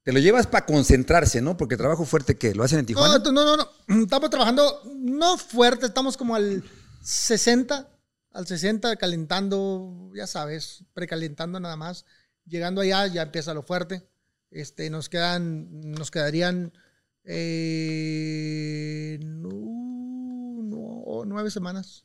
Te 0.04 0.12
lo 0.12 0.18
llevas 0.18 0.46
para 0.48 0.66
concentrarse, 0.66 1.40
¿no? 1.40 1.56
Porque 1.56 1.76
trabajo 1.76 2.04
fuerte 2.04 2.36
que 2.36 2.54
lo 2.54 2.64
hacen 2.64 2.80
en 2.80 2.84
No, 2.84 2.86
Tijuana. 2.88 3.18
no, 3.18 3.32
no, 3.32 3.56
no. 3.56 4.02
Estamos 4.02 4.30
trabajando 4.30 4.82
no 4.96 5.38
fuerte, 5.38 5.86
estamos 5.86 6.16
como 6.16 6.34
al 6.34 6.64
60, 7.02 7.88
al 8.32 8.46
60 8.46 8.96
calentando, 8.96 10.10
ya 10.14 10.26
sabes, 10.26 10.84
precalentando 10.92 11.60
nada 11.60 11.76
más. 11.76 12.04
Llegando 12.46 12.80
allá 12.80 13.06
ya 13.06 13.22
empieza 13.22 13.54
lo 13.54 13.62
fuerte. 13.62 14.08
Este, 14.50 14.90
nos 14.90 15.08
quedan, 15.08 15.68
nos 15.92 16.10
quedarían 16.10 16.72
eh, 17.92 19.18
nu- 19.22 20.62
nu- 20.64 21.24
nueve 21.26 21.50
semanas. 21.50 22.04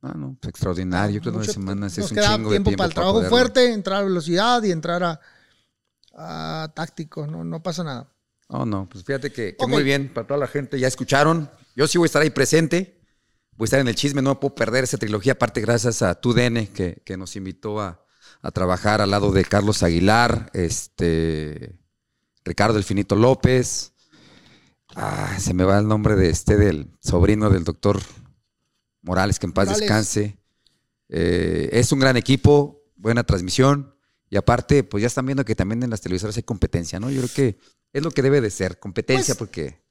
Ah, 0.00 0.14
no, 0.16 0.36
pues 0.40 0.50
extraordinario. 0.50 1.20
Creo 1.20 1.32
que 1.32 1.38
nueve 1.38 1.52
semanas 1.52 1.96
nos 1.96 2.04
es 2.06 2.10
un 2.10 2.16
queda 2.16 2.36
chingo 2.36 2.50
tiempo 2.50 2.70
de 2.70 2.76
tiempo 2.76 2.78
para 2.78 2.88
el 2.88 2.94
trabajo 2.94 3.22
fuerte, 3.24 3.72
entrar 3.72 4.00
a 4.00 4.04
velocidad 4.04 4.62
y 4.62 4.70
entrar 4.72 5.02
a, 5.04 5.20
a 6.14 6.72
táctico. 6.74 7.26
No, 7.26 7.44
no 7.44 7.62
pasa 7.62 7.84
nada. 7.84 8.12
Oh, 8.48 8.66
no, 8.66 8.88
pues 8.88 9.04
fíjate 9.04 9.32
que, 9.32 9.56
muy 9.66 9.82
bien 9.82 10.12
para 10.12 10.26
toda 10.26 10.38
la 10.38 10.46
gente. 10.46 10.78
Ya 10.78 10.88
escucharon. 10.88 11.50
Yo 11.74 11.86
sí 11.86 11.96
voy 11.98 12.04
a 12.04 12.06
estar 12.06 12.22
ahí 12.22 12.30
presente. 12.30 13.00
Voy 13.52 13.64
a 13.64 13.66
estar 13.66 13.80
en 13.80 13.88
el 13.88 13.94
chisme. 13.94 14.20
No 14.22 14.30
me 14.30 14.36
puedo 14.36 14.54
perder 14.54 14.84
esa 14.84 14.98
trilogía. 14.98 15.32
Aparte, 15.32 15.60
gracias 15.60 16.02
a 16.02 16.14
TUDN 16.14 16.66
que, 16.66 17.02
que 17.04 17.16
nos 17.16 17.36
invitó 17.36 17.80
a, 17.80 18.04
a 18.42 18.50
trabajar 18.50 19.00
al 19.00 19.10
lado 19.10 19.30
de 19.30 19.44
Carlos 19.44 19.82
Aguilar, 19.82 20.50
este, 20.52 21.78
Ricardo 22.44 22.76
Elfinito 22.76 23.14
López. 23.14 23.92
Ah, 24.94 25.36
se 25.38 25.54
me 25.54 25.64
va 25.64 25.78
el 25.78 25.88
nombre 25.88 26.16
de 26.16 26.28
este, 26.28 26.56
del 26.56 26.90
sobrino 27.00 27.48
del 27.48 27.64
doctor 27.64 28.00
Morales, 29.00 29.38
que 29.38 29.46
en 29.46 29.52
paz 29.52 29.66
Morales. 29.66 29.80
descanse. 29.80 30.38
Eh, 31.08 31.70
es 31.72 31.92
un 31.92 32.00
gran 32.00 32.16
equipo, 32.16 32.84
buena 32.96 33.24
transmisión. 33.24 33.91
Y 34.32 34.36
aparte, 34.38 34.82
pues 34.82 35.02
ya 35.02 35.08
están 35.08 35.26
viendo 35.26 35.44
que 35.44 35.54
también 35.54 35.82
en 35.82 35.90
las 35.90 36.00
televisoras 36.00 36.34
hay 36.38 36.42
competencia, 36.42 36.98
¿no? 36.98 37.10
Yo 37.10 37.20
creo 37.20 37.34
que 37.34 37.58
es 37.92 38.02
lo 38.02 38.10
que 38.10 38.22
debe 38.22 38.40
de 38.40 38.48
ser, 38.48 38.78
competencia, 38.78 39.34
Pues, 39.34 39.38
porque 39.50 39.82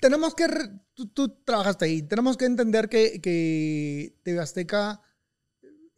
tenemos 0.00 0.34
que, 0.34 0.48
re- 0.48 0.70
tú, 0.94 1.06
tú 1.06 1.28
trabajaste 1.44 1.84
ahí, 1.84 2.02
tenemos 2.02 2.36
que 2.36 2.46
entender 2.46 2.88
que, 2.88 3.20
que 3.20 4.16
TV 4.24 4.40
Azteca 4.40 5.00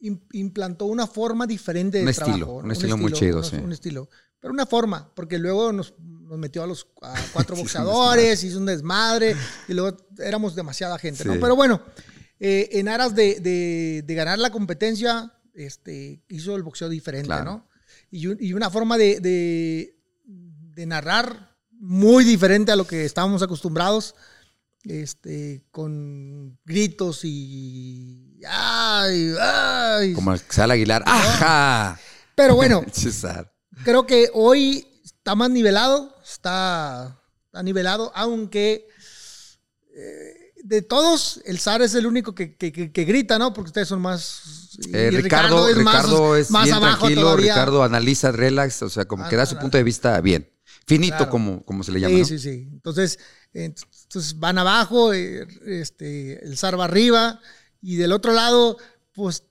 im- 0.02 0.20
implantó 0.32 0.84
una 0.84 1.06
forma 1.06 1.46
diferente 1.46 1.96
de 1.98 2.06
Un 2.06 2.12
trabajo. 2.12 2.36
estilo, 2.38 2.52
un 2.56 2.70
estilo 2.70 2.96
muy 2.98 3.12
chido, 3.12 3.38
un- 3.38 3.44
sí. 3.44 3.56
Un 3.56 3.72
estilo, 3.72 4.10
pero 4.40 4.52
una 4.52 4.66
forma, 4.66 5.10
porque 5.14 5.38
luego 5.38 5.72
nos, 5.72 5.94
nos 5.98 6.36
metió 6.38 6.62
a 6.62 6.66
los 6.66 6.86
a 7.00 7.14
cuatro 7.32 7.56
Sí, 7.56 7.62
boxeadores, 7.62 8.44
hizo 8.44 8.58
un 8.58 8.66
desmadre, 8.66 9.34
y 9.68 9.72
luego 9.72 9.96
éramos 10.18 10.54
demasiada 10.54 10.98
gente, 10.98 11.24
¿no? 11.24 11.40
Pero 11.40 11.56
bueno, 11.56 11.80
eh, 12.38 12.68
en 12.72 12.88
aras 12.88 13.14
de, 13.14 13.40
de- 13.40 14.02
de 14.06 14.14
ganar 14.14 14.38
la 14.38 14.50
competencia, 14.50 15.32
este, 15.54 16.22
hizo 16.28 16.56
el 16.56 16.62
boxeo 16.62 16.88
diferente, 16.88 17.26
Claro. 17.28 17.44
¿no? 17.44 17.68
Y, 18.10 18.26
un- 18.28 18.38
y 18.40 18.52
una 18.52 18.70
forma 18.70 18.96
de, 18.98 19.20
de- 19.20 19.96
de 20.24 20.86
narrar 20.86 21.56
muy 21.72 22.24
diferente 22.24 22.70
a 22.72 22.76
lo 22.76 22.86
que 22.86 23.04
estábamos 23.04 23.42
acostumbrados, 23.42 24.14
este, 24.84 25.64
con 25.70 26.58
gritos 26.64 27.20
y... 27.24 28.40
¡Ay! 28.46 29.34
¡Ay! 29.40 30.12
como 30.14 30.32
el 30.32 30.40
Sal 30.40 30.70
Aguilar, 30.70 31.02
¡ajá! 31.06 31.98
Pero 32.34 32.54
bueno, 32.54 32.84
César. 32.92 33.52
creo 33.84 34.06
que 34.06 34.30
hoy 34.32 34.86
está 35.04 35.34
más 35.34 35.50
nivelado, 35.50 36.14
está, 36.24 37.20
está 37.46 37.62
nivelado, 37.62 38.10
aunque 38.14 38.86
eh, 39.94 40.39
de 40.64 40.82
todos, 40.82 41.40
el 41.44 41.58
SAR 41.58 41.82
es 41.82 41.94
el 41.94 42.06
único 42.06 42.34
que, 42.34 42.56
que- 42.56 42.72
que- 42.72 42.92
que 42.92 43.04
grita, 43.04 43.38
¿no? 43.38 43.52
Porque 43.52 43.68
ustedes 43.68 43.88
son 43.88 44.00
más... 44.00 44.68
Eh, 44.92 45.10
Ricardo, 45.12 45.66
Ricardo 45.72 46.36
es 46.36 46.50
más 46.50 46.64
bien 46.64 46.76
abajo 46.76 46.98
tranquilo, 47.00 47.22
todavía. 47.22 47.54
Ricardo 47.54 47.82
analiza, 47.82 48.32
relax, 48.32 48.82
o 48.82 48.88
sea, 48.90 49.04
como 49.06 49.28
que 49.28 49.36
da 49.36 49.46
su 49.46 49.56
Ah, 49.56 49.60
punto 49.60 49.76
de 49.78 49.84
vista 49.84 50.20
bien. 50.20 50.50
Finito, 50.86 51.16
Claro. 51.16 51.30
como, 51.30 51.64
como 51.64 51.82
se 51.84 51.92
le 51.92 52.00
llama, 52.00 52.14
Sí, 52.14 52.20
¿no? 52.20 52.26
sí, 52.26 52.38
sí. 52.38 52.68
Entonces, 52.72 53.18
eh, 53.52 53.64
entonces 54.04 54.38
van 54.38 54.58
abajo, 54.58 55.12
eh, 55.12 55.46
este, 55.66 56.44
el 56.44 56.56
SAR 56.56 56.78
va 56.78 56.84
arriba, 56.84 57.40
y 57.82 57.96
del 57.96 58.12
otro 58.12 58.32
lado, 58.32 58.76
pues... 59.12 59.44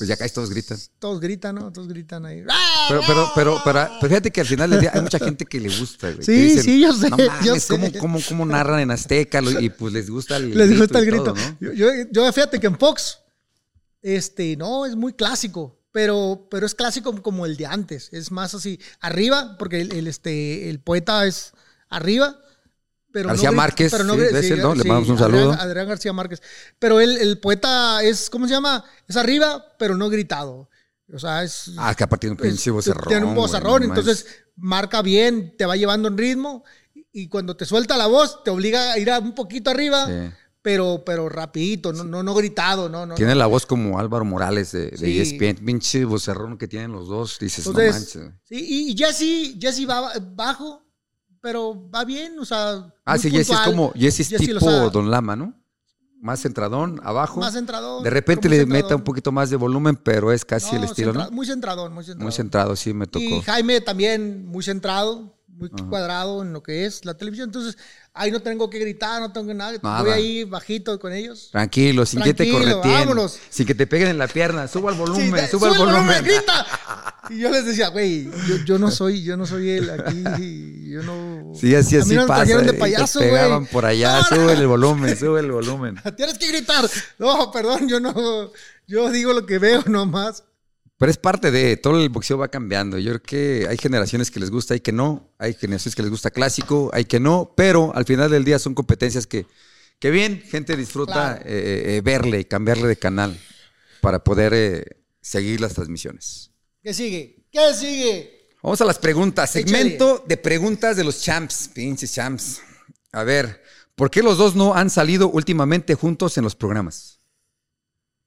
Pues 0.00 0.08
ya 0.08 0.14
acá 0.14 0.26
todos 0.30 0.48
gritan. 0.48 0.78
Todos 0.98 1.20
gritan, 1.20 1.54
¿no? 1.56 1.70
Todos 1.70 1.86
gritan 1.88 2.24
ahí. 2.24 2.42
Pero, 2.88 3.02
pero, 3.06 3.30
pero, 3.34 3.60
pero, 3.62 3.88
pero 4.00 4.08
fíjate 4.08 4.30
que 4.30 4.40
al 4.40 4.46
final 4.46 4.70
del 4.70 4.80
día 4.80 4.92
hay 4.94 5.02
mucha 5.02 5.18
gente 5.18 5.44
que 5.44 5.60
le 5.60 5.68
gusta, 5.78 6.10
güey. 6.10 6.24
Sí, 6.24 6.32
dicen, 6.32 6.62
sí, 6.62 6.80
yo 6.80 6.92
sé, 6.94 7.10
No 7.10 7.18
yo 7.18 7.26
mames, 7.26 7.62
sé". 7.64 7.68
¿cómo, 7.74 7.92
cómo, 7.98 8.18
cómo 8.26 8.46
narran 8.46 8.80
en 8.80 8.90
Azteca? 8.90 9.42
Y 9.60 9.68
pues 9.68 9.92
les 9.92 10.08
gusta 10.08 10.38
el 10.38 10.56
Les 10.56 10.76
gusta 10.78 10.98
el 11.00 11.04
grito. 11.06 11.24
todo, 11.24 11.34
¿no? 11.34 11.56
yo, 11.60 11.72
yo, 11.74 11.88
yo 12.10 12.32
fíjate 12.32 12.58
que 12.58 12.66
en 12.66 12.78
Fox, 12.78 13.18
este, 14.02 14.56
no, 14.56 14.86
es 14.86 14.96
muy 14.96 15.12
clásico. 15.12 15.78
pero, 15.92 16.46
pero 16.50 16.64
es 16.66 16.74
clásico 16.74 17.20
como 17.20 17.44
el 17.44 17.56
de 17.56 17.66
antes. 17.66 18.08
Es 18.12 18.30
más 18.30 18.54
así, 18.54 18.80
arriba, 19.00 19.56
porque 19.58 19.82
el, 19.82 19.92
el, 19.92 20.06
este, 20.06 20.70
el 20.70 20.80
poeta 20.80 21.26
es 21.26 21.52
arriba. 21.88 22.40
Pero 23.12 23.28
García 23.28 23.50
Márquez, 23.50 23.90
pero 23.90 24.04
no 24.04 24.14
sí, 24.14 24.20
¿no? 24.56 24.74
Le 24.74 24.84
mandamos 24.84 25.08
un 25.08 25.18
saludo. 25.18 25.52
Adrián 25.52 25.88
García 25.88 26.12
Márquez. 26.12 26.40
Pero 26.78 27.00
el, 27.00 27.16
el 27.16 27.38
poeta 27.38 28.02
es, 28.02 28.30
¿cómo 28.30 28.46
se 28.46 28.54
llama? 28.54 28.84
Es 29.08 29.16
arriba, 29.16 29.64
pero 29.78 29.96
no 29.96 30.08
gritado. 30.08 30.68
O 31.12 31.18
sea, 31.18 31.42
es. 31.42 31.72
Ah, 31.76 31.94
que 31.94 32.04
aparte 32.04 32.26
de 32.26 32.32
un 32.32 32.36
pinche 32.36 32.70
vocerrón. 32.70 33.08
Tiene 33.08 33.26
un 33.26 33.34
no 33.34 33.76
entonces 33.82 34.26
marca 34.56 35.02
bien, 35.02 35.56
te 35.56 35.66
va 35.66 35.76
llevando 35.76 36.08
en 36.08 36.16
ritmo. 36.16 36.64
Y 37.12 37.28
cuando 37.28 37.56
te 37.56 37.64
suelta 37.64 37.96
la 37.96 38.06
voz, 38.06 38.44
te 38.44 38.50
obliga 38.50 38.92
a 38.92 38.98
ir 38.98 39.10
a 39.10 39.18
un 39.18 39.34
poquito 39.34 39.70
arriba, 39.70 40.06
Sí. 40.06 40.30
pero, 40.62 41.02
pero 41.04 41.28
rapidito, 41.28 41.92
no, 41.92 42.04
no, 42.04 42.22
no 42.22 42.34
gritado, 42.34 42.88
no, 42.88 43.04
no. 43.06 43.16
Tiene 43.16 43.34
la 43.34 43.46
voz 43.46 43.66
como 43.66 43.98
Álvaro 43.98 44.24
Morales 44.24 44.70
de, 44.70 44.90
de 44.90 44.96
Sí. 44.96 45.20
ESPN. 45.20 45.64
Pinche 45.64 46.04
vocerrón 46.04 46.56
que 46.56 46.68
tienen 46.68 46.92
los 46.92 47.08
dos. 47.08 47.38
Dices, 47.40 47.66
no 47.66 47.72
Entonces, 47.72 47.94
manches. 47.94 48.22
güey. 48.22 48.32
sí, 48.44 48.66
y, 48.68 48.92
y 48.92 48.96
Jesse, 48.96 49.56
Jesse 49.60 49.88
va 49.88 50.12
bajo, 50.20 50.84
pero 51.40 51.88
va 51.90 52.04
bien, 52.04 52.38
o 52.38 52.44
sea. 52.44 52.92
Ah, 53.04 53.18
sí, 53.18 53.30
Jesse 53.30 53.50
es 53.50 53.60
como, 53.60 53.92
Jesse 53.92 54.20
es 54.20 54.28
Jesse 54.28 54.40
tipo. 54.46 54.90
Don 54.90 55.10
Lama, 55.10 55.36
¿no? 55.36 55.54
Más 56.22 56.40
centradón, 56.40 57.00
abajo. 57.02 57.40
Más 57.40 57.54
centradón. 57.54 58.04
de 58.04 58.10
repente 58.10 58.46
le 58.48 58.56
muy 58.58 58.66
meta 58.66 58.74
centradón. 58.80 59.00
un 59.00 59.04
poquito 59.04 59.32
más 59.32 59.48
de 59.48 59.56
volumen, 59.56 59.96
pero 59.96 60.32
es 60.32 60.44
casi 60.44 60.76
el 60.76 60.84
estilo, 60.84 61.12
centra- 61.14 61.24
¿no? 61.24 61.30
Muy 61.30 61.46
centradón, 61.46 61.94
muy 61.94 62.04
centradón. 62.04 62.24
Muy 62.24 62.32
centrado, 62.32 62.76
sí, 62.76 62.92
me 62.92 63.06
tocó. 63.06 63.24
Y 63.24 63.40
Jaime 63.40 63.80
también 63.80 64.46
muy 64.46 64.62
centrado, 64.62 65.34
muy 65.60 65.70
Ajá. 65.72 65.88
cuadrado 65.88 66.42
en 66.42 66.52
lo 66.52 66.62
que 66.62 66.86
es 66.86 67.04
la 67.04 67.14
televisión. 67.14 67.48
Entonces, 67.50 67.76
ahí 68.14 68.30
no 68.30 68.40
tengo 68.40 68.68
que 68.70 68.78
gritar, 68.78 69.20
no 69.20 69.30
tengo 69.32 69.52
nada. 69.54 69.78
Nada. 69.82 70.00
Voy 70.02 70.10
ahí 70.10 70.44
bajito 70.44 70.98
con 70.98 71.12
ellos. 71.12 71.50
Tranquilo, 71.52 72.04
sin 72.06 72.20
que 72.22 72.34
te 72.34 72.44
Tranquilo, 72.44 72.76
correteen. 72.80 72.94
vámonos. 73.08 73.38
Sin 73.50 73.66
que 73.66 73.74
te 73.74 73.86
peguen 73.86 74.08
en 74.08 74.18
la 74.18 74.26
pierna. 74.26 74.66
Suba 74.66 74.90
el 74.90 74.98
volumen, 74.98 75.44
Sí, 75.44 75.50
suba 75.50 75.68
el 75.68 75.74
sube 75.74 75.84
volumen. 75.86 76.24
grita. 76.24 76.66
Y 77.28 77.38
yo 77.38 77.50
les 77.50 77.64
decía, 77.64 77.88
güey, 77.90 78.24
yo, 78.48 78.56
yo 78.64 78.76
no 78.80 78.90
soy, 78.90 79.22
yo 79.22 79.36
no 79.36 79.46
soy 79.46 79.70
él 79.70 79.88
aquí, 79.90 80.90
yo 80.90 81.02
no. 81.04 81.52
Sí, 81.60 81.72
así, 81.76 81.94
A 81.94 81.98
mí 81.98 82.02
así 82.04 82.14
no 82.16 82.22
me 82.22 82.26
pasa. 82.26 82.38
trajeron 82.40 82.66
de 82.66 82.72
te 82.72 82.78
payaso, 82.78 83.20
pegaban 83.20 83.60
güey. 83.60 83.72
por 83.72 83.84
allá. 83.86 84.18
No, 84.18 84.24
Sube 84.36 84.52
el 84.54 84.66
volumen, 84.66 85.16
sube 85.18 85.38
el 85.38 85.52
volumen. 85.52 85.94
Tienes 86.16 86.38
que 86.38 86.48
gritar. 86.48 86.90
No, 87.18 87.52
perdón, 87.52 87.88
yo 87.88 88.00
no, 88.00 88.50
yo 88.88 89.10
digo 89.10 89.32
lo 89.32 89.46
que 89.46 89.60
veo 89.60 89.84
nomás. 89.86 90.42
Pero 91.00 91.10
es 91.10 91.16
parte 91.16 91.50
de 91.50 91.78
todo 91.78 91.98
el 91.98 92.10
boxeo 92.10 92.36
va 92.36 92.48
cambiando. 92.48 92.98
Yo 92.98 93.12
creo 93.12 93.22
que 93.22 93.66
hay 93.66 93.78
generaciones 93.78 94.30
que 94.30 94.38
les 94.38 94.50
gusta, 94.50 94.74
hay 94.74 94.80
que 94.80 94.92
no. 94.92 95.32
Hay 95.38 95.54
generaciones 95.54 95.96
que 95.96 96.02
les 96.02 96.10
gusta 96.10 96.30
clásico, 96.30 96.90
hay 96.92 97.06
que 97.06 97.18
no. 97.18 97.54
Pero 97.56 97.90
al 97.94 98.04
final 98.04 98.30
del 98.30 98.44
día 98.44 98.58
son 98.58 98.74
competencias 98.74 99.26
que, 99.26 99.46
que 99.98 100.10
bien, 100.10 100.42
gente 100.42 100.76
disfruta 100.76 101.36
Claro. 101.38 101.42
eh, 101.46 101.96
eh, 101.96 102.00
verle 102.04 102.40
y 102.40 102.44
cambiarle 102.44 102.86
de 102.86 102.96
canal 102.98 103.40
para 104.02 104.22
poder 104.22 104.52
eh, 104.54 104.84
seguir 105.22 105.62
las 105.62 105.72
transmisiones. 105.72 106.50
¿Qué 106.82 106.92
sigue? 106.92 107.46
¿Qué 107.50 107.72
sigue? 107.72 108.50
Vamos 108.62 108.78
a 108.82 108.84
las 108.84 108.98
preguntas. 108.98 109.48
Segmento 109.50 110.22
de 110.28 110.36
preguntas 110.36 110.98
de 110.98 111.04
los 111.04 111.22
champs. 111.22 111.70
Pinches 111.72 112.12
champs. 112.12 112.60
A 113.12 113.24
ver, 113.24 113.62
¿por 113.94 114.10
qué 114.10 114.22
los 114.22 114.36
dos 114.36 114.54
no 114.54 114.74
han 114.74 114.90
salido 114.90 115.30
últimamente 115.30 115.94
juntos 115.94 116.36
en 116.36 116.44
los 116.44 116.54
programas? 116.54 117.22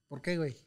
¿Por 0.07 0.23
qué, 0.23 0.37
güey? 0.37 0.62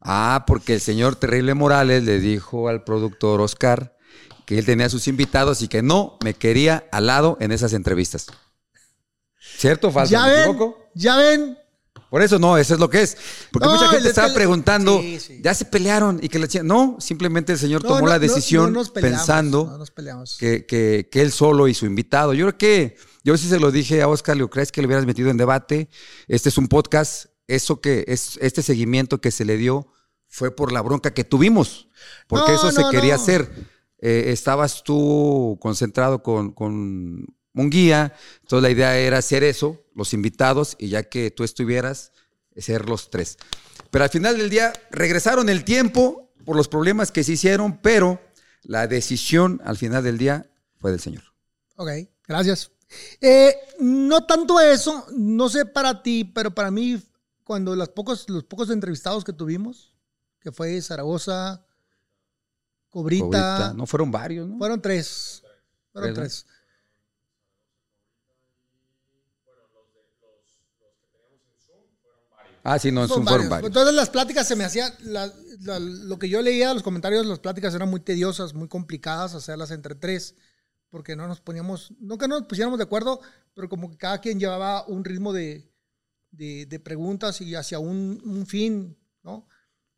Ah, 0.00 0.44
porque 0.46 0.74
el 0.74 0.80
señor 0.80 1.16
Terrible 1.16 1.54
Morales 1.54 2.04
le 2.04 2.18
dijo 2.20 2.68
al 2.68 2.84
productor 2.84 3.40
Oscar 3.40 3.96
que 4.46 4.58
él 4.58 4.64
tenía 4.64 4.88
sus 4.88 5.06
invitados 5.08 5.62
y 5.62 5.68
que 5.68 5.82
no 5.82 6.16
me 6.24 6.34
quería 6.34 6.86
al 6.90 7.06
lado 7.06 7.36
en 7.40 7.52
esas 7.52 7.72
entrevistas. 7.72 8.26
¿Cierto 9.58 9.88
o 9.88 9.90
falso? 9.92 10.10
ya 10.12 10.24
¿Me 10.24 10.30
ven, 10.32 10.40
equivoco? 10.40 10.90
ya 10.94 11.16
ven. 11.16 11.56
Por 12.08 12.22
eso 12.22 12.38
no, 12.40 12.56
eso 12.58 12.74
es 12.74 12.80
lo 12.80 12.90
que 12.90 13.02
es. 13.02 13.16
Porque 13.52 13.68
No, 13.68 13.74
mucha 13.74 13.86
gente 13.88 14.08
estaba 14.08 14.32
preguntando, 14.34 15.00
Sí, 15.00 15.20
sí. 15.20 15.40
ya 15.44 15.54
se 15.54 15.64
pelearon 15.64 16.18
y 16.20 16.28
que 16.28 16.40
le 16.40 16.46
decían, 16.46 16.66
no, 16.66 16.96
simplemente 16.98 17.52
el 17.52 17.58
señor 17.58 17.82
No, 17.84 17.90
tomó 17.90 18.00
no, 18.00 18.06
la 18.08 18.18
decisión 18.18 18.72
no 18.72 18.80
nos 18.80 18.90
peleamos, 18.90 19.18
pensando 19.20 19.78
nos 19.78 20.36
que, 20.36 20.66
que- 20.66 21.08
que 21.10 21.20
él 21.22 21.30
solo 21.30 21.68
y 21.68 21.74
su 21.74 21.86
invitado. 21.86 22.34
Yo 22.34 22.46
creo 22.46 22.58
que, 22.58 22.96
yo 23.22 23.36
sí 23.36 23.48
se 23.48 23.60
lo 23.60 23.70
dije 23.70 24.02
a 24.02 24.08
Oscar, 24.08 24.36
¿le 24.36 24.48
crees 24.48 24.72
que 24.72 24.80
le 24.80 24.88
hubieras 24.88 25.06
metido 25.06 25.30
en 25.30 25.36
debate? 25.36 25.88
Este 26.26 26.48
es 26.48 26.58
un 26.58 26.66
podcast, 26.66 27.26
eso 27.54 27.80
que 27.80 28.04
es, 28.08 28.38
este 28.40 28.62
seguimiento 28.62 29.20
que 29.20 29.30
se 29.30 29.44
le 29.44 29.56
dio 29.56 29.86
fue 30.28 30.54
por 30.54 30.72
la 30.72 30.80
bronca 30.80 31.12
que 31.12 31.24
tuvimos, 31.24 31.88
porque 32.28 32.52
No, 32.52 32.56
eso 32.56 32.70
se 32.70 32.82
quería 32.90 33.16
no. 33.16 33.22
hacer. 33.22 33.50
Eh, 33.98 34.26
estabas 34.32 34.82
tú 34.84 35.58
concentrado 35.60 36.22
con, 36.22 36.52
con 36.52 37.26
un 37.54 37.70
guía, 37.70 38.14
entonces 38.42 38.62
la 38.62 38.70
idea 38.70 38.96
era 38.96 39.18
hacer 39.18 39.42
eso, 39.44 39.84
los 39.94 40.14
invitados, 40.14 40.76
y 40.78 40.88
ya 40.88 41.02
que 41.02 41.30
tú 41.30 41.44
estuvieras, 41.44 42.12
ser 42.56 42.88
los 42.88 43.10
tres. 43.10 43.38
Pero 43.90 44.04
al 44.04 44.10
final 44.10 44.36
del 44.36 44.50
día 44.50 44.72
regresaron 44.90 45.48
el 45.48 45.64
tiempo 45.64 46.32
por 46.44 46.56
los 46.56 46.68
problemas 46.68 47.10
que 47.10 47.24
se 47.24 47.32
hicieron, 47.32 47.78
pero 47.78 48.20
la 48.62 48.86
decisión 48.86 49.60
al 49.64 49.76
final 49.76 50.02
del 50.04 50.18
día 50.18 50.50
fue 50.76 50.90
del 50.90 51.00
señor. 51.00 51.24
Ok, 51.76 51.90
gracias. 52.26 52.70
Eh, 53.20 53.54
no 53.78 54.26
tanto 54.26 54.60
eso, 54.60 55.06
no 55.12 55.48
sé 55.48 55.64
para 55.64 56.02
ti, 56.02 56.24
pero 56.24 56.54
para 56.54 56.70
mí, 56.70 57.00
cuando 57.50 57.74
los 57.74 57.88
pocos, 57.88 58.28
los 58.30 58.44
pocos 58.44 58.70
entrevistados 58.70 59.24
que 59.24 59.32
tuvimos, 59.32 59.92
que 60.38 60.52
fue 60.52 60.80
Zaragoza, 60.80 61.66
Cobrita, 62.90 63.24
Cobrita, 63.24 63.72
No 63.74 63.86
fueron 63.86 64.12
varios, 64.12 64.48
¿no? 64.48 64.56
fueron 64.56 64.80
tres. 64.80 65.42
Fueron 65.92 66.14
Tres, 66.14 66.44
tres. 66.44 66.46
Ah, 72.62 72.78
sí, 72.78 72.92
no, 72.92 73.02
en 73.02 73.08
Fueron 73.08 73.24
varios. 73.24 73.48
varios. 73.48 73.68
Entonces 73.68 73.94
las 73.94 74.10
pláticas 74.10 74.46
se 74.46 74.54
me 74.54 74.64
hacía, 74.64 74.94
la- 75.00 75.32
la- 75.62 75.78
lo 75.80 76.18
que 76.20 76.28
yo 76.28 76.42
leía, 76.42 76.72
los 76.74 76.82
comentarios, 76.84 77.26
las 77.26 77.38
pláticas 77.38 77.74
eran 77.74 77.88
muy 77.90 78.00
tediosas, 78.00 78.54
muy 78.54 78.68
complicadas 78.68 79.34
hacerlas 79.34 79.70
entre 79.70 79.94
tres, 79.96 80.36
porque 80.90 81.16
no 81.16 81.26
nos 81.26 81.40
poníamos, 81.40 81.92
no 82.00 82.18
que 82.18 82.28
no 82.28 82.38
nos 82.38 82.46
pusiéramos 82.46 82.78
de 82.78 82.84
acuerdo, 82.84 83.20
pero 83.54 83.68
como 83.68 83.90
que 83.90 83.96
cada 83.96 84.20
quien 84.20 84.38
llevaba 84.38 84.86
un 84.86 85.04
ritmo 85.04 85.32
de, 85.32 85.69
de- 86.30 86.66
de 86.66 86.78
preguntas 86.80 87.40
y 87.40 87.54
hacia 87.54 87.78
un, 87.78 88.20
un 88.24 88.46
fin, 88.46 88.96
¿no? 89.22 89.46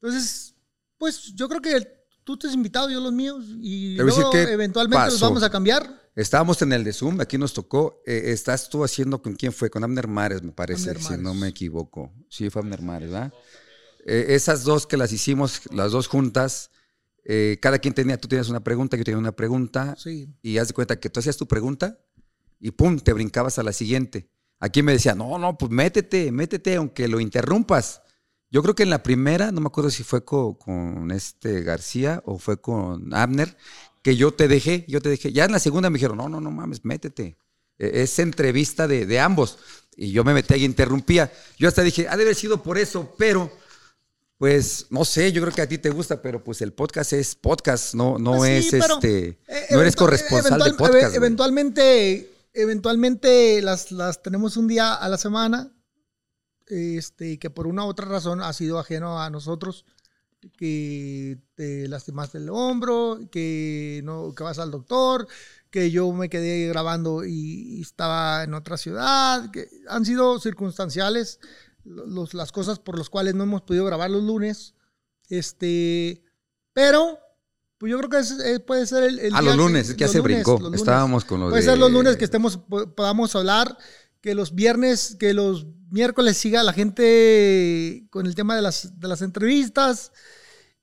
Entonces, 0.00 0.54
pues 0.98 1.32
yo 1.34 1.48
creo 1.48 1.60
que 1.60 1.86
tú 2.24 2.36
te 2.36 2.46
has 2.48 2.54
invitado, 2.54 2.88
yo 2.90 3.00
los 3.00 3.12
míos, 3.12 3.44
y 3.60 3.96
luego 3.96 4.32
eventualmente 4.34 5.04
los 5.06 5.14
pasó. 5.14 5.26
vamos 5.26 5.42
a 5.42 5.50
cambiar. 5.50 6.00
Estábamos 6.14 6.60
en 6.62 6.72
el 6.72 6.84
de 6.84 6.92
Zoom, 6.92 7.20
aquí 7.20 7.38
nos 7.38 7.52
tocó. 7.54 8.02
eh, 8.06 8.24
estás 8.32 8.68
tú 8.68 8.84
haciendo 8.84 9.22
con 9.22 9.34
quién 9.34 9.52
fue, 9.52 9.70
con 9.70 9.82
Abner 9.82 10.06
Mares, 10.08 10.42
me 10.42 10.52
parece, 10.52 10.90
Abner 10.90 11.02
si 11.02 11.08
Mares. 11.10 11.22
no 11.24 11.34
me 11.34 11.48
equivoco. 11.48 12.12
Sí, 12.28 12.50
fue 12.50 12.60
Abner 12.62 12.82
Mares, 12.82 13.10
¿verdad? 13.10 13.32
Eh, 14.04 14.26
esas 14.30 14.64
dos 14.64 14.86
que 14.86 14.96
las 14.96 15.12
hicimos, 15.12 15.62
las 15.72 15.92
dos 15.92 16.08
juntas, 16.08 16.70
eh, 17.24 17.58
cada 17.62 17.78
quien 17.78 17.94
tenía, 17.94 18.18
tú 18.20 18.28
tenías 18.28 18.48
una 18.48 18.62
pregunta, 18.62 18.96
yo 18.96 19.04
tenía 19.04 19.18
una 19.18 19.32
pregunta, 19.32 19.94
Sí. 19.96 20.28
y 20.42 20.58
haz 20.58 20.68
de 20.68 20.74
cuenta 20.74 20.98
que 21.00 21.08
tú 21.08 21.20
hacías 21.20 21.36
tu 21.36 21.46
pregunta 21.46 21.98
y 22.60 22.72
pum, 22.72 22.98
te 22.98 23.12
brincabas 23.12 23.58
a 23.58 23.62
la 23.62 23.72
siguiente. 23.72 24.28
Aquí 24.64 24.80
me 24.82 24.92
decía, 24.92 25.14
no, 25.16 25.38
no, 25.38 25.58
pues 25.58 25.72
métete, 25.72 26.30
métete, 26.30 26.76
aunque 26.76 27.08
lo 27.08 27.18
interrumpas. 27.18 28.00
Yo 28.48 28.62
creo 28.62 28.76
que 28.76 28.84
en 28.84 28.90
la 28.90 29.02
primera, 29.02 29.50
no 29.50 29.60
me 29.60 29.66
acuerdo 29.66 29.90
si 29.90 30.04
fue 30.04 30.24
co- 30.24 30.56
con, 30.56 31.10
este 31.10 31.62
García 31.62 32.22
o 32.26 32.38
fue 32.38 32.60
con 32.60 33.12
Abner, 33.12 33.56
que 34.02 34.14
yo 34.14 34.32
te 34.32 34.46
dejé, 34.46 34.84
yo 34.88 35.00
te 35.00 35.08
dejé. 35.08 35.32
Ya 35.32 35.46
en 35.46 35.52
la 35.52 35.58
segunda 35.58 35.90
me 35.90 35.96
dijeron, 35.96 36.16
no, 36.18 36.28
no, 36.28 36.40
no 36.40 36.50
mames, 36.52 36.84
métete. 36.84 37.36
E- 37.76 38.02
Es 38.02 38.18
entrevista 38.20 38.86
de, 38.86 39.04
de 39.04 39.18
ambos. 39.18 39.58
Y 39.96 40.12
yo 40.12 40.22
me 40.22 40.32
metí 40.32 40.54
y 40.54 40.64
interrumpía. 40.64 41.32
Yo 41.58 41.66
hasta 41.66 41.82
dije, 41.82 42.06
ha 42.08 42.16
de 42.16 42.22
haber 42.22 42.36
sido 42.36 42.62
por 42.62 42.78
eso, 42.78 43.14
pero 43.18 43.50
pues 44.38 44.86
no 44.90 45.04
sé, 45.04 45.32
yo 45.32 45.40
creo 45.42 45.54
que 45.54 45.62
a 45.62 45.68
ti 45.68 45.78
te 45.78 45.90
gusta, 45.90 46.20
pero 46.20 46.42
pues 46.42 46.60
el 46.62 46.72
podcast 46.72 47.12
es 47.12 47.34
podcast, 47.36 47.94
no, 47.94 48.18
no 48.18 48.36
Pues 48.38 48.70
sí, 48.70 48.76
es 48.76 48.84
este, 48.84 49.38
eh, 49.48 49.66
no 49.70 49.80
eres 49.80 49.94
corresponsal 49.96 50.60
de 50.62 50.74
podcast. 50.74 51.14
eventualmente, 51.14 52.31
eventualmente 52.54 53.60
las, 53.62 53.92
las 53.92 54.22
tenemos 54.22 54.56
un 54.56 54.68
día 54.68 54.94
a 54.94 55.08
la 55.08 55.18
semana, 55.18 55.72
este, 56.66 57.38
que 57.38 57.50
por 57.50 57.66
una 57.66 57.84
u 57.84 57.88
otra 57.88 58.06
razón 58.06 58.40
ha 58.40 58.52
sido 58.52 58.78
ajeno 58.78 59.20
a 59.20 59.30
nosotros, 59.30 59.84
que 60.56 61.38
te 61.54 61.86
lastimaste 61.88 62.38
el 62.38 62.50
hombro, 62.50 63.20
que 63.30 64.00
no, 64.04 64.34
que 64.34 64.42
vas 64.42 64.58
al 64.58 64.70
doctor, 64.72 65.28
que 65.70 65.90
yo 65.90 66.12
me 66.12 66.28
quedé 66.28 66.68
grabando 66.68 67.24
y, 67.24 67.78
y 67.78 67.82
estaba 67.82 68.42
en 68.42 68.54
otra 68.54 68.76
ciudad, 68.76 69.50
que 69.52 69.68
han 69.88 70.04
sido 70.04 70.38
circunstanciales 70.40 71.38
los- 71.84 72.34
las 72.34 72.52
cosas 72.52 72.78
por 72.78 72.98
las 72.98 73.08
cuales 73.10 73.34
no 73.34 73.44
hemos 73.44 73.62
podido 73.62 73.84
grabar 73.84 74.10
los 74.10 74.22
lunes, 74.24 74.74
este, 75.28 76.22
pero 76.72 77.18
pues 77.82 77.90
yo 77.90 77.98
creo 77.98 78.10
que 78.10 78.18
es- 78.20 78.60
puede 78.60 78.86
ser 78.86 79.02
el, 79.02 79.18
el 79.18 79.34
Ah, 79.34 79.40
día 79.40 79.48
los 79.50 79.56
lunes, 79.56 79.88
es 79.88 79.94
que 79.96 80.00
ya 80.02 80.06
los 80.06 80.12
se 80.12 80.18
lunes, 80.18 80.34
brincó. 80.44 80.60
lunes. 80.60 80.78
Estábamos 80.80 81.24
con 81.24 81.40
los 81.40 81.50
Puede 81.50 81.62
de- 81.62 81.68
ser 81.68 81.78
los 81.78 81.90
lunes 81.90 82.16
que 82.16 82.24
estemos, 82.24 82.56
po- 82.56 82.94
podamos 82.94 83.34
hablar, 83.34 83.76
que 84.20 84.36
los 84.36 84.54
viernes, 84.54 85.16
que 85.18 85.34
los 85.34 85.66
miércoles 85.90 86.36
siga 86.38 86.62
la 86.62 86.72
gente 86.72 88.06
con 88.10 88.26
el 88.26 88.36
tema 88.36 88.54
de 88.54 88.62
las, 88.62 89.00
de 89.00 89.08
las 89.08 89.20
entrevistas 89.20 90.12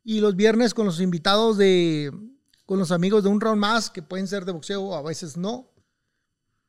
y 0.04 0.20
los 0.20 0.36
viernes 0.36 0.74
con 0.74 0.86
los 0.88 1.00
invitados 1.00 1.58
de, 1.58 2.12
con 2.66 2.80
los 2.80 2.92
amigos 2.92 3.24
de 3.24 3.30
un 3.30 3.40
round 3.40 3.62
más, 3.62 3.90
que 3.90 4.02
pueden 4.04 4.28
ser 4.28 4.44
de 4.44 4.52
boxeo 4.52 4.82
o 4.84 4.96
a 4.96 5.02
veces 5.02 5.38
no. 5.38 5.72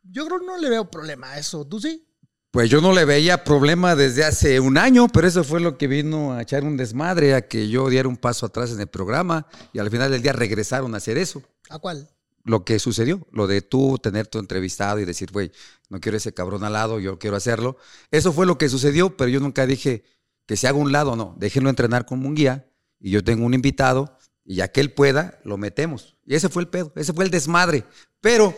Yo 0.05 0.24
creo 0.27 0.39
que 0.39 0.47
no 0.47 0.59
le 0.59 0.70
veo 0.70 0.89
problema 0.93 1.32
a 1.32 1.39
eso. 1.40 1.66
¿Tú 1.66 1.81
sí? 1.81 2.07
Pues 2.51 2.68
yo 2.68 2.81
no 2.81 2.93
le 2.93 3.05
veía 3.05 3.44
problema 3.44 3.94
desde 3.94 4.24
hace 4.24 4.59
un 4.59 4.77
año, 4.77 5.06
pero 5.06 5.28
eso 5.28 5.44
fue 5.44 5.60
lo 5.60 5.78
que 5.78 5.86
vino 5.86 6.32
a 6.32 6.43
echar 6.43 6.64
un 6.64 6.77
desmadre, 6.77 7.35
a 7.35 7.47
que 7.47 7.68
yo 7.68 7.89
diera 7.89 8.09
un 8.09 8.16
paso 8.16 8.47
atrás 8.47 8.72
en 8.72 8.81
el 8.81 8.89
programa 8.89 9.47
y 9.72 9.78
al 9.78 9.89
final 9.89 10.10
del 10.10 10.20
día 10.20 10.32
regresaron 10.32 10.93
a 10.94 10.97
hacer 10.97 11.16
eso. 11.16 11.44
¿A 11.68 11.78
cuál? 11.78 12.09
Lo 12.43 12.64
que 12.64 12.81
sucedió, 12.81 13.24
lo 13.31 13.47
de 13.47 13.62
tú 13.62 13.98
tener 13.98 14.27
tu 14.27 14.40
entrevistado 14.40 14.98
y 14.98 15.05
decir, 15.05 15.31
güey, 15.31 15.52
no 15.90 16.01
quiero 16.01 16.18
ese 16.18 16.35
cabrón 16.35 16.64
al 16.64 16.72
lado, 16.72 16.98
yo 16.98 17.20
quiero 17.20 17.36
hacerlo. 17.36 17.77
Eso 18.10 18.32
fue 18.32 18.47
lo 18.47 18.59
que 18.59 18.68
sucedió, 18.68 19.16
pero 19.16 19.31
yo 19.31 19.39
nunca 19.39 19.64
dije 19.64 20.02
que 20.44 20.56
se 20.56 20.66
haga 20.66 20.78
un 20.78 20.90
lado, 20.90 21.14
no. 21.14 21.36
Déjenlo 21.39 21.70
entrenar 21.70 22.05
como 22.05 22.27
un 22.27 22.35
guía 22.35 22.68
y 22.98 23.12
yo 23.12 23.22
tengo 23.22 23.47
un 23.47 23.55
invitado 23.55 24.18
y 24.44 24.56
ya 24.56 24.66
que 24.66 24.81
él 24.81 24.93
pueda, 24.93 25.39
lo 25.44 25.56
metemos. 25.56 26.16
Y 26.27 26.35
ese 26.35 26.48
fue 26.48 26.62
el 26.62 26.68
pedo, 26.68 26.93
ese 26.97 27.12
fue 27.12 27.24
el 27.24 27.31
desmadre. 27.31 27.85
Pero 28.20 28.56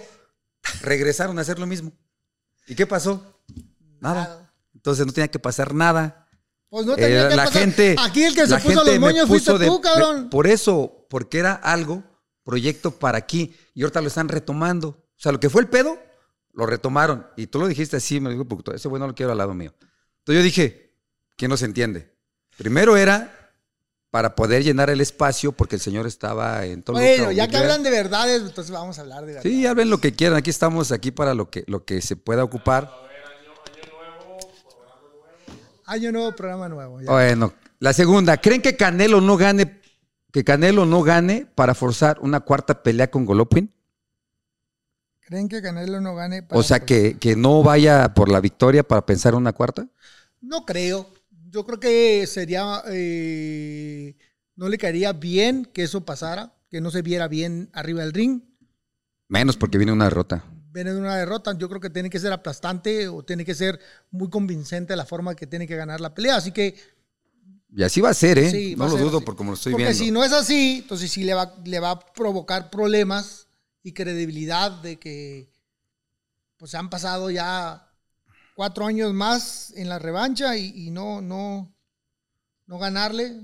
regresaron 0.80 1.38
a 1.38 1.42
hacer 1.42 1.58
lo 1.58 1.66
mismo. 1.66 1.92
¿Y 2.66 2.74
qué 2.74 2.86
pasó? 2.86 3.41
Nada. 4.02 4.52
Entonces 4.74 5.06
no 5.06 5.12
tenía 5.12 5.28
que 5.28 5.38
pasar 5.38 5.74
nada. 5.74 6.28
Pues 6.68 6.86
no 6.86 6.94
Eh, 6.94 6.96
tenía 6.96 7.28
que 7.28 7.36
la 7.36 7.44
pasar. 7.44 7.60
gente. 7.62 7.96
Aquí 8.00 8.24
el 8.24 8.34
que 8.34 8.46
se 8.46 8.56
puso 8.58 8.82
los 8.84 8.98
moños 8.98 9.28
fuiste 9.28 9.56
de- 9.58 9.66
tú, 9.66 9.80
cabrón. 9.80 10.28
por 10.30 10.46
eso, 10.46 11.06
porque 11.10 11.38
era 11.38 11.52
algo, 11.54 12.02
proyecto 12.44 12.90
para 12.90 13.18
aquí. 13.18 13.54
Y 13.74 13.82
ahorita 13.82 14.00
lo 14.00 14.08
están 14.08 14.28
retomando. 14.28 14.88
O 14.88 15.20
sea, 15.22 15.32
lo 15.32 15.38
que 15.40 15.50
fue 15.50 15.62
el 15.62 15.68
pedo, 15.68 15.98
lo 16.52 16.66
retomaron. 16.66 17.26
Y 17.36 17.46
tú 17.46 17.58
lo 17.60 17.68
dijiste 17.68 17.96
así, 17.96 18.20
me 18.20 18.30
dijo, 18.30 18.44
"Puto, 18.46 18.74
ese 18.74 18.88
güey 18.88 18.98
no 19.00 19.06
lo 19.06 19.14
quiero 19.14 19.32
al 19.32 19.38
lado 19.38 19.54
mío. 19.54 19.72
Entonces 20.18 20.40
yo 20.40 20.42
dije, 20.42 20.94
¿quién 21.36 21.50
nos 21.50 21.62
entiende? 21.62 22.12
Primero 22.56 22.96
era 22.96 23.38
para 24.10 24.34
poder 24.34 24.62
llenar 24.62 24.90
el 24.90 25.00
espacio, 25.00 25.52
porque 25.52 25.76
el 25.76 25.80
señor 25.80 26.06
estaba 26.06 26.64
en 26.66 26.82
todo 26.82 26.96
Bueno, 26.96 27.32
ya 27.32 27.48
que 27.48 27.56
hablan 27.56 27.82
de 27.82 27.90
verdades, 27.90 28.42
entonces 28.42 28.70
vamos 28.70 28.98
a 28.98 29.02
hablar 29.02 29.20
de 29.24 29.34
verdades. 29.34 29.50
Sí, 29.52 29.66
hablen 29.66 29.88
lo 29.88 29.98
que 29.98 30.12
quieran. 30.14 30.36
Aquí 30.36 30.50
estamos, 30.50 30.92
aquí 30.92 31.10
para 31.10 31.32
lo 31.34 31.48
que, 31.50 31.64
lo 31.66 31.84
que 31.84 32.00
se 32.02 32.16
pueda 32.16 32.44
ocupar. 32.44 32.90
Año 35.92 36.10
nuevo, 36.10 36.34
programa 36.34 36.68
nuevo. 36.68 37.00
ya. 37.02 37.10
Bueno, 37.10 37.52
la 37.78 37.92
segunda, 37.92 38.38
¿creen 38.38 38.62
que 38.62 38.76
Canelo 38.76 39.20
no 39.20 39.36
gane, 39.36 39.80
que 40.32 40.42
Canelo 40.42 40.86
no 40.86 41.02
gane 41.02 41.46
para 41.54 41.74
forzar 41.74 42.18
una 42.20 42.40
cuarta 42.40 42.82
pelea 42.82 43.10
con 43.10 43.26
Golovkin? 43.26 43.70
¿Creen 45.20 45.48
que 45.48 45.60
Canelo 45.60 46.00
no 46.00 46.14
gane? 46.14 46.42
para- 46.42 46.58
O 46.58 46.62
sea, 46.62 46.80
que, 46.80 47.18
que 47.18 47.36
no 47.36 47.62
vaya 47.62 48.14
por 48.14 48.30
la 48.30 48.40
victoria 48.40 48.82
para 48.82 49.04
pensar 49.04 49.34
una 49.34 49.52
cuarta. 49.52 49.86
No 50.40 50.64
creo. 50.64 51.12
Yo 51.50 51.66
creo 51.66 51.78
que 51.78 52.26
sería. 52.26 52.82
eh, 52.88 54.16
no 54.56 54.68
le 54.68 54.78
caería 54.78 55.12
bien 55.12 55.66
que 55.66 55.82
eso 55.82 56.04
pasara, 56.06 56.54
que 56.70 56.80
no 56.80 56.90
se 56.90 57.02
viera 57.02 57.28
bien 57.28 57.68
arriba 57.74 58.00
del 58.02 58.12
ring. 58.14 58.40
Menos 59.28 59.56
porque 59.58 59.76
viene 59.78 59.92
una 59.92 60.04
derrota. 60.04 60.44
Viene 60.72 60.92
de 60.92 60.98
una 60.98 61.16
derrota. 61.16 61.56
Yo 61.58 61.68
creo 61.68 61.80
que 61.80 61.90
tiene 61.90 62.08
que 62.08 62.18
ser 62.18 62.32
aplastante 62.32 63.06
o 63.08 63.22
tiene 63.22 63.44
que 63.44 63.54
ser 63.54 63.78
muy 64.10 64.30
convincente 64.30 64.96
la 64.96 65.04
forma 65.04 65.34
que 65.34 65.46
tiene 65.46 65.66
que 65.66 65.76
ganar 65.76 66.00
la 66.00 66.14
pelea. 66.14 66.36
Así 66.36 66.50
que. 66.52 66.74
Y 67.74 67.82
así 67.82 68.00
va 68.00 68.10
a 68.10 68.14
ser, 68.14 68.38
¿eh? 68.38 68.50
sí, 68.50 68.74
no 68.76 68.86
lo 68.88 68.96
dudo 68.96 69.16
así. 69.18 69.26
por 69.26 69.34
como 69.36 69.52
lo 69.52 69.56
estoy 69.56 69.72
Porque 69.72 69.84
viendo. 69.84 70.04
si 70.04 70.10
no 70.10 70.22
es 70.24 70.32
así, 70.32 70.80
entonces 70.82 71.10
sí 71.10 71.24
le 71.24 71.32
va, 71.34 71.54
le 71.64 71.80
va 71.80 71.90
a 71.92 72.00
provocar 72.00 72.68
problemas 72.70 73.46
y 73.82 73.92
credibilidad 73.92 74.70
de 74.82 74.98
que 74.98 75.50
pues 76.58 76.70
se 76.70 76.76
han 76.76 76.90
pasado 76.90 77.30
ya 77.30 77.88
cuatro 78.54 78.84
años 78.86 79.14
más 79.14 79.72
en 79.74 79.88
la 79.88 79.98
revancha 79.98 80.54
y, 80.56 80.86
y 80.86 80.90
no, 80.90 81.22
no, 81.22 81.74
no 82.66 82.78
ganarle, 82.78 83.40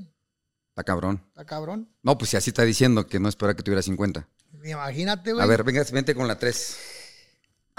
Está 0.71 0.85
cabrón. 0.85 1.23
está 1.29 1.45
cabrón. 1.47 1.89
No, 2.03 2.17
pues 2.19 2.31
si 2.31 2.37
así 2.37 2.51
está 2.51 2.63
diciendo 2.65 3.07
que 3.07 3.19
no 3.19 3.29
espera 3.31 3.55
que 3.57 3.63
tuviera 3.63 3.83
50. 3.83 4.29
Imagínate, 4.63 5.33
güey. 5.33 5.43
A 5.43 5.47
ver, 5.47 5.65
venga, 5.65 5.83
vente 5.91 6.15
con 6.15 6.29
la 6.29 6.39
3. 6.39 6.77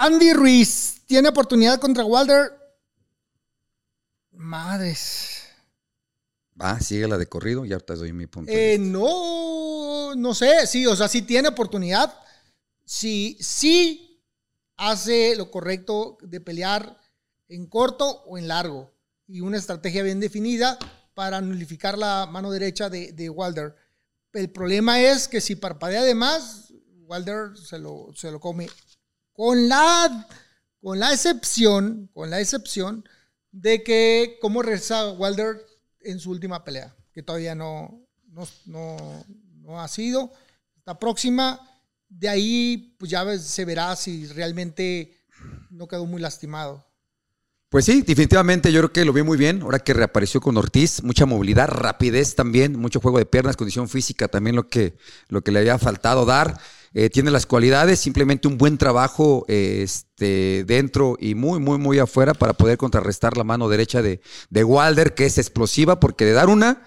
Andy 0.02 0.32
Ruiz 0.32 1.02
tiene 1.04 1.28
oportunidad 1.28 1.78
contra 1.78 2.06
Wilder. 2.06 2.52
Madres. 4.32 5.42
Va, 6.58 6.80
sigue 6.80 7.06
la 7.06 7.18
de 7.18 7.26
corrido 7.26 7.66
y 7.66 7.72
ahorita 7.74 7.96
doy 7.96 8.14
mi 8.14 8.26
punto. 8.26 8.50
Eh, 8.50 8.54
de 8.54 8.78
vista. 8.78 8.98
no, 8.98 10.14
no 10.14 10.34
sé, 10.34 10.66
sí, 10.66 10.86
o 10.86 10.96
sea, 10.96 11.06
sí 11.06 11.20
tiene 11.20 11.48
oportunidad. 11.48 12.14
Sí, 12.82 13.36
sí 13.40 14.24
hace 14.78 15.36
lo 15.36 15.50
correcto 15.50 16.16
de 16.22 16.40
pelear 16.40 16.98
en 17.48 17.66
corto 17.66 18.22
o 18.22 18.38
en 18.38 18.48
largo. 18.48 18.90
Y 19.26 19.42
una 19.42 19.58
estrategia 19.58 20.02
bien 20.02 20.18
definida 20.18 20.78
para 21.12 21.42
nulificar 21.42 21.98
la 21.98 22.24
mano 22.24 22.50
derecha 22.50 22.88
de, 22.88 23.12
de 23.12 23.28
Wilder. 23.28 23.76
El 24.32 24.48
problema 24.48 24.98
es 24.98 25.28
que 25.28 25.42
si 25.42 25.56
parpadea 25.56 26.02
de 26.04 26.14
más, 26.14 26.72
Wilder 27.06 27.54
se 27.58 27.78
lo, 27.78 28.08
se 28.14 28.30
lo 28.30 28.40
come. 28.40 28.66
Con 29.40 29.70
la, 29.70 30.28
con 30.82 30.98
la 30.98 31.14
excepción, 31.14 32.10
con 32.12 32.28
la 32.28 32.42
excepción 32.42 33.08
de 33.50 33.82
que 33.82 34.36
cómo 34.42 34.60
regresa 34.60 35.12
Wilder 35.12 35.64
en 36.00 36.20
su 36.20 36.30
última 36.30 36.62
pelea, 36.62 36.94
que 37.14 37.22
todavía 37.22 37.54
no, 37.54 38.06
no, 38.26 38.46
no- 38.66 39.24
no 39.62 39.80
ha 39.80 39.88
sido. 39.88 40.30
Está 40.76 40.98
próxima. 40.98 41.58
De 42.06 42.28
ahí, 42.28 42.94
pues 42.98 43.10
ya 43.10 43.38
se 43.38 43.64
verá 43.64 43.96
si 43.96 44.26
realmente 44.26 45.16
no 45.70 45.88
quedó 45.88 46.04
muy 46.04 46.20
lastimado. 46.20 46.84
Pues 47.70 47.86
sí, 47.86 48.02
definitivamente 48.02 48.70
yo 48.70 48.80
creo 48.80 48.92
que 48.92 49.04
lo 49.06 49.14
vi 49.14 49.22
muy 49.22 49.38
bien. 49.38 49.62
Ahora 49.62 49.78
que 49.78 49.94
reapareció 49.94 50.42
con 50.42 50.58
Ortiz, 50.58 51.02
mucha 51.02 51.24
movilidad, 51.24 51.68
rapidez 51.68 52.34
también, 52.34 52.78
mucho 52.78 53.00
juego 53.00 53.16
de 53.16 53.24
piernas, 53.24 53.56
condición 53.56 53.88
física 53.88 54.28
también 54.28 54.54
lo 54.54 54.68
que, 54.68 54.98
lo 55.28 55.42
que 55.42 55.50
le 55.50 55.60
había 55.60 55.78
faltado 55.78 56.26
dar. 56.26 56.60
Eh, 56.92 57.08
tiene 57.08 57.30
las 57.30 57.46
cualidades, 57.46 58.00
simplemente 58.00 58.48
un 58.48 58.58
buen 58.58 58.76
trabajo 58.76 59.44
eh, 59.46 59.82
este, 59.84 60.64
dentro 60.66 61.16
y 61.20 61.36
muy, 61.36 61.60
muy, 61.60 61.78
muy 61.78 62.00
afuera 62.00 62.34
para 62.34 62.52
poder 62.52 62.78
contrarrestar 62.78 63.36
la 63.36 63.44
mano 63.44 63.68
derecha 63.68 64.02
de, 64.02 64.20
de 64.48 64.64
Wilder, 64.64 65.14
que 65.14 65.26
es 65.26 65.38
explosiva, 65.38 66.00
porque 66.00 66.24
de 66.24 66.32
dar 66.32 66.48
una, 66.48 66.82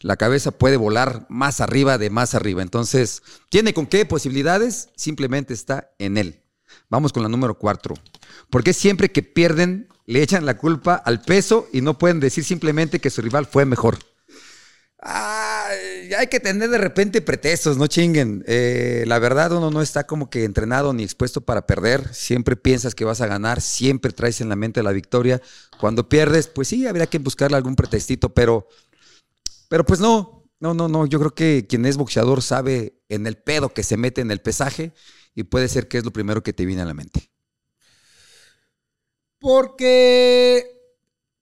la 0.00 0.16
cabeza 0.16 0.52
puede 0.52 0.78
volar 0.78 1.26
más 1.28 1.60
arriba 1.60 1.98
de 1.98 2.08
más 2.08 2.34
arriba. 2.34 2.62
Entonces, 2.62 3.22
¿tiene 3.50 3.74
con 3.74 3.86
qué 3.86 4.06
posibilidades? 4.06 4.88
Simplemente 4.96 5.52
está 5.52 5.90
en 5.98 6.16
él. 6.16 6.42
Vamos 6.88 7.12
con 7.12 7.22
la 7.22 7.28
número 7.28 7.58
cuatro. 7.58 7.94
¿Por 8.48 8.64
qué 8.64 8.72
siempre 8.72 9.12
que 9.12 9.22
pierden 9.22 9.88
le 10.06 10.22
echan 10.22 10.46
la 10.46 10.56
culpa 10.56 10.94
al 10.94 11.20
peso 11.20 11.68
y 11.74 11.82
no 11.82 11.98
pueden 11.98 12.20
decir 12.20 12.44
simplemente 12.44 13.00
que 13.00 13.10
su 13.10 13.20
rival 13.20 13.46
fue 13.46 13.66
mejor? 13.66 13.98
Ay, 15.72 16.12
hay 16.14 16.26
que 16.26 16.40
tener 16.40 16.70
de 16.70 16.78
repente 16.78 17.22
pretextos, 17.22 17.76
no 17.76 17.86
chinguen. 17.86 18.44
Eh, 18.46 19.04
la 19.06 19.18
verdad, 19.18 19.52
uno 19.52 19.70
no 19.70 19.82
está 19.82 20.06
como 20.06 20.30
que 20.30 20.44
entrenado 20.44 20.92
ni 20.92 21.02
expuesto 21.02 21.40
para 21.40 21.66
perder. 21.66 22.14
Siempre 22.14 22.56
piensas 22.56 22.94
que 22.94 23.04
vas 23.04 23.20
a 23.20 23.26
ganar, 23.26 23.60
siempre 23.60 24.12
traes 24.12 24.40
en 24.40 24.48
la 24.48 24.56
mente 24.56 24.82
la 24.82 24.92
victoria. 24.92 25.40
Cuando 25.80 26.08
pierdes, 26.08 26.48
pues 26.48 26.68
sí, 26.68 26.86
habría 26.86 27.06
que 27.06 27.18
buscarle 27.18 27.56
algún 27.56 27.76
pretextito, 27.76 28.34
pero, 28.34 28.68
pero 29.68 29.84
pues 29.84 30.00
no, 30.00 30.50
no, 30.60 30.74
no, 30.74 30.88
no. 30.88 31.06
Yo 31.06 31.18
creo 31.18 31.34
que 31.34 31.66
quien 31.68 31.86
es 31.86 31.96
boxeador 31.96 32.42
sabe 32.42 33.02
en 33.08 33.26
el 33.26 33.36
pedo 33.36 33.74
que 33.74 33.82
se 33.82 33.96
mete 33.96 34.20
en 34.20 34.30
el 34.30 34.40
pesaje 34.40 34.92
y 35.34 35.44
puede 35.44 35.68
ser 35.68 35.88
que 35.88 35.98
es 35.98 36.04
lo 36.04 36.12
primero 36.12 36.42
que 36.42 36.52
te 36.52 36.66
viene 36.66 36.82
a 36.82 36.86
la 36.86 36.94
mente. 36.94 37.30
Porque 39.38 40.64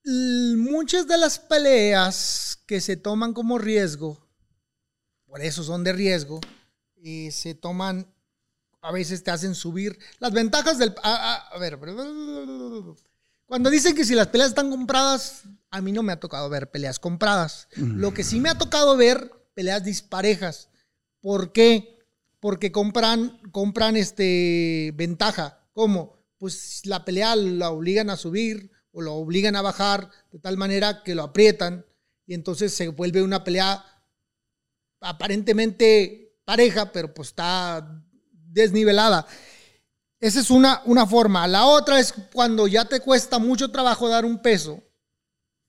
muchas 0.03 1.07
de 1.07 1.17
las 1.17 1.39
peleas 1.39 2.50
que 2.71 2.79
se 2.79 2.95
toman 2.95 3.33
como 3.33 3.57
riesgo, 3.57 4.17
por 5.25 5.41
eso 5.41 5.61
son 5.61 5.83
de 5.83 5.91
riesgo, 5.91 6.39
y 6.95 7.29
se 7.31 7.53
toman, 7.53 8.07
a 8.79 8.93
veces 8.93 9.25
te 9.25 9.29
hacen 9.31 9.55
subir 9.55 9.99
las 10.19 10.31
ventajas 10.31 10.77
del... 10.79 10.95
A, 11.03 11.33
a- 11.33 11.47
a 11.53 11.59
ver, 11.59 11.77
cuando 13.45 13.69
dicen 13.69 13.93
que 13.93 14.05
si 14.05 14.15
las 14.15 14.27
peleas 14.27 14.51
están 14.51 14.69
compradas, 14.69 15.41
a 15.69 15.81
mí 15.81 15.91
no 15.91 16.01
me 16.01 16.13
ha 16.13 16.19
tocado 16.21 16.47
ver 16.49 16.71
peleas 16.71 16.97
compradas. 16.97 17.67
Lo 17.75 18.13
que 18.13 18.23
sí 18.23 18.39
me 18.39 18.47
ha 18.47 18.57
tocado 18.57 18.95
ver, 18.95 19.33
peleas 19.53 19.83
disparejas. 19.83 20.69
¿Por 21.19 21.51
qué? 21.51 21.99
Porque 22.39 22.71
compran, 22.71 23.37
compran 23.51 23.97
este, 23.97 24.93
ventaja. 24.95 25.59
¿Cómo? 25.73 26.15
Pues 26.37 26.85
la 26.85 27.03
pelea 27.03 27.35
la 27.35 27.69
obligan 27.69 28.09
a 28.09 28.15
subir 28.15 28.71
o 28.93 29.01
lo 29.01 29.15
obligan 29.15 29.57
a 29.57 29.61
bajar 29.61 30.09
de 30.31 30.39
tal 30.39 30.55
manera 30.55 31.03
que 31.03 31.15
lo 31.15 31.23
aprietan 31.23 31.85
y 32.25 32.33
entonces 32.33 32.73
se 32.73 32.87
vuelve 32.89 33.21
una 33.21 33.43
pelea 33.43 33.83
aparentemente 34.99 36.37
pareja, 36.45 36.91
pero 36.91 37.13
pues 37.13 37.29
está 37.29 38.03
desnivelada. 38.31 39.25
Esa 40.19 40.39
es 40.39 40.51
una, 40.51 40.81
una 40.85 41.07
forma. 41.07 41.47
La 41.47 41.65
otra 41.65 41.99
es 41.99 42.13
cuando 42.33 42.67
ya 42.67 42.85
te 42.85 42.99
cuesta 42.99 43.39
mucho 43.39 43.71
trabajo 43.71 44.07
dar 44.09 44.25
un 44.25 44.39
peso, 44.41 44.81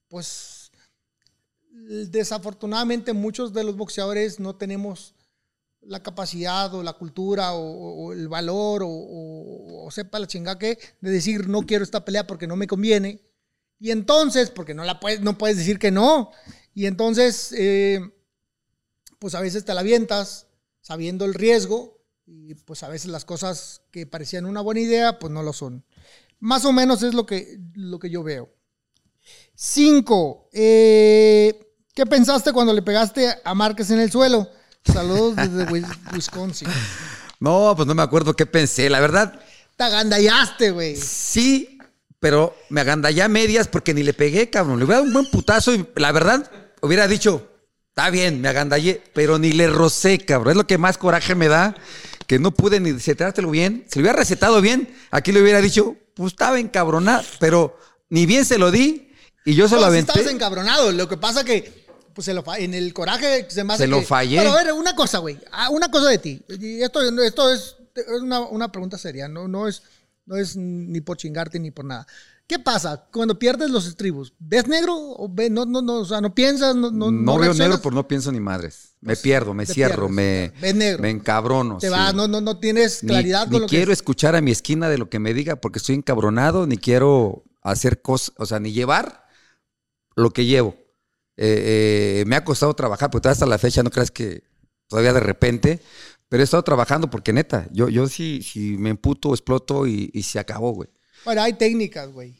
pues 0.07 0.71
desafortunadamente 1.71 3.13
muchos 3.13 3.53
de 3.53 3.63
los 3.63 3.75
boxeadores 3.75 4.39
no 4.39 4.55
tenemos 4.55 5.15
la 5.81 6.01
capacidad 6.01 6.73
o 6.73 6.83
la 6.83 6.93
cultura 6.93 7.53
o, 7.53 8.13
el 8.13 8.27
valor 8.29 8.83
o, 8.83 8.89
o- 8.89 9.91
sepa 9.91 10.19
la 10.19 10.27
chingada 10.27 10.57
que 10.59 10.79
de 11.01 11.11
decir 11.11 11.49
no 11.49 11.63
quiero 11.63 11.83
esta 11.83 12.05
pelea 12.05 12.25
porque 12.27 12.47
no 12.47 12.55
me 12.55 12.67
conviene. 12.67 13.21
Y 13.79 13.91
entonces, 13.91 14.49
porque 14.49 14.73
no 14.73 14.83
la 14.85 14.99
puedes, 14.99 15.21
no 15.21 15.37
puedes 15.37 15.57
decir 15.57 15.77
que 15.79 15.91
no. 15.91 16.31
Y 16.73 16.85
entonces, 16.85 17.53
eh, 17.57 17.99
pues 19.19 19.35
a 19.35 19.41
veces 19.41 19.65
te 19.65 19.73
la 19.73 19.81
avientas 19.81 20.47
sabiendo 20.81 21.25
el 21.25 21.33
riesgo 21.33 22.01
y 22.25 22.53
pues 22.55 22.83
a 22.83 22.89
veces 22.89 23.09
las 23.11 23.25
cosas 23.25 23.81
que 23.91 24.05
parecían 24.07 24.45
una 24.45 24.61
buena 24.61 24.81
idea, 24.81 25.19
pues 25.19 25.31
no 25.33 25.43
lo 25.43 25.53
son. 25.53 25.85
Más 26.39 26.65
o 26.65 26.71
menos 26.73 27.03
es 27.03 27.13
lo 27.13 27.25
que, 27.25 27.57
lo 27.75 27.99
que 27.99 28.09
yo 28.09 28.23
veo. 28.23 28.49
Cinco. 29.55 30.49
eh, 30.53 31.59
¿Qué 31.93 32.05
pensaste 32.07 32.51
cuando 32.53 32.73
le 32.73 32.81
pegaste 32.81 33.35
a 33.43 33.53
Márquez 33.53 33.91
en 33.91 33.99
el 33.99 34.11
suelo? 34.11 34.49
Saludos 34.83 35.35
desde 35.35 35.65
Wis- 35.67 36.13
Wisconsin. 36.13 36.67
No, 37.39 37.73
pues 37.75 37.85
no 37.85 37.93
me 37.93 38.01
acuerdo 38.01 38.33
qué 38.37 38.45
pensé. 38.45 38.89
La 38.89 39.01
verdad, 39.01 39.37
Te 39.75 39.83
agandallaste, 39.83 40.71
güey. 40.71 40.95
sí, 40.95 41.72
pero 42.23 42.55
me 42.69 42.79
agandallé 42.79 43.21
a 43.21 43.27
medias 43.27 43.67
porque 43.67 43.93
ni 43.93 44.01
le 44.01 44.13
pegué, 44.13 44.49
cabrón. 44.49 44.79
Le 44.79 44.85
hubiera 44.85 44.99
dado 45.01 45.07
un 45.07 45.11
buen 45.13 45.29
putazo 45.29 45.73
y 45.75 45.85
la 45.97 46.09
verdad 46.13 46.49
hubiera 46.81 47.05
dicho, 47.05 47.45
está 47.89 48.09
bien, 48.09 48.39
me 48.39 48.47
agandallé, 48.47 49.03
pero 49.13 49.39
ni 49.39 49.51
le 49.51 49.67
rocé, 49.67 50.19
cabrón. 50.19 50.51
Es 50.51 50.55
lo 50.55 50.65
que 50.65 50.77
más 50.77 50.97
coraje 50.97 51.35
me 51.35 51.49
da, 51.49 51.75
que 52.25 52.39
no 52.39 52.51
pude 52.51 52.79
ni 52.79 52.93
recetártelo 52.93 53.51
bien. 53.51 53.83
Si 53.91 53.99
lo 53.99 54.03
hubiera 54.03 54.17
recetado 54.19 54.61
bien, 54.61 54.95
aquí 55.11 55.33
le 55.33 55.41
hubiera 55.41 55.59
dicho, 55.59 55.97
pues 56.13 56.31
estaba 56.31 56.61
encabronado, 56.61 57.23
pero 57.41 57.77
ni 58.09 58.25
bien 58.25 58.45
se 58.45 58.57
lo 58.57 58.71
di 58.71 59.11
y 59.43 59.55
yo 59.55 59.67
se 59.67 59.75
lo 59.75 59.81
sí 59.81 59.87
aventé. 59.87 60.11
estabas 60.13 60.31
encabronado. 60.33 60.93
Lo 60.93 61.09
que 61.09 61.17
pasa 61.17 61.43
que, 61.43 61.85
pues 62.13 62.23
se 62.23 62.33
lo 62.33 62.41
en 62.55 62.73
el 62.73 62.93
coraje 62.93 63.47
se 63.49 63.65
me 63.65 63.73
hace 63.73 63.83
Se 63.83 63.87
lo 63.89 63.99
que- 63.99 64.05
fallé. 64.05 64.37
Pero 64.37 64.53
a 64.53 64.63
ver, 64.63 64.71
una 64.71 64.95
cosa, 64.95 65.17
güey. 65.17 65.37
Ah, 65.51 65.69
Una 65.71 65.91
cosa 65.91 66.07
de 66.07 66.19
ti. 66.19 66.41
Y 66.47 66.81
esto, 66.81 67.01
esto 67.21 67.51
es, 67.51 67.75
es 67.95 68.21
una, 68.21 68.39
una 68.39 68.71
pregunta 68.71 68.97
seria. 68.97 69.27
No, 69.27 69.49
no, 69.49 69.67
es, 69.67 69.83
no 70.25 70.37
es 70.37 70.55
ni 70.55 71.01
por 71.01 71.17
chingarte 71.17 71.59
ni 71.59 71.71
por 71.71 71.85
nada. 71.85 72.07
¿Qué 72.47 72.59
pasa 72.59 73.07
cuando 73.11 73.39
pierdes 73.39 73.69
los 73.71 73.87
estribos? 73.87 74.33
¿Ves 74.37 74.67
negro? 74.67 74.95
¿O 74.95 75.29
ve- 75.33 75.49
no, 75.49 75.65
no, 75.65 75.81
no, 75.81 75.99
o 76.01 76.05
sea, 76.05 76.19
no 76.19 76.35
piensas? 76.35 76.75
No, 76.75 76.91
no, 76.91 77.09
No, 77.09 77.37
veo 77.39 77.53
negro, 77.53 77.81
por 77.81 77.93
no 77.93 78.05
pienso 78.07 78.31
ni 78.31 78.39
madres. 78.41 78.95
Me 78.99 79.15
pierdo, 79.15 79.53
me 79.53 79.65
cierro, 79.65 80.07
pierdes. 80.07 80.53
me, 80.53 80.61
Ves 80.61 80.75
negro. 80.75 81.01
me 81.01 81.09
encabrono. 81.09 81.77
Te 81.77 81.87
sí. 81.87 81.91
vas, 81.91 82.13
no, 82.13 82.27
no, 82.27 82.41
no 82.41 82.59
tienes 82.59 82.99
claridad 82.99 83.45
ni, 83.47 83.53
con 83.53 83.61
lo 83.61 83.67
quiero 83.67 83.87
que 83.87 83.93
escuchar 83.93 84.35
a 84.35 84.41
mi 84.41 84.51
esquina 84.51 84.89
de 84.89 84.97
lo 84.97 85.09
que 85.09 85.19
me 85.19 85.33
diga 85.33 85.55
porque 85.55 85.79
estoy 85.79 85.95
encabronado, 85.95 86.67
ni 86.67 86.77
quiero 86.77 87.43
hacer 87.61 88.01
cosas, 88.01 88.33
o 88.37 88.45
sea, 88.45 88.59
ni 88.59 88.73
llevar 88.73 89.25
lo 90.15 90.31
que 90.31 90.45
llevo. 90.45 90.75
Eh, 91.37 92.21
eh, 92.21 92.23
me 92.27 92.35
ha 92.35 92.43
costado 92.43 92.73
trabajar, 92.75 93.09
porque 93.09 93.23
todavía 93.23 93.33
hasta 93.33 93.45
la 93.45 93.57
fecha 93.57 93.83
no 93.83 93.89
creas 93.89 94.11
que 94.11 94.43
todavía 94.87 95.13
de 95.13 95.21
repente, 95.21 95.81
pero 96.33 96.41
he 96.41 96.45
estado 96.45 96.63
trabajando 96.63 97.11
porque 97.11 97.31
neta, 97.31 97.67
yo, 97.71 97.89
yo 97.89 98.07
sí, 98.07 98.41
si 98.41 98.75
me 98.75 98.89
emputo, 98.89 99.35
exploto 99.35 99.85
y, 99.85 100.09
y 100.15 100.23
se 100.23 100.39
acabó, 100.39 100.71
güey. 100.73 100.89
Bueno, 101.25 101.43
hay 101.43 101.53
técnicas, 101.53 102.09
güey. 102.11 102.35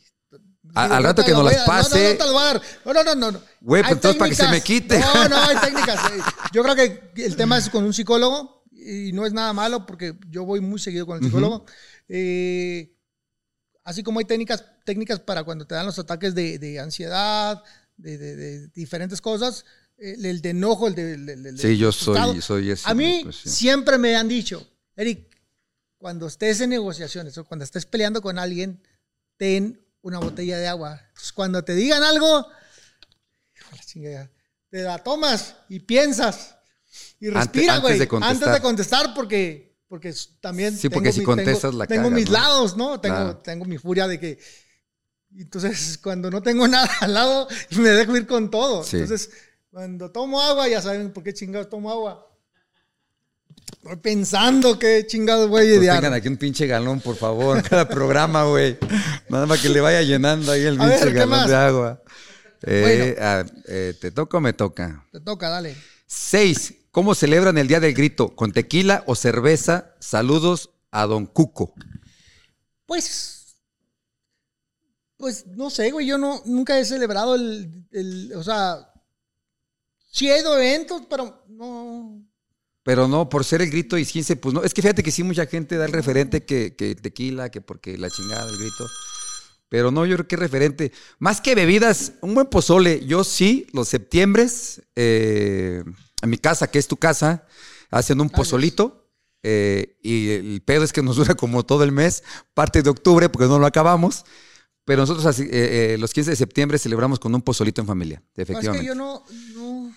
A- 0.74 0.98
al 0.98 1.03
rato 1.03 1.24
que 1.24 1.32
nos 1.32 1.44
las 1.44 1.57
no, 1.60 1.65
pase- 1.68 2.03
No, 2.03 2.10
no, 2.14 2.18
te 2.18 2.24
lo 2.26 2.34
voy 2.34 2.41
a 2.41 2.45
dar. 2.45 2.61
No, 2.86 2.94
no, 2.94 3.03
no, 3.03 3.14
no, 3.15 3.32
no. 3.34 3.41
Güey, 3.61 3.84
pues 3.84 3.91
entonces 3.94 4.18
para 4.18 4.30
que 4.32 4.36
se 4.36 4.48
me 4.48 4.61
quite. 4.61 4.98
No, 4.98 5.30
no, 5.30 5.36
hay 5.38 5.57
técnicas. 5.61 5.99
Yo 6.52 6.64
creo 6.64 6.76
que 6.76 7.11
el 7.24 7.36
tema 7.36 7.60
es 7.60 7.70
con 7.70 7.84
un 7.84 7.94
psicólogo 7.94 8.64
y 8.72 9.11
no 9.14 9.28
es 9.28 9.34
nada 9.34 9.53
malo 9.53 9.86
porque 9.86 10.15
yo 10.28 10.44
voy 10.44 10.60
muy 10.60 10.80
seguido 10.80 11.06
con 11.06 11.20
el 11.20 11.24
psicólogo. 11.26 11.64
Eh, 12.10 12.95
así 13.84 14.02
como 14.02 14.18
hay 14.18 14.26
técnicas, 14.26 14.65
técnicas 14.86 15.20
para 15.20 15.44
cuando 15.44 15.68
te 15.68 15.76
dan 15.76 15.86
los 15.86 15.99
ataques 15.99 16.34
de, 16.34 16.57
de 16.57 16.80
ansiedad, 16.80 17.61
de, 17.98 18.18
de- 18.18 18.36
de 18.36 18.68
diferentes 18.70 19.22
cosas, 19.22 19.65
el, 20.12 20.26
el 20.26 20.42
de 20.42 20.50
enojo, 20.50 20.88
el 20.88 20.96
de... 20.96 21.14
el- 21.14 21.30
el- 21.46 21.58
Sí, 21.60 21.78
yo 21.78 21.92
soy, 21.92 22.42
soy 22.42 22.72
ese. 22.72 22.90
A 22.90 22.94
mí 22.94 23.22
pues, 23.24 23.38
sí. 23.38 23.50
siempre 23.50 23.98
me 23.98 24.16
han 24.16 24.28
dicho, 24.28 24.68
Eric, 24.96 25.28
cuando 25.98 26.28
estés 26.28 26.60
en 26.62 26.70
negociaciones 26.72 27.38
o 27.38 27.46
cuando 27.46 27.64
estés 27.64 27.86
peleando 27.86 28.22
con 28.22 28.38
alguien, 28.38 28.82
ten 29.38 29.80
una 30.02 30.20
botella 30.20 30.58
de 30.58 30.68
agua. 30.68 31.00
Entonces, 31.08 31.32
cuando 31.32 31.64
te 31.64 31.74
digan 31.76 32.04
algo, 32.04 32.46
te 34.70 34.82
la 34.84 34.98
tomas 35.00 35.56
y 35.70 35.80
piensas 35.80 36.56
y 37.20 37.28
Antes- 37.28 37.34
respira, 37.44 37.74
antes 37.76 37.82
güey. 37.90 38.00
de 38.00 38.08
contestar. 38.08 38.36
Antes 38.36 38.54
de 38.54 38.62
contestar, 38.62 39.14
porque, 39.14 39.78
porque 39.88 40.14
también. 40.42 40.76
Sí, 40.78 40.90
porque 40.90 41.06
tengo 41.10 41.14
si 41.14 41.20
mi- 41.22 41.26
contestas 41.26 41.62
tengo, 41.72 41.78
la 41.78 41.88
Tengo 41.88 42.04
cagas, 42.04 42.16
mis 42.16 42.26
¿no? 42.28 42.34
lados, 42.34 42.78
¿no? 42.78 43.00
Tengo, 43.00 43.16
Claro. 43.16 43.38
tengo 43.38 43.66
mi 43.66 43.78
furia 43.78 44.08
de 44.08 44.20
que. 44.20 44.40
Entonces, 45.38 45.98
cuando 46.04 46.30
no 46.30 46.42
tengo 46.44 46.68
nada 46.68 46.90
al 47.02 47.14
lado, 47.14 47.48
me 47.72 47.90
dejo 47.90 48.16
ir 48.18 48.28
con 48.28 48.52
todo. 48.52 48.84
Sí. 48.84 48.98
Entonces, 48.98 49.32
cuando 49.74 50.12
tomo 50.12 50.40
agua, 50.40 50.68
ya 50.68 50.84
saben 50.84 51.12
por 51.12 51.24
qué 51.24 51.34
chingados 51.34 51.68
tomo 51.68 51.90
agua. 51.90 52.30
Estoy 53.82 53.95
pensando 53.98 54.78
qué 54.78 55.04
chingados 55.08 55.50
voy 55.50 55.62
a 55.62 55.64
Pues 55.66 55.78
idear. 55.80 55.95
tengan 55.98 56.14
aquí 56.14 56.28
un 56.28 56.38
pinche 56.38 56.68
galón, 56.68 57.02
por 57.02 57.16
favor, 57.16 57.62
cada 57.68 57.90
programa, 57.90 58.44
güey. 58.45 58.78
Nada 59.30 59.48
más 59.48 59.60
que 59.62 59.70
le 59.70 59.82
vaya 59.82 60.04
llenando 60.04 60.52
ahí 60.52 60.62
el 60.62 60.80
A 60.80 60.86
pinche 60.88 61.06
¿qué 61.08 61.14
galón 61.14 61.48
de 61.48 61.56
agua. 61.56 62.04
Eh, 62.62 63.16
Bueno. 63.16 63.28
ah, 63.28 63.44
eh, 63.68 63.94
¿Te 64.00 64.12
toca 64.12 64.38
o 64.38 64.41
me 64.41 64.54
toca? 64.54 65.08
Te 65.12 65.20
toca, 65.20 65.50
dale. 65.50 65.76
Seis. 66.06 66.76
¿Cómo 66.91 67.16
celebran 67.16 67.58
el 67.58 67.68
Día 67.68 67.80
del 67.80 67.95
Grito? 67.95 68.36
¿Con 68.36 68.52
tequila 68.54 69.04
o 69.08 69.16
cerveza? 69.16 69.95
Saludos 70.00 70.70
a 70.91 71.08
Don 71.08 71.26
Cuco. 71.26 71.74
Pues, 72.86 73.56
pues 75.18 75.48
no 75.48 75.72
sé, 75.72 75.90
güey, 75.90 76.06
yo 76.06 76.20
no, 76.20 76.44
nunca 76.45 76.78
he 76.78 76.86
celebrado 76.86 77.34
el, 77.34 77.88
el- 77.91 78.34
o 78.36 78.44
sea, 78.44 78.93
sí 80.14 80.30
he 80.31 80.40
ido 80.40 80.53
a 80.53 80.57
eventos, 80.64 81.03
pero 81.10 81.44
no, 81.49 82.23
Pero 82.84 83.07
no, 83.07 83.30
por 83.30 83.45
ser 83.45 83.61
el 83.61 83.69
grito 83.72 83.98
y 83.98 84.06
15, 84.06 84.35
pues 84.38 84.53
no. 84.53 84.64
Es 84.64 84.73
que 84.73 84.81
fíjate 84.81 85.03
que 85.03 85.11
sí, 85.11 85.23
mucha 85.23 85.45
gente 85.45 85.77
da 85.77 85.85
el 85.85 85.94
referente 85.94 86.45
que, 86.45 86.76
que 86.76 86.95
tequila, 86.95 87.49
que 87.49 87.61
porque 87.61 87.98
la 87.98 88.10
chingada, 88.10 88.49
el 88.49 88.57
grito. 88.57 88.85
Pero 89.69 89.90
no, 89.91 90.06
yo 90.06 90.15
creo 90.18 90.27
que 90.27 90.35
referente. 90.35 90.91
Más 91.19 91.41
que 91.41 91.56
bebidas, 91.56 92.14
un 92.22 92.35
buen 92.35 92.48
pozole. 92.48 93.06
Yo 93.06 93.23
sí, 93.23 93.68
los 93.73 93.88
septiembres, 93.90 94.84
eh, 94.95 95.84
en 96.22 96.30
mi 96.30 96.38
casa, 96.38 96.69
que 96.69 96.77
es 96.80 96.88
tu 96.88 96.98
casa, 96.98 97.48
hacen 97.90 98.22
un 98.22 98.30
pozolito. 98.30 98.99
eh, 99.44 99.98
y 100.02 100.30
el 100.31 100.61
pedo 100.61 100.84
es 100.85 100.94
que 100.94 101.02
nos 101.02 101.15
dura 101.22 101.35
como 101.35 101.65
todo 101.65 101.84
el 101.84 101.91
mes, 101.91 102.23
parte 102.53 102.81
de 102.84 102.90
octubre, 102.90 103.30
porque 103.30 103.48
no 103.48 103.60
lo 103.60 103.65
acabamos. 103.65 104.26
Pero 104.85 105.02
nosotros 105.03 105.26
así, 105.26 105.44
eh, 105.44 105.94
eh, 105.94 105.98
los 105.98 106.14
15 106.14 106.31
de 106.31 106.35
septiembre 106.35 106.77
celebramos 106.77 107.19
con 107.19 107.34
un 107.34 107.41
pozolito 107.41 107.81
en 107.81 107.88
familia, 107.88 108.19
No, 108.19 108.44
es 108.44 108.49
efectivamente. 108.49 108.81
que 108.81 108.88
yo 108.88 108.95
no, 108.95 109.23
no, 109.56 109.95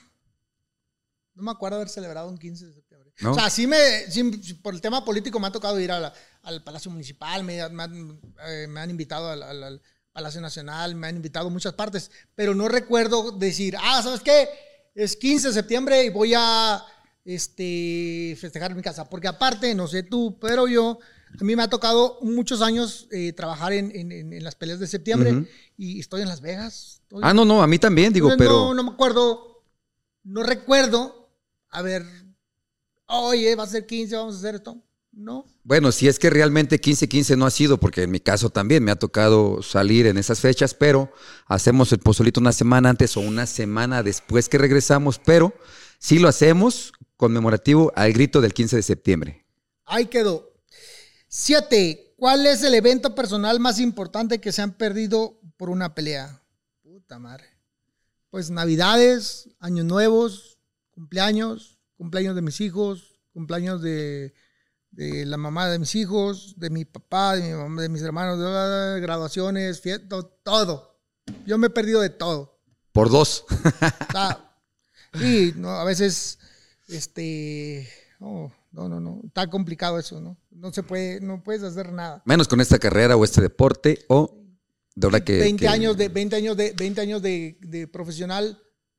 no 1.36 1.42
me 1.44 1.50
acuerdo 1.52 1.76
haber 1.76 1.88
celebrado 1.88 2.28
un 2.28 2.38
15 2.38 2.66
de 2.66 2.72
septiembre. 2.72 3.12
¿No? 3.20 3.30
O 3.32 3.34
sea, 3.34 3.48
sí 3.48 3.66
me, 3.66 3.78
sí, 4.10 4.24
por 4.62 4.74
el 4.74 4.80
tema 4.80 5.04
político 5.04 5.38
me 5.38 5.46
ha 5.46 5.52
tocado 5.52 5.78
ir 5.78 5.92
a 5.92 6.00
la- 6.00 6.12
al 6.42 6.62
Palacio 6.64 6.90
Municipal, 6.90 7.44
me, 7.44 7.66
me 7.70 7.82
han, 7.82 8.20
eh, 8.48 8.66
me 8.68 8.80
han 8.80 8.90
invitado 8.90 9.30
al, 9.30 9.42
al- 9.42 9.62
al 9.62 9.82
Palacio 10.12 10.40
Nacional, 10.40 10.94
me 10.94 11.06
han 11.06 11.16
invitado 11.16 11.46
a 11.48 11.50
muchas 11.50 11.74
partes, 11.74 12.10
pero 12.34 12.54
no 12.54 12.68
recuerdo 12.68 13.32
decir, 13.32 13.76
ah, 13.80 14.02
¿sabes 14.02 14.20
qué? 14.20 14.48
Es 14.94 15.16
15 15.16 15.48
de 15.48 15.54
septiembre 15.54 16.04
y 16.04 16.08
voy 16.10 16.32
a 16.36 16.82
este, 17.24 18.36
festejar 18.40 18.70
en 18.70 18.76
mi 18.78 18.82
casa. 18.82 19.08
Porque 19.08 19.28
aparte, 19.28 19.74
no 19.74 19.86
sé 19.88 20.02
tú, 20.02 20.38
pero 20.40 20.66
yo, 20.68 20.98
a 21.38 21.44
mí 21.44 21.54
me 21.56 21.62
ha 21.62 21.68
tocado 21.68 22.18
muchos 22.22 22.62
años 22.62 23.08
eh, 23.10 23.32
trabajar 23.32 23.72
en, 23.72 23.90
en- 24.10 24.42
las 24.44 24.54
peleas 24.54 24.78
de 24.80 24.86
septiembre 24.86 25.32
Ujú. 25.32 25.46
y 25.76 26.00
estoy 26.00 26.22
en 26.22 26.28
Las 26.28 26.40
Vegas. 26.40 27.00
estoy- 27.02 27.20
Ah, 27.22 27.34
no, 27.34 27.44
no, 27.44 27.62
a 27.62 27.66
mí 27.66 27.78
también, 27.78 28.12
digo, 28.12 28.30
entonces, 28.30 28.46
pero... 28.48 28.66
No, 28.68 28.74
no 28.74 28.82
me 28.84 28.90
acuerdo. 28.90 29.62
No 30.24 30.42
recuerdo. 30.42 31.25
A 31.76 31.82
ver. 31.82 32.06
Oye, 33.04 33.54
va 33.54 33.64
a 33.64 33.66
ser 33.66 33.84
15, 33.84 34.16
vamos 34.16 34.36
a 34.36 34.38
hacer 34.38 34.54
esto. 34.54 34.82
No. 35.12 35.44
Bueno, 35.62 35.92
si 35.92 36.08
es 36.08 36.18
que 36.18 36.30
realmente 36.30 36.80
15-15 36.80 37.36
no 37.36 37.44
ha 37.44 37.50
sido, 37.50 37.78
porque 37.78 38.04
en 38.04 38.10
mi 38.10 38.18
caso 38.18 38.48
también 38.48 38.82
me 38.82 38.92
ha 38.92 38.98
tocado 38.98 39.62
salir 39.62 40.06
en 40.06 40.16
esas 40.16 40.40
fechas, 40.40 40.72
pero 40.72 41.12
hacemos 41.44 41.92
el 41.92 41.98
pozolito 41.98 42.40
una 42.40 42.52
semana 42.52 42.88
antes 42.88 43.14
o 43.18 43.20
una 43.20 43.44
semana 43.44 44.02
después 44.02 44.48
que 44.48 44.56
regresamos, 44.56 45.18
pero 45.18 45.52
sí 45.98 46.18
lo 46.18 46.28
hacemos 46.28 46.94
conmemorativo 47.18 47.92
al 47.94 48.14
grito 48.14 48.40
del 48.40 48.54
15 48.54 48.76
de 48.76 48.82
septiembre. 48.82 49.46
Ahí 49.84 50.06
quedó. 50.06 50.54
Siete. 51.28 52.14
¿Cuál 52.16 52.46
es 52.46 52.62
el 52.62 52.72
evento 52.72 53.14
personal 53.14 53.60
más 53.60 53.80
importante 53.80 54.40
que 54.40 54.50
se 54.50 54.62
han 54.62 54.72
perdido 54.78 55.38
por 55.58 55.68
una 55.68 55.94
pelea? 55.94 56.42
Puta 56.82 57.18
madre. 57.18 57.44
Pues 58.30 58.48
Navidades, 58.48 59.50
Años 59.60 59.84
Nuevos, 59.84 60.55
cumpleaños, 60.96 61.78
cumpleaños 61.98 62.34
de 62.34 62.42
mis 62.42 62.60
hijos, 62.62 63.20
cumpleaños 63.34 63.82
de, 63.82 64.32
de 64.90 65.26
la 65.26 65.36
mamá 65.36 65.68
de 65.68 65.78
mis 65.78 65.94
hijos, 65.94 66.54
de 66.56 66.70
mi 66.70 66.86
papá, 66.86 67.36
de, 67.36 67.42
mi 67.42 67.52
mamá, 67.52 67.82
de 67.82 67.90
mis 67.90 68.00
hermanos, 68.00 68.38
de, 68.38 69.00
graduaciones, 69.00 69.82
fiestas, 69.82 70.24
todo. 70.42 70.98
Yo 71.44 71.58
me 71.58 71.66
he 71.66 71.70
perdido 71.70 72.00
de 72.00 72.08
todo. 72.08 72.58
Por 72.92 73.10
dos. 73.10 73.44
O 73.50 74.12
sea, 74.12 74.56
sí, 75.18 75.52
no, 75.56 75.68
a 75.68 75.84
veces, 75.84 76.38
este, 76.88 77.86
no, 78.18 78.50
no, 78.72 78.88
no, 78.88 78.98
no, 78.98 79.20
está 79.26 79.50
complicado 79.50 79.98
eso, 79.98 80.18
¿no? 80.18 80.38
No 80.50 80.72
se 80.72 80.82
puede, 80.82 81.20
no 81.20 81.42
puedes 81.42 81.62
hacer 81.62 81.92
nada. 81.92 82.22
Menos 82.24 82.48
con 82.48 82.62
esta 82.62 82.78
carrera 82.78 83.16
o 83.16 83.24
este 83.24 83.42
deporte 83.42 84.06
o 84.08 84.42
de 84.94 85.06
verdad 85.08 85.24
que... 85.24 85.38
20 85.40 85.60
que- 85.60 85.68
años 85.68 85.98
de, 85.98 86.08
20 86.08 86.36
años 86.36 86.56
de, 86.56 86.72
20 86.72 87.00
años 87.02 87.20
de, 87.20 87.58
de 87.60 87.86
profesional, 87.86 88.58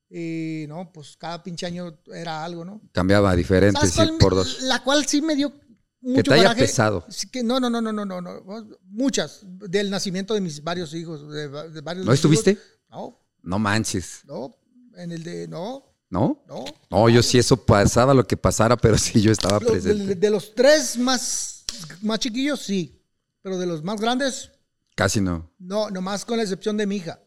eh, 0.10 0.66
no, 0.70 0.92
pues 0.94 1.18
cada 1.18 1.44
pinche 1.44 1.66
año 1.66 2.00
era 2.14 2.44
algo, 2.44 2.64
¿no? 2.64 2.82
Cambiaba 2.92 3.36
diferente, 3.36 3.80
¿Sabes 3.88 4.10
sí, 4.12 4.18
por 4.20 4.36
dos. 4.36 4.62
La 4.62 4.84
cual 4.84 5.06
sí 5.06 5.22
me 5.22 5.36
dio 5.36 5.54
mucho 6.02 6.32
te 6.32 6.34
haya 6.34 6.56
pesado. 6.56 7.06
Que 7.32 7.44
no, 7.44 7.60
no, 7.60 7.70
no, 7.70 7.82
no, 7.82 7.92
no, 7.92 8.06
no, 8.06 8.22
no, 8.22 8.68
muchas 8.86 9.42
del 9.44 9.90
nacimiento 9.90 10.34
de 10.34 10.42
mis 10.42 10.64
varios 10.64 10.94
hijos, 10.94 11.30
de, 11.30 11.50
de 11.50 11.82
varios 11.82 12.06
¿No 12.06 12.12
hijos. 12.12 12.16
estuviste? 12.16 12.58
No, 12.90 13.20
No 13.42 13.60
manches, 13.60 14.22
no, 14.26 14.56
en 14.96 15.12
el 15.12 15.24
de, 15.24 15.48
no, 15.48 15.84
¿no? 16.10 16.44
no. 16.48 16.66
No, 16.90 17.10
yo 17.10 17.22
sí 17.22 17.38
eso 17.38 17.58
pasaba 17.66 18.14
lo 18.14 18.26
que 18.26 18.38
pasara, 18.38 18.78
pero 18.78 18.98
sí 18.98 19.22
yo 19.22 19.32
estaba 19.32 19.60
de, 19.60 19.66
presente. 19.66 20.16
de 20.16 20.30
los 20.30 20.56
tres 20.56 20.98
más, 20.98 21.66
más 22.02 22.20
chiquillos, 22.20 22.62
sí. 22.62 22.94
Pero 23.42 23.58
de 23.58 23.66
los 23.66 23.84
más 23.84 24.00
grandes, 24.02 24.52
Casi 24.96 25.22
no. 25.22 25.52
No, 25.60 25.90
nomás 25.92 26.26
con 26.26 26.38
la 26.38 26.44
excepción 26.44 26.76
de 26.76 26.88
mi 26.88 26.96
hija, 26.98 27.22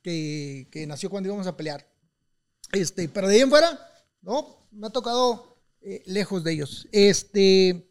que, 0.00 0.68
que 0.70 0.86
nació 0.86 1.10
cuando 1.10 1.28
íbamos 1.28 1.46
a 1.48 1.56
pelear. 1.56 1.86
Este, 2.72 3.08
pero 3.08 3.28
de 3.28 3.34
ahí 3.36 3.40
en 3.40 3.50
fuera, 3.50 3.78
no, 4.22 4.68
me 4.72 4.86
ha 4.88 4.90
tocado 4.90 5.58
eh, 5.80 6.02
lejos 6.06 6.42
de 6.44 6.52
ellos. 6.52 6.88
Este, 6.92 7.88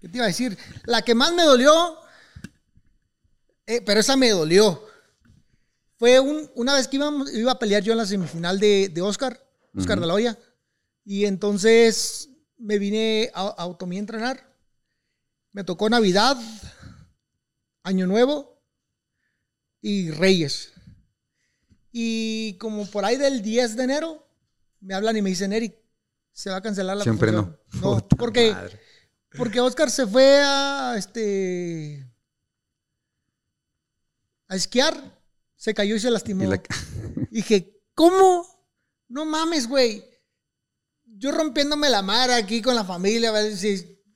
¿qué 0.00 0.08
te 0.08 0.16
iba 0.16 0.24
a 0.24 0.28
decir? 0.28 0.58
La 0.84 1.02
que 1.02 1.14
más 1.14 1.32
me 1.32 1.44
dolió, 1.44 1.96
eh, 3.66 3.80
pero 3.84 4.00
esa 4.00 4.16
me 4.16 4.30
dolió. 4.30 4.82
Fue 5.98 6.18
un- 6.18 6.50
una 6.54 6.74
vez 6.74 6.88
que 6.88 6.96
íbamos, 6.96 7.32
iba 7.32 7.52
a 7.52 7.58
pelear 7.58 7.82
yo 7.82 7.92
en 7.92 7.98
la 7.98 8.06
semifinal 8.06 8.58
de, 8.58 8.88
de 8.88 9.02
Oscar, 9.02 9.38
Oscar 9.76 10.00
de 10.00 10.06
la 10.06 10.14
Hoya. 10.14 10.38
Y 11.04 11.24
entonces 11.26 12.28
me 12.58 12.78
vine 12.78 13.30
a, 13.34 13.42
a 13.48 13.66
Otomí 13.66 13.96
a 13.96 14.00
entrenar. 14.00 14.50
Me 15.52 15.62
tocó 15.64 15.88
Navidad, 15.90 16.36
Año 17.82 18.06
Nuevo 18.06 18.62
y 19.82 20.10
Reyes. 20.10 20.72
Y 21.92 22.56
como 22.58 22.86
por 22.86 23.04
ahí 23.04 23.16
del 23.16 23.42
10 23.42 23.76
de 23.76 23.82
enero, 23.84 24.26
me 24.80 24.94
hablan 24.94 25.16
y 25.16 25.22
me 25.22 25.30
dicen, 25.30 25.52
Eric, 25.52 25.76
se 26.32 26.50
va 26.50 26.56
a 26.56 26.62
cancelar 26.62 26.96
la 26.96 27.02
Siempre 27.04 27.32
función". 27.32 27.58
no. 27.74 27.80
No, 27.80 27.96
Puta 28.08 28.16
porque, 28.16 28.52
madre. 28.52 28.80
porque 29.36 29.60
Oscar 29.60 29.90
se 29.90 30.06
fue 30.06 30.40
a 30.42 30.94
este 30.96 32.06
a 34.48 34.56
esquiar, 34.56 35.20
se 35.56 35.74
cayó 35.74 35.94
y 35.96 36.00
se 36.00 36.10
lastimó. 36.10 36.44
Y 36.44 36.46
la- 36.48 36.62
Dije, 37.30 37.80
¿cómo? 37.94 38.46
No 39.08 39.24
mames, 39.24 39.68
güey. 39.68 40.04
Yo 41.04 41.32
rompiéndome 41.32 41.88
la 41.90 42.02
mar 42.02 42.30
aquí 42.30 42.62
con 42.62 42.74
la 42.74 42.84
familia, 42.84 43.32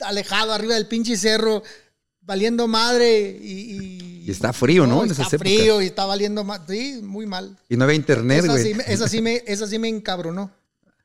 alejado 0.00 0.52
arriba 0.52 0.74
del 0.74 0.88
pinche 0.88 1.16
cerro, 1.16 1.62
valiendo 2.20 2.66
madre 2.66 3.20
y... 3.40 3.76
Y 3.76 4.13
está 4.30 4.52
frío, 4.52 4.86
¿no? 4.86 5.04
En 5.04 5.10
está 5.10 5.22
esas 5.24 5.38
frío 5.40 5.80
y 5.82 5.86
está 5.86 6.04
valiendo 6.06 6.44
más. 6.44 6.60
Sí, 6.68 7.00
muy 7.02 7.26
mal. 7.26 7.58
Y 7.68 7.76
no 7.76 7.84
había 7.84 7.96
internet, 7.96 8.44
Esa 8.44 8.52
güey. 8.52 8.64
sí, 8.64 8.74
me- 8.74 8.84
esa, 8.92 9.08
sí 9.08 9.20
me, 9.22 9.42
esa 9.46 9.66
sí 9.66 9.78
me 9.78 9.88
encabronó. 9.88 10.50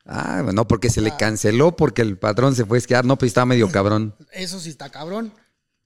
Ah, 0.06 0.42
no, 0.52 0.66
porque 0.66 0.90
se 0.90 1.00
le 1.00 1.16
canceló 1.16 1.76
porque 1.76 2.02
el 2.02 2.18
patrón 2.18 2.54
se 2.56 2.64
fue 2.64 2.78
a 2.78 2.80
esquiar. 2.80 3.04
No, 3.04 3.16
pues 3.16 3.30
estaba 3.30 3.46
medio 3.46 3.70
cabrón. 3.70 4.14
Eso 4.32 4.58
sí 4.58 4.70
está 4.70 4.88
cabrón. 4.90 5.32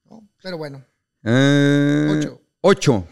¿no? 0.08 0.26
Pero 0.42 0.56
bueno. 0.56 0.84
Eh, 1.24 2.08
Ocho. 2.18 2.40
Ocho. 2.60 3.06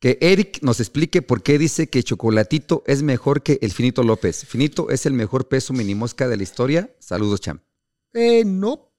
Que 0.00 0.18
Eric 0.20 0.58
nos 0.62 0.80
explique 0.80 1.22
por 1.22 1.42
qué 1.42 1.56
dice 1.58 1.88
que 1.88 2.02
Chocolatito 2.02 2.82
es 2.86 3.02
mejor 3.02 3.42
que 3.42 3.58
el 3.62 3.72
Finito 3.72 4.02
López. 4.02 4.44
Finito 4.44 4.90
es 4.90 5.06
el 5.06 5.12
mejor 5.14 5.48
peso 5.48 5.72
minimosca 5.72 6.28
de 6.28 6.36
la 6.36 6.42
historia. 6.42 6.94
Saludos, 6.98 7.40
champ. 7.40 7.62
Eh, 8.12 8.44
no. 8.44 8.92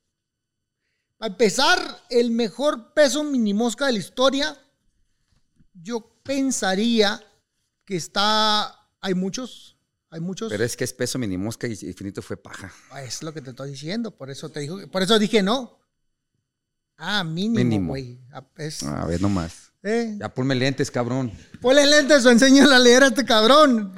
Para 1.26 1.34
empezar, 1.34 2.04
el 2.12 2.30
mejor 2.30 2.94
peso 2.94 3.24
minimosca 3.24 3.88
de 3.88 3.94
la 3.94 3.98
historia, 3.98 4.56
yo 5.74 6.22
pensaría 6.22 7.20
que 7.84 7.96
está. 7.96 8.72
Hay 9.02 9.16
muchos. 9.16 9.76
Hay 10.12 10.20
muchos. 10.20 10.52
Pero 10.52 10.64
es 10.64 10.78
que 10.78 10.84
es 10.84 10.94
peso 10.94 11.18
minimosca 11.18 11.66
y 11.68 11.72
y 11.72 11.94
Finito 11.94 12.22
fue 12.22 12.38
paja. 12.38 12.72
Es 13.04 13.24
lo 13.24 13.34
que 13.34 13.42
te 13.42 13.50
estoy 13.50 13.72
diciendo. 13.72 14.12
Por 14.16 14.30
eso 14.30 14.50
te 14.50 14.60
dijo, 14.60 14.78
por 14.92 15.02
eso 15.02 15.18
dije 15.18 15.42
no. 15.42 15.80
Ah, 16.96 17.24
mínimo, 17.24 17.88
güey. 17.90 18.20
Ah, 18.32 18.44
A 19.02 19.06
ver, 19.08 19.20
nomás. 19.20 19.72
eh. 19.82 20.16
Ya 20.20 20.32
ponme 20.32 20.54
lentes, 20.54 20.92
cabrón. 20.92 21.32
Ponle 21.60 21.88
lentes 21.88 22.24
o 22.24 22.30
enséñale 22.30 22.76
a 22.76 22.78
leer 22.78 23.02
a 23.02 23.08
este 23.08 23.26
cabrón. 23.26 23.96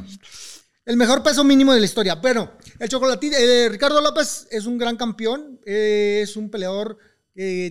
El 0.86 0.96
mejor 0.96 1.22
peso 1.24 1.44
mínimo 1.44 1.74
de 1.74 1.82
la 1.82 1.86
historia. 1.86 2.16
Bueno, 2.16 2.54
el 2.80 2.88
chocolatito, 2.88 3.36
eh, 3.36 3.68
Ricardo 3.68 4.00
López 4.00 4.48
es 4.50 4.66
un 4.66 4.78
gran 4.78 4.96
campeón. 4.96 5.60
eh, 5.66 6.22
es 6.24 6.38
un 6.38 6.50
peleador 6.50 6.98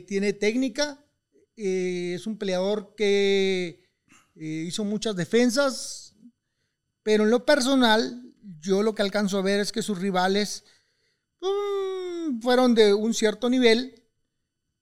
tiene 0.06 0.32
técnica. 0.32 1.04
eh, 1.56 2.14
es 2.14 2.26
un 2.26 2.38
peleador 2.38 2.94
que 2.96 3.82
eh, 4.36 4.64
hizo 4.68 4.84
muchas 4.84 5.16
defensas. 5.16 6.14
Pero 7.02 7.24
en 7.24 7.30
lo 7.30 7.44
personal, 7.46 8.22
yo 8.60 8.82
lo 8.82 8.94
que 8.94 9.02
alcanzo 9.02 9.38
a 9.38 9.42
ver 9.42 9.60
es 9.60 9.72
que 9.72 9.82
sus 9.82 9.98
rivales 9.98 10.64
mm, 11.40 12.40
fueron 12.40 12.74
de 12.74 12.94
un 12.94 13.14
cierto 13.14 13.48
nivel. 13.50 14.04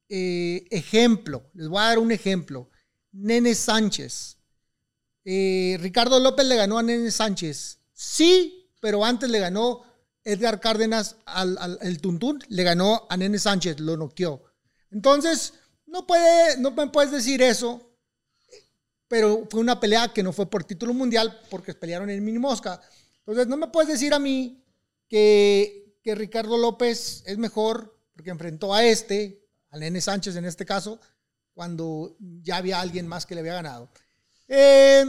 Eh, 0.09 0.66
ejemplo, 0.70 1.51
les 1.55 1.69
voy 1.69 1.81
a 1.81 1.86
dar 1.89 1.98
un 1.98 2.12
ejemplo. 2.12 2.70
Nene 3.12 3.55
Sánchez. 3.55 4.39
Ricardo 5.24 6.20
López 6.20 6.47
le 6.47 6.56
ganó 6.56 6.78
a 6.78 6.82
Nene 6.82 7.11
Sánchez. 7.11 7.81
Sí, 7.93 8.70
pero 8.81 9.05
antes 9.05 9.31
le 9.31 9.39
ganó 9.40 9.82
Edgar 10.24 10.61
Cárdenas 10.61 11.16
al, 11.27 11.56
al- 11.59 11.78
el 11.82 12.01
Tuntún, 12.01 12.40
le 12.48 12.62
ganó 12.65 13.06
a 13.09 13.16
Nene 13.16 13.39
Sánchez, 13.39 13.81
lo 13.81 13.97
noqueó. 13.97 14.43
Entonces, 14.90 15.55
no, 15.86 16.06
no 16.59 16.70
me 16.73 16.86
puedes 16.89 17.11
decir 17.11 17.43
eso, 17.43 17.90
pero 19.09 19.47
fue 19.51 19.61
una 19.61 19.78
pelea 19.78 20.12
que 20.12 20.23
no 20.23 20.32
fue 20.32 20.48
por 20.48 20.65
título 20.65 20.94
mundial 20.94 21.40
porque 21.51 21.74
pelearon 21.74 22.11
en 22.11 22.24
mini 22.24 22.39
mosca. 22.39 22.81
Entonces, 23.19 23.47
no 23.47 23.56
me 23.56 23.69
puedes 23.69 23.89
decir 23.89 24.15
a 24.15 24.19
mí 24.19 24.65
que, 25.09 25.98
que 26.02 26.15
Ricardo 26.15 26.56
López 26.56 27.23
es 27.27 27.39
mejor 27.39 27.94
porque 28.15 28.31
enfrentó 28.31 28.73
a 28.73 28.85
este, 28.85 29.44
al 29.70 29.81
Nene 29.81 30.01
Sánchez 30.01 30.36
en 30.36 30.44
este 30.44 30.65
caso, 30.65 31.01
cuando 31.52 32.16
ya 32.43 32.56
había 32.56 32.81
alguien 32.81 33.06
más 33.06 33.27
que 33.27 33.35
le 33.35 33.40
había 33.40 33.55
ganado. 33.55 33.90
Eh, 34.48 35.05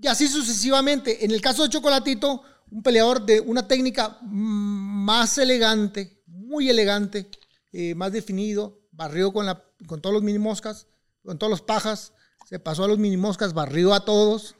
y 0.00 0.06
así 0.06 0.28
sucesivamente. 0.28 1.24
En 1.24 1.30
el 1.30 1.40
caso 1.40 1.62
de 1.62 1.70
Chocolatito, 1.70 2.42
un 2.70 2.82
peleador 2.82 3.24
de 3.24 3.40
una 3.40 3.66
técnica 3.66 4.18
más 4.22 5.38
elegante, 5.38 6.22
muy 6.26 6.70
elegante, 6.70 7.30
eh, 7.72 7.94
más 7.94 8.12
definido, 8.12 8.79
barrió 9.00 9.32
con, 9.32 9.46
la, 9.46 9.64
con 9.86 10.02
todos 10.02 10.12
los 10.12 10.22
mini 10.22 10.38
moscas, 10.38 10.86
con 11.24 11.38
todos 11.38 11.50
los 11.50 11.62
pajas, 11.62 12.12
se 12.46 12.58
pasó 12.58 12.84
a 12.84 12.88
los 12.88 12.98
mini 12.98 13.16
moscas, 13.16 13.54
barrió 13.54 13.94
a 13.94 14.04
todos, 14.04 14.56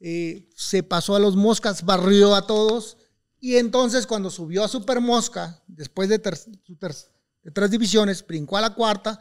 eh, 0.00 0.48
se 0.56 0.82
pasó 0.82 1.14
a 1.16 1.18
los 1.18 1.36
moscas, 1.36 1.84
barrió 1.84 2.34
a 2.34 2.46
todos, 2.46 2.96
y 3.40 3.56
entonces 3.56 4.06
cuando 4.06 4.30
subió 4.30 4.64
a 4.64 4.68
Super 4.68 5.02
Mosca, 5.02 5.62
después 5.66 6.08
de, 6.08 6.16
de 6.16 7.50
tres 7.50 7.70
divisiones, 7.70 8.26
brincó 8.26 8.56
a 8.56 8.62
la 8.62 8.74
cuarta, 8.74 9.20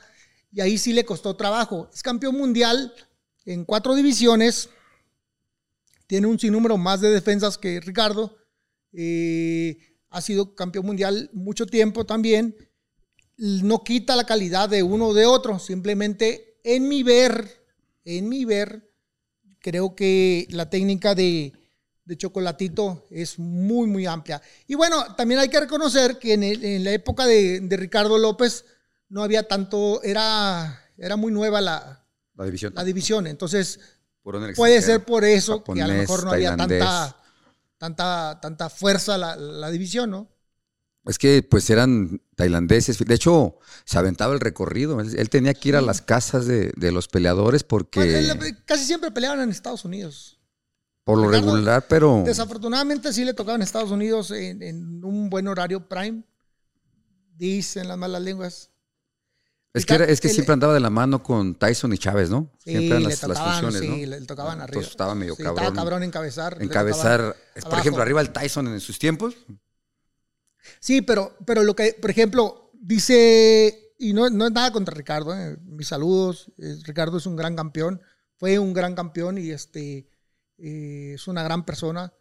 y 0.50 0.62
ahí 0.62 0.78
sí 0.78 0.94
le 0.94 1.04
costó 1.04 1.36
trabajo. 1.36 1.90
Es 1.94 2.02
campeón 2.02 2.38
mundial 2.38 2.94
en 3.44 3.66
cuatro 3.66 3.94
divisiones, 3.96 4.70
tiene 6.08 6.28
un 6.28 6.40
sinnúmero 6.40 6.78
más 6.78 7.02
de 7.02 7.10
defensas 7.10 7.58
que 7.58 7.82
Ricardo, 7.82 8.38
eh, 8.94 9.78
ha 10.10 10.22
sido 10.22 10.56
campeón 10.56 10.86
mundial 10.86 11.30
mucho 11.34 11.66
tiempo 11.66 12.06
también, 12.06 12.56
no 13.38 13.84
quita 13.84 14.16
la 14.16 14.26
calidad 14.26 14.70
de 14.70 14.84
uno 14.84 15.08
o 15.08 15.14
de 15.14 15.26
otro, 15.26 15.60
simplemente 15.60 16.60
en 16.64 16.88
mi 16.88 17.04
ver, 17.04 17.66
en 18.06 18.30
mi 18.30 18.46
ver, 18.46 18.90
creo 19.60 19.96
que 19.96 20.48
la 20.52 20.70
técnica 20.70 21.16
de, 21.16 21.54
de 22.06 22.18
Chocolatito 22.18 23.06
es 23.10 23.40
muy, 23.40 23.88
muy 23.88 24.06
amplia. 24.06 24.42
Y 24.68 24.76
bueno, 24.76 25.16
también 25.16 25.40
hay 25.40 25.50
que 25.50 25.60
reconocer 25.60 26.20
que 26.20 26.34
en, 26.34 26.44
el- 26.44 26.64
en 26.64 26.84
la 26.84 26.92
época 26.92 27.26
de, 27.26 27.60
de 27.62 27.78
Ricardo 27.78 28.18
López 28.18 28.66
no 29.10 29.24
había 29.24 29.48
tanto, 29.48 30.02
era, 30.04 30.82
era 30.98 31.16
muy 31.16 31.32
nueva 31.32 31.62
la, 31.62 32.06
La 32.36 32.46
división. 32.46 32.74
la 32.76 32.84
división, 32.84 33.28
entonces 33.28 33.80
puede 34.56 34.82
ser 34.82 35.04
por 35.06 35.24
eso 35.26 35.64
que 35.64 35.82
a 35.82 35.88
lo 35.88 35.94
mejor 36.02 36.24
no 36.24 36.32
había 36.32 36.56
tanta, 36.80 37.18
tanta, 37.78 38.40
tanta 38.42 38.70
fuerza 38.70 39.18
la, 39.18 39.36
la 39.36 39.70
división, 39.72 40.10
¿no? 40.12 40.30
Es 41.06 41.18
que 41.18 41.44
pues 41.44 41.70
eran 41.70 42.22
tailandeses. 42.36 42.98
De 43.00 43.14
hecho, 43.14 43.58
se 43.84 43.98
aventaba 43.98 44.34
el 44.34 44.40
recorrido. 44.40 45.02
Él, 45.02 45.14
él 45.18 45.30
tenía 45.30 45.54
que 45.54 45.70
ir 45.70 45.76
a 45.76 45.82
las 45.82 46.02
casas 46.02 46.46
de, 46.46 46.72
de 46.78 46.92
los 46.94 47.08
peleadores 47.10 47.64
porque 47.64 48.00
Pues, 48.40 48.54
casi 48.66 48.86
siempre 48.86 49.12
peleaban 49.12 49.42
en 49.42 49.50
Estados 49.50 49.84
Unidos. 49.84 50.40
por 51.04 51.18
lo 51.18 51.28
Ricardo, 51.30 51.52
regular, 51.54 51.86
pero 51.90 52.24
Desafortunadamente 52.26 53.12
sí 53.12 53.26
le 53.26 53.34
tocaba 53.34 53.56
en 53.56 53.62
Estados 53.64 53.92
Unidos 53.92 54.32
en, 54.32 54.64
en 54.64 55.04
un 55.04 55.30
buen 55.30 55.48
horario 55.50 55.90
prime. 55.90 56.24
Dicen 57.36 57.88
las 57.88 57.98
malas 57.98 58.22
lenguas. 58.22 58.70
es 59.74 59.86
que, 59.86 59.96
era- 59.96 60.06
es 60.06 60.22
que 60.22 60.28
el- 60.28 60.34
siempre 60.34 60.54
andaba 60.54 60.74
de 60.74 60.80
la 60.80 60.90
mano 60.92 61.22
con 61.24 61.56
Tyson 61.56 61.92
y 61.94 61.98
Chávez, 61.98 62.30
¿no? 62.30 62.50
Sí, 62.60 62.70
Siempre 62.72 62.88
eran 62.88 63.04
le 63.04 63.10
las, 63.10 63.24
las 63.24 63.40
funciones, 63.40 63.80
sí, 63.82 63.88
¿no? 63.88 63.96
le 63.98 64.22
tocaban 64.22 64.62
arriba. 64.62 64.66
entonces 64.68 64.92
estaba 64.92 65.16
medio 65.16 65.36
Sí, 65.36 65.44
cabrón. 65.44 65.64
Estaba 65.66 65.76
cabrón 65.76 66.04
encabezar. 66.04 66.58
Encabezar, 66.62 67.36
por 67.56 67.66
abajo. 67.66 67.82
ejemplo, 67.82 68.02
arriba 68.04 68.22
el 68.22 68.30
Tyson 68.32 68.68
en 68.68 68.80
sus 68.80 69.00
tiempos. 69.00 69.36
Sí, 70.84 71.02
pero, 71.02 71.34
pero 71.46 71.64
lo 71.64 71.78
que, 71.78 71.94
por 71.94 72.12
ejemplo, 72.12 72.70
dice, 72.74 73.94
y 73.98 74.12
no, 74.12 74.30
no 74.30 74.48
es 74.48 74.52
nada 74.52 74.74
contra 74.74 74.94
Ricardo, 74.94 75.34
eh, 75.34 75.56
mis 75.64 75.88
saludos, 75.88 76.52
Ricardo 76.58 77.20
es 77.20 77.26
un 77.26 77.38
gran 77.38 77.56
campeón, 77.56 78.02
fue 78.36 78.60
un 78.60 78.74
gran 78.74 78.94
campeón 78.94 79.38
y 79.38 79.52
este, 79.52 80.10
eh, 80.58 81.14
es 81.16 81.26
una 81.30 81.42
gran 81.42 81.64
persona. 81.66 82.14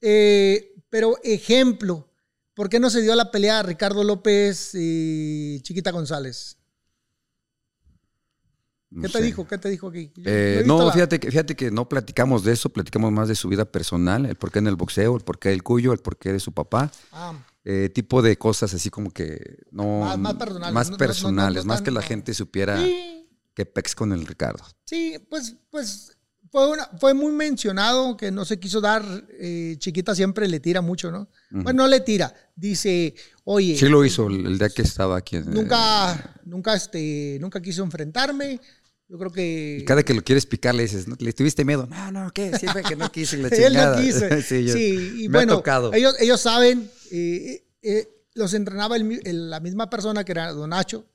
Eh, 0.00 0.76
pero 0.88 1.16
ejemplo, 1.24 2.08
¿por 2.54 2.68
qué 2.68 2.78
no 2.78 2.88
se 2.88 3.02
dio 3.02 3.16
la 3.16 3.32
pelea 3.32 3.58
a 3.58 3.62
Ricardo 3.64 4.04
López 4.04 4.70
y 4.74 5.60
Chiquita 5.62 5.90
González? 5.90 6.57
No 8.90 9.02
¿Qué 9.02 9.08
sé. 9.08 9.18
te 9.18 9.24
dijo? 9.24 9.46
¿Qué 9.46 9.58
te 9.58 9.68
dijo 9.68 9.88
aquí? 9.88 10.10
Yo- 10.16 10.22
Eh, 10.26 10.62
no, 10.66 10.82
la- 10.86 10.92
fíjate 10.92 11.20
que, 11.20 11.30
fíjate 11.30 11.54
que 11.54 11.70
no 11.70 11.88
platicamos 11.88 12.42
de 12.42 12.52
eso, 12.52 12.70
platicamos 12.70 13.12
más 13.12 13.28
de 13.28 13.34
su 13.34 13.48
vida 13.48 13.64
personal, 13.70 14.24
el 14.24 14.36
porqué 14.36 14.60
en 14.60 14.66
el 14.66 14.76
boxeo, 14.76 15.14
el 15.16 15.22
porqué 15.22 15.50
del 15.50 15.62
cuyo, 15.62 15.92
el 15.92 15.98
porqué 15.98 16.32
de 16.32 16.40
su 16.40 16.52
papá, 16.52 16.90
Ah, 17.12 17.34
eh, 17.64 17.90
tipo 17.92 18.22
de 18.22 18.38
cosas 18.38 18.72
así 18.72 18.88
como 18.88 19.10
que 19.10 19.58
no... 19.70 20.00
Más- 20.00 20.18
más 20.18 20.34
personales, 20.34 20.74
Más 20.74 20.86
no- 20.86 20.90
no- 20.92 20.94
no- 20.94 20.98
personales, 21.06 21.64
más 21.66 21.82
que 21.82 21.90
la 21.90 22.00
gente 22.02 22.32
supiera 22.32 22.82
sí, 22.82 23.26
qué 23.54 23.66
pex 23.66 23.94
con 23.94 24.12
el 24.12 24.26
Ricardo. 24.26 24.64
Sí, 24.86 25.16
pues, 25.28 25.54
pues 25.70 26.12
fue, 26.50 26.66
una, 26.70 26.86
fue 26.98 27.12
muy 27.12 27.30
mencionado 27.32 28.16
que 28.16 28.30
no 28.30 28.46
se 28.46 28.58
quiso 28.58 28.80
dar. 28.80 29.04
eh, 29.38 29.76
Chiquita 29.78 30.14
siempre 30.14 30.48
le 30.48 30.60
tira 30.60 30.80
mucho, 30.80 31.10
¿no? 31.10 31.28
Bueno, 31.50 31.82
no 31.82 31.88
le 31.88 32.00
tira. 32.00 32.32
Dice, 32.56 33.14
oye, 33.44 33.76
Sí 33.76 33.86
lo 33.88 34.02
hizo 34.02 34.28
el, 34.28 34.46
el 34.46 34.58
día 34.58 34.70
que 34.70 34.80
estaba 34.80 35.18
aquí. 35.18 35.36
nunca, 35.44 36.40
nunca, 36.46 36.74
este, 36.74 37.36
nunca 37.38 37.60
quiso 37.60 37.82
enfrentarme. 37.84 38.60
Yo 39.08 39.18
creo 39.18 39.32
que. 39.32 39.78
Y 39.80 39.84
cada 39.84 40.02
que 40.02 40.12
lo 40.14 40.22
quieres 40.22 40.44
picar 40.46 40.74
le 40.74 40.82
dices, 40.82 41.08
¿no? 41.08 41.16
¿le 41.18 41.32
tuviste 41.32 41.64
miedo? 41.64 41.86
No, 41.86 42.12
no, 42.12 42.30
¿qué? 42.32 42.56
Siempre 42.58 42.82
que 42.82 42.94
no 42.96 43.10
quise 43.12 43.38
la 43.38 43.48
Él 43.48 43.54
no 43.74 43.80
chingada. 43.96 44.02
quiso. 44.02 44.20
sí, 44.46 44.64
yo- 44.64 44.74
sí, 44.74 45.22
y 45.24 45.28
me 45.28 45.38
bueno, 45.38 45.54
ha 45.54 45.56
tocado. 45.56 45.92
Ellos, 45.94 46.14
ellos 46.20 46.40
saben, 46.40 46.90
eh, 47.10 47.64
eh, 47.82 48.08
los 48.34 48.52
entrenaba 48.54 48.96
el 48.96 49.50
la 49.50 49.60
misma 49.60 49.88
persona 49.88 50.24
que 50.24 50.32
era 50.32 50.52
Don 50.52 50.70
Nacho. 50.70 51.06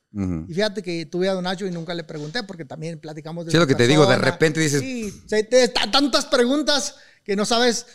Y 0.46 0.54
fíjate 0.54 0.80
que 0.80 1.06
tuve 1.06 1.28
a 1.28 1.32
Don 1.32 1.42
Nacho 1.42 1.66
y 1.66 1.72
nunca 1.72 1.92
le 1.92 2.04
pregunté 2.04 2.44
porque 2.44 2.64
también 2.64 3.00
platicamos 3.00 3.46
de 3.46 3.50
Sí, 3.50 3.56
lo 3.58 3.66
que 3.66 3.74
te 3.74 3.88
digo, 3.88 4.06
de 4.06 4.16
repente 4.16 4.60
dices- 4.60 4.80
Sí, 4.80 5.12
se 5.26 5.42
te 5.42 5.66
ta- 5.68 5.90
tantas 5.90 6.26
preguntas 6.26 6.94
que 7.24 7.34
no 7.34 7.44
sabes. 7.44 7.86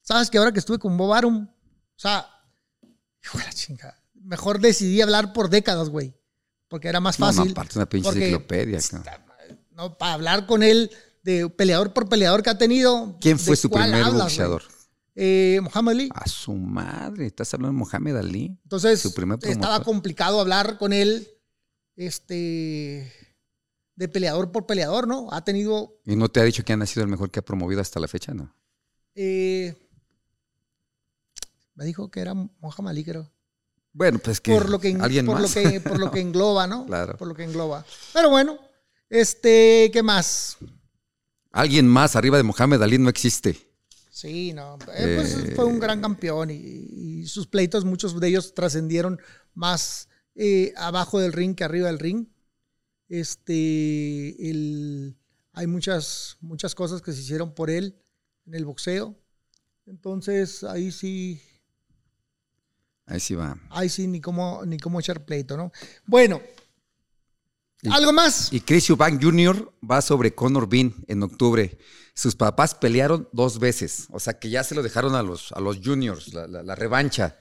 Sabes 0.00 0.30
que 0.30 0.38
ahora 0.38 0.52
que 0.52 0.58
estuve 0.60 0.78
con 0.78 0.96
Bob 0.96 1.12
Arum, 1.12 1.46
o 1.48 1.98
sea, 1.98 2.26
hijo 3.22 3.36
de 3.38 3.44
la 3.44 3.52
chinga. 3.52 4.02
Mejor 4.14 4.58
decidí 4.60 5.02
hablar 5.02 5.32
por 5.34 5.50
décadas, 5.50 5.90
güey. 5.90 6.14
Porque 6.68 6.88
era 6.88 7.00
más 7.00 7.18
No, 7.20 7.26
fácil. 7.26 7.44
no, 7.46 7.50
aparte 7.50 7.78
una 7.78 7.86
pinche 7.88 8.08
enciclopedia. 8.08 8.78
No, 9.76 9.96
para 9.98 10.14
hablar 10.14 10.46
con 10.46 10.62
él 10.62 10.90
de 11.22 11.48
peleador 11.50 11.92
por 11.92 12.08
peleador 12.08 12.42
que 12.42 12.50
ha 12.50 12.56
tenido. 12.58 13.16
¿Quién 13.20 13.38
fue 13.38 13.52
¿de 13.52 13.56
su 13.56 13.70
primer 13.70 13.94
hablas, 14.02 14.22
boxeador? 14.22 14.62
Eh, 15.14 15.60
Muhammad 15.62 15.92
Ali. 15.92 16.08
A 16.14 16.26
su 16.28 16.54
madre, 16.54 17.26
estás 17.26 17.52
hablando 17.54 17.72
de 17.78 17.84
Mohamed 17.84 18.16
Ali. 18.16 18.58
Entonces, 18.62 19.00
Su 19.00 19.12
primer 19.12 19.38
estaba 19.42 19.82
complicado 19.82 20.40
hablar 20.40 20.78
con 20.78 20.92
él, 20.92 21.28
este, 21.94 23.12
de 23.96 24.08
peleador 24.08 24.50
por 24.50 24.66
peleador, 24.66 25.06
¿no? 25.06 25.28
Ha 25.30 25.44
tenido, 25.44 25.98
Y 26.06 26.16
no 26.16 26.28
te 26.30 26.40
ha 26.40 26.44
dicho 26.44 26.64
que 26.64 26.72
ha 26.72 26.86
sido 26.86 27.02
el 27.04 27.10
mejor 27.10 27.30
que 27.30 27.40
ha 27.40 27.44
promovido 27.44 27.80
hasta 27.80 28.00
la 28.00 28.08
fecha, 28.08 28.32
¿no? 28.34 28.54
eh, 29.14 29.74
me 31.74 31.84
dijo 31.84 32.10
que 32.10 32.20
era 32.20 32.32
Mohamed 32.34 32.88
Ali, 32.90 33.04
creo. 33.04 33.30
Bueno, 33.92 34.18
pues 34.18 34.40
que 34.40 34.52
Por 34.52 34.68
lo 34.70 34.78
que, 34.78 34.88
en- 34.90 35.02
alguien 35.02 35.26
por 35.26 35.40
más. 35.40 35.54
lo 35.54 35.62
que, 35.62 35.80
por 35.80 35.98
lo 35.98 36.10
que 36.10 36.20
engloba, 36.22 36.66
¿no? 36.66 36.86
Claro. 36.86 37.16
Por 37.18 37.28
lo 37.28 37.34
que 37.34 37.44
engloba. 37.44 37.84
Pero 38.14 38.30
bueno, 38.30 38.58
este, 39.10 39.90
¿qué 39.92 40.02
más? 40.02 40.56
alguien 41.52 41.88
más 41.88 42.16
arriba 42.16 42.36
de 42.36 42.42
Mohamed 42.42 42.82
Ali 42.82 42.98
no 42.98 43.08
existe. 43.08 43.56
Sí, 44.10 44.52
no. 44.52 44.78
eh, 44.94 45.14
pues, 45.16 45.34
Eh. 45.36 45.52
fue 45.56 45.64
un 45.64 45.78
gran 45.78 46.00
campeón 46.02 46.50
y, 46.50 46.54
y 46.54 47.26
sus 47.26 47.46
pleitos, 47.46 47.84
muchos 47.84 48.18
de 48.20 48.28
ellos 48.28 48.52
trascendieron 48.54 49.18
más 49.54 50.08
eh, 50.34 50.72
abajo 50.76 51.18
del 51.18 51.32
ring 51.32 51.54
que 51.54 51.64
arriba 51.64 51.86
del 51.86 51.98
ring. 51.98 52.26
Este, 53.08 54.50
el, 54.50 55.16
hay 55.52 55.66
muchas, 55.66 56.36
muchas 56.40 56.74
cosas 56.74 57.00
que 57.00 57.12
se 57.12 57.20
hicieron 57.20 57.54
por 57.54 57.70
él 57.70 57.96
en 58.46 58.54
el 58.54 58.64
boxeo. 58.66 59.14
Entonces, 59.86 60.62
ahí 60.64 60.90
sí, 60.92 61.40
Ahí 63.06 63.20
sí 63.20 63.34
va. 63.34 63.56
ahí 63.70 63.88
sí, 63.88 64.06
ni 64.08 64.20
cómo, 64.20 64.62
ni 64.66 64.78
cómo 64.78 64.98
echar 65.00 65.24
pleito, 65.24 65.56
¿no? 65.56 65.70
Bueno, 66.06 66.42
¿algo 67.90 68.12
más? 68.12 68.52
Y 68.52 68.60
Chris 68.60 68.88
Eubank 68.90 69.22
Jr. 69.22 69.72
va 69.88 70.00
sobre 70.02 70.34
Conor 70.34 70.68
Bean 70.68 70.94
en 71.08 71.22
octubre. 71.22 71.78
Sus 72.14 72.34
papás 72.34 72.74
pelearon 72.74 73.28
dos 73.32 73.58
veces. 73.58 74.06
O 74.10 74.18
sea 74.20 74.38
que 74.38 74.48
ya 74.50 74.64
se 74.64 74.74
lo 74.74 74.82
dejaron 74.82 75.14
a 75.14 75.22
los, 75.22 75.52
a 75.52 75.60
los 75.60 75.78
juniors, 75.84 76.32
la, 76.32 76.46
la- 76.46 76.62
la 76.62 76.74
revancha. 76.74 77.38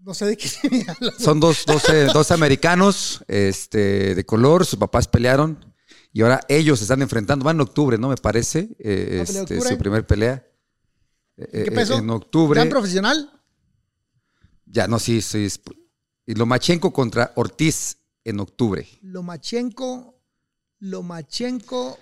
No 0.00 0.14
sé 0.14 0.26
de 0.26 0.36
qué 0.36 0.48
me 0.70 0.84
hablas. 0.88 1.14
Son 1.18 1.40
dos, 1.40 1.64
dos, 1.66 1.88
eh, 1.88 2.06
dos 2.12 2.30
americanos 2.30 3.24
este, 3.26 4.14
de 4.14 4.24
color, 4.26 4.64
sus 4.66 4.78
papás 4.78 5.08
pelearon 5.08 5.74
y 6.12 6.22
ahora 6.22 6.40
ellos 6.48 6.78
se 6.78 6.84
están 6.84 7.02
enfrentando. 7.02 7.44
Va 7.44 7.50
en 7.50 7.60
octubre, 7.60 7.98
¿no? 7.98 8.08
Me 8.08 8.16
parece. 8.16 8.68
eh, 8.78 9.16
¿Va 9.18 9.22
a 9.22 9.26
pelear 9.26 9.42
este, 9.52 9.60
su 9.60 9.78
primer 9.78 10.06
pelea. 10.06 10.46
Eh, 11.36 11.48
¿Qué 11.64 11.70
eh, 11.70 11.72
peso? 11.72 11.96
En 11.98 12.08
octubre. 12.10 12.58
¿Ya 12.58 12.62
en 12.64 12.68
profesional? 12.70 13.32
Ya, 14.66 14.86
no, 14.86 14.98
sí, 14.98 15.20
sí. 15.22 15.48
Y 16.26 16.34
Lomachenko 16.34 16.92
contra 16.92 17.32
Ortiz 17.36 17.97
en 18.28 18.40
octubre. 18.40 18.86
Lomachenko, 19.02 20.20
Lomachenko, 20.80 21.98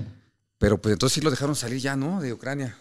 Pero 0.58 0.80
pues 0.80 0.92
entonces 0.92 1.14
sí 1.14 1.20
lo 1.20 1.30
dejaron 1.30 1.54
salir 1.56 1.80
ya, 1.80 1.96
¿no? 1.96 2.20
De 2.20 2.32
Ucrania. 2.32 2.76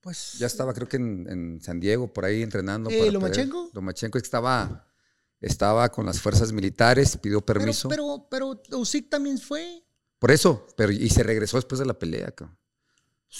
pues... 0.00 0.34
Ya 0.38 0.46
estaba, 0.46 0.72
creo 0.74 0.88
que 0.88 0.96
en, 0.96 1.26
en 1.28 1.60
San 1.60 1.78
Diego, 1.80 2.12
por 2.12 2.24
ahí 2.24 2.42
entrenando. 2.42 2.90
Eh, 2.90 2.98
para 2.98 3.10
¿Lomachenko? 3.12 3.58
pelear. 3.58 3.74
Lomachenko 3.74 4.18
es 4.18 4.22
que 4.22 4.26
estaba, 4.26 4.86
estaba 5.40 5.88
con 5.90 6.06
las 6.06 6.20
fuerzas 6.20 6.52
militares, 6.52 7.16
pidió 7.16 7.40
Pero, 7.40 7.60
permiso. 7.60 7.88
pero, 7.88 8.26
pero 8.30 8.60
Usyk 8.72 9.08
también 9.08 9.38
fue. 9.38 9.84
Por 10.18 10.30
eso, 10.30 10.66
pero 10.76 10.92
y 10.92 11.08
se 11.08 11.22
regresó 11.22 11.56
después 11.56 11.78
de 11.78 11.86
la 11.86 11.98
pelea, 11.98 12.30
cabrón. 12.32 12.58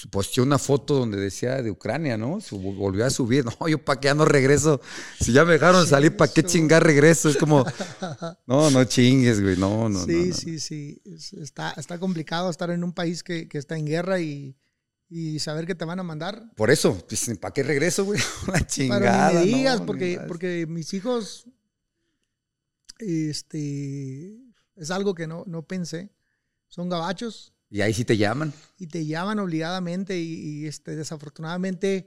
Posteó 0.09 0.43
una 0.43 0.57
foto 0.57 0.95
donde 0.95 1.17
decía 1.19 1.61
de 1.61 1.69
Ucrania, 1.69 2.17
¿no? 2.17 2.39
Volvió 2.51 3.05
a 3.05 3.09
subir. 3.09 3.43
No, 3.59 3.67
yo 3.67 3.83
para 3.83 3.99
qué 3.99 4.05
ya 4.05 4.13
no 4.13 4.23
regreso. 4.23 4.79
Si 5.19 5.33
ya 5.33 5.43
me 5.43 5.53
dejaron 5.53 5.85
salir, 5.85 6.15
¿para 6.15 6.31
qué 6.31 6.43
chingar 6.43 6.81
regreso? 6.83 7.27
Es 7.29 7.35
como, 7.35 7.65
no, 8.47 8.69
no 8.71 8.83
chingues, 8.85 9.41
güey. 9.41 9.57
No, 9.57 9.89
no, 9.89 10.05
sí, 10.05 10.11
no, 10.13 10.25
no. 10.27 10.33
sí, 10.33 10.59
sí. 10.59 11.01
Es- 11.05 11.33
Está, 11.33 11.71
está 11.73 11.99
complicado 11.99 12.49
estar 12.49 12.69
en 12.71 12.83
un 12.85 12.93
país 12.93 13.21
que, 13.21 13.49
que 13.49 13.57
está 13.57 13.77
en 13.77 13.85
guerra 13.85 14.21
y, 14.21 14.55
y 15.09 15.39
saber 15.39 15.65
que 15.67 15.75
te 15.75 15.83
van 15.83 15.99
a 15.99 16.03
mandar. 16.03 16.41
Por 16.55 16.71
eso, 16.71 16.97
pues, 17.09 17.29
¿para 17.41 17.53
qué 17.53 17.61
regreso, 17.63 18.05
güey? 18.05 18.19
Una 18.47 18.53
Pero 18.53 18.65
chingada. 18.67 19.31
ni 19.31 19.45
me 19.45 19.51
no, 19.51 19.57
digas, 19.57 19.79
ni 19.81 19.85
porque, 19.85 20.17
más. 20.17 20.27
porque 20.27 20.65
mis 20.69 20.93
hijos, 20.93 21.45
este, 22.99 24.37
es 24.77 24.89
algo 24.91 25.13
que 25.15 25.27
no, 25.27 25.43
no 25.47 25.63
pensé. 25.63 26.11
Son 26.69 26.87
gabachos 26.87 27.53
Y 27.71 27.81
ahí 27.81 27.93
sí 27.93 28.03
te 28.05 28.17
llaman. 28.17 28.53
y 28.77 28.85
te 28.87 29.05
llaman 29.05 29.39
obligadamente 29.39 30.19
y, 30.19 30.33
y, 30.63 30.67
este, 30.67 30.95
desafortunadamente 30.95 32.05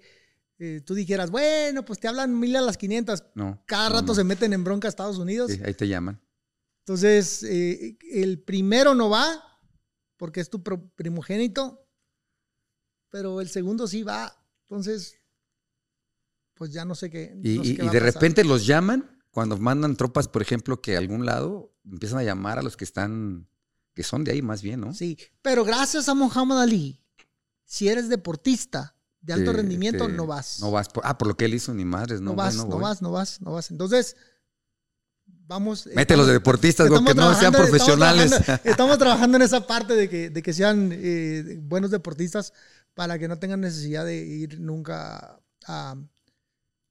eh, 0.59 0.83
tú 0.85 0.95
dijeras, 0.95 1.31
bueno, 1.31 1.85
pues 1.85 1.99
te 1.99 2.07
hablan 2.07 2.39
mil 2.39 2.55
a 2.55 2.61
las 2.61 2.77
500. 2.77 3.25
No. 3.35 3.61
Cada 3.67 3.89
no, 3.89 3.95
rato 3.97 4.07
no. 4.09 4.15
se 4.15 4.25
meten 4.25 4.53
en 4.53 4.63
bronca 4.63 4.87
a 4.87 4.91
Estados 4.91 5.19
Unidos. 5.19 5.51
Sí, 5.51 5.61
ahí 5.65 5.75
te 5.75 5.89
llaman. 5.89 6.21
Entonces, 6.81 7.43
eh, 7.45 7.97
el 8.13 8.41
primero 8.43 8.95
no 8.95 9.09
va 9.11 9.43
porque 10.19 10.41
es 10.41 10.51
tu 10.51 10.63
primogénito, 10.63 11.89
pero 13.11 13.41
el 13.41 13.49
segundo 13.49 13.89
sí 13.89 14.03
va. 14.03 14.37
Entonces, 14.69 15.17
pues 16.55 16.73
ya 16.73 16.85
no 16.85 16.95
sé 16.95 17.11
qué. 17.11 17.35
Y, 17.43 17.57
no 17.59 17.65
sé 17.65 17.71
y- 17.71 17.77
qué 17.77 17.83
y 17.83 17.87
va 17.87 17.91
a 17.91 17.95
de 17.95 18.01
pasar. 18.01 18.15
repente 18.15 18.45
los 18.45 18.67
llaman 18.67 19.19
cuando 19.31 19.57
mandan 19.57 19.97
tropas, 19.97 20.29
por 20.29 20.43
ejemplo, 20.43 20.81
que 20.81 20.95
a 20.95 20.99
algún 20.99 21.25
lado 21.27 21.75
empiezan 21.85 22.19
a 22.19 22.23
llamar 22.23 22.59
a 22.59 22.63
los 22.63 22.77
que 22.77 22.85
están, 22.85 23.49
que 23.95 24.03
son 24.03 24.25
de 24.25 24.33
ahí 24.33 24.43
más 24.43 24.61
bien, 24.63 24.81
¿no? 24.81 24.93
Sí, 24.93 25.17
pero 25.43 25.65
gracias 25.65 26.09
a 26.09 26.15
Muhammad 26.15 26.63
Ali, 26.63 27.01
si 27.65 27.89
eres 27.89 28.09
deportista 28.09 28.97
de 29.21 29.33
alto 29.33 29.53
Te- 29.53 29.57
rendimiento, 29.59 30.07
te- 30.07 30.13
no 30.13 30.27
vas. 30.27 30.61
No 30.61 30.71
vas. 30.71 30.89
por- 30.89 31.05
ah, 31.07 31.17
por 31.17 31.29
lo 31.29 31.37
que 31.37 31.45
él 31.47 31.55
hizo, 31.55 31.73
ni 31.73 31.85
madres, 31.85 32.21
no, 32.21 32.31
No 32.31 32.37
voy, 32.37 32.45
vas, 32.45 32.57
no 32.57 32.65
no 32.65 32.71
voy. 32.71 32.83
vas, 32.83 33.03
no 33.03 33.11
vas, 33.13 33.41
no 33.41 33.53
vas. 33.53 33.71
Entonces, 33.71 34.17
vamos. 35.27 35.87
Mételos 35.95 36.27
de 36.27 36.35
deportistas, 36.35 36.91
que 36.91 37.15
no 37.15 37.35
sean 37.35 37.53
profesionales. 37.53 38.33
Estamos 38.33 38.45
trabajando, 38.47 38.71
estamos 38.71 38.99
trabajando 38.99 39.37
en 39.37 39.43
esa 39.43 39.67
parte 39.67 39.95
de 39.95 40.09
que, 40.09 40.31
de 40.31 40.43
que 40.43 40.53
sean 40.53 40.91
eh, 40.93 41.59
buenos 41.63 41.91
deportistas 41.91 42.53
para 42.95 43.19
que 43.19 43.29
no 43.29 43.39
tengan 43.39 43.61
necesidad 43.61 44.05
de 44.05 44.17
ir 44.25 44.61
nunca 44.61 45.41
a, 45.67 45.97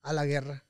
a 0.02 0.14
la 0.14 0.26
guerra. 0.26 0.66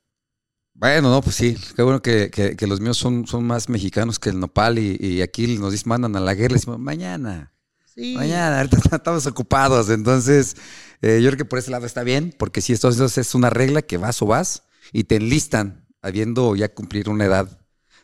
Bueno, 0.76 1.10
no, 1.10 1.22
pues 1.22 1.36
sí. 1.36 1.56
Qué 1.76 1.82
bueno 1.84 2.02
que, 2.02 2.30
que- 2.32 2.56
que 2.56 2.68
los 2.68 2.80
míos 2.82 2.98
son, 2.98 3.28
son 3.28 3.46
más 3.46 3.70
mexicanos 3.70 4.20
que 4.20 4.30
el 4.30 4.40
nopal 4.40 4.80
y, 4.80 4.98
y 5.00 5.22
aquí 5.22 5.58
nos 5.58 5.72
dicen, 5.72 5.90
mandan 5.90 6.16
a 6.16 6.20
la 6.20 6.34
guerra 6.34 6.54
y 6.54 6.56
decimos, 6.56 6.80
mañana, 6.80 7.52
Sí. 7.96 8.16
mañana, 8.16 8.58
ahorita 8.62 8.78
estamos 8.96 9.26
ocupados. 9.28 9.90
Entonces, 9.90 10.56
eh, 11.02 11.20
yo 11.22 11.30
creo 11.30 11.38
que 11.38 11.46
por 11.46 11.60
ese 11.60 11.70
lado 11.72 11.86
está 11.86 12.04
bien, 12.04 12.34
porque 12.38 12.60
si 12.62 12.74
esto, 12.74 12.90
es 12.90 13.36
una 13.36 13.50
regla 13.52 13.82
que 13.84 13.98
vas 13.98 14.22
o 14.22 14.26
vas 14.26 14.64
y 14.92 15.04
te 15.04 15.18
enlistan 15.18 15.86
habiendo 16.02 16.56
ya 16.56 16.74
cumplir 16.74 17.08
una 17.10 17.26
edad. 17.26 17.60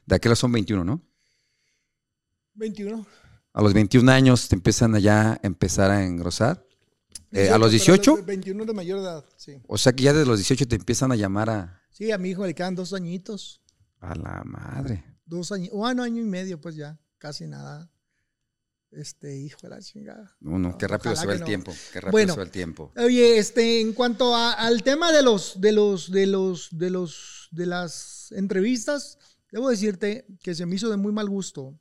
De 0.06 0.16
aquellos 0.16 0.40
son 0.40 0.52
21, 0.52 0.84
¿no? 0.84 1.02
21. 2.54 3.06
A 3.54 3.62
los 3.62 3.74
21 3.74 4.12
años 4.12 4.48
te 4.48 4.56
empiezan 4.56 4.94
a 4.96 5.00
ya 5.00 5.40
empezar 5.44 5.90
a 5.92 6.04
engrosar. 6.06 6.66
Eh, 7.32 7.50
a 7.50 7.58
los 7.58 7.72
18, 7.72 8.24
21 8.26 8.66
de 8.66 8.74
mayor 8.74 9.00
edad, 9.00 9.24
sí. 9.38 9.62
o 9.68 9.78
sea 9.78 9.94
que 9.94 10.04
ya 10.04 10.14
desde 10.14 10.26
los 10.26 10.40
18 10.40 10.68
te 10.68 10.76
empiezan 10.76 11.12
a 11.12 11.16
llamar 11.16 11.50
a, 11.52 11.79
Sí, 12.00 12.12
a 12.12 12.18
mi 12.18 12.30
hijo 12.30 12.46
le 12.48 12.56
quedan 12.56 12.76
dos 12.76 12.94
añitos. 12.94 13.62
a 14.00 14.16
la 14.16 14.42
madre. 14.46 15.04
Dos 15.26 15.52
años, 15.52 15.70
un 15.74 16.00
año 16.00 16.22
y 16.22 16.26
medio, 16.26 16.60
pues 16.62 16.76
ya, 16.76 16.98
casi 17.18 17.46
nada. 17.46 17.92
Este, 18.90 19.36
hijo 19.38 19.60
de 19.64 19.70
la 19.70 19.80
chingada. 19.82 20.36
No, 20.40 20.58
no, 20.58 20.78
qué 20.78 20.88
rápido 20.88 21.12
Ojalá 21.12 21.22
se 21.22 21.28
va 21.28 21.34
el 21.34 21.40
no. 21.42 21.46
tiempo. 21.46 21.72
Qué 21.92 22.00
rápido 22.00 22.12
Bueno. 22.14 22.34
se 22.34 22.38
va 22.40 22.44
el 22.46 22.52
tiempo. 22.52 22.92
Oye, 22.96 23.38
este, 23.38 23.82
en 23.82 23.92
cuanto 23.94 24.34
a- 24.36 24.54
al 24.54 24.82
tema 24.82 25.12
de 25.12 25.22
los, 25.22 25.60
de 25.62 25.74
los, 25.74 26.10
de 26.10 26.26
los, 26.26 26.70
de 26.72 26.90
los, 26.90 27.50
de 27.52 27.66
las 27.68 28.32
entrevistas, 28.32 29.20
debo 29.52 29.70
decirte 29.70 30.26
que 30.42 30.56
se 30.56 30.66
me 30.66 30.76
hizo 30.78 30.90
de 30.90 30.98
muy 30.98 31.12
mal 31.12 31.30
gusto. 31.30 31.78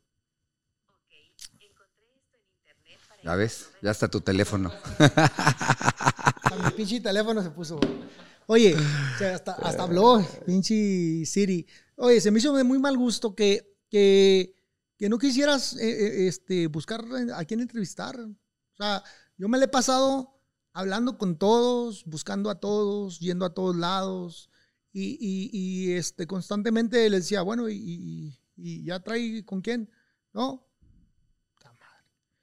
¿Ya 3.24 3.34
ves? 3.36 3.70
Ya 3.82 3.90
está 3.92 4.08
tu 4.08 4.20
teléfono. 4.20 4.72
A 4.98 6.56
mi 6.64 6.70
pinche 6.72 7.00
teléfono 7.00 7.42
se 7.42 7.50
puso. 7.50 7.78
Oye, 8.50 8.74
hasta, 9.20 9.52
hasta 9.52 9.82
habló, 9.82 10.24
pinche 10.46 11.26
Siri. 11.26 11.66
Oye, 11.96 12.20
se 12.20 12.30
me 12.30 12.38
hizo 12.38 12.54
de 12.56 12.64
muy 12.64 12.78
mal 12.78 12.96
gusto 12.96 13.34
que, 13.34 13.76
que 13.90 14.54
que 14.96 15.08
no 15.08 15.18
quisieras 15.18 15.76
eh, 15.76 15.88
eh, 15.88 16.26
este, 16.28 16.66
buscar 16.66 17.04
a 17.34 17.44
quién 17.44 17.60
entrevistar. 17.60 18.18
O 18.18 18.76
sea, 18.76 19.04
yo 19.36 19.48
me 19.48 19.58
le 19.58 19.66
he 19.66 19.68
pasado 19.68 20.40
hablando 20.72 21.18
con 21.18 21.38
todos, 21.38 22.04
buscando 22.04 22.50
a 22.50 22.58
todos, 22.58 23.20
yendo 23.20 23.44
a 23.44 23.54
todos 23.54 23.76
lados. 23.76 24.50
Y, 24.92 25.18
y- 25.52 25.92
este, 25.92 26.26
constantemente 26.26 27.08
le 27.10 27.18
decía, 27.18 27.42
bueno, 27.42 27.68
y- 27.68 28.36
y 28.56 28.84
ya 28.84 28.98
trae 29.00 29.44
con 29.44 29.60
quién? 29.60 29.88
No, 30.32 30.66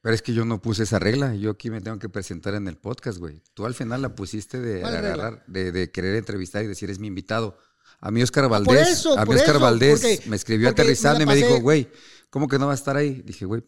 Pero 0.05 0.13
es 0.13 0.21
que 0.21 0.35
yo 0.35 0.45
no 0.45 0.61
puse 0.61 0.83
esa 0.83 0.99
regla. 0.99 1.33
Yo 1.33 1.49
aquí 1.49 1.71
me 1.71 1.81
tengo 1.81 1.97
que 1.97 2.09
presentar 2.09 2.53
en 2.53 2.67
el 2.67 2.77
podcast, 2.77 3.17
güey. 3.17 3.41
Tú 3.55 3.65
al 3.65 3.73
final 3.73 4.03
la 4.03 4.13
pusiste 4.13 4.59
de 4.59 4.83
agarrar, 4.83 5.43
de, 5.47 5.71
de 5.71 5.89
querer 5.89 6.15
entrevistar 6.15 6.63
y 6.63 6.67
decir, 6.67 6.91
es 6.91 6.99
mi 6.99 7.07
invitado. 7.07 7.57
A 8.01 8.11
mí 8.11 8.21
Oscar 8.21 8.43
por 8.43 8.51
Valdés, 8.51 8.87
eso, 8.87 9.17
a 9.17 9.21
mí 9.21 9.25
por 9.25 9.35
Oscar 9.37 9.55
eso, 9.55 9.59
Valdés 9.63 9.99
porque- 9.99 10.29
me 10.29 10.35
escribió 10.35 10.69
aterrizando 10.69 11.17
me 11.17 11.23
y 11.23 11.25
me 11.25 11.35
dijo, 11.35 11.59
güey, 11.59 11.89
¿cómo 12.29 12.47
que 12.47 12.59
no 12.59 12.67
va 12.67 12.73
a 12.73 12.75
estar 12.75 12.95
ahí? 12.95 13.23
Dije, 13.25 13.45
güey, 13.45 13.63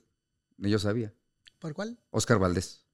ni 0.58 0.70
yo 0.70 0.78
sabía. 0.78 1.12
¿por 1.58 1.74
cuál? 1.74 2.00
Oscar 2.12 2.38
Valdés. 2.38 2.86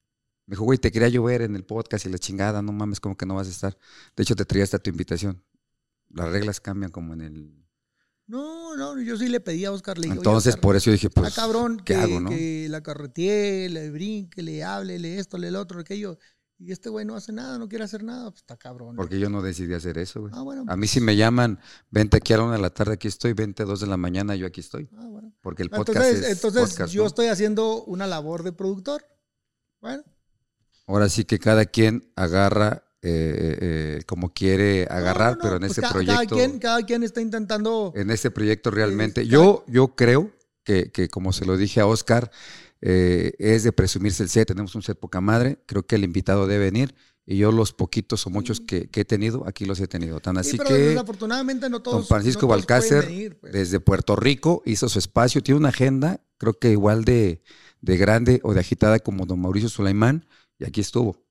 Me 0.46 0.54
dijo, 0.54 0.64
güey, 0.64 0.78
te 0.80 0.90
quería 0.90 1.10
yo 1.10 1.22
ver 1.22 1.42
en 1.42 1.58
el 1.58 1.66
podcast 1.66 2.06
y 2.06 2.10
la 2.10 2.20
chingada, 2.20 2.62
no 2.62 2.72
mames, 2.72 3.02
¿cómo 3.02 3.18
que 3.18 3.26
no 3.26 3.36
vas 3.36 3.48
a 3.48 3.52
estar? 3.52 3.78
De 4.16 4.24
hecho, 4.24 4.38
te 4.38 4.46
traía 4.46 4.64
hasta 4.64 4.80
tu 4.80 4.90
invitación. 4.90 5.44
Las 6.12 6.30
reglas 6.32 6.62
cambian 6.62 6.92
como 6.92 7.14
en 7.14 7.20
el... 7.20 7.63
No, 8.26 8.76
no, 8.76 9.00
yo 9.02 9.18
sí 9.18 9.28
le 9.28 9.40
pedí 9.40 9.66
a 9.66 9.72
Oscar. 9.72 9.98
Le 9.98 10.04
digo, 10.04 10.14
"Oye, 10.14 10.20
Entonces, 10.20 10.54
Oscar, 10.54 10.62
por 10.62 10.76
eso 10.76 10.86
yo 10.86 10.92
dije, 10.94 11.10
pues, 11.10 11.34
cabrón 11.36 11.78
¿qué 11.78 11.94
que, 11.94 11.96
hago, 11.96 12.20
no? 12.22 12.30
que 12.30 12.68
la 12.70 12.82
carretee, 12.82 13.70
le 13.70 13.90
brinque, 13.92 14.42
le 14.42 14.64
hable, 14.64 14.98
le 15.00 15.20
esto, 15.20 15.38
le 15.38 15.52
lo 15.52 15.60
otro, 15.60 15.80
aquello. 15.80 16.18
Y 16.58 16.72
este 16.72 16.88
güey 16.90 17.06
no 17.06 17.16
hace 17.16 17.34
nada, 17.34 17.58
no 17.58 17.68
quiere 17.68 17.84
hacer 17.84 18.04
nada, 18.04 18.30
pues 18.30 18.42
está 18.42 18.56
cabrón. 18.56 18.96
Porque 18.96 19.20
yo 19.20 19.30
no 19.30 19.42
decidí 19.42 19.74
hacer 19.74 19.98
eso, 19.98 20.22
güey. 20.22 20.34
Ah, 20.34 20.44
bueno. 20.44 20.64
A 20.68 20.78
mí 20.78 20.88
si 20.88 21.02
me 21.02 21.18
llaman, 21.18 21.60
vente 21.90 22.18
aquí 22.18 22.32
a 22.32 22.38
la 22.38 22.44
una 22.44 22.54
de 22.56 22.62
la 22.62 22.70
tarde, 22.70 22.94
aquí 22.94 23.10
estoy, 23.10 23.34
vente 23.34 23.64
a 23.64 23.66
dos 23.66 23.82
de 23.82 23.88
la 23.88 23.98
mañana, 23.98 24.36
yo 24.36 24.48
aquí 24.48 24.62
estoy. 24.62 24.88
Ah, 24.96 25.06
bueno. 25.08 25.34
Porque 25.42 25.64
el 25.64 25.70
podcast 25.70 25.98
Entonces, 25.98 26.26
es 26.26 26.32
entonces 26.38 26.70
podcast, 26.70 26.94
yo 26.94 27.02
¿no? 27.02 27.08
estoy 27.08 27.28
haciendo 27.28 27.84
una 27.84 28.08
labor 28.08 28.44
de 28.44 28.54
productor. 28.54 29.04
Bueno, 29.82 30.04
Ahora 30.86 31.10
sí 31.10 31.24
que 31.24 31.40
cada 31.40 31.66
quien 31.66 32.12
agarra 32.16 32.83
eh, 33.06 33.58
eh, 34.00 34.04
como 34.06 34.34
quiere 34.34 34.88
agarrar, 34.90 35.32
no, 35.32 35.36
no, 35.38 35.42
pero 35.44 35.56
en 35.58 35.62
pues 35.62 35.72
ese 35.74 35.82
ca- 35.82 35.92
proyecto, 35.92 36.36
Cada 36.36 36.48
quien, 36.48 36.60
cada 36.60 36.84
quien 36.86 37.04
está 37.04 37.22
intentando. 37.22 37.92
en 37.96 38.10
ese 38.10 38.32
proyecto 38.32 38.72
realmente, 38.72 39.22
Eh, 39.22 39.28
yo, 39.28 39.66
yo 39.68 39.96
creo 39.96 40.32
que, 40.64 40.92
que 40.92 41.10
como 41.10 41.34
se 41.34 41.46
lo 41.46 41.58
dije 41.58 41.82
a 41.82 41.86
Oscar, 41.86 42.32
eh, 42.82 43.34
es 43.40 43.64
de 43.64 43.72
presumirse 43.72 44.24
el 44.24 44.30
set, 44.30 44.48
tenemos 44.48 44.74
un 44.76 44.82
set 44.82 44.98
poca 44.98 45.22
madre, 45.22 45.60
creo 45.66 45.86
que 45.86 45.96
el 45.96 46.04
invitado 46.04 46.48
debe 46.48 46.66
venir 46.66 46.96
y 47.26 47.38
yo 47.38 47.52
los 47.54 47.72
poquitos 47.72 48.26
o 48.28 48.30
muchos 48.30 48.60
que, 48.60 48.90
que 48.90 49.02
he 49.02 49.06
tenido, 49.06 49.48
aquí 49.48 49.64
los 49.66 49.80
he 49.80 49.88
tenido. 49.88 50.20
Tan 50.20 50.36
Sí, 50.36 50.40
así 50.42 50.58
pero 50.58 50.70
que 50.70 50.78
desafortunadamente 50.78 51.70
no 51.70 51.82
todos. 51.82 52.00
don 52.00 52.08
Francisco 52.08 52.42
no 52.42 52.48
todos 52.48 52.58
Balcácer, 52.68 53.06
venir, 53.06 53.38
pues. 53.40 53.54
desde 53.54 53.80
Puerto 53.80 54.16
Rico, 54.18 54.62
hizo 54.66 54.90
su 54.90 55.00
espacio, 55.00 55.42
tiene 55.42 55.60
una 55.60 55.70
agenda, 55.70 56.20
creo 56.38 56.54
que 56.60 56.72
igual 56.72 57.06
de, 57.06 57.42
de 57.82 57.98
grande 57.98 58.40
o 58.44 58.54
de 58.54 58.60
agitada 58.60 59.00
como 59.00 59.26
don 59.26 59.40
Mauricio 59.40 59.70
Sulaimán, 59.70 60.26
y 60.60 60.66
aquí 60.66 60.82
estuvo. 60.82 61.23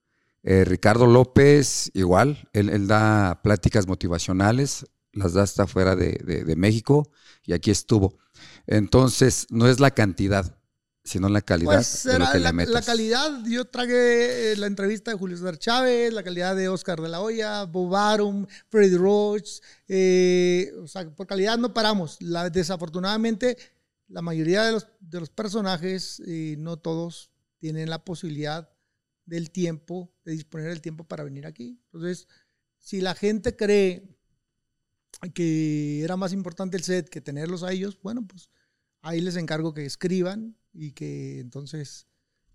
Eh, 0.45 0.65
Ricardo 0.65 1.07
López, 1.07 1.91
igual, 1.95 2.49
él, 2.53 2.69
él 2.69 2.87
da 2.89 3.41
pláticas 3.43 3.87
motivacionales, 3.87 4.87
las 5.13 5.35
da 5.35 5.43
hasta 5.43 5.67
fuera 5.67 5.95
de, 5.95 6.13
de- 6.25 6.45
de 6.45 6.57
México, 6.57 7.11
y 7.45 7.53
aquí 7.53 7.71
estuvo. 7.71 8.19
Entonces, 8.67 9.47
no 9.51 9.69
es 9.69 9.79
la 9.81 9.91
cantidad, 9.93 10.59
sino 11.05 11.29
la 11.29 11.43
calidad 11.43 11.75
Pues 11.75 12.05
de 12.05 12.13
lo 12.19 12.25
será 12.27 12.33
que 12.33 12.39
la, 12.41 12.49
le 12.51 12.53
metes. 12.55 12.75
la 12.75 12.83
calidad, 12.83 13.45
yo 13.47 13.65
tragué 13.67 14.53
eh, 14.53 14.57
la 14.57 14.67
entrevista 14.67 15.11
de 15.11 15.19
Julio 15.19 15.37
César 15.37 15.59
Chávez, 15.59 16.13
la 16.13 16.23
calidad 16.23 16.57
de 16.57 16.69
Oscar 16.69 17.01
de 17.01 17.09
la 17.09 17.21
Hoya, 17.21 17.65
Bob 17.65 17.95
Arum, 17.95 18.47
Freddy 18.69 18.97
Roach, 18.97 19.61
eh, 19.89 20.73
o 20.83 20.87
sea, 20.89 21.09
por 21.11 21.27
calidad 21.27 21.59
no 21.59 21.73
paramos. 21.75 22.17
La, 22.21 22.51
desafortunadamente, 22.51 23.57
la 24.09 24.23
mayoría 24.23 24.65
de 24.65 24.73
los, 24.73 24.87
de 25.01 25.21
los 25.21 25.31
personajes, 25.31 26.21
eh, 26.27 26.57
no 26.59 26.77
todos, 26.79 27.31
tienen 27.59 27.91
la 27.91 28.05
posibilidad 28.05 28.69
del 29.25 29.51
tiempo, 29.51 30.13
de 30.25 30.33
disponer 30.33 30.69
del 30.69 30.81
tiempo 30.81 31.05
para 31.05 31.25
venir 31.25 31.47
aquí. 31.47 31.81
Entonces, 31.93 32.27
si 32.79 33.01
la 33.01 33.15
gente 33.15 33.55
cree 33.57 34.09
que 35.35 36.03
era 36.03 36.17
más 36.17 36.33
importante 36.33 36.77
el 36.77 36.83
set 36.83 37.09
que 37.09 37.21
tenerlos 37.21 37.63
a 37.63 37.73
ellos, 37.73 37.99
bueno, 38.03 38.27
pues 38.27 38.51
ahí 39.03 39.21
les 39.21 39.37
encargo 39.37 39.75
que 39.75 39.85
escriban 39.85 40.57
y 40.73 40.93
que 40.93 41.39
entonces 41.41 42.07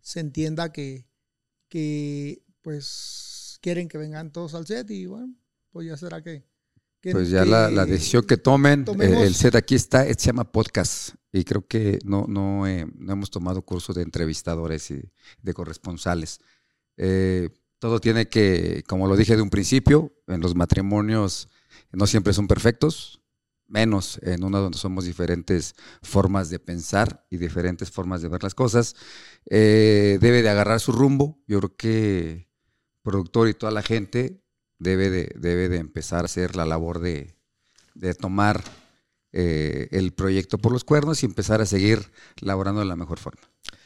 se 0.01 0.19
entienda 0.19 0.71
que, 0.71 1.07
que 1.69 2.43
pues 2.61 3.57
quieren 3.61 3.87
que 3.87 3.97
vengan 3.97 4.31
todos 4.31 4.53
al 4.53 4.65
set 4.67 4.89
y 4.91 5.05
bueno, 5.05 5.33
pues 5.71 5.87
ya 5.87 5.97
será 5.97 6.21
que... 6.21 6.45
que- 7.01 7.11
Pues 7.11 7.29
ya 7.29 7.45
la, 7.45 7.69
decisión 7.85 8.25
que 8.25 8.37
tomen, 8.37 8.81
eh, 8.81 8.85
tomemos- 8.85 9.23
el 9.23 9.33
set 9.35 9.55
aquí 9.55 9.75
está, 9.75 10.03
se 10.05 10.15
llama 10.15 10.51
podcast 10.51 11.15
y 11.31 11.43
creo 11.43 11.65
que 11.67 11.99
no, 12.03 12.25
no, 12.27 12.67
eh, 12.67 12.85
no 12.95 13.13
hemos 13.13 13.29
tomado 13.29 13.61
curso 13.61 13.93
de 13.93 14.01
entrevistadores 14.01 14.89
y 14.91 15.01
de 15.41 15.53
corresponsales. 15.53 16.39
Eh, 16.97 17.49
todo 17.79 17.99
tiene 17.99 18.27
que, 18.27 18.83
como 18.87 19.07
lo 19.07 19.15
dije 19.15 19.35
de 19.35 19.41
un 19.41 19.49
principio, 19.49 20.13
en 20.27 20.41
los 20.41 20.55
matrimonios 20.55 21.47
no 21.91 22.07
siempre 22.07 22.33
son 22.33 22.47
perfectos, 22.47 23.21
menos 23.67 24.19
en 24.23 24.43
uno 24.43 24.59
donde 24.59 24.77
somos 24.77 25.05
diferentes 25.05 25.75
formas 26.01 26.49
de 26.49 26.59
pensar 26.59 27.25
y 27.29 27.37
diferentes 27.37 27.91
formas 27.91 28.21
de 28.21 28.29
ver 28.29 28.43
las 28.43 28.55
cosas. 28.55 28.95
Eh, 29.49 30.17
debe 30.21 30.41
de 30.41 30.49
agarrar 30.49 30.79
su 30.79 30.91
rumbo. 30.91 31.39
Yo 31.47 31.59
creo 31.59 31.75
que 31.75 32.49
productor 33.03 33.47
y 33.49 33.53
toda 33.53 33.71
la 33.71 33.83
gente 33.83 34.43
debe 34.79 35.09
de, 35.09 35.31
debe 35.37 35.69
de 35.69 35.77
empezar 35.77 36.21
a 36.21 36.25
hacer 36.25 36.55
la 36.55 36.65
labor 36.65 36.99
de, 36.99 37.35
de 37.93 38.13
tomar 38.13 38.63
eh, 39.33 39.89
el 39.91 40.13
proyecto 40.13 40.57
por 40.57 40.71
los 40.71 40.83
cuernos 40.83 41.21
y 41.23 41.25
empezar 41.25 41.61
a 41.61 41.65
seguir 41.65 42.11
laborando 42.41 42.79
de 42.79 42.87
la 42.87 42.95
mejor 42.95 43.19
forma. 43.19 43.41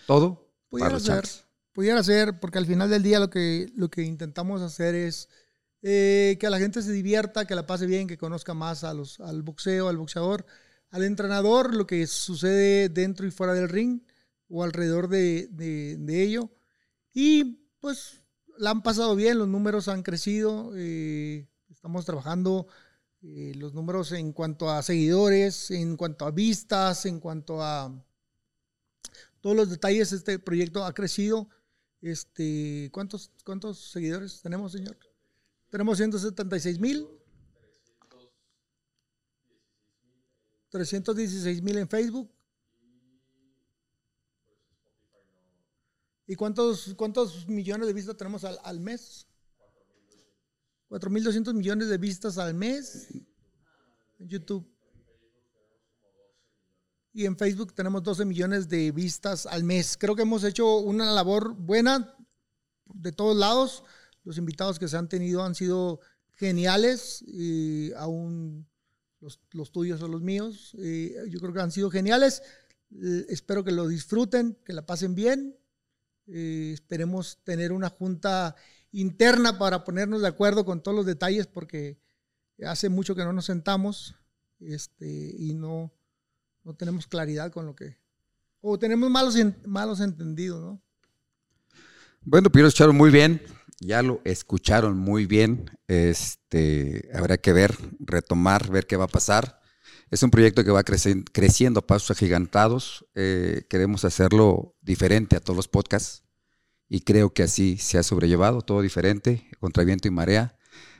Todo 0.06 0.54
para 0.70 1.00
los. 1.00 1.46
Pudiera 1.74 2.04
ser, 2.04 2.40
porque 2.40 2.58
al 2.58 2.66
final 2.66 2.90
del 2.90 3.04
día 3.04 3.20
lo 3.20 3.30
que, 3.30 3.72
lo 3.76 3.90
que 3.90 4.04
intentamos 4.04 4.62
hacer 4.62 4.96
es 4.96 5.30
eh, 5.82 6.38
que 6.40 6.50
la 6.50 6.60
gente 6.60 6.82
se 6.82 6.92
divierta, 6.92 7.46
que 7.46 7.56
la 7.56 7.66
pase 7.68 7.86
bien, 7.88 8.08
que 8.08 8.18
conozca 8.18 8.54
más 8.54 8.84
a 8.84 8.94
los, 8.94 9.20
al 9.20 9.42
boxeo, 9.44 9.88
al 9.90 9.98
boxeador, 9.98 10.46
al 10.90 11.04
entrenador, 11.04 11.76
lo 11.76 11.88
que 11.88 12.06
sucede 12.08 12.90
dentro 12.90 13.26
y 13.26 13.32
fuera 13.32 13.54
del 13.54 13.70
ring 13.70 14.02
o 14.50 14.64
alrededor 14.64 15.08
de, 15.08 15.48
de- 15.52 15.98
de 15.98 16.24
ello. 16.24 16.50
Y 17.14 17.70
pues 17.80 18.22
la 18.58 18.72
han 18.72 18.84
pasado 18.84 19.16
bien, 19.16 19.38
los 19.40 19.48
números 19.48 19.88
han 19.88 20.04
crecido, 20.04 20.74
eh, 20.76 21.48
estamos 21.70 22.06
trabajando 22.06 22.68
eh, 23.22 23.54
los 23.56 23.74
números 23.74 24.12
en 24.12 24.34
cuanto 24.34 24.70
a 24.70 24.84
seguidores, 24.84 25.72
en 25.72 25.96
cuanto 25.98 26.26
a 26.26 26.32
vistas, 26.32 27.06
en 27.06 27.20
cuanto 27.20 27.64
a 27.64 27.92
todos 29.42 29.56
los 29.56 29.70
detalles. 29.70 30.12
Este 30.12 30.40
proyecto 30.40 30.86
ha 30.86 30.94
crecido. 30.94 31.50
Este, 32.02 32.90
¿cuántos, 32.92 33.32
¿Cuántos 33.46 33.92
seguidores 33.92 34.42
tenemos, 34.42 34.72
señor? 34.72 34.98
Tenemos 35.70 35.98
176 35.98 36.80
mil. 36.80 37.08
316 40.70 41.62
mil 41.62 41.78
en 41.78 41.88
Facebook. 41.88 42.32
¿Y 46.26 46.36
cuántos, 46.36 46.96
cuántos 46.96 47.48
millones 47.48 47.88
de 47.88 47.94
vistas 47.94 48.18
tenemos 48.18 48.44
al, 48.46 48.58
al 48.64 48.80
mes? 48.80 49.28
4.200 50.90 51.54
millones 51.54 51.90
de 51.90 51.98
vistas 51.98 52.38
al 52.38 52.54
mes 52.54 53.10
en 54.20 54.28
YouTube. 54.28 54.71
Y 57.14 57.26
en 57.26 57.38
Facebook 57.38 57.74
tenemos 57.74 58.04
12 58.04 58.24
millones 58.26 58.70
de 58.70 58.92
vistas 58.92 59.46
al 59.46 59.64
mes. 59.64 59.98
Creo 59.98 60.16
que 60.16 60.22
hemos 60.22 60.44
hecho 60.44 60.78
una 60.78 61.12
labor 61.12 61.56
buena 61.56 62.16
de 62.94 63.12
todos 63.12 63.36
lados. 63.36 63.84
Los 64.24 64.38
invitados 64.38 64.80
que 64.80 64.88
se 64.88 64.98
han 64.98 65.10
tenido 65.10 65.44
han 65.44 65.56
sido 65.56 66.00
geniales, 66.36 67.22
y 67.28 67.92
aún 67.94 68.66
los, 69.20 69.40
los 69.52 69.72
tuyos 69.72 70.02
o 70.02 70.08
los 70.08 70.22
míos. 70.22 70.74
eh, 70.80 71.16
yo 71.30 71.40
creo 71.40 71.54
que 71.54 71.62
han 71.62 71.72
sido 71.72 71.90
geniales. 71.90 72.44
Eh, 72.94 73.26
espero 73.30 73.64
que 73.64 73.72
lo 73.72 73.88
disfruten, 73.88 74.58
que 74.66 74.74
la 74.74 74.86
pasen 74.86 75.16
bien. 75.16 75.58
Eh, 76.28 76.72
esperemos 76.74 77.40
tener 77.44 77.72
una 77.72 77.90
junta 77.90 78.56
interna 78.92 79.58
para 79.58 79.84
ponernos 79.84 80.22
de 80.22 80.28
acuerdo 80.28 80.66
con 80.66 80.82
todos 80.82 80.96
los 80.96 81.06
detalles 81.06 81.48
porque 81.48 82.00
hace 82.66 82.90
mucho 82.90 83.16
que 83.16 83.24
no 83.24 83.34
nos 83.34 83.46
sentamos 83.46 84.16
este, 84.60 85.36
y 85.38 85.54
no, 85.54 85.92
no 86.64 86.74
tenemos 86.76 87.08
claridad 87.08 87.52
con 87.52 87.66
lo 87.66 87.76
que... 87.76 87.98
O 88.62 88.78
tenemos 88.78 89.10
malos, 89.10 89.36
malos 89.66 90.00
entendidos, 90.00 90.62
¿no? 90.62 90.82
Bueno, 92.24 92.52
pero 92.52 92.68
escucharon 92.68 92.96
muy 92.96 93.10
bien, 93.10 93.42
ya 93.80 94.04
lo 94.04 94.22
escucharon 94.24 94.98
muy 94.98 95.26
bien. 95.26 95.72
Este, 95.88 97.10
habrá 97.16 97.38
que 97.38 97.52
ver, 97.52 97.76
retomar, 98.00 98.70
ver 98.70 98.86
qué 98.86 98.96
va 98.96 99.06
a 99.06 99.08
pasar. 99.08 99.60
Es 100.12 100.22
un 100.22 100.30
proyecto 100.30 100.64
que 100.64 100.70
va 100.72 100.84
creci- 100.84 101.26
creciendo 101.32 101.80
a 101.80 101.88
pasos 101.88 102.12
agigantados. 102.12 103.08
Eh, 103.16 103.66
queremos 103.70 104.06
hacerlo 104.06 104.76
diferente 104.82 105.36
a 105.36 105.40
todos 105.40 105.58
los 105.58 105.68
podcasts 105.68 106.24
y 106.88 107.02
creo 107.02 107.34
que 107.34 107.44
así 107.44 107.78
se 107.78 107.98
ha 107.98 108.04
sobrellevado, 108.04 108.62
todo 108.62 108.82
diferente, 108.82 109.50
contra 109.60 109.84
viento 109.84 110.08
y 110.08 110.12
marea, 110.12 110.58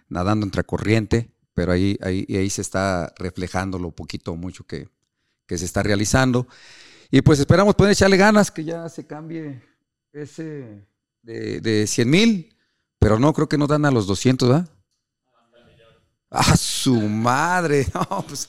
nadando 0.08 0.46
entre 0.46 0.64
corriente, 0.64 1.36
pero 1.54 1.74
ahí, 1.74 2.00
ahí, 2.02 2.26
ahí 2.30 2.50
se 2.50 2.62
está 2.62 3.14
reflejando 3.18 3.78
lo 3.78 3.92
poquito 3.92 4.32
o 4.32 4.38
mucho 4.38 4.64
que, 4.64 4.88
que 5.52 5.58
se 5.58 5.66
está 5.66 5.84
realizando. 5.84 6.48
Y 7.10 7.22
pues 7.24 7.38
esperamos 7.40 7.76
poder 7.76 7.92
echarle 7.92 8.16
ganas, 8.16 8.50
que 8.50 8.64
ya 8.64 8.88
se 8.88 9.06
cambie 9.06 9.62
ese 10.14 10.88
de, 11.24 11.60
de 11.60 11.88
100 11.88 12.10
mil, 12.10 12.56
pero 12.98 13.20
no, 13.20 13.34
creo 13.34 13.50
que 13.50 13.58
no 13.58 13.68
dan 13.68 13.84
a 13.84 13.92
los 13.92 14.08
200, 14.08 14.48
¿verdad? 14.48 14.70
¡A 16.30 16.56
su 16.56 16.96
madre! 17.02 17.86
No, 17.94 18.26
pues, 18.26 18.48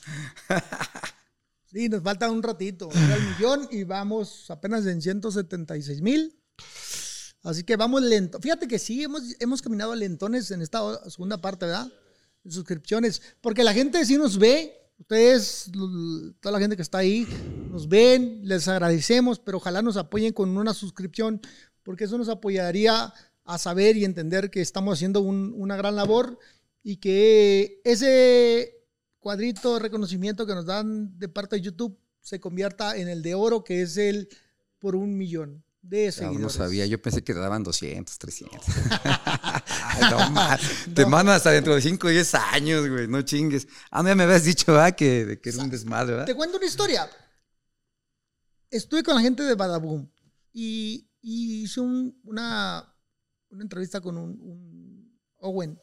Sí, 1.72 1.88
nos 1.88 2.04
falta 2.04 2.30
un 2.30 2.40
ratito. 2.40 2.88
El 2.92 3.30
millón 3.30 3.68
y 3.72 3.82
vamos 3.82 4.48
apenas 4.48 4.86
en 4.86 5.02
176 5.02 6.02
mil. 6.02 6.40
Así 7.42 7.64
que 7.64 7.74
vamos 7.74 8.00
lento. 8.02 8.38
Fíjate 8.40 8.68
que 8.68 8.78
sí, 8.78 9.02
hemos, 9.02 9.22
hemos 9.40 9.60
caminado 9.60 9.92
lentones 9.96 10.52
en 10.52 10.62
esta 10.62 11.10
segunda 11.10 11.38
parte, 11.38 11.66
¿verdad? 11.66 11.90
Suscripciones. 12.48 13.20
Porque 13.40 13.64
la 13.64 13.74
gente 13.74 14.06
sí 14.06 14.16
nos 14.16 14.38
ve. 14.38 14.81
Ustedes, 15.02 15.68
toda 16.38 16.52
la 16.52 16.60
gente 16.60 16.76
que 16.76 16.82
está 16.82 16.98
ahí, 16.98 17.26
nos 17.72 17.88
ven, 17.88 18.40
les 18.44 18.68
agradecemos, 18.68 19.40
pero 19.40 19.56
ojalá 19.56 19.82
nos 19.82 19.96
apoyen 19.96 20.32
con 20.32 20.56
una 20.56 20.72
suscripción, 20.72 21.40
porque 21.82 22.04
eso 22.04 22.16
nos 22.18 22.28
apoyaría 22.28 23.12
a 23.44 23.58
saber 23.58 23.96
y 23.96 24.04
entender 24.04 24.48
que 24.48 24.60
estamos 24.60 24.94
haciendo 24.96 25.20
un- 25.20 25.54
una 25.56 25.74
gran 25.74 25.96
labor 25.96 26.38
y 26.84 26.98
que 26.98 27.80
ese 27.82 28.76
cuadrito 29.18 29.74
de 29.74 29.80
reconocimiento 29.80 30.46
que 30.46 30.54
nos 30.54 30.66
dan 30.66 31.18
de 31.18 31.28
parte 31.28 31.56
de 31.56 31.62
YouTube 31.62 31.98
se 32.20 32.38
convierta 32.38 32.96
en 32.96 33.08
el 33.08 33.22
de 33.22 33.34
oro, 33.34 33.64
que 33.64 33.82
es 33.82 33.96
el 33.96 34.28
por 34.78 34.94
un 34.94 35.18
millón 35.18 35.64
de 35.82 36.12
seguidores. 36.12 36.40
no 36.40 36.48
sabía, 36.48 36.86
yo 36.86 37.02
pensé 37.02 37.22
que 37.24 37.34
te 37.34 37.40
daban 37.40 37.62
200, 37.64 38.16
300. 38.18 38.58
Ay, 38.94 40.10
no, 40.10 40.30
ma- 40.30 40.58
Te 40.94 41.04
mandan 41.06 41.34
hasta 41.36 41.50
dentro 41.50 41.74
de 41.74 41.82
5 41.82 42.06
o 42.06 42.10
10 42.10 42.34
años, 42.34 42.88
güey, 42.88 43.08
no 43.08 43.20
chingues. 43.22 43.66
Ah, 43.90 44.02
no, 44.02 44.08
ya 44.08 44.14
me 44.14 44.22
habías 44.22 44.44
dicho, 44.44 44.72
¿verdad? 44.72 44.94
Que, 44.94 45.24
de 45.26 45.40
que 45.40 45.50
era 45.50 45.62
un 45.62 45.70
desmadre, 45.70 46.12
¿verdad? 46.12 46.26
Te 46.26 46.34
cuento 46.34 46.56
una 46.56 46.66
historia. 46.66 47.10
Estuve 48.70 49.02
con 49.02 49.14
la 49.14 49.20
gente 49.20 49.42
de 49.42 49.54
Badaboom 49.54 50.08
y, 50.52 51.10
y 51.20 51.64
hice 51.64 51.80
un- 51.80 52.18
una, 52.24 52.94
una 53.50 53.62
entrevista 53.62 54.00
con 54.00 54.16
un, 54.16 54.30
un 54.40 55.20
Owen 55.38 55.78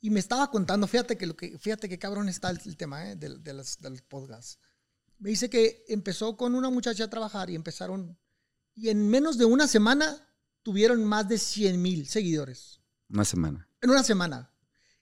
y 0.00 0.10
me 0.10 0.18
estaba 0.18 0.50
contando, 0.50 0.86
fíjate 0.88 1.16
que 1.16 1.26
lo 1.26 1.36
que, 1.36 1.56
fíjate 1.58 1.88
que 1.88 1.98
cabrón 1.98 2.28
está 2.28 2.50
el, 2.50 2.60
el 2.64 2.76
tema 2.76 3.08
eh, 3.10 3.16
de, 3.16 3.38
de 3.38 3.52
las- 3.52 3.78
de 3.78 3.90
los 3.90 4.02
podcasts. 4.02 4.58
Me 5.18 5.30
dice 5.30 5.48
que 5.48 5.84
empezó 5.88 6.36
con 6.36 6.56
una 6.56 6.70
muchacha 6.70 7.04
a 7.04 7.10
trabajar 7.10 7.50
y 7.50 7.54
empezaron 7.54 8.18
y 8.74 8.88
en 8.88 9.08
menos 9.08 9.38
de 9.38 9.44
una 9.44 9.68
semana 9.68 10.28
tuvieron 10.62 11.04
más 11.04 11.28
de 11.28 11.38
100 11.38 11.80
mil 11.80 12.06
seguidores. 12.06 12.80
Una 13.08 13.24
semana. 13.24 13.68
En 13.80 13.90
una 13.90 14.02
semana. 14.02 14.52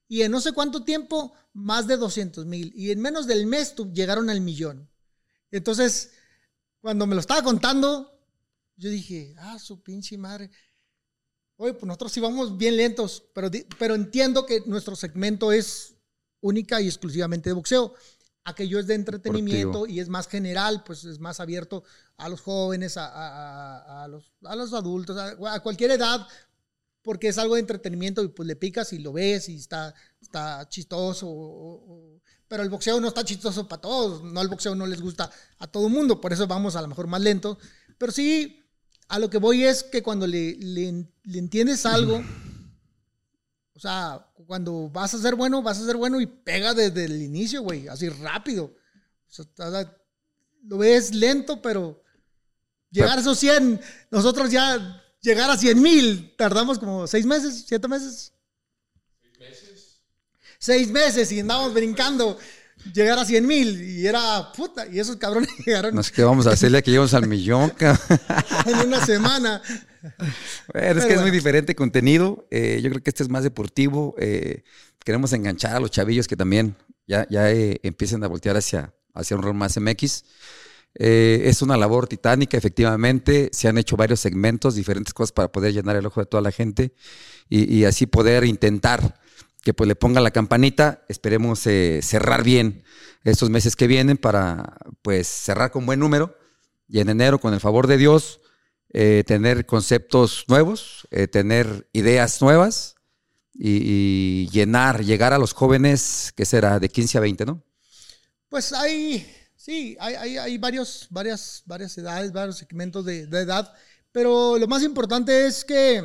Y 0.09 0.23
en 0.23 0.33
no 0.33 0.41
sé 0.41 0.53
cuánto 0.53 0.85
tiempo, 0.85 1.35
más 1.53 1.87
de 1.87 1.97
200 1.97 2.47
mil. 2.47 2.73
Y 2.75 2.91
en 2.91 3.01
menos 3.01 3.27
del 3.27 3.47
mes 3.47 3.75
llegaron 3.93 4.29
al 4.29 4.41
millón. 4.41 4.91
Entonces, 5.51 6.13
cuando 6.81 7.07
me 7.07 7.15
lo 7.15 7.21
estaba 7.21 7.43
contando, 7.43 8.21
yo 8.77 8.91
dije, 8.91 9.35
ah, 9.39 9.59
su 9.59 9.83
pinche 9.83 10.17
madre. 10.19 10.51
Oye, 11.57 11.75
pues 11.75 11.85
nosotros 11.85 12.13
sí 12.13 12.21
vamos 12.21 12.57
bien 12.57 12.77
lentos, 12.77 13.23
pero, 13.35 13.51
pero 13.79 13.95
entiendo 13.95 14.47
que 14.47 14.63
nuestro 14.67 14.97
segmento 14.97 15.53
es 15.53 15.95
única 16.41 16.81
y 16.81 16.87
exclusivamente 16.87 17.51
de 17.51 17.55
boxeo. 17.55 17.95
Aquello 18.45 18.79
es 18.79 18.87
de 18.87 18.95
entretenimiento 18.95 19.87
y 19.87 20.01
es 20.01 20.09
más 20.09 20.27
general, 20.27 20.83
pues 20.85 21.05
es 21.05 21.19
más 21.21 21.41
abierto 21.41 21.85
a 22.17 22.29
los 22.29 22.41
jóvenes, 22.41 22.97
a, 22.97 24.03
a- 24.05 24.09
los, 24.09 24.33
a 24.45 24.57
los 24.57 24.73
adultos, 24.73 25.17
a, 25.19 25.61
cualquier 25.61 25.91
edad, 25.93 26.27
porque 27.03 27.29
es 27.29 27.39
algo 27.39 27.55
de 27.55 27.61
entretenimiento 27.61 28.23
y 28.23 28.29
pues 28.29 28.47
le 28.47 28.57
picas 28.57 28.93
y 28.93 28.99
lo 28.99 29.13
ves 29.13 29.49
y 29.49 29.57
está, 29.57 29.95
está 30.21 30.67
chistoso. 30.69 31.29
o- 31.29 31.85
o- 31.87 32.21
pero 32.49 32.63
el 32.65 32.71
boxeo 32.71 32.99
no 33.01 33.09
está 33.09 33.25
chistoso 33.25 33.69
para 33.69 33.83
todos, 33.83 34.25
no 34.25 34.41
el 34.43 34.49
boxeo 34.49 34.75
no 34.75 34.85
les 34.87 35.01
gusta 35.01 35.31
a 35.59 35.67
todo 35.69 35.87
el 35.87 35.93
mundo, 35.93 36.21
por 36.21 36.33
eso 36.33 36.47
vamos 36.49 36.75
a 36.77 36.83
lo 36.83 36.89
mejor 36.89 37.07
más 37.07 37.21
lento. 37.21 37.59
Pero 37.99 38.11
sí, 38.11 38.61
a 39.09 39.19
lo 39.21 39.31
que 39.31 39.39
voy 39.39 39.65
es 39.65 39.85
que 39.85 40.03
cuando 40.03 40.27
le, 40.27 40.57
le- 40.57 41.07
le 41.25 41.39
entiendes 41.39 41.87
algo, 41.87 42.23
o 43.81 43.83
sea, 43.83 44.27
cuando 44.47 44.91
vas 44.91 45.15
a 45.15 45.19
ser 45.19 45.35
bueno, 45.35 45.63
vas 45.63 45.81
a 45.81 45.87
ser 45.87 45.97
bueno 45.97 46.21
y 46.21 46.27
pega 46.27 46.75
desde 46.75 47.07
el 47.07 47.23
inicio, 47.23 47.63
güey, 47.63 47.89
así 47.89 48.11
rápido. 48.11 48.65
O 48.65 49.33
sea, 49.33 49.91
lo 50.65 50.77
ves 50.77 51.15
lento, 51.15 51.63
pero 51.63 52.03
llegar 52.91 53.17
a 53.17 53.23
esos 53.23 53.39
100, 53.39 53.81
nosotros 54.11 54.51
ya 54.51 55.03
llegar 55.23 55.51
a 55.51 55.57
100 55.57 55.81
mil, 55.81 56.35
tardamos 56.37 56.79
como 56.79 57.07
seis 57.07 57.25
meses, 57.25 57.65
siete 57.67 57.89
meses. 57.89 58.35
Seis 60.59 60.91
meses 60.91 61.33
y 61.33 61.41
andábamos 61.41 61.73
brincando. 61.73 62.37
Llegar 62.93 63.19
a 63.19 63.25
100 63.25 63.47
mil 63.47 63.81
y 63.83 64.07
era 64.07 64.53
puta. 64.53 64.87
Y 64.89 65.01
esos 65.01 65.17
cabrones 65.17 65.49
llegaron 65.65 65.95
No 65.95 66.03
sé 66.03 66.13
qué 66.13 66.23
vamos 66.23 66.47
a 66.47 66.51
hacerle 66.51 66.83
que 66.83 66.91
lleguemos 66.91 67.15
al 67.15 67.27
millón, 67.27 67.71
cabrón. 67.71 68.21
en 68.67 68.89
una 68.89 69.07
semana. 69.07 69.63
Bueno, 70.73 71.01
es 71.01 71.07
que 71.07 71.15
es 71.15 71.21
muy 71.21 71.31
diferente 71.31 71.75
contenido. 71.75 72.47
eh, 72.51 72.81
yo 72.83 72.91
creo 72.91 73.03
que 73.03 73.11
este 73.11 73.23
es 73.23 73.29
más 73.29 73.45
deportivo. 73.45 74.15
eh, 74.19 74.63
queremos 75.05 75.33
enganchar 75.33 75.77
a 75.77 75.81
los 75.81 75.91
chavillos 75.91 76.29
que 76.29 76.37
también 76.37 76.77
ya, 77.07 77.27
ya 77.31 77.51
eh, 77.51 77.81
empiecen 77.83 78.23
a 78.25 78.29
voltear 78.29 78.57
hacia, 78.57 78.95
hacia 79.15 79.37
un 79.37 79.43
rol 79.43 79.55
más 79.55 79.79
MX. 79.79 80.25
Es 80.95 81.63
una 81.63 81.77
labor 81.77 82.09
titánica, 82.09 82.57
efectivamente. 82.57 83.51
Se 83.53 83.69
han 83.69 83.79
hecho 83.79 83.97
varios 83.97 84.21
segmentos, 84.21 84.75
diferentes 84.75 85.15
cosas 85.15 85.33
para 85.33 85.53
poder 85.53 85.73
llenar 85.73 85.97
el 85.97 86.07
ojo 86.07 86.21
de 86.21 86.27
toda 86.27 86.43
la 86.43 86.51
gente 86.51 86.93
y, 87.49 87.73
y 87.73 87.85
así 87.85 88.07
poder 88.07 88.45
intentar 88.45 89.21
que 89.63 89.73
pues 89.73 89.87
le 89.87 89.95
ponga 89.95 90.21
la 90.21 90.33
campanita. 90.33 91.05
Esperemos 91.09 91.61
cerrar 91.61 92.43
bien 92.43 92.83
estos 93.25 93.51
meses 93.51 93.77
que 93.77 93.87
vienen 93.87 94.17
para 94.17 94.79
pues 95.03 95.29
cerrar 95.29 95.71
con 95.71 95.87
buen 95.87 96.01
número 96.01 96.37
y 96.89 96.99
en 97.01 97.09
enero, 97.09 97.39
con 97.39 97.55
el 97.55 97.61
favor 97.61 97.87
de 97.87 97.97
Dios, 97.97 98.41
eh, 98.93 99.23
tener 99.27 99.67
conceptos 99.67 100.45
nuevos, 100.49 101.07
eh, 101.11 101.29
tener 101.29 101.89
ideas 101.93 102.43
nuevas 102.43 102.97
y, 103.55 103.83
y 103.85 104.49
llenar, 104.49 105.05
llegar 105.05 105.33
a 105.33 105.39
los 105.39 105.53
jóvenes, 105.53 106.33
que 106.35 106.45
será 106.45 106.81
de 106.81 106.89
15 106.89 107.19
a 107.19 107.21
20, 107.21 107.47
¿no? 107.47 107.63
Pues 108.49 108.73
hay, 108.73 109.33
sí, 109.55 109.97
hay, 110.01 110.15
hay, 110.15 110.39
hay 110.39 110.59
varios, 110.59 111.07
varias, 111.11 111.63
varias 111.67 111.97
edades, 111.99 112.33
varios 112.33 112.59
segmentos 112.59 113.05
de, 113.05 113.27
de 113.27 113.41
edad, 113.41 113.73
pero 114.11 114.59
lo 114.59 114.67
más 114.67 114.83
importante 114.83 115.47
es 115.47 115.65
que 115.65 116.03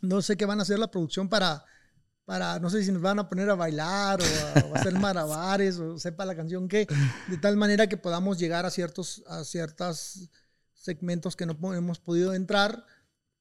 no 0.00 0.22
sé 0.22 0.38
qué 0.38 0.46
van 0.46 0.60
a 0.60 0.62
hacer 0.62 0.78
la 0.78 0.90
producción 0.90 1.28
para, 1.28 1.66
para 2.24 2.58
no 2.60 2.70
sé 2.70 2.82
si 2.82 2.92
nos 2.92 3.02
van 3.02 3.18
a 3.18 3.28
poner 3.28 3.50
a 3.50 3.54
bailar 3.54 4.22
o 4.22 4.24
a, 4.24 4.64
o 4.68 4.74
a 4.74 4.78
hacer 4.78 4.94
malabares 4.98 5.78
o 5.78 5.98
sepa 5.98 6.24
la 6.24 6.34
canción 6.34 6.66
que, 6.66 6.86
de 7.28 7.36
tal 7.36 7.58
manera 7.58 7.88
que 7.88 7.98
podamos 7.98 8.38
llegar 8.38 8.64
a 8.64 8.70
ciertos, 8.70 9.22
a 9.26 9.44
ciertos 9.44 10.30
segmentos 10.84 11.34
que 11.34 11.46
no 11.46 11.74
hemos 11.74 11.98
podido 11.98 12.34
entrar. 12.34 12.84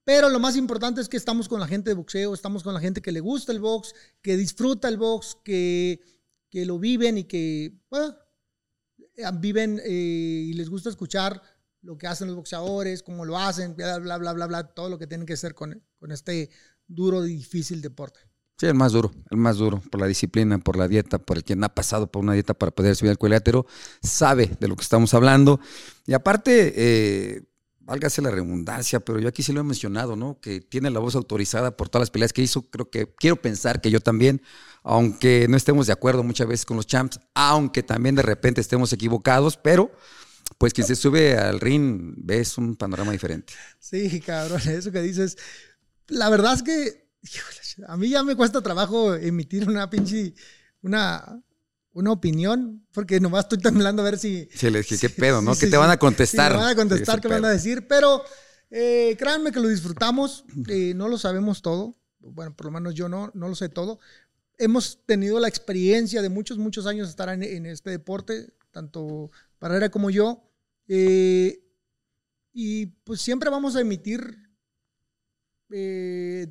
Pero 0.06 0.30
lo 0.30 0.40
más 0.40 0.56
importante 0.56 1.02
es 1.02 1.10
que 1.10 1.18
estamos 1.18 1.48
con 1.48 1.60
la 1.60 1.68
gente 1.68 1.90
de 1.90 1.96
boxeo, 1.96 2.34
estamos 2.34 2.64
con 2.64 2.74
la 2.74 2.80
gente 2.80 3.02
que 3.02 3.12
le 3.12 3.20
gusta 3.20 3.52
el 3.52 3.60
box, 3.60 3.94
que 4.22 4.36
disfruta 4.36 4.88
el 4.90 4.98
box, 4.98 5.38
que, 5.44 6.02
que 6.50 6.66
lo 6.66 6.80
viven 6.80 7.18
y 7.18 7.24
que 7.26 7.80
bueno, 7.90 8.16
eh, 9.16 9.24
viven 9.36 9.80
eh, 9.84 9.90
y 9.90 10.54
les 10.54 10.70
gusta 10.70 10.90
escuchar 10.90 11.42
lo 11.82 11.98
que 11.98 12.08
hacen 12.08 12.28
los 12.28 12.36
boxeadores, 12.36 13.04
cómo 13.04 13.26
lo 13.26 13.38
hacen, 13.38 13.76
bla, 13.76 14.00
bla, 14.00 14.18
bla, 14.18 14.34
bla, 14.34 14.48
bla, 14.48 14.64
todo 14.74 14.90
lo 14.90 14.98
que 14.98 15.08
tienen 15.08 15.28
que 15.28 15.34
hacer 15.34 15.54
con, 15.54 15.84
con 15.98 16.12
este 16.12 16.50
duro 16.88 17.26
y 17.26 17.36
difícil 17.36 17.82
deporte. 17.82 18.22
Sí, 18.58 18.68
el 18.68 18.76
más 18.76 18.92
duro, 18.92 19.12
el 19.32 19.38
más 19.38 19.58
duro, 19.58 19.82
por 19.90 20.00
la 20.00 20.08
disciplina, 20.08 20.60
por 20.60 20.78
la 20.78 20.88
dieta, 20.88 21.18
por 21.18 21.38
el 21.38 21.44
quien 21.44 21.64
ha 21.64 21.70
pasado 21.70 22.12
por 22.12 22.24
una 22.24 22.34
dieta 22.34 22.54
para 22.54 22.72
poder 22.72 22.96
subir 22.96 23.12
al 23.12 23.18
cuadrilátero, 23.18 23.66
sabe 24.02 24.52
de 24.60 24.68
lo 24.68 24.76
que 24.76 24.84
estamos 24.84 25.14
hablando. 25.14 25.60
Y 26.06 26.14
aparte, 26.14 26.74
eh, 26.76 27.44
válgase 27.86 28.22
la 28.22 28.32
redundancia, 28.32 29.00
pero 29.00 29.20
yo 29.20 29.28
aquí 29.28 29.44
sí 29.44 29.54
lo 29.54 29.62
he 29.62 29.64
mencionado, 29.64 30.16
¿no? 30.16 30.40
Que 30.40 30.62
tiene 30.62 30.90
la 30.90 31.00
voz 31.00 31.16
autorizada 31.16 31.76
por 31.76 31.90
todas 31.90 32.04
las 32.04 32.12
peleas 32.12 32.34
que 32.34 32.42
hizo. 32.42 32.64
Creo 32.64 32.90
que 32.90 33.14
quiero 33.16 33.36
pensar 33.42 33.82
que 33.82 33.92
yo 33.92 34.00
también, 34.00 34.42
aunque 34.84 35.48
no 35.50 35.58
estemos 35.58 35.88
de 35.88 35.94
acuerdo 35.94 36.24
muchas 36.24 36.48
veces 36.48 36.66
con 36.66 36.78
los 36.78 36.88
champs, 36.88 37.20
aunque 37.34 37.84
también 37.84 38.16
de 38.16 38.22
repente 38.22 38.62
estemos 38.62 38.94
equivocados, 38.94 39.58
pero 39.58 39.92
pues 40.58 40.74
quien 40.74 40.88
se 40.88 40.96
sube 40.96 41.38
al 41.38 41.60
ring 41.60 42.14
ves 42.18 42.58
un 42.58 42.76
panorama 42.76 43.12
diferente. 43.12 43.54
Sí, 43.80 44.22
cabrón, 44.22 44.62
eso 44.68 44.92
que 44.92 45.02
dices. 45.02 45.38
La 46.08 46.30
verdad 46.30 46.54
es 46.54 46.64
que 46.64 47.03
híjole, 47.24 47.58
a 47.88 47.98
mí 47.98 48.10
ya 48.10 48.24
me 48.24 48.36
cuesta 48.36 48.62
trabajo 48.62 49.16
emitir 49.16 49.68
una 49.68 49.90
pinche, 49.90 50.34
una, 50.82 51.42
una 51.94 52.12
opinión, 52.12 52.86
porque 52.92 53.20
nomás 53.20 53.46
estoy 53.46 53.60
temblando 53.60 54.02
a 54.02 54.06
ver 54.06 54.20
si... 54.20 54.48
Sí, 54.54 54.70
le 54.70 54.80
dije, 54.80 54.98
¿qué 54.98 55.10
pedo, 55.10 55.42
no? 55.42 55.54
Sí, 55.54 55.62
¿Qué 55.62 55.66
sí, 55.68 55.72
te 55.72 55.78
van 55.78 55.90
a 55.92 55.98
contestar? 55.98 56.52
Sí, 56.52 56.58
me 56.58 56.64
van 56.64 56.72
a 56.72 56.76
contestar, 56.76 57.22
qué 57.22 57.28
me 57.28 57.36
van 57.36 57.46
a 57.46 57.50
decir, 57.50 57.88
pero 57.88 58.24
eh, 58.70 59.16
créanme 59.18 59.52
que 59.52 59.60
lo 59.60 59.68
disfrutamos, 59.68 60.46
eh, 60.68 60.94
no 60.96 61.08
lo 61.08 61.18
sabemos 61.18 61.62
todo, 61.62 61.96
bueno, 62.20 62.56
por 62.56 62.68
lo 62.68 62.72
menos 62.72 62.94
yo 62.94 63.10
no, 63.10 63.32
no 63.34 63.48
lo 63.48 63.56
sé 63.56 63.70
todo. 63.70 64.00
Hemos 64.58 65.06
tenido 65.06 65.40
la 65.40 65.48
experiencia 65.48 66.22
de 66.22 66.30
muchos, 66.30 66.58
muchos 66.58 66.86
años 66.86 67.08
de 67.08 67.12
estar 67.12 67.30
en, 67.30 67.44
en 67.44 67.66
este 67.66 67.90
deporte, 67.90 68.54
tanto 68.72 69.32
Barrera 69.60 69.90
como 69.90 70.10
yo, 70.10 70.44
eh, 70.88 71.64
y 72.54 72.86
pues 72.86 73.22
siempre 73.22 73.50
vamos 73.50 73.76
a 73.76 73.82
emitir 73.82 74.43
eh, 75.76 76.48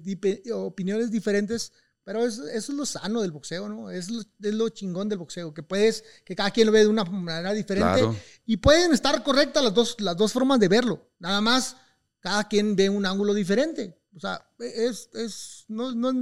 opiniones 0.53 1.11
diferentes 1.11 1.73
Pero 2.05 2.27
es- 2.27 2.39
eso 2.39 2.73
es 2.73 2.77
lo 2.77 2.85
sano 2.85 3.23
del 3.23 3.31
boxeo, 3.31 3.69
¿no? 3.69 3.89
Es 3.89 4.11
lo, 4.11 4.21
es 4.23 4.55
lo 4.55 4.69
chingón 4.71 5.09
del 5.09 5.19
boxeo, 5.19 5.55
que 5.55 5.63
puedes, 5.63 6.03
que 6.25 6.35
cada 6.35 6.51
quien 6.51 6.67
lo 6.67 6.73
ve 6.73 6.81
de 6.81 6.89
una 6.89 7.05
manera 7.05 7.53
diferente. 7.53 8.01
Claro. 8.01 8.17
Y 8.45 8.57
pueden 8.57 8.93
estar 8.93 9.23
correctas 9.23 9.63
las 9.63 9.73
dos, 9.73 9.95
las 10.01 10.17
dos 10.17 10.33
formas 10.33 10.59
de 10.59 10.67
verlo. 10.67 11.09
Nada 11.21 11.41
más, 11.41 11.77
cada 12.19 12.49
quien 12.49 12.75
ve 12.75 12.91
un 12.91 13.07
ángulo 13.07 13.35
diferente. 13.35 13.97
O 14.17 14.19
sea, 14.19 14.45
es, 14.59 15.11
es, 15.15 15.65
no, 15.69 15.95
no, 15.95 16.13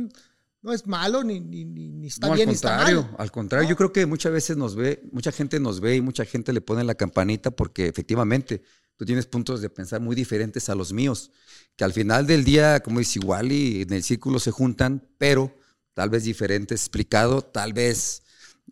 no 0.61 0.73
es 0.75 0.87
malo 0.87 1.25
ni, 1.25 1.41
ni, 1.41 1.65
ni- 1.65 2.07
está 2.09 2.27
No, 2.29 2.35
bien 2.35 2.51
ni 2.51 2.55
está 2.57 2.77
mal. 2.77 3.15
al 3.17 3.31
contrario, 3.33 3.67
yo 3.67 3.75
creo 3.75 3.91
que 3.91 4.05
muchas 4.05 4.33
veces 4.33 4.59
nos 4.59 4.77
ve, 4.77 5.01
mucha 5.13 5.33
gente 5.33 5.59
nos 5.61 5.81
ve 5.81 5.97
y 5.97 6.01
mucha 6.03 6.27
gente 6.27 6.53
le 6.53 6.61
pone 6.61 6.85
la 6.85 6.95
campanita 6.95 7.51
porque 7.53 7.87
efectivamente 7.89 8.63
tú 9.01 9.07
tienes 9.07 9.25
puntos 9.25 9.63
de 9.63 9.71
pensar 9.71 9.99
muy 10.03 10.15
diferentes 10.15 10.69
a 10.69 10.75
los 10.75 10.93
míos, 10.93 11.31
que 11.75 11.85
al 11.85 11.95
final 11.95 12.27
del 12.27 12.45
día, 12.45 12.81
como 12.81 13.01
es 13.01 13.17
igual 13.17 13.51
y 13.51 13.81
en 13.81 13.95
el 13.95 14.03
círculo 14.03 14.39
se 14.39 14.51
juntan, 14.51 15.09
pero 15.17 15.57
tal 15.95 16.11
vez 16.11 16.25
diferente 16.25 16.75
explicado, 16.75 17.41
tal 17.41 17.73
vez 17.73 18.23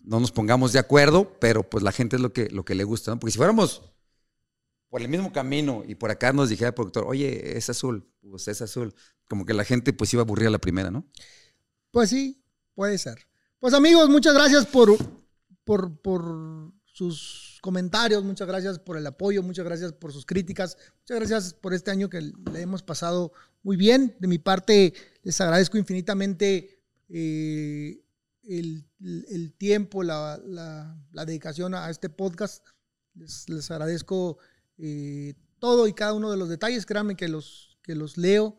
no 0.03 0.21
nos 0.21 0.31
pongamos 0.31 0.75
de 0.75 0.81
acuerdo, 0.81 1.39
pero 1.41 1.63
pues 1.63 1.83
la 1.83 1.93
gente 1.93 2.17
es 2.17 2.21
lo 2.21 2.35
que, 2.35 2.51
lo 2.51 2.63
que 2.63 2.75
le 2.75 2.85
gusta, 2.85 3.11
¿no? 3.11 3.19
Porque 3.19 3.33
si 3.33 3.39
fuéramos 3.39 3.81
por 4.91 5.01
el 5.01 5.09
mismo 5.09 5.33
camino 5.33 5.83
y 5.89 5.95
por 5.95 6.11
acá 6.11 6.31
nos 6.35 6.51
dijera 6.51 6.69
el 6.69 6.75
productor, 6.75 7.05
oye, 7.07 7.57
es 7.57 7.71
azul, 7.71 8.07
pues 8.21 8.49
es 8.49 8.61
azul, 8.61 8.95
como 9.29 9.47
que 9.47 9.55
la 9.55 9.65
gente 9.65 9.95
pues 9.95 10.13
iba 10.13 10.21
a 10.21 10.25
aburrir 10.25 10.49
a 10.49 10.51
la 10.51 10.59
primera, 10.59 10.91
¿no? 10.91 11.07
Pues 11.91 12.11
sí, 12.11 12.45
puede 12.75 12.99
ser. 12.99 13.27
Pues 13.61 13.73
amigos, 13.73 14.11
muchas 14.11 14.35
gracias 14.35 14.67
por, 14.67 14.95
por, 15.65 15.99
por 16.03 16.71
sus 16.85 17.48
comentarios, 17.61 18.25
muchas 18.25 18.49
gracias 18.49 18.79
por 18.79 18.97
el 18.97 19.07
apoyo, 19.07 19.43
muchas 19.43 19.65
gracias 19.65 19.93
por 19.93 20.13
sus 20.13 20.27
críticas, 20.27 20.77
muchas 21.01 21.19
gracias 21.19 21.55
por 21.55 21.75
este 21.75 21.91
año 21.91 22.09
que 22.09 22.21
le 22.21 22.61
hemos 22.61 22.83
pasado 22.83 23.33
muy 23.63 23.77
bien. 23.77 24.17
De 24.19 24.29
mi 24.29 24.39
parte, 24.39 24.95
les 25.23 25.41
agradezco 25.41 25.79
infinitamente 25.79 26.83
eh, 27.09 28.03
el, 28.45 29.55
tiempo, 29.59 30.03
la, 30.03 30.41
dedicación 31.27 31.75
a 31.75 31.91
este 31.91 32.09
podcast. 32.09 32.67
Les, 33.15 33.49
les 33.49 33.71
agradezco 33.71 34.39
eh, 34.79 35.35
todo 35.59 35.89
y 35.89 35.93
cada 35.93 36.13
uno 36.15 36.31
de 36.31 36.37
los 36.37 36.49
detalles, 36.49 36.87
créanme 36.87 37.17
que 37.17 37.29
los, 37.29 37.79
que 37.83 37.95
los 37.95 38.17
leo. 38.17 38.57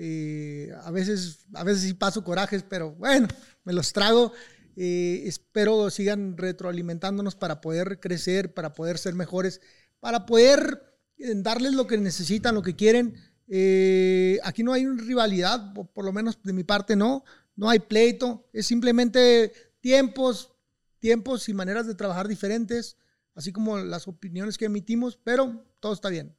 Eh, 0.00 0.72
a 0.84 0.90
veces, 0.90 1.40
a 1.54 1.64
veces 1.64 1.82
sí 1.82 1.94
paso 1.94 2.22
corajes, 2.22 2.64
pero 2.68 2.92
bueno, 2.92 3.28
me 3.64 3.72
los 3.72 3.92
trago. 3.92 4.32
Eh, 4.80 5.26
espero 5.26 5.90
sigan 5.90 6.36
retroalimentándonos 6.36 7.34
para 7.34 7.60
poder 7.60 7.98
crecer, 7.98 8.54
para 8.54 8.74
poder 8.74 8.96
ser 8.96 9.16
mejores, 9.16 9.60
para 9.98 10.24
poder 10.24 10.80
eh, 11.16 11.32
darles 11.34 11.72
lo 11.72 11.88
que 11.88 11.98
necesitan, 11.98 12.54
lo 12.54 12.62
que 12.62 12.76
quieren. 12.76 13.16
Eh, 13.48 14.38
aquí 14.44 14.62
no 14.62 14.72
hay 14.72 14.86
rivalidad, 14.86 15.72
por, 15.74 15.88
por 15.88 16.04
lo 16.04 16.12
menos 16.12 16.38
de 16.44 16.52
mi 16.52 16.62
parte 16.62 16.94
no. 16.94 17.24
No 17.56 17.68
hay 17.68 17.80
pleito, 17.80 18.48
es 18.52 18.68
simplemente 18.68 19.52
tiempos, 19.80 20.52
tiempos 21.00 21.48
y 21.48 21.54
maneras 21.54 21.88
de 21.88 21.96
trabajar 21.96 22.28
diferentes, 22.28 22.96
así 23.34 23.50
como 23.50 23.78
las 23.78 24.06
opiniones 24.06 24.56
que 24.56 24.66
emitimos, 24.66 25.18
pero 25.24 25.66
todo 25.80 25.92
está 25.92 26.08
bien. 26.08 26.36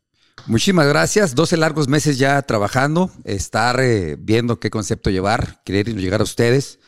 Muchísimas 0.48 0.88
gracias. 0.88 1.36
12 1.36 1.57
largos 1.57 1.90
meses 1.90 2.18
ya 2.18 2.41
trabajando, 2.44 3.11
estar 3.26 3.82
eh, 3.82 4.16
viendo 4.18 4.61
qué 4.61 4.70
concepto 4.70 5.10
llevar, 5.10 5.61
querer 5.66 5.94
llegar 5.94 6.22
a 6.22 6.24
ustedes. 6.24 6.79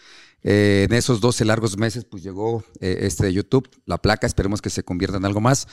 Eh, 0.44 0.88
en 0.90 0.96
esos 0.96 1.22
12 1.22 1.46
largos 1.46 1.78
meses, 1.78 2.06
pues 2.06 2.24
llegó 2.24 2.64
eh, 2.80 3.00
este 3.02 3.26
de 3.26 3.34
YouTube, 3.34 3.70
la 3.86 4.00
placa, 4.00 4.26
esperemos 4.26 4.62
que 4.62 4.70
se 4.70 4.84
convierta 4.84 5.18
en 5.18 5.26
algo 5.26 5.42
más. 5.42 5.68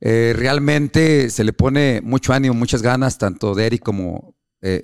Eh, 0.00 0.32
realmente 0.36 1.30
se 1.30 1.44
le 1.44 1.52
pone 1.52 2.00
mucho 2.02 2.32
ánimo, 2.32 2.54
muchas 2.54 2.82
ganas, 2.82 3.18
tanto 3.18 3.54
de 3.54 3.66
Eric 3.66 3.82
como, 3.82 4.34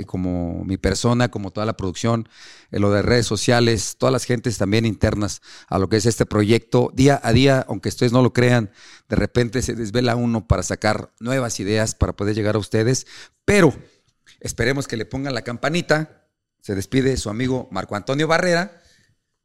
como 0.07 0.65
mi 0.65 0.77
persona, 0.77 1.33
como 1.33 1.51
toda 1.51 1.67
la 1.67 1.77
producción, 1.77 2.29
lo 2.71 2.93
de 2.93 3.03
redes 3.03 3.27
sociales, 3.27 3.97
todas 3.99 4.13
las 4.13 4.25
gentes 4.25 4.57
también 4.57 4.87
internas 4.87 5.43
a 5.67 5.81
lo 5.81 5.89
que 5.89 5.97
es 5.97 6.07
este 6.07 6.27
proyecto. 6.27 6.93
Día 6.95 7.21
a 7.25 7.33
día, 7.33 7.67
aunque 7.69 7.89
ustedes 7.89 8.13
no 8.13 8.23
lo 8.23 8.33
crean, 8.33 8.71
de 9.09 9.17
repente 9.17 9.63
se 9.63 9.75
desvela 9.75 10.15
uno 10.15 10.47
para 10.47 10.63
sacar 10.63 11.13
nuevas 11.19 11.59
ideas 11.59 11.97
para 11.97 12.15
poder 12.15 12.37
llegar 12.37 12.55
a 12.55 12.61
ustedes, 12.61 13.09
pero 13.45 13.75
esperemos 14.39 14.87
que 14.87 14.97
le 14.97 15.07
pongan 15.07 15.35
la 15.35 15.43
campanita. 15.43 16.29
Se 16.61 16.77
despide 16.77 17.17
su 17.17 17.29
amigo 17.29 17.69
Marco 17.73 17.97
Antonio 17.97 18.29
Barrera. 18.29 18.81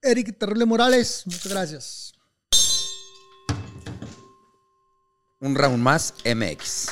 Eric 0.01 0.37
Terrible 0.37 0.65
Morales, 0.65 1.23
muchas 1.25 1.47
gracias. 1.47 2.13
Un 5.41 5.55
round 5.55 5.77
más 5.77 6.13
MX. 6.25 6.89